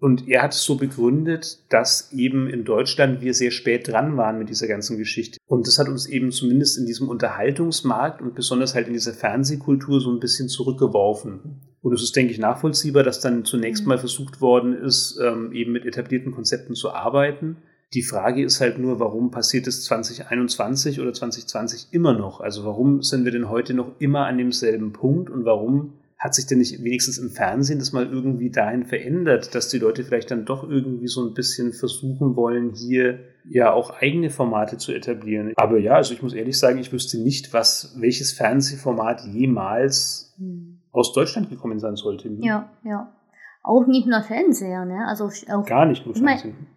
Und 0.00 0.28
er 0.28 0.42
hat 0.42 0.54
es 0.54 0.62
so 0.62 0.76
begründet, 0.76 1.58
dass 1.70 2.12
eben 2.12 2.48
in 2.48 2.64
Deutschland 2.64 3.20
wir 3.20 3.34
sehr 3.34 3.50
spät 3.50 3.88
dran 3.88 4.16
waren 4.16 4.38
mit 4.38 4.48
dieser 4.48 4.68
ganzen 4.68 4.96
Geschichte. 4.96 5.38
Und 5.46 5.66
das 5.66 5.78
hat 5.78 5.88
uns 5.88 6.06
eben 6.06 6.30
zumindest 6.30 6.78
in 6.78 6.86
diesem 6.86 7.08
Unterhaltungsmarkt 7.08 8.22
und 8.22 8.34
besonders 8.34 8.76
halt 8.76 8.86
in 8.86 8.92
dieser 8.92 9.12
Fernsehkultur 9.12 10.00
so 10.00 10.12
ein 10.12 10.20
bisschen 10.20 10.48
zurückgeworfen. 10.48 11.60
Und 11.82 11.92
es 11.92 12.02
ist, 12.02 12.16
denke 12.16 12.32
ich, 12.32 12.38
nachvollziehbar, 12.38 13.02
dass 13.02 13.20
dann 13.20 13.44
zunächst 13.44 13.84
mhm. 13.84 13.88
mal 13.88 13.98
versucht 13.98 14.40
worden 14.40 14.74
ist, 14.74 15.18
ähm, 15.22 15.52
eben 15.52 15.72
mit 15.72 15.86
etablierten 15.86 16.32
Konzepten 16.32 16.74
zu 16.74 16.92
arbeiten. 16.92 17.56
Die 17.94 18.02
Frage 18.02 18.44
ist 18.44 18.60
halt 18.60 18.78
nur, 18.78 19.00
warum 19.00 19.30
passiert 19.30 19.66
es 19.66 19.84
2021 19.84 21.00
oder 21.00 21.12
2020 21.12 21.88
immer 21.92 22.12
noch? 22.12 22.40
Also 22.40 22.64
warum 22.64 23.02
sind 23.02 23.24
wir 23.24 23.32
denn 23.32 23.48
heute 23.48 23.72
noch 23.72 23.98
immer 23.98 24.26
an 24.26 24.36
demselben 24.36 24.92
Punkt 24.92 25.30
und 25.30 25.44
warum 25.44 25.94
hat 26.18 26.34
sich 26.34 26.46
denn 26.46 26.58
nicht 26.58 26.82
wenigstens 26.82 27.16
im 27.16 27.30
Fernsehen 27.30 27.78
das 27.78 27.92
mal 27.92 28.04
irgendwie 28.04 28.50
dahin 28.50 28.84
verändert, 28.84 29.54
dass 29.54 29.68
die 29.68 29.78
Leute 29.78 30.02
vielleicht 30.02 30.32
dann 30.32 30.44
doch 30.44 30.68
irgendwie 30.68 31.06
so 31.06 31.24
ein 31.24 31.32
bisschen 31.32 31.72
versuchen 31.72 32.34
wollen, 32.34 32.74
hier 32.74 33.20
ja 33.48 33.72
auch 33.72 33.90
eigene 33.90 34.28
Formate 34.28 34.78
zu 34.78 34.92
etablieren. 34.92 35.52
Aber 35.56 35.78
ja, 35.78 35.94
also 35.94 36.12
ich 36.12 36.22
muss 36.22 36.34
ehrlich 36.34 36.58
sagen, 36.58 36.78
ich 36.78 36.92
wüsste 36.92 37.18
nicht, 37.18 37.52
was, 37.52 37.94
welches 38.00 38.32
Fernsehformat 38.32 39.26
jemals 39.32 40.34
hm. 40.38 40.77
Aus 40.98 41.12
Deutschland 41.12 41.50
gekommen 41.50 41.78
sein 41.78 41.96
sollte. 41.96 42.28
Ja, 42.40 42.70
ja. 42.84 43.12
Auch 43.62 43.86
nicht 43.86 44.06
nur 44.06 44.22
Fernseher, 44.22 44.84
ne? 44.84 45.06
Also 45.06 45.30
auch, 45.52 45.66
Gar 45.66 45.86
nicht 45.86 46.06
nur 46.06 46.14
Fernsehen. 46.14 46.68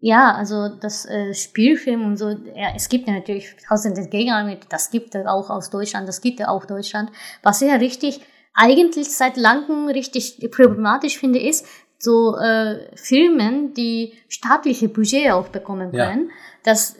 Ja, 0.00 0.32
also 0.34 0.68
das 0.68 1.04
äh, 1.04 1.34
Spielfilm 1.34 2.06
und 2.06 2.16
so, 2.16 2.30
ja, 2.30 2.72
es 2.74 2.88
gibt 2.88 3.06
ja 3.06 3.12
natürlich 3.14 3.54
tausende 3.68 4.06
Gegner 4.08 4.44
mit, 4.44 4.60
das 4.70 4.90
gibt 4.90 5.14
es 5.14 5.26
auch 5.26 5.50
aus 5.50 5.68
Deutschland, 5.68 6.08
das 6.08 6.22
gibt 6.22 6.40
es 6.40 6.48
auch 6.48 6.64
Deutschland. 6.64 7.10
Was 7.42 7.60
ja 7.60 7.74
richtig 7.74 8.20
eigentlich 8.54 9.14
seit 9.14 9.36
langem 9.36 9.88
richtig 9.88 10.38
problematisch 10.50 11.18
finde, 11.18 11.38
ist, 11.38 11.66
so 11.98 12.34
äh, 12.36 12.96
Filmen, 12.96 13.74
die 13.74 14.14
staatliche 14.28 14.88
Budget 14.88 15.32
auch 15.32 15.48
bekommen 15.48 15.92
können, 15.92 16.28
ja. 16.28 16.34
das 16.64 16.96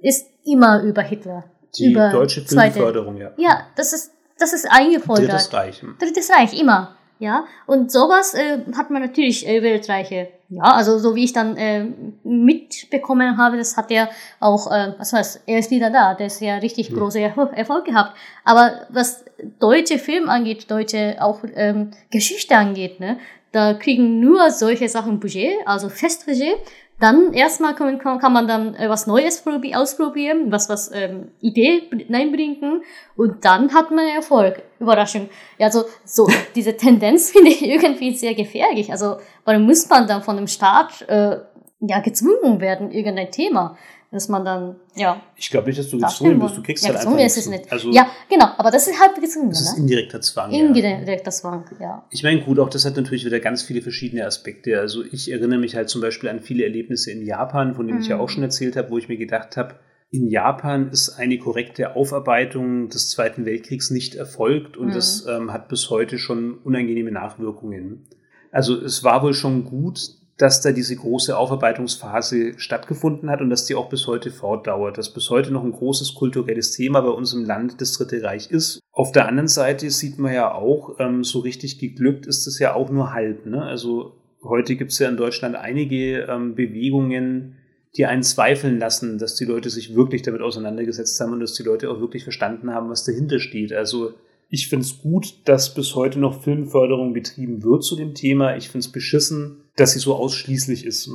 ist 0.00 0.26
immer 0.44 0.82
über 0.82 1.02
Hitler. 1.02 1.44
Die 1.78 1.92
über 1.92 2.10
deutsche 2.10 2.40
Filmförderung, 2.40 3.18
ja. 3.18 3.32
Ja, 3.36 3.66
das 3.76 3.92
ist, 3.92 4.12
das 4.38 4.52
ist 4.52 4.70
eingefordert. 4.70 5.28
Drittes 5.30 5.52
Reich. 5.52 5.82
Drittes 5.98 6.30
Reich, 6.30 6.58
immer. 6.58 6.94
Ja, 7.20 7.46
und 7.66 7.90
sowas 7.90 8.34
äh, 8.34 8.58
hat 8.76 8.90
man 8.90 9.02
natürlich 9.02 9.46
äh, 9.46 9.60
Weltreiche. 9.60 10.28
Ja, 10.50 10.62
also 10.62 10.98
so 10.98 11.16
wie 11.16 11.24
ich 11.24 11.32
dann 11.32 11.56
äh, 11.56 11.84
mitbekommen 12.22 13.36
habe, 13.36 13.56
das 13.56 13.76
hat 13.76 13.90
er 13.90 14.08
auch, 14.38 14.70
äh, 14.70 14.94
was 14.98 15.12
heißt, 15.12 15.42
er 15.46 15.58
ist 15.58 15.70
wieder 15.72 15.90
da, 15.90 16.14
der 16.14 16.28
ist 16.28 16.40
ja 16.40 16.56
richtig 16.58 16.90
mhm. 16.90 16.96
große 16.96 17.20
Erfolg 17.20 17.84
gehabt. 17.84 18.16
Aber 18.44 18.86
was 18.88 19.24
deutsche 19.58 19.98
Film 19.98 20.28
angeht, 20.28 20.70
deutsche 20.70 21.16
auch 21.20 21.40
ähm, 21.54 21.90
Geschichte 22.10 22.56
angeht, 22.56 23.00
ne, 23.00 23.18
da 23.50 23.74
kriegen 23.74 24.20
nur 24.20 24.50
solche 24.50 24.88
Sachen 24.88 25.18
Budget, 25.18 25.54
also 25.66 25.88
Festbudget. 25.88 26.56
Dann 27.00 27.32
erstmal 27.32 27.76
kann, 27.76 27.98
kann 27.98 28.32
man 28.32 28.48
dann 28.48 28.74
äh, 28.74 28.88
was 28.88 29.06
Neues 29.06 29.44
ausprobieren, 29.74 30.50
was 30.50 30.68
was 30.68 30.90
ähm, 30.92 31.30
Idee 31.40 31.82
reinbringen 32.10 32.82
und 33.16 33.44
dann 33.44 33.72
hat 33.72 33.90
man 33.90 34.06
Erfolg. 34.08 34.62
Überraschung. 34.80 35.28
Ja, 35.58 35.70
so, 35.70 35.84
so 36.04 36.28
diese 36.54 36.76
Tendenz 36.76 37.30
finde 37.30 37.50
ich 37.50 37.64
irgendwie 37.64 38.14
sehr 38.14 38.34
gefährlich. 38.34 38.90
Also 38.90 39.18
warum 39.44 39.62
muss 39.62 39.88
man 39.88 40.08
dann 40.08 40.22
von 40.22 40.36
dem 40.36 40.48
Staat 40.48 41.02
äh, 41.08 41.38
ja 41.80 42.00
gezwungen 42.00 42.60
werden, 42.60 42.90
irgendein 42.90 43.30
Thema? 43.30 43.76
Dass 44.10 44.28
man 44.28 44.44
dann, 44.44 44.76
ja. 44.94 45.20
Ich 45.36 45.50
glaube 45.50 45.68
nicht, 45.68 45.78
dass 45.78 45.90
du 45.90 45.98
gezwungen 45.98 46.38
bist, 46.38 46.56
du 46.56 46.62
kriegst 46.62 46.84
ja, 46.84 46.94
halt 46.94 47.06
einfach 47.06 47.18
ist 47.18 47.36
es 47.36 47.46
nicht. 47.46 47.70
Also, 47.70 47.90
ja, 47.90 48.08
genau, 48.30 48.46
aber 48.56 48.70
das 48.70 48.88
ist 48.88 48.98
halt 48.98 49.14
gezwungen. 49.20 49.50
Das 49.50 49.60
ist 49.60 49.76
ne? 49.76 49.82
indirekter 49.82 50.20
Zwang. 50.20 50.50
Indirekter 50.50 51.12
ja. 51.24 51.30
Zwang, 51.30 51.64
ja. 51.78 52.06
Ich 52.10 52.22
meine, 52.22 52.40
gut, 52.40 52.58
auch 52.58 52.70
das 52.70 52.86
hat 52.86 52.96
natürlich 52.96 53.26
wieder 53.26 53.40
ganz 53.40 53.62
viele 53.62 53.82
verschiedene 53.82 54.24
Aspekte. 54.24 54.80
Also 54.80 55.04
ich 55.04 55.30
erinnere 55.30 55.58
mich 55.58 55.76
halt 55.76 55.90
zum 55.90 56.00
Beispiel 56.00 56.30
an 56.30 56.40
viele 56.40 56.64
Erlebnisse 56.64 57.10
in 57.10 57.22
Japan, 57.22 57.74
von 57.74 57.86
denen 57.86 57.98
mhm. 57.98 58.02
ich 58.02 58.08
ja 58.08 58.16
mhm. 58.16 58.22
auch 58.22 58.28
schon 58.30 58.42
erzählt 58.42 58.76
habe, 58.76 58.90
wo 58.90 58.98
ich 58.98 59.08
mir 59.08 59.18
gedacht 59.18 59.56
habe, 59.58 59.74
in 60.10 60.26
Japan 60.26 60.88
ist 60.88 61.10
eine 61.10 61.38
korrekte 61.38 61.94
Aufarbeitung 61.94 62.88
des 62.88 63.10
Zweiten 63.10 63.44
Weltkriegs 63.44 63.90
nicht 63.90 64.14
erfolgt 64.14 64.78
und 64.78 64.88
mhm. 64.88 64.92
das 64.92 65.26
ähm, 65.26 65.52
hat 65.52 65.68
bis 65.68 65.90
heute 65.90 66.16
schon 66.16 66.56
unangenehme 66.56 67.12
Nachwirkungen. 67.12 68.08
Also 68.50 68.74
es 68.80 69.04
war 69.04 69.22
wohl 69.22 69.34
schon 69.34 69.66
gut, 69.66 70.00
dass 70.38 70.60
da 70.60 70.70
diese 70.70 70.94
große 70.94 71.36
Aufarbeitungsphase 71.36 72.58
stattgefunden 72.58 73.28
hat 73.28 73.40
und 73.40 73.50
dass 73.50 73.66
die 73.66 73.74
auch 73.74 73.88
bis 73.88 74.06
heute 74.06 74.30
fortdauert, 74.30 74.96
dass 74.96 75.12
bis 75.12 75.30
heute 75.30 75.52
noch 75.52 75.64
ein 75.64 75.72
großes 75.72 76.14
kulturelles 76.14 76.70
Thema 76.70 77.00
bei 77.00 77.10
uns 77.10 77.34
im 77.34 77.44
Land 77.44 77.80
das 77.80 77.92
Dritte 77.92 78.22
Reich 78.22 78.50
ist. 78.50 78.78
Auf 78.92 79.10
der 79.10 79.26
anderen 79.26 79.48
Seite 79.48 79.90
sieht 79.90 80.18
man 80.18 80.32
ja 80.32 80.52
auch, 80.52 80.96
ähm, 81.00 81.24
so 81.24 81.40
richtig 81.40 81.78
geglückt 81.78 82.26
ist 82.26 82.46
es 82.46 82.60
ja 82.60 82.74
auch 82.74 82.88
nur 82.90 83.12
halb. 83.12 83.46
Ne? 83.46 83.62
Also 83.62 84.14
heute 84.42 84.76
gibt 84.76 84.92
es 84.92 85.00
ja 85.00 85.08
in 85.08 85.16
Deutschland 85.16 85.56
einige 85.56 86.20
ähm, 86.22 86.54
Bewegungen, 86.54 87.56
die 87.96 88.06
einen 88.06 88.22
zweifeln 88.22 88.78
lassen, 88.78 89.18
dass 89.18 89.34
die 89.34 89.44
Leute 89.44 89.70
sich 89.70 89.96
wirklich 89.96 90.22
damit 90.22 90.40
auseinandergesetzt 90.40 91.20
haben 91.20 91.32
und 91.32 91.40
dass 91.40 91.54
die 91.54 91.64
Leute 91.64 91.90
auch 91.90 92.00
wirklich 92.00 92.22
verstanden 92.22 92.72
haben, 92.72 92.90
was 92.90 93.04
dahinter 93.04 93.40
steht. 93.40 93.72
Also 93.72 94.14
ich 94.48 94.68
finde 94.68 94.84
es 94.84 95.00
gut, 95.00 95.34
dass 95.46 95.74
bis 95.74 95.94
heute 95.94 96.20
noch 96.20 96.42
Filmförderung 96.42 97.12
betrieben 97.12 97.62
wird 97.62 97.82
zu 97.82 97.96
dem 97.96 98.14
Thema. 98.14 98.56
Ich 98.56 98.68
finde 98.68 98.86
es 98.86 98.92
beschissen, 98.92 99.64
dass 99.78 99.92
sie 99.92 99.98
so 99.98 100.14
ausschließlich 100.14 100.84
ist. 100.84 101.10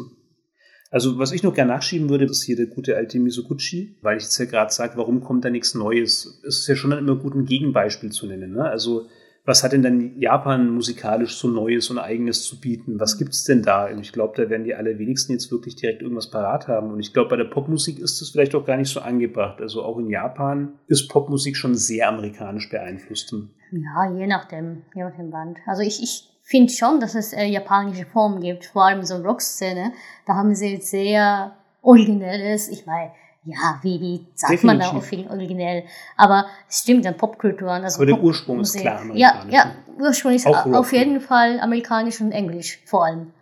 Also, 0.90 1.18
was 1.18 1.32
ich 1.32 1.42
noch 1.42 1.56
gerne 1.56 1.72
nachschieben 1.72 2.10
würde, 2.10 2.26
ist 2.26 2.44
hier 2.44 2.56
der 2.56 2.68
gute 2.68 2.96
alte 2.96 3.20
Misoguchi, 3.20 3.98
weil 4.02 4.18
ich 4.18 4.24
jetzt 4.24 4.38
ja 4.38 4.46
gerade 4.46 4.72
sage, 4.72 4.96
warum 4.96 5.22
kommt 5.22 5.44
da 5.44 5.50
nichts 5.50 5.74
Neues? 5.74 6.40
Es 6.48 6.60
ist 6.60 6.68
ja 6.68 6.76
schon 6.76 6.92
dann 6.92 7.00
immer 7.00 7.16
gut, 7.16 7.34
ein 7.34 7.46
Gegenbeispiel 7.46 8.12
zu 8.12 8.28
nennen. 8.28 8.54
Ne? 8.54 8.64
Also, 8.64 9.08
was 9.46 9.64
hat 9.64 9.74
denn 9.74 9.82
dann 9.82 10.18
Japan 10.20 10.70
musikalisch 10.70 11.36
so 11.36 11.50
Neues 11.50 11.90
und 11.90 11.98
Eigenes 11.98 12.44
zu 12.44 12.62
bieten? 12.62 13.00
Was 13.00 13.18
gibt 13.18 13.32
es 13.32 13.44
denn 13.44 13.62
da? 13.62 13.88
Und 13.88 14.00
ich 14.00 14.14
glaube, 14.14 14.42
da 14.42 14.50
werden 14.50 14.64
die 14.64 14.76
allerwenigsten 14.76 15.34
jetzt 15.34 15.52
wirklich 15.52 15.76
direkt 15.76 16.02
irgendwas 16.02 16.30
parat 16.30 16.68
haben. 16.68 16.92
Und 16.92 17.00
ich 17.00 17.12
glaube, 17.12 17.32
bei 17.32 17.36
der 17.38 17.46
Popmusik 17.46 18.00
ist 18.00 18.22
das 18.22 18.30
vielleicht 18.30 18.56
auch 18.56 18.64
gar 18.64 18.78
nicht 18.78 18.90
so 18.90 19.02
angebracht. 19.02 19.60
Also 19.60 19.84
auch 19.84 19.98
in 19.98 20.10
Japan 20.10 20.76
ist 20.88 21.10
Popmusik 21.10 21.58
schon 21.58 21.76
sehr 21.76 22.08
amerikanisch 22.08 22.70
beeinflusst. 22.70 23.36
Ja, 23.72 24.16
je 24.16 24.28
nachdem, 24.28 24.84
je 24.96 25.04
nach 25.04 25.18
dem 25.18 25.32
Band. 25.32 25.58
Also 25.66 25.82
ich, 25.82 26.02
ich 26.02 26.33
finde 26.44 26.72
schon, 26.72 27.00
dass 27.00 27.16
es 27.16 27.34
äh, 27.34 27.46
japanische 27.46 28.06
Formen 28.06 28.42
gibt, 28.42 28.66
vor 28.66 28.86
allem 28.86 29.04
so 29.04 29.16
Rockszene. 29.16 29.94
Da 30.28 30.36
haben 30.36 30.54
sie 30.54 30.78
sehr 30.78 31.56
originelles, 31.82 32.68
ich 32.68 32.86
meine, 32.86 33.12
ja, 33.46 33.80
wie, 33.82 34.00
wie 34.00 34.28
sagt 34.36 34.54
Definitiv. 34.54 34.64
man 34.64 34.80
da 34.80 34.98
auch 34.98 35.04
viel 35.04 35.28
originell. 35.28 35.84
Aber 36.16 36.46
es 36.70 36.80
stimmt, 36.80 37.06
dann 37.06 37.18
Popkulturen. 37.18 37.84
Also 37.84 37.98
Aber 37.98 38.06
der 38.06 38.22
Ursprung 38.22 38.62
ist 38.62 38.78
klar 38.78 39.04
Ja, 39.14 39.44
ja, 39.50 39.72
Ursprung 40.00 40.34
ist 40.34 40.48
auf 40.48 40.94
jeden 40.94 41.20
Fall 41.20 41.60
amerikanisch 41.60 42.22
und 42.22 42.32
englisch 42.32 42.80
vor 42.86 43.06
allem. 43.06 43.34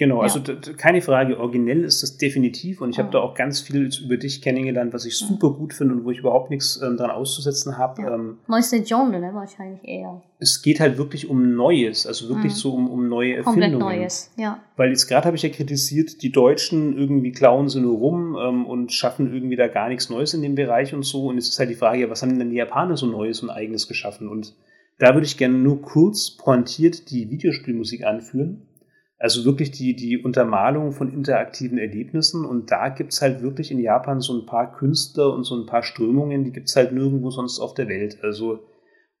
Genau, 0.00 0.20
also 0.20 0.38
ja. 0.38 0.54
keine 0.78 1.02
Frage, 1.02 1.38
originell 1.38 1.84
ist 1.84 2.02
das 2.02 2.16
definitiv 2.16 2.80
und 2.80 2.88
ich 2.88 2.96
ja. 2.96 3.02
habe 3.02 3.12
da 3.12 3.18
auch 3.18 3.34
ganz 3.34 3.60
viel 3.60 3.90
über 4.02 4.16
dich 4.16 4.40
kennengelernt, 4.40 4.94
was 4.94 5.04
ich 5.04 5.14
super 5.14 5.50
gut 5.50 5.74
finde 5.74 5.92
und 5.92 6.06
wo 6.06 6.10
ich 6.10 6.20
überhaupt 6.20 6.48
nichts 6.48 6.80
ähm, 6.82 6.96
dran 6.96 7.10
auszusetzen 7.10 7.76
habe. 7.76 8.00
Ja. 8.00 8.14
Ähm, 8.14 8.38
Neueste 8.48 8.80
Genre, 8.80 9.20
ne, 9.20 9.30
wahrscheinlich 9.34 9.84
eher. 9.84 10.22
Es 10.38 10.62
geht 10.62 10.80
halt 10.80 10.96
wirklich 10.96 11.28
um 11.28 11.54
Neues, 11.54 12.06
also 12.06 12.30
wirklich 12.30 12.54
mhm. 12.54 12.56
so 12.56 12.72
um, 12.72 12.88
um 12.88 13.10
neue 13.10 13.34
Erfindungen. 13.34 13.78
Komplett 13.78 13.98
Neues, 14.00 14.32
ja. 14.38 14.62
Weil 14.78 14.88
jetzt 14.88 15.06
gerade 15.06 15.26
habe 15.26 15.36
ich 15.36 15.42
ja 15.42 15.50
kritisiert, 15.50 16.22
die 16.22 16.32
Deutschen 16.32 16.96
irgendwie 16.96 17.32
klauen 17.32 17.68
sie 17.68 17.82
nur 17.82 17.98
rum 17.98 18.38
ähm, 18.40 18.64
und 18.64 18.92
schaffen 18.92 19.30
irgendwie 19.30 19.56
da 19.56 19.68
gar 19.68 19.90
nichts 19.90 20.08
Neues 20.08 20.32
in 20.32 20.40
dem 20.40 20.54
Bereich 20.54 20.94
und 20.94 21.02
so. 21.02 21.26
Und 21.26 21.34
jetzt 21.34 21.48
ist 21.48 21.58
halt 21.58 21.68
die 21.68 21.74
Frage, 21.74 22.08
was 22.08 22.22
haben 22.22 22.38
denn 22.38 22.48
die 22.48 22.56
Japaner 22.56 22.96
so 22.96 23.04
Neues 23.04 23.42
und 23.42 23.50
Eigenes 23.50 23.86
geschaffen? 23.86 24.28
Und 24.28 24.54
da 24.98 25.12
würde 25.12 25.26
ich 25.26 25.36
gerne 25.36 25.58
nur 25.58 25.82
kurz 25.82 26.30
pointiert 26.30 27.10
die 27.10 27.28
Videospielmusik 27.28 28.06
anführen 28.06 28.66
also 29.20 29.44
wirklich 29.44 29.70
die, 29.70 29.94
die 29.94 30.16
Untermalung 30.16 30.92
von 30.92 31.12
interaktiven 31.12 31.76
Erlebnissen. 31.76 32.46
Und 32.46 32.70
da 32.70 32.88
gibt's 32.88 33.20
halt 33.20 33.42
wirklich 33.42 33.70
in 33.70 33.78
Japan 33.78 34.22
so 34.22 34.32
ein 34.32 34.46
paar 34.46 34.72
Künstler 34.72 35.34
und 35.34 35.44
so 35.44 35.54
ein 35.60 35.66
paar 35.66 35.82
Strömungen, 35.82 36.42
die 36.42 36.52
gibt's 36.52 36.74
halt 36.74 36.92
nirgendwo 36.92 37.30
sonst 37.30 37.60
auf 37.60 37.74
der 37.74 37.86
Welt. 37.86 38.18
Also 38.22 38.60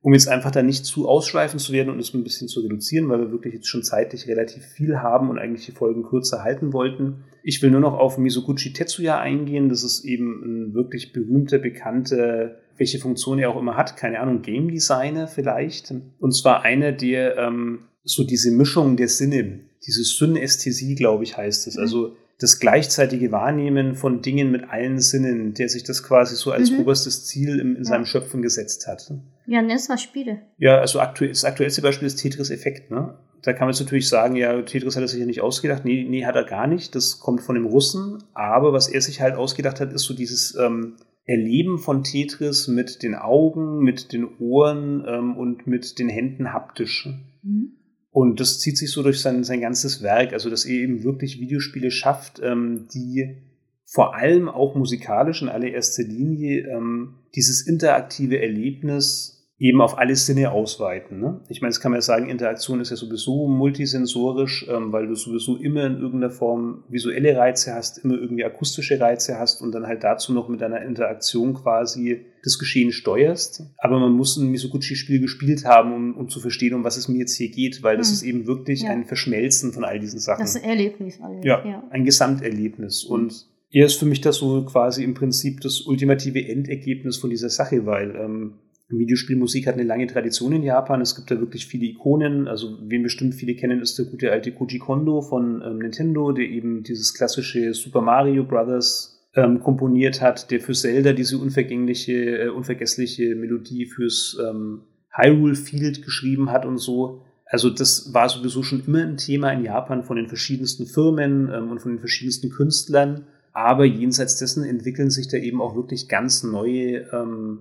um 0.00 0.14
jetzt 0.14 0.28
einfach 0.28 0.50
da 0.50 0.62
nicht 0.62 0.86
zu 0.86 1.06
ausschweifend 1.06 1.60
zu 1.60 1.74
werden 1.74 1.92
und 1.92 1.98
es 1.98 2.14
ein 2.14 2.24
bisschen 2.24 2.48
zu 2.48 2.60
reduzieren, 2.60 3.10
weil 3.10 3.20
wir 3.20 3.30
wirklich 3.30 3.52
jetzt 3.52 3.68
schon 3.68 3.82
zeitlich 3.82 4.26
relativ 4.26 4.64
viel 4.64 5.00
haben 5.00 5.28
und 5.28 5.38
eigentlich 5.38 5.66
die 5.66 5.72
Folgen 5.72 6.04
kürzer 6.04 6.42
halten 6.42 6.72
wollten. 6.72 7.24
Ich 7.42 7.62
will 7.62 7.70
nur 7.70 7.80
noch 7.80 7.92
auf 7.92 8.16
Misoguchi 8.16 8.72
Tetsuya 8.72 9.20
eingehen. 9.20 9.68
Das 9.68 9.84
ist 9.84 10.06
eben 10.06 10.42
ein 10.42 10.74
wirklich 10.74 11.12
berühmter, 11.12 11.58
bekannter, 11.58 12.56
welche 12.78 12.98
Funktion 12.98 13.38
er 13.38 13.50
auch 13.50 13.60
immer 13.60 13.76
hat, 13.76 13.98
keine 13.98 14.20
Ahnung, 14.20 14.40
Game 14.40 14.70
Designer 14.70 15.26
vielleicht. 15.26 15.92
Und 16.18 16.34
zwar 16.34 16.62
einer, 16.62 16.92
der 16.92 17.36
ähm, 17.36 17.80
so 18.04 18.24
diese 18.24 18.50
Mischung 18.50 18.96
der 18.96 19.08
Sinne 19.08 19.60
diese 19.86 20.04
Synästhesie, 20.04 20.94
glaube 20.94 21.24
ich, 21.24 21.36
heißt 21.36 21.66
es. 21.66 21.76
Mhm. 21.76 21.82
Also 21.82 22.16
das 22.38 22.58
gleichzeitige 22.58 23.32
Wahrnehmen 23.32 23.94
von 23.94 24.22
Dingen 24.22 24.50
mit 24.50 24.64
allen 24.70 24.98
Sinnen, 24.98 25.52
der 25.52 25.68
sich 25.68 25.84
das 25.84 26.02
quasi 26.02 26.36
so 26.36 26.52
als 26.52 26.70
mhm. 26.70 26.80
oberstes 26.80 27.26
Ziel 27.26 27.60
in, 27.60 27.76
in 27.76 27.82
ja. 27.82 27.84
seinem 27.84 28.06
Schöpfen 28.06 28.40
gesetzt 28.40 28.86
hat. 28.86 29.12
Ja, 29.46 29.60
nenn 29.60 29.76
es 29.76 29.88
mal 29.88 29.98
Spiele. 29.98 30.40
Ja, 30.56 30.78
also 30.78 31.00
aktuell, 31.00 31.30
das 31.30 31.44
aktuellste 31.44 31.82
Beispiel 31.82 32.06
ist 32.06 32.16
Tetris 32.16 32.50
Effekt. 32.50 32.90
Ne? 32.90 33.14
Da 33.42 33.52
kann 33.52 33.66
man 33.66 33.74
jetzt 33.74 33.80
natürlich 33.80 34.08
sagen, 34.08 34.36
ja, 34.36 34.60
Tetris 34.62 34.96
hat 34.96 35.02
er 35.02 35.08
sich 35.08 35.20
ja 35.20 35.26
nicht 35.26 35.42
ausgedacht. 35.42 35.84
Nee, 35.84 36.06
nee, 36.08 36.24
hat 36.24 36.36
er 36.36 36.44
gar 36.44 36.66
nicht. 36.66 36.94
Das 36.94 37.20
kommt 37.20 37.42
von 37.42 37.56
dem 37.56 37.66
Russen. 37.66 38.22
Aber 38.32 38.72
was 38.72 38.88
er 38.88 39.02
sich 39.02 39.20
halt 39.20 39.34
ausgedacht 39.34 39.80
hat, 39.80 39.92
ist 39.92 40.04
so 40.04 40.14
dieses 40.14 40.56
ähm, 40.56 40.96
Erleben 41.26 41.78
von 41.78 42.04
Tetris 42.04 42.68
mit 42.68 43.02
den 43.02 43.14
Augen, 43.14 43.80
mit 43.80 44.12
den 44.12 44.26
Ohren 44.38 45.04
ähm, 45.06 45.36
und 45.36 45.66
mit 45.66 45.98
den 45.98 46.08
Händen 46.08 46.54
haptisch. 46.54 47.08
Mhm. 47.42 47.79
Und 48.10 48.40
das 48.40 48.58
zieht 48.58 48.76
sich 48.76 48.90
so 48.90 49.02
durch 49.02 49.20
sein, 49.20 49.44
sein 49.44 49.60
ganzes 49.60 50.02
Werk, 50.02 50.32
also 50.32 50.50
dass 50.50 50.64
er 50.64 50.74
eben 50.74 51.04
wirklich 51.04 51.40
Videospiele 51.40 51.90
schafft, 51.90 52.40
ähm, 52.42 52.88
die 52.92 53.36
vor 53.84 54.14
allem 54.14 54.48
auch 54.48 54.74
musikalisch 54.74 55.42
in 55.42 55.48
allererster 55.48 56.02
Linie 56.02 56.68
ähm, 56.68 57.14
dieses 57.34 57.66
interaktive 57.66 58.40
Erlebnis 58.40 59.39
eben 59.60 59.82
auf 59.82 59.98
alle 59.98 60.16
Sinne 60.16 60.52
ausweiten. 60.52 61.20
Ne? 61.20 61.40
Ich 61.50 61.60
meine, 61.60 61.68
das 61.68 61.80
kann 61.80 61.92
man 61.92 61.98
ja 61.98 62.02
sagen, 62.02 62.30
Interaktion 62.30 62.80
ist 62.80 62.88
ja 62.88 62.96
sowieso 62.96 63.46
multisensorisch, 63.46 64.66
ähm, 64.70 64.90
weil 64.90 65.06
du 65.06 65.14
sowieso 65.14 65.56
immer 65.56 65.84
in 65.84 65.98
irgendeiner 65.98 66.30
Form 66.30 66.82
visuelle 66.88 67.36
Reize 67.36 67.74
hast, 67.74 67.98
immer 67.98 68.14
irgendwie 68.14 68.42
akustische 68.42 68.98
Reize 68.98 69.38
hast 69.38 69.60
und 69.60 69.72
dann 69.72 69.86
halt 69.86 70.02
dazu 70.02 70.32
noch 70.32 70.48
mit 70.48 70.62
deiner 70.62 70.80
Interaktion 70.80 71.52
quasi 71.52 72.22
das 72.42 72.58
Geschehen 72.58 72.90
steuerst. 72.90 73.62
Aber 73.76 74.00
man 74.00 74.12
muss 74.12 74.38
ein 74.38 74.50
Misoguchi-Spiel 74.50 75.20
gespielt 75.20 75.66
haben, 75.66 75.92
um, 75.92 76.16
um 76.16 76.28
zu 76.30 76.40
verstehen, 76.40 76.72
um 76.72 76.82
was 76.82 76.96
es 76.96 77.08
mir 77.08 77.18
jetzt 77.18 77.36
hier 77.36 77.50
geht, 77.50 77.82
weil 77.82 77.98
das 77.98 78.08
hm. 78.08 78.14
ist 78.14 78.22
eben 78.22 78.46
wirklich 78.46 78.82
ja. 78.82 78.90
ein 78.90 79.04
Verschmelzen 79.04 79.74
von 79.74 79.84
all 79.84 80.00
diesen 80.00 80.20
Sachen. 80.20 80.40
Das 80.40 80.56
Erlebnis 80.56 81.20
alles. 81.20 81.44
Ja, 81.44 81.62
ja. 81.66 81.84
ein 81.90 82.06
Gesamterlebnis. 82.06 83.04
Hm. 83.04 83.10
Und 83.10 83.46
er 83.70 83.84
ist 83.84 83.96
für 83.96 84.06
mich 84.06 84.22
das 84.22 84.36
so 84.36 84.64
quasi 84.64 85.04
im 85.04 85.12
Prinzip 85.12 85.60
das 85.60 85.82
ultimative 85.82 86.48
Endergebnis 86.48 87.18
von 87.18 87.28
dieser 87.28 87.50
Sache, 87.50 87.84
weil 87.84 88.16
ähm, 88.16 88.54
Videospielmusik 88.98 89.66
hat 89.66 89.74
eine 89.74 89.84
lange 89.84 90.06
Tradition 90.06 90.52
in 90.52 90.62
Japan. 90.62 91.00
Es 91.00 91.14
gibt 91.14 91.30
da 91.30 91.38
wirklich 91.38 91.66
viele 91.66 91.86
Ikonen. 91.86 92.48
Also, 92.48 92.78
wen 92.82 93.02
bestimmt 93.02 93.34
viele 93.34 93.54
kennen, 93.54 93.80
ist 93.80 93.98
der 93.98 94.06
gute 94.06 94.32
alte 94.32 94.52
Koji 94.52 94.78
Kondo 94.78 95.20
von 95.22 95.62
ähm, 95.64 95.78
Nintendo, 95.78 96.32
der 96.32 96.46
eben 96.46 96.82
dieses 96.82 97.14
klassische 97.14 97.72
Super 97.74 98.00
Mario 98.00 98.44
Brothers 98.44 99.20
ähm, 99.34 99.60
komponiert 99.60 100.20
hat, 100.20 100.50
der 100.50 100.60
für 100.60 100.72
Zelda 100.72 101.12
diese 101.12 101.38
unvergängliche, 101.38 102.38
äh, 102.38 102.48
unvergessliche 102.48 103.34
Melodie 103.36 103.86
fürs 103.86 104.36
ähm, 104.44 104.82
Hyrule 105.12 105.54
Field 105.54 106.04
geschrieben 106.04 106.50
hat 106.50 106.66
und 106.66 106.78
so. 106.78 107.22
Also 107.46 107.70
das 107.70 108.14
war 108.14 108.28
sowieso 108.28 108.62
schon 108.62 108.82
immer 108.86 109.02
ein 109.02 109.16
Thema 109.16 109.50
in 109.52 109.64
Japan 109.64 110.04
von 110.04 110.16
den 110.16 110.28
verschiedensten 110.28 110.86
Firmen 110.86 111.50
ähm, 111.52 111.70
und 111.70 111.80
von 111.80 111.92
den 111.92 111.98
verschiedensten 112.00 112.50
Künstlern. 112.50 113.26
Aber 113.52 113.84
jenseits 113.84 114.38
dessen 114.38 114.64
entwickeln 114.64 115.10
sich 115.10 115.28
da 115.28 115.36
eben 115.36 115.60
auch 115.60 115.74
wirklich 115.74 116.08
ganz 116.08 116.44
neue 116.44 117.08
ähm, 117.12 117.60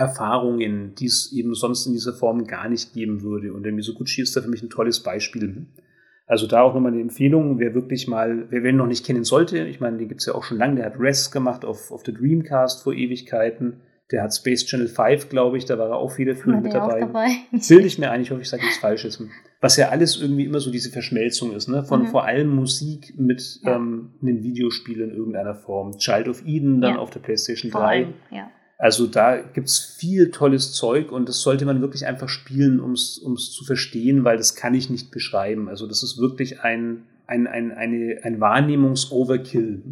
Erfahrungen, 0.00 0.94
die 0.94 1.04
es 1.04 1.30
eben 1.32 1.54
sonst 1.54 1.86
in 1.86 1.92
dieser 1.92 2.14
Form 2.14 2.46
gar 2.46 2.68
nicht 2.70 2.94
geben 2.94 3.22
würde. 3.22 3.52
Und 3.52 3.64
der 3.64 3.72
Misoguchi 3.72 4.22
ist 4.22 4.34
da 4.34 4.40
für 4.40 4.48
mich 4.48 4.62
ein 4.62 4.70
tolles 4.70 5.00
Beispiel. 5.00 5.66
Also 6.26 6.46
da 6.46 6.62
auch 6.62 6.74
nochmal 6.74 6.92
eine 6.92 7.02
Empfehlung, 7.02 7.58
wer 7.58 7.74
wirklich 7.74 8.08
mal, 8.08 8.46
wer 8.50 8.64
ihn 8.64 8.76
noch 8.76 8.86
nicht 8.86 9.04
kennen 9.04 9.24
sollte, 9.24 9.58
ich 9.66 9.80
meine, 9.80 9.98
den 9.98 10.08
gibt 10.08 10.20
es 10.20 10.26
ja 10.26 10.34
auch 10.34 10.44
schon 10.44 10.56
lange, 10.56 10.76
der 10.76 10.86
hat 10.86 10.98
Res 10.98 11.30
gemacht 11.30 11.64
auf, 11.64 11.90
auf 11.90 12.02
der 12.02 12.14
Dreamcast 12.14 12.82
vor 12.82 12.94
Ewigkeiten. 12.94 13.80
Der 14.10 14.22
hat 14.22 14.34
Space 14.34 14.64
Channel 14.64 14.88
5, 14.88 15.28
glaube 15.28 15.58
ich, 15.58 15.66
da 15.66 15.78
war 15.78 15.90
er 15.90 15.96
auch 15.96 16.12
federführend 16.12 16.64
mit 16.64 16.72
dabei. 16.72 17.00
dabei. 17.00 17.28
Bilde 17.68 17.86
ich 17.86 17.98
mir 17.98 18.10
ein, 18.10 18.22
ich 18.22 18.30
hoffe, 18.30 18.40
ich 18.40 18.48
sage 18.48 18.62
nichts 18.62 18.78
Falsches. 18.78 19.22
Was 19.60 19.76
ja 19.76 19.90
alles 19.90 20.20
irgendwie 20.20 20.46
immer 20.46 20.60
so 20.60 20.70
diese 20.70 20.90
Verschmelzung 20.90 21.52
ist, 21.52 21.68
ne? 21.68 21.84
Von 21.84 22.02
mhm. 22.02 22.06
vor 22.06 22.24
allem 22.24 22.48
Musik 22.48 23.14
mit 23.18 23.60
ja. 23.62 23.76
ähm, 23.76 24.14
einem 24.22 24.42
Videospiel 24.42 25.00
in 25.02 25.10
irgendeiner 25.10 25.54
Form. 25.54 25.98
Child 25.98 26.28
of 26.28 26.46
Eden 26.46 26.80
dann 26.80 26.94
ja. 26.94 26.98
auf 26.98 27.10
der 27.10 27.20
PlayStation 27.20 27.70
3. 27.70 27.78
Allem, 27.78 28.14
ja. 28.30 28.50
Also 28.80 29.06
da 29.06 29.36
gibt's 29.42 29.78
viel 29.78 30.30
tolles 30.30 30.72
Zeug 30.72 31.12
und 31.12 31.28
das 31.28 31.42
sollte 31.42 31.66
man 31.66 31.82
wirklich 31.82 32.06
einfach 32.06 32.30
spielen, 32.30 32.80
um 32.80 32.92
es 32.92 33.20
zu 33.52 33.62
verstehen, 33.66 34.24
weil 34.24 34.38
das 34.38 34.54
kann 34.54 34.72
ich 34.72 34.88
nicht 34.88 35.10
beschreiben. 35.10 35.68
Also 35.68 35.86
das 35.86 36.02
ist 36.02 36.16
wirklich 36.16 36.60
ein, 36.60 37.02
ein, 37.26 37.46
ein, 37.46 37.72
eine, 37.72 38.20
ein 38.22 38.40
Wahrnehmungs-Overkill. 38.40 39.82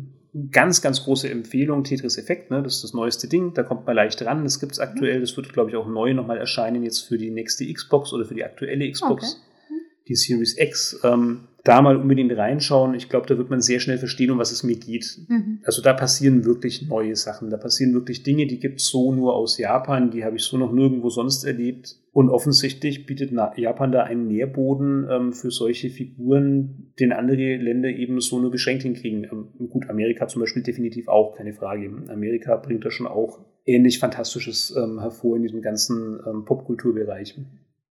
Ganz, 0.50 0.80
ganz 0.80 1.04
große 1.04 1.28
Empfehlung, 1.28 1.84
Tetris 1.84 2.16
Effekt, 2.16 2.50
ne? 2.50 2.62
das 2.62 2.76
ist 2.76 2.84
das 2.84 2.94
neueste 2.94 3.28
Ding, 3.28 3.52
da 3.52 3.62
kommt 3.62 3.86
man 3.86 3.94
leicht 3.94 4.22
ran, 4.22 4.44
das 4.44 4.58
gibt's 4.58 4.78
aktuell, 4.78 5.20
das 5.20 5.36
wird, 5.36 5.52
glaube 5.52 5.68
ich, 5.68 5.76
auch 5.76 5.88
neu 5.88 6.14
nochmal 6.14 6.38
erscheinen 6.38 6.82
jetzt 6.82 7.00
für 7.00 7.18
die 7.18 7.30
nächste 7.30 7.70
Xbox 7.70 8.14
oder 8.14 8.24
für 8.24 8.34
die 8.34 8.44
aktuelle 8.44 8.90
Xbox, 8.90 9.34
okay. 9.34 9.82
die 10.08 10.14
Series 10.16 10.56
X. 10.56 10.98
Ähm, 11.02 11.48
da 11.68 11.82
mal 11.82 11.96
unbedingt 11.96 12.34
reinschauen. 12.34 12.94
Ich 12.94 13.10
glaube, 13.10 13.26
da 13.26 13.36
wird 13.36 13.50
man 13.50 13.60
sehr 13.60 13.78
schnell 13.78 13.98
verstehen, 13.98 14.30
um 14.30 14.38
was 14.38 14.52
es 14.52 14.62
mir 14.62 14.76
geht. 14.76 15.18
Mhm. 15.28 15.60
Also 15.64 15.82
da 15.82 15.92
passieren 15.92 16.46
wirklich 16.46 16.88
neue 16.88 17.14
Sachen. 17.14 17.50
Da 17.50 17.58
passieren 17.58 17.92
wirklich 17.92 18.22
Dinge, 18.22 18.46
die 18.46 18.58
gibt 18.58 18.80
es 18.80 18.86
so 18.86 19.12
nur 19.12 19.34
aus 19.34 19.58
Japan, 19.58 20.10
die 20.10 20.24
habe 20.24 20.36
ich 20.36 20.42
so 20.42 20.56
noch 20.56 20.72
nirgendwo 20.72 21.10
sonst 21.10 21.44
erlebt. 21.44 21.96
Und 22.12 22.30
offensichtlich 22.30 23.04
bietet 23.04 23.32
Japan 23.56 23.92
da 23.92 24.02
einen 24.04 24.28
Nährboden 24.28 25.06
ähm, 25.10 25.32
für 25.34 25.50
solche 25.50 25.90
Figuren, 25.90 26.92
den 26.98 27.12
andere 27.12 27.56
Länder 27.56 27.90
eben 27.90 28.20
so 28.20 28.40
nur 28.40 28.50
beschränkt 28.50 28.82
hinkriegen. 28.82 29.24
Ähm, 29.30 29.68
gut, 29.68 29.90
Amerika 29.90 30.26
zum 30.26 30.40
Beispiel 30.40 30.62
definitiv 30.62 31.06
auch, 31.06 31.36
keine 31.36 31.52
Frage. 31.52 31.90
Amerika 32.08 32.56
bringt 32.56 32.84
da 32.84 32.90
schon 32.90 33.06
auch 33.06 33.40
ähnlich 33.66 33.98
Fantastisches 33.98 34.74
ähm, 34.74 35.00
hervor 35.00 35.36
in 35.36 35.42
diesem 35.42 35.60
ganzen 35.60 36.18
ähm, 36.26 36.44
Popkulturbereich. 36.46 37.36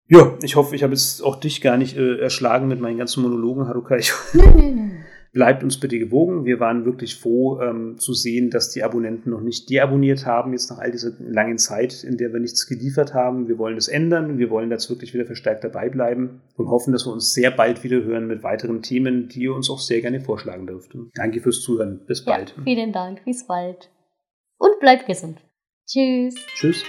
Ja, 0.08 0.36
ich 0.42 0.56
hoffe, 0.56 0.76
ich 0.76 0.82
habe 0.82 0.92
jetzt 0.92 1.22
auch 1.22 1.36
dich 1.36 1.60
gar 1.60 1.76
nicht 1.76 1.96
äh, 1.96 2.18
erschlagen 2.18 2.68
mit 2.68 2.80
meinen 2.80 2.98
ganzen 2.98 3.22
Monologen, 3.22 3.68
Haruka. 3.68 3.96
Ich 3.96 4.12
nee, 4.34 4.42
nee, 4.54 4.70
nee. 4.70 4.90
Bleibt 5.32 5.64
uns 5.64 5.80
bitte 5.80 5.98
gewogen. 5.98 6.44
Wir 6.44 6.60
waren 6.60 6.84
wirklich 6.84 7.16
froh 7.16 7.60
ähm, 7.60 7.98
zu 7.98 8.14
sehen, 8.14 8.50
dass 8.50 8.70
die 8.70 8.84
Abonnenten 8.84 9.30
noch 9.30 9.40
nicht 9.40 9.68
deabonniert 9.68 10.26
haben, 10.26 10.52
jetzt 10.52 10.70
nach 10.70 10.78
all 10.78 10.92
dieser 10.92 11.10
langen 11.18 11.58
Zeit, 11.58 12.04
in 12.04 12.16
der 12.16 12.32
wir 12.32 12.38
nichts 12.38 12.68
geliefert 12.68 13.14
haben. 13.14 13.48
Wir 13.48 13.58
wollen 13.58 13.74
das 13.74 13.88
ändern. 13.88 14.38
Wir 14.38 14.48
wollen 14.48 14.70
jetzt 14.70 14.88
wirklich 14.90 15.12
wieder 15.12 15.26
verstärkt 15.26 15.64
dabei 15.64 15.88
bleiben 15.88 16.42
und 16.56 16.68
hoffen, 16.68 16.92
dass 16.92 17.04
wir 17.04 17.12
uns 17.12 17.32
sehr 17.32 17.50
bald 17.50 17.82
wieder 17.82 18.04
hören 18.04 18.28
mit 18.28 18.44
weiteren 18.44 18.80
Themen, 18.80 19.28
die 19.28 19.40
ihr 19.40 19.54
uns 19.54 19.70
auch 19.70 19.80
sehr 19.80 20.00
gerne 20.02 20.20
vorschlagen 20.20 20.68
dürft. 20.68 20.96
Danke 21.16 21.40
fürs 21.40 21.62
Zuhören. 21.62 22.02
Bis 22.06 22.24
bald. 22.24 22.54
Ja, 22.56 22.62
vielen 22.62 22.92
Dank. 22.92 23.24
Bis 23.24 23.44
bald. 23.44 23.90
Und 24.58 24.78
bleibt 24.78 25.06
gesund. 25.06 25.40
Tschüss. 25.84 26.36
Tschüss. 26.54 26.84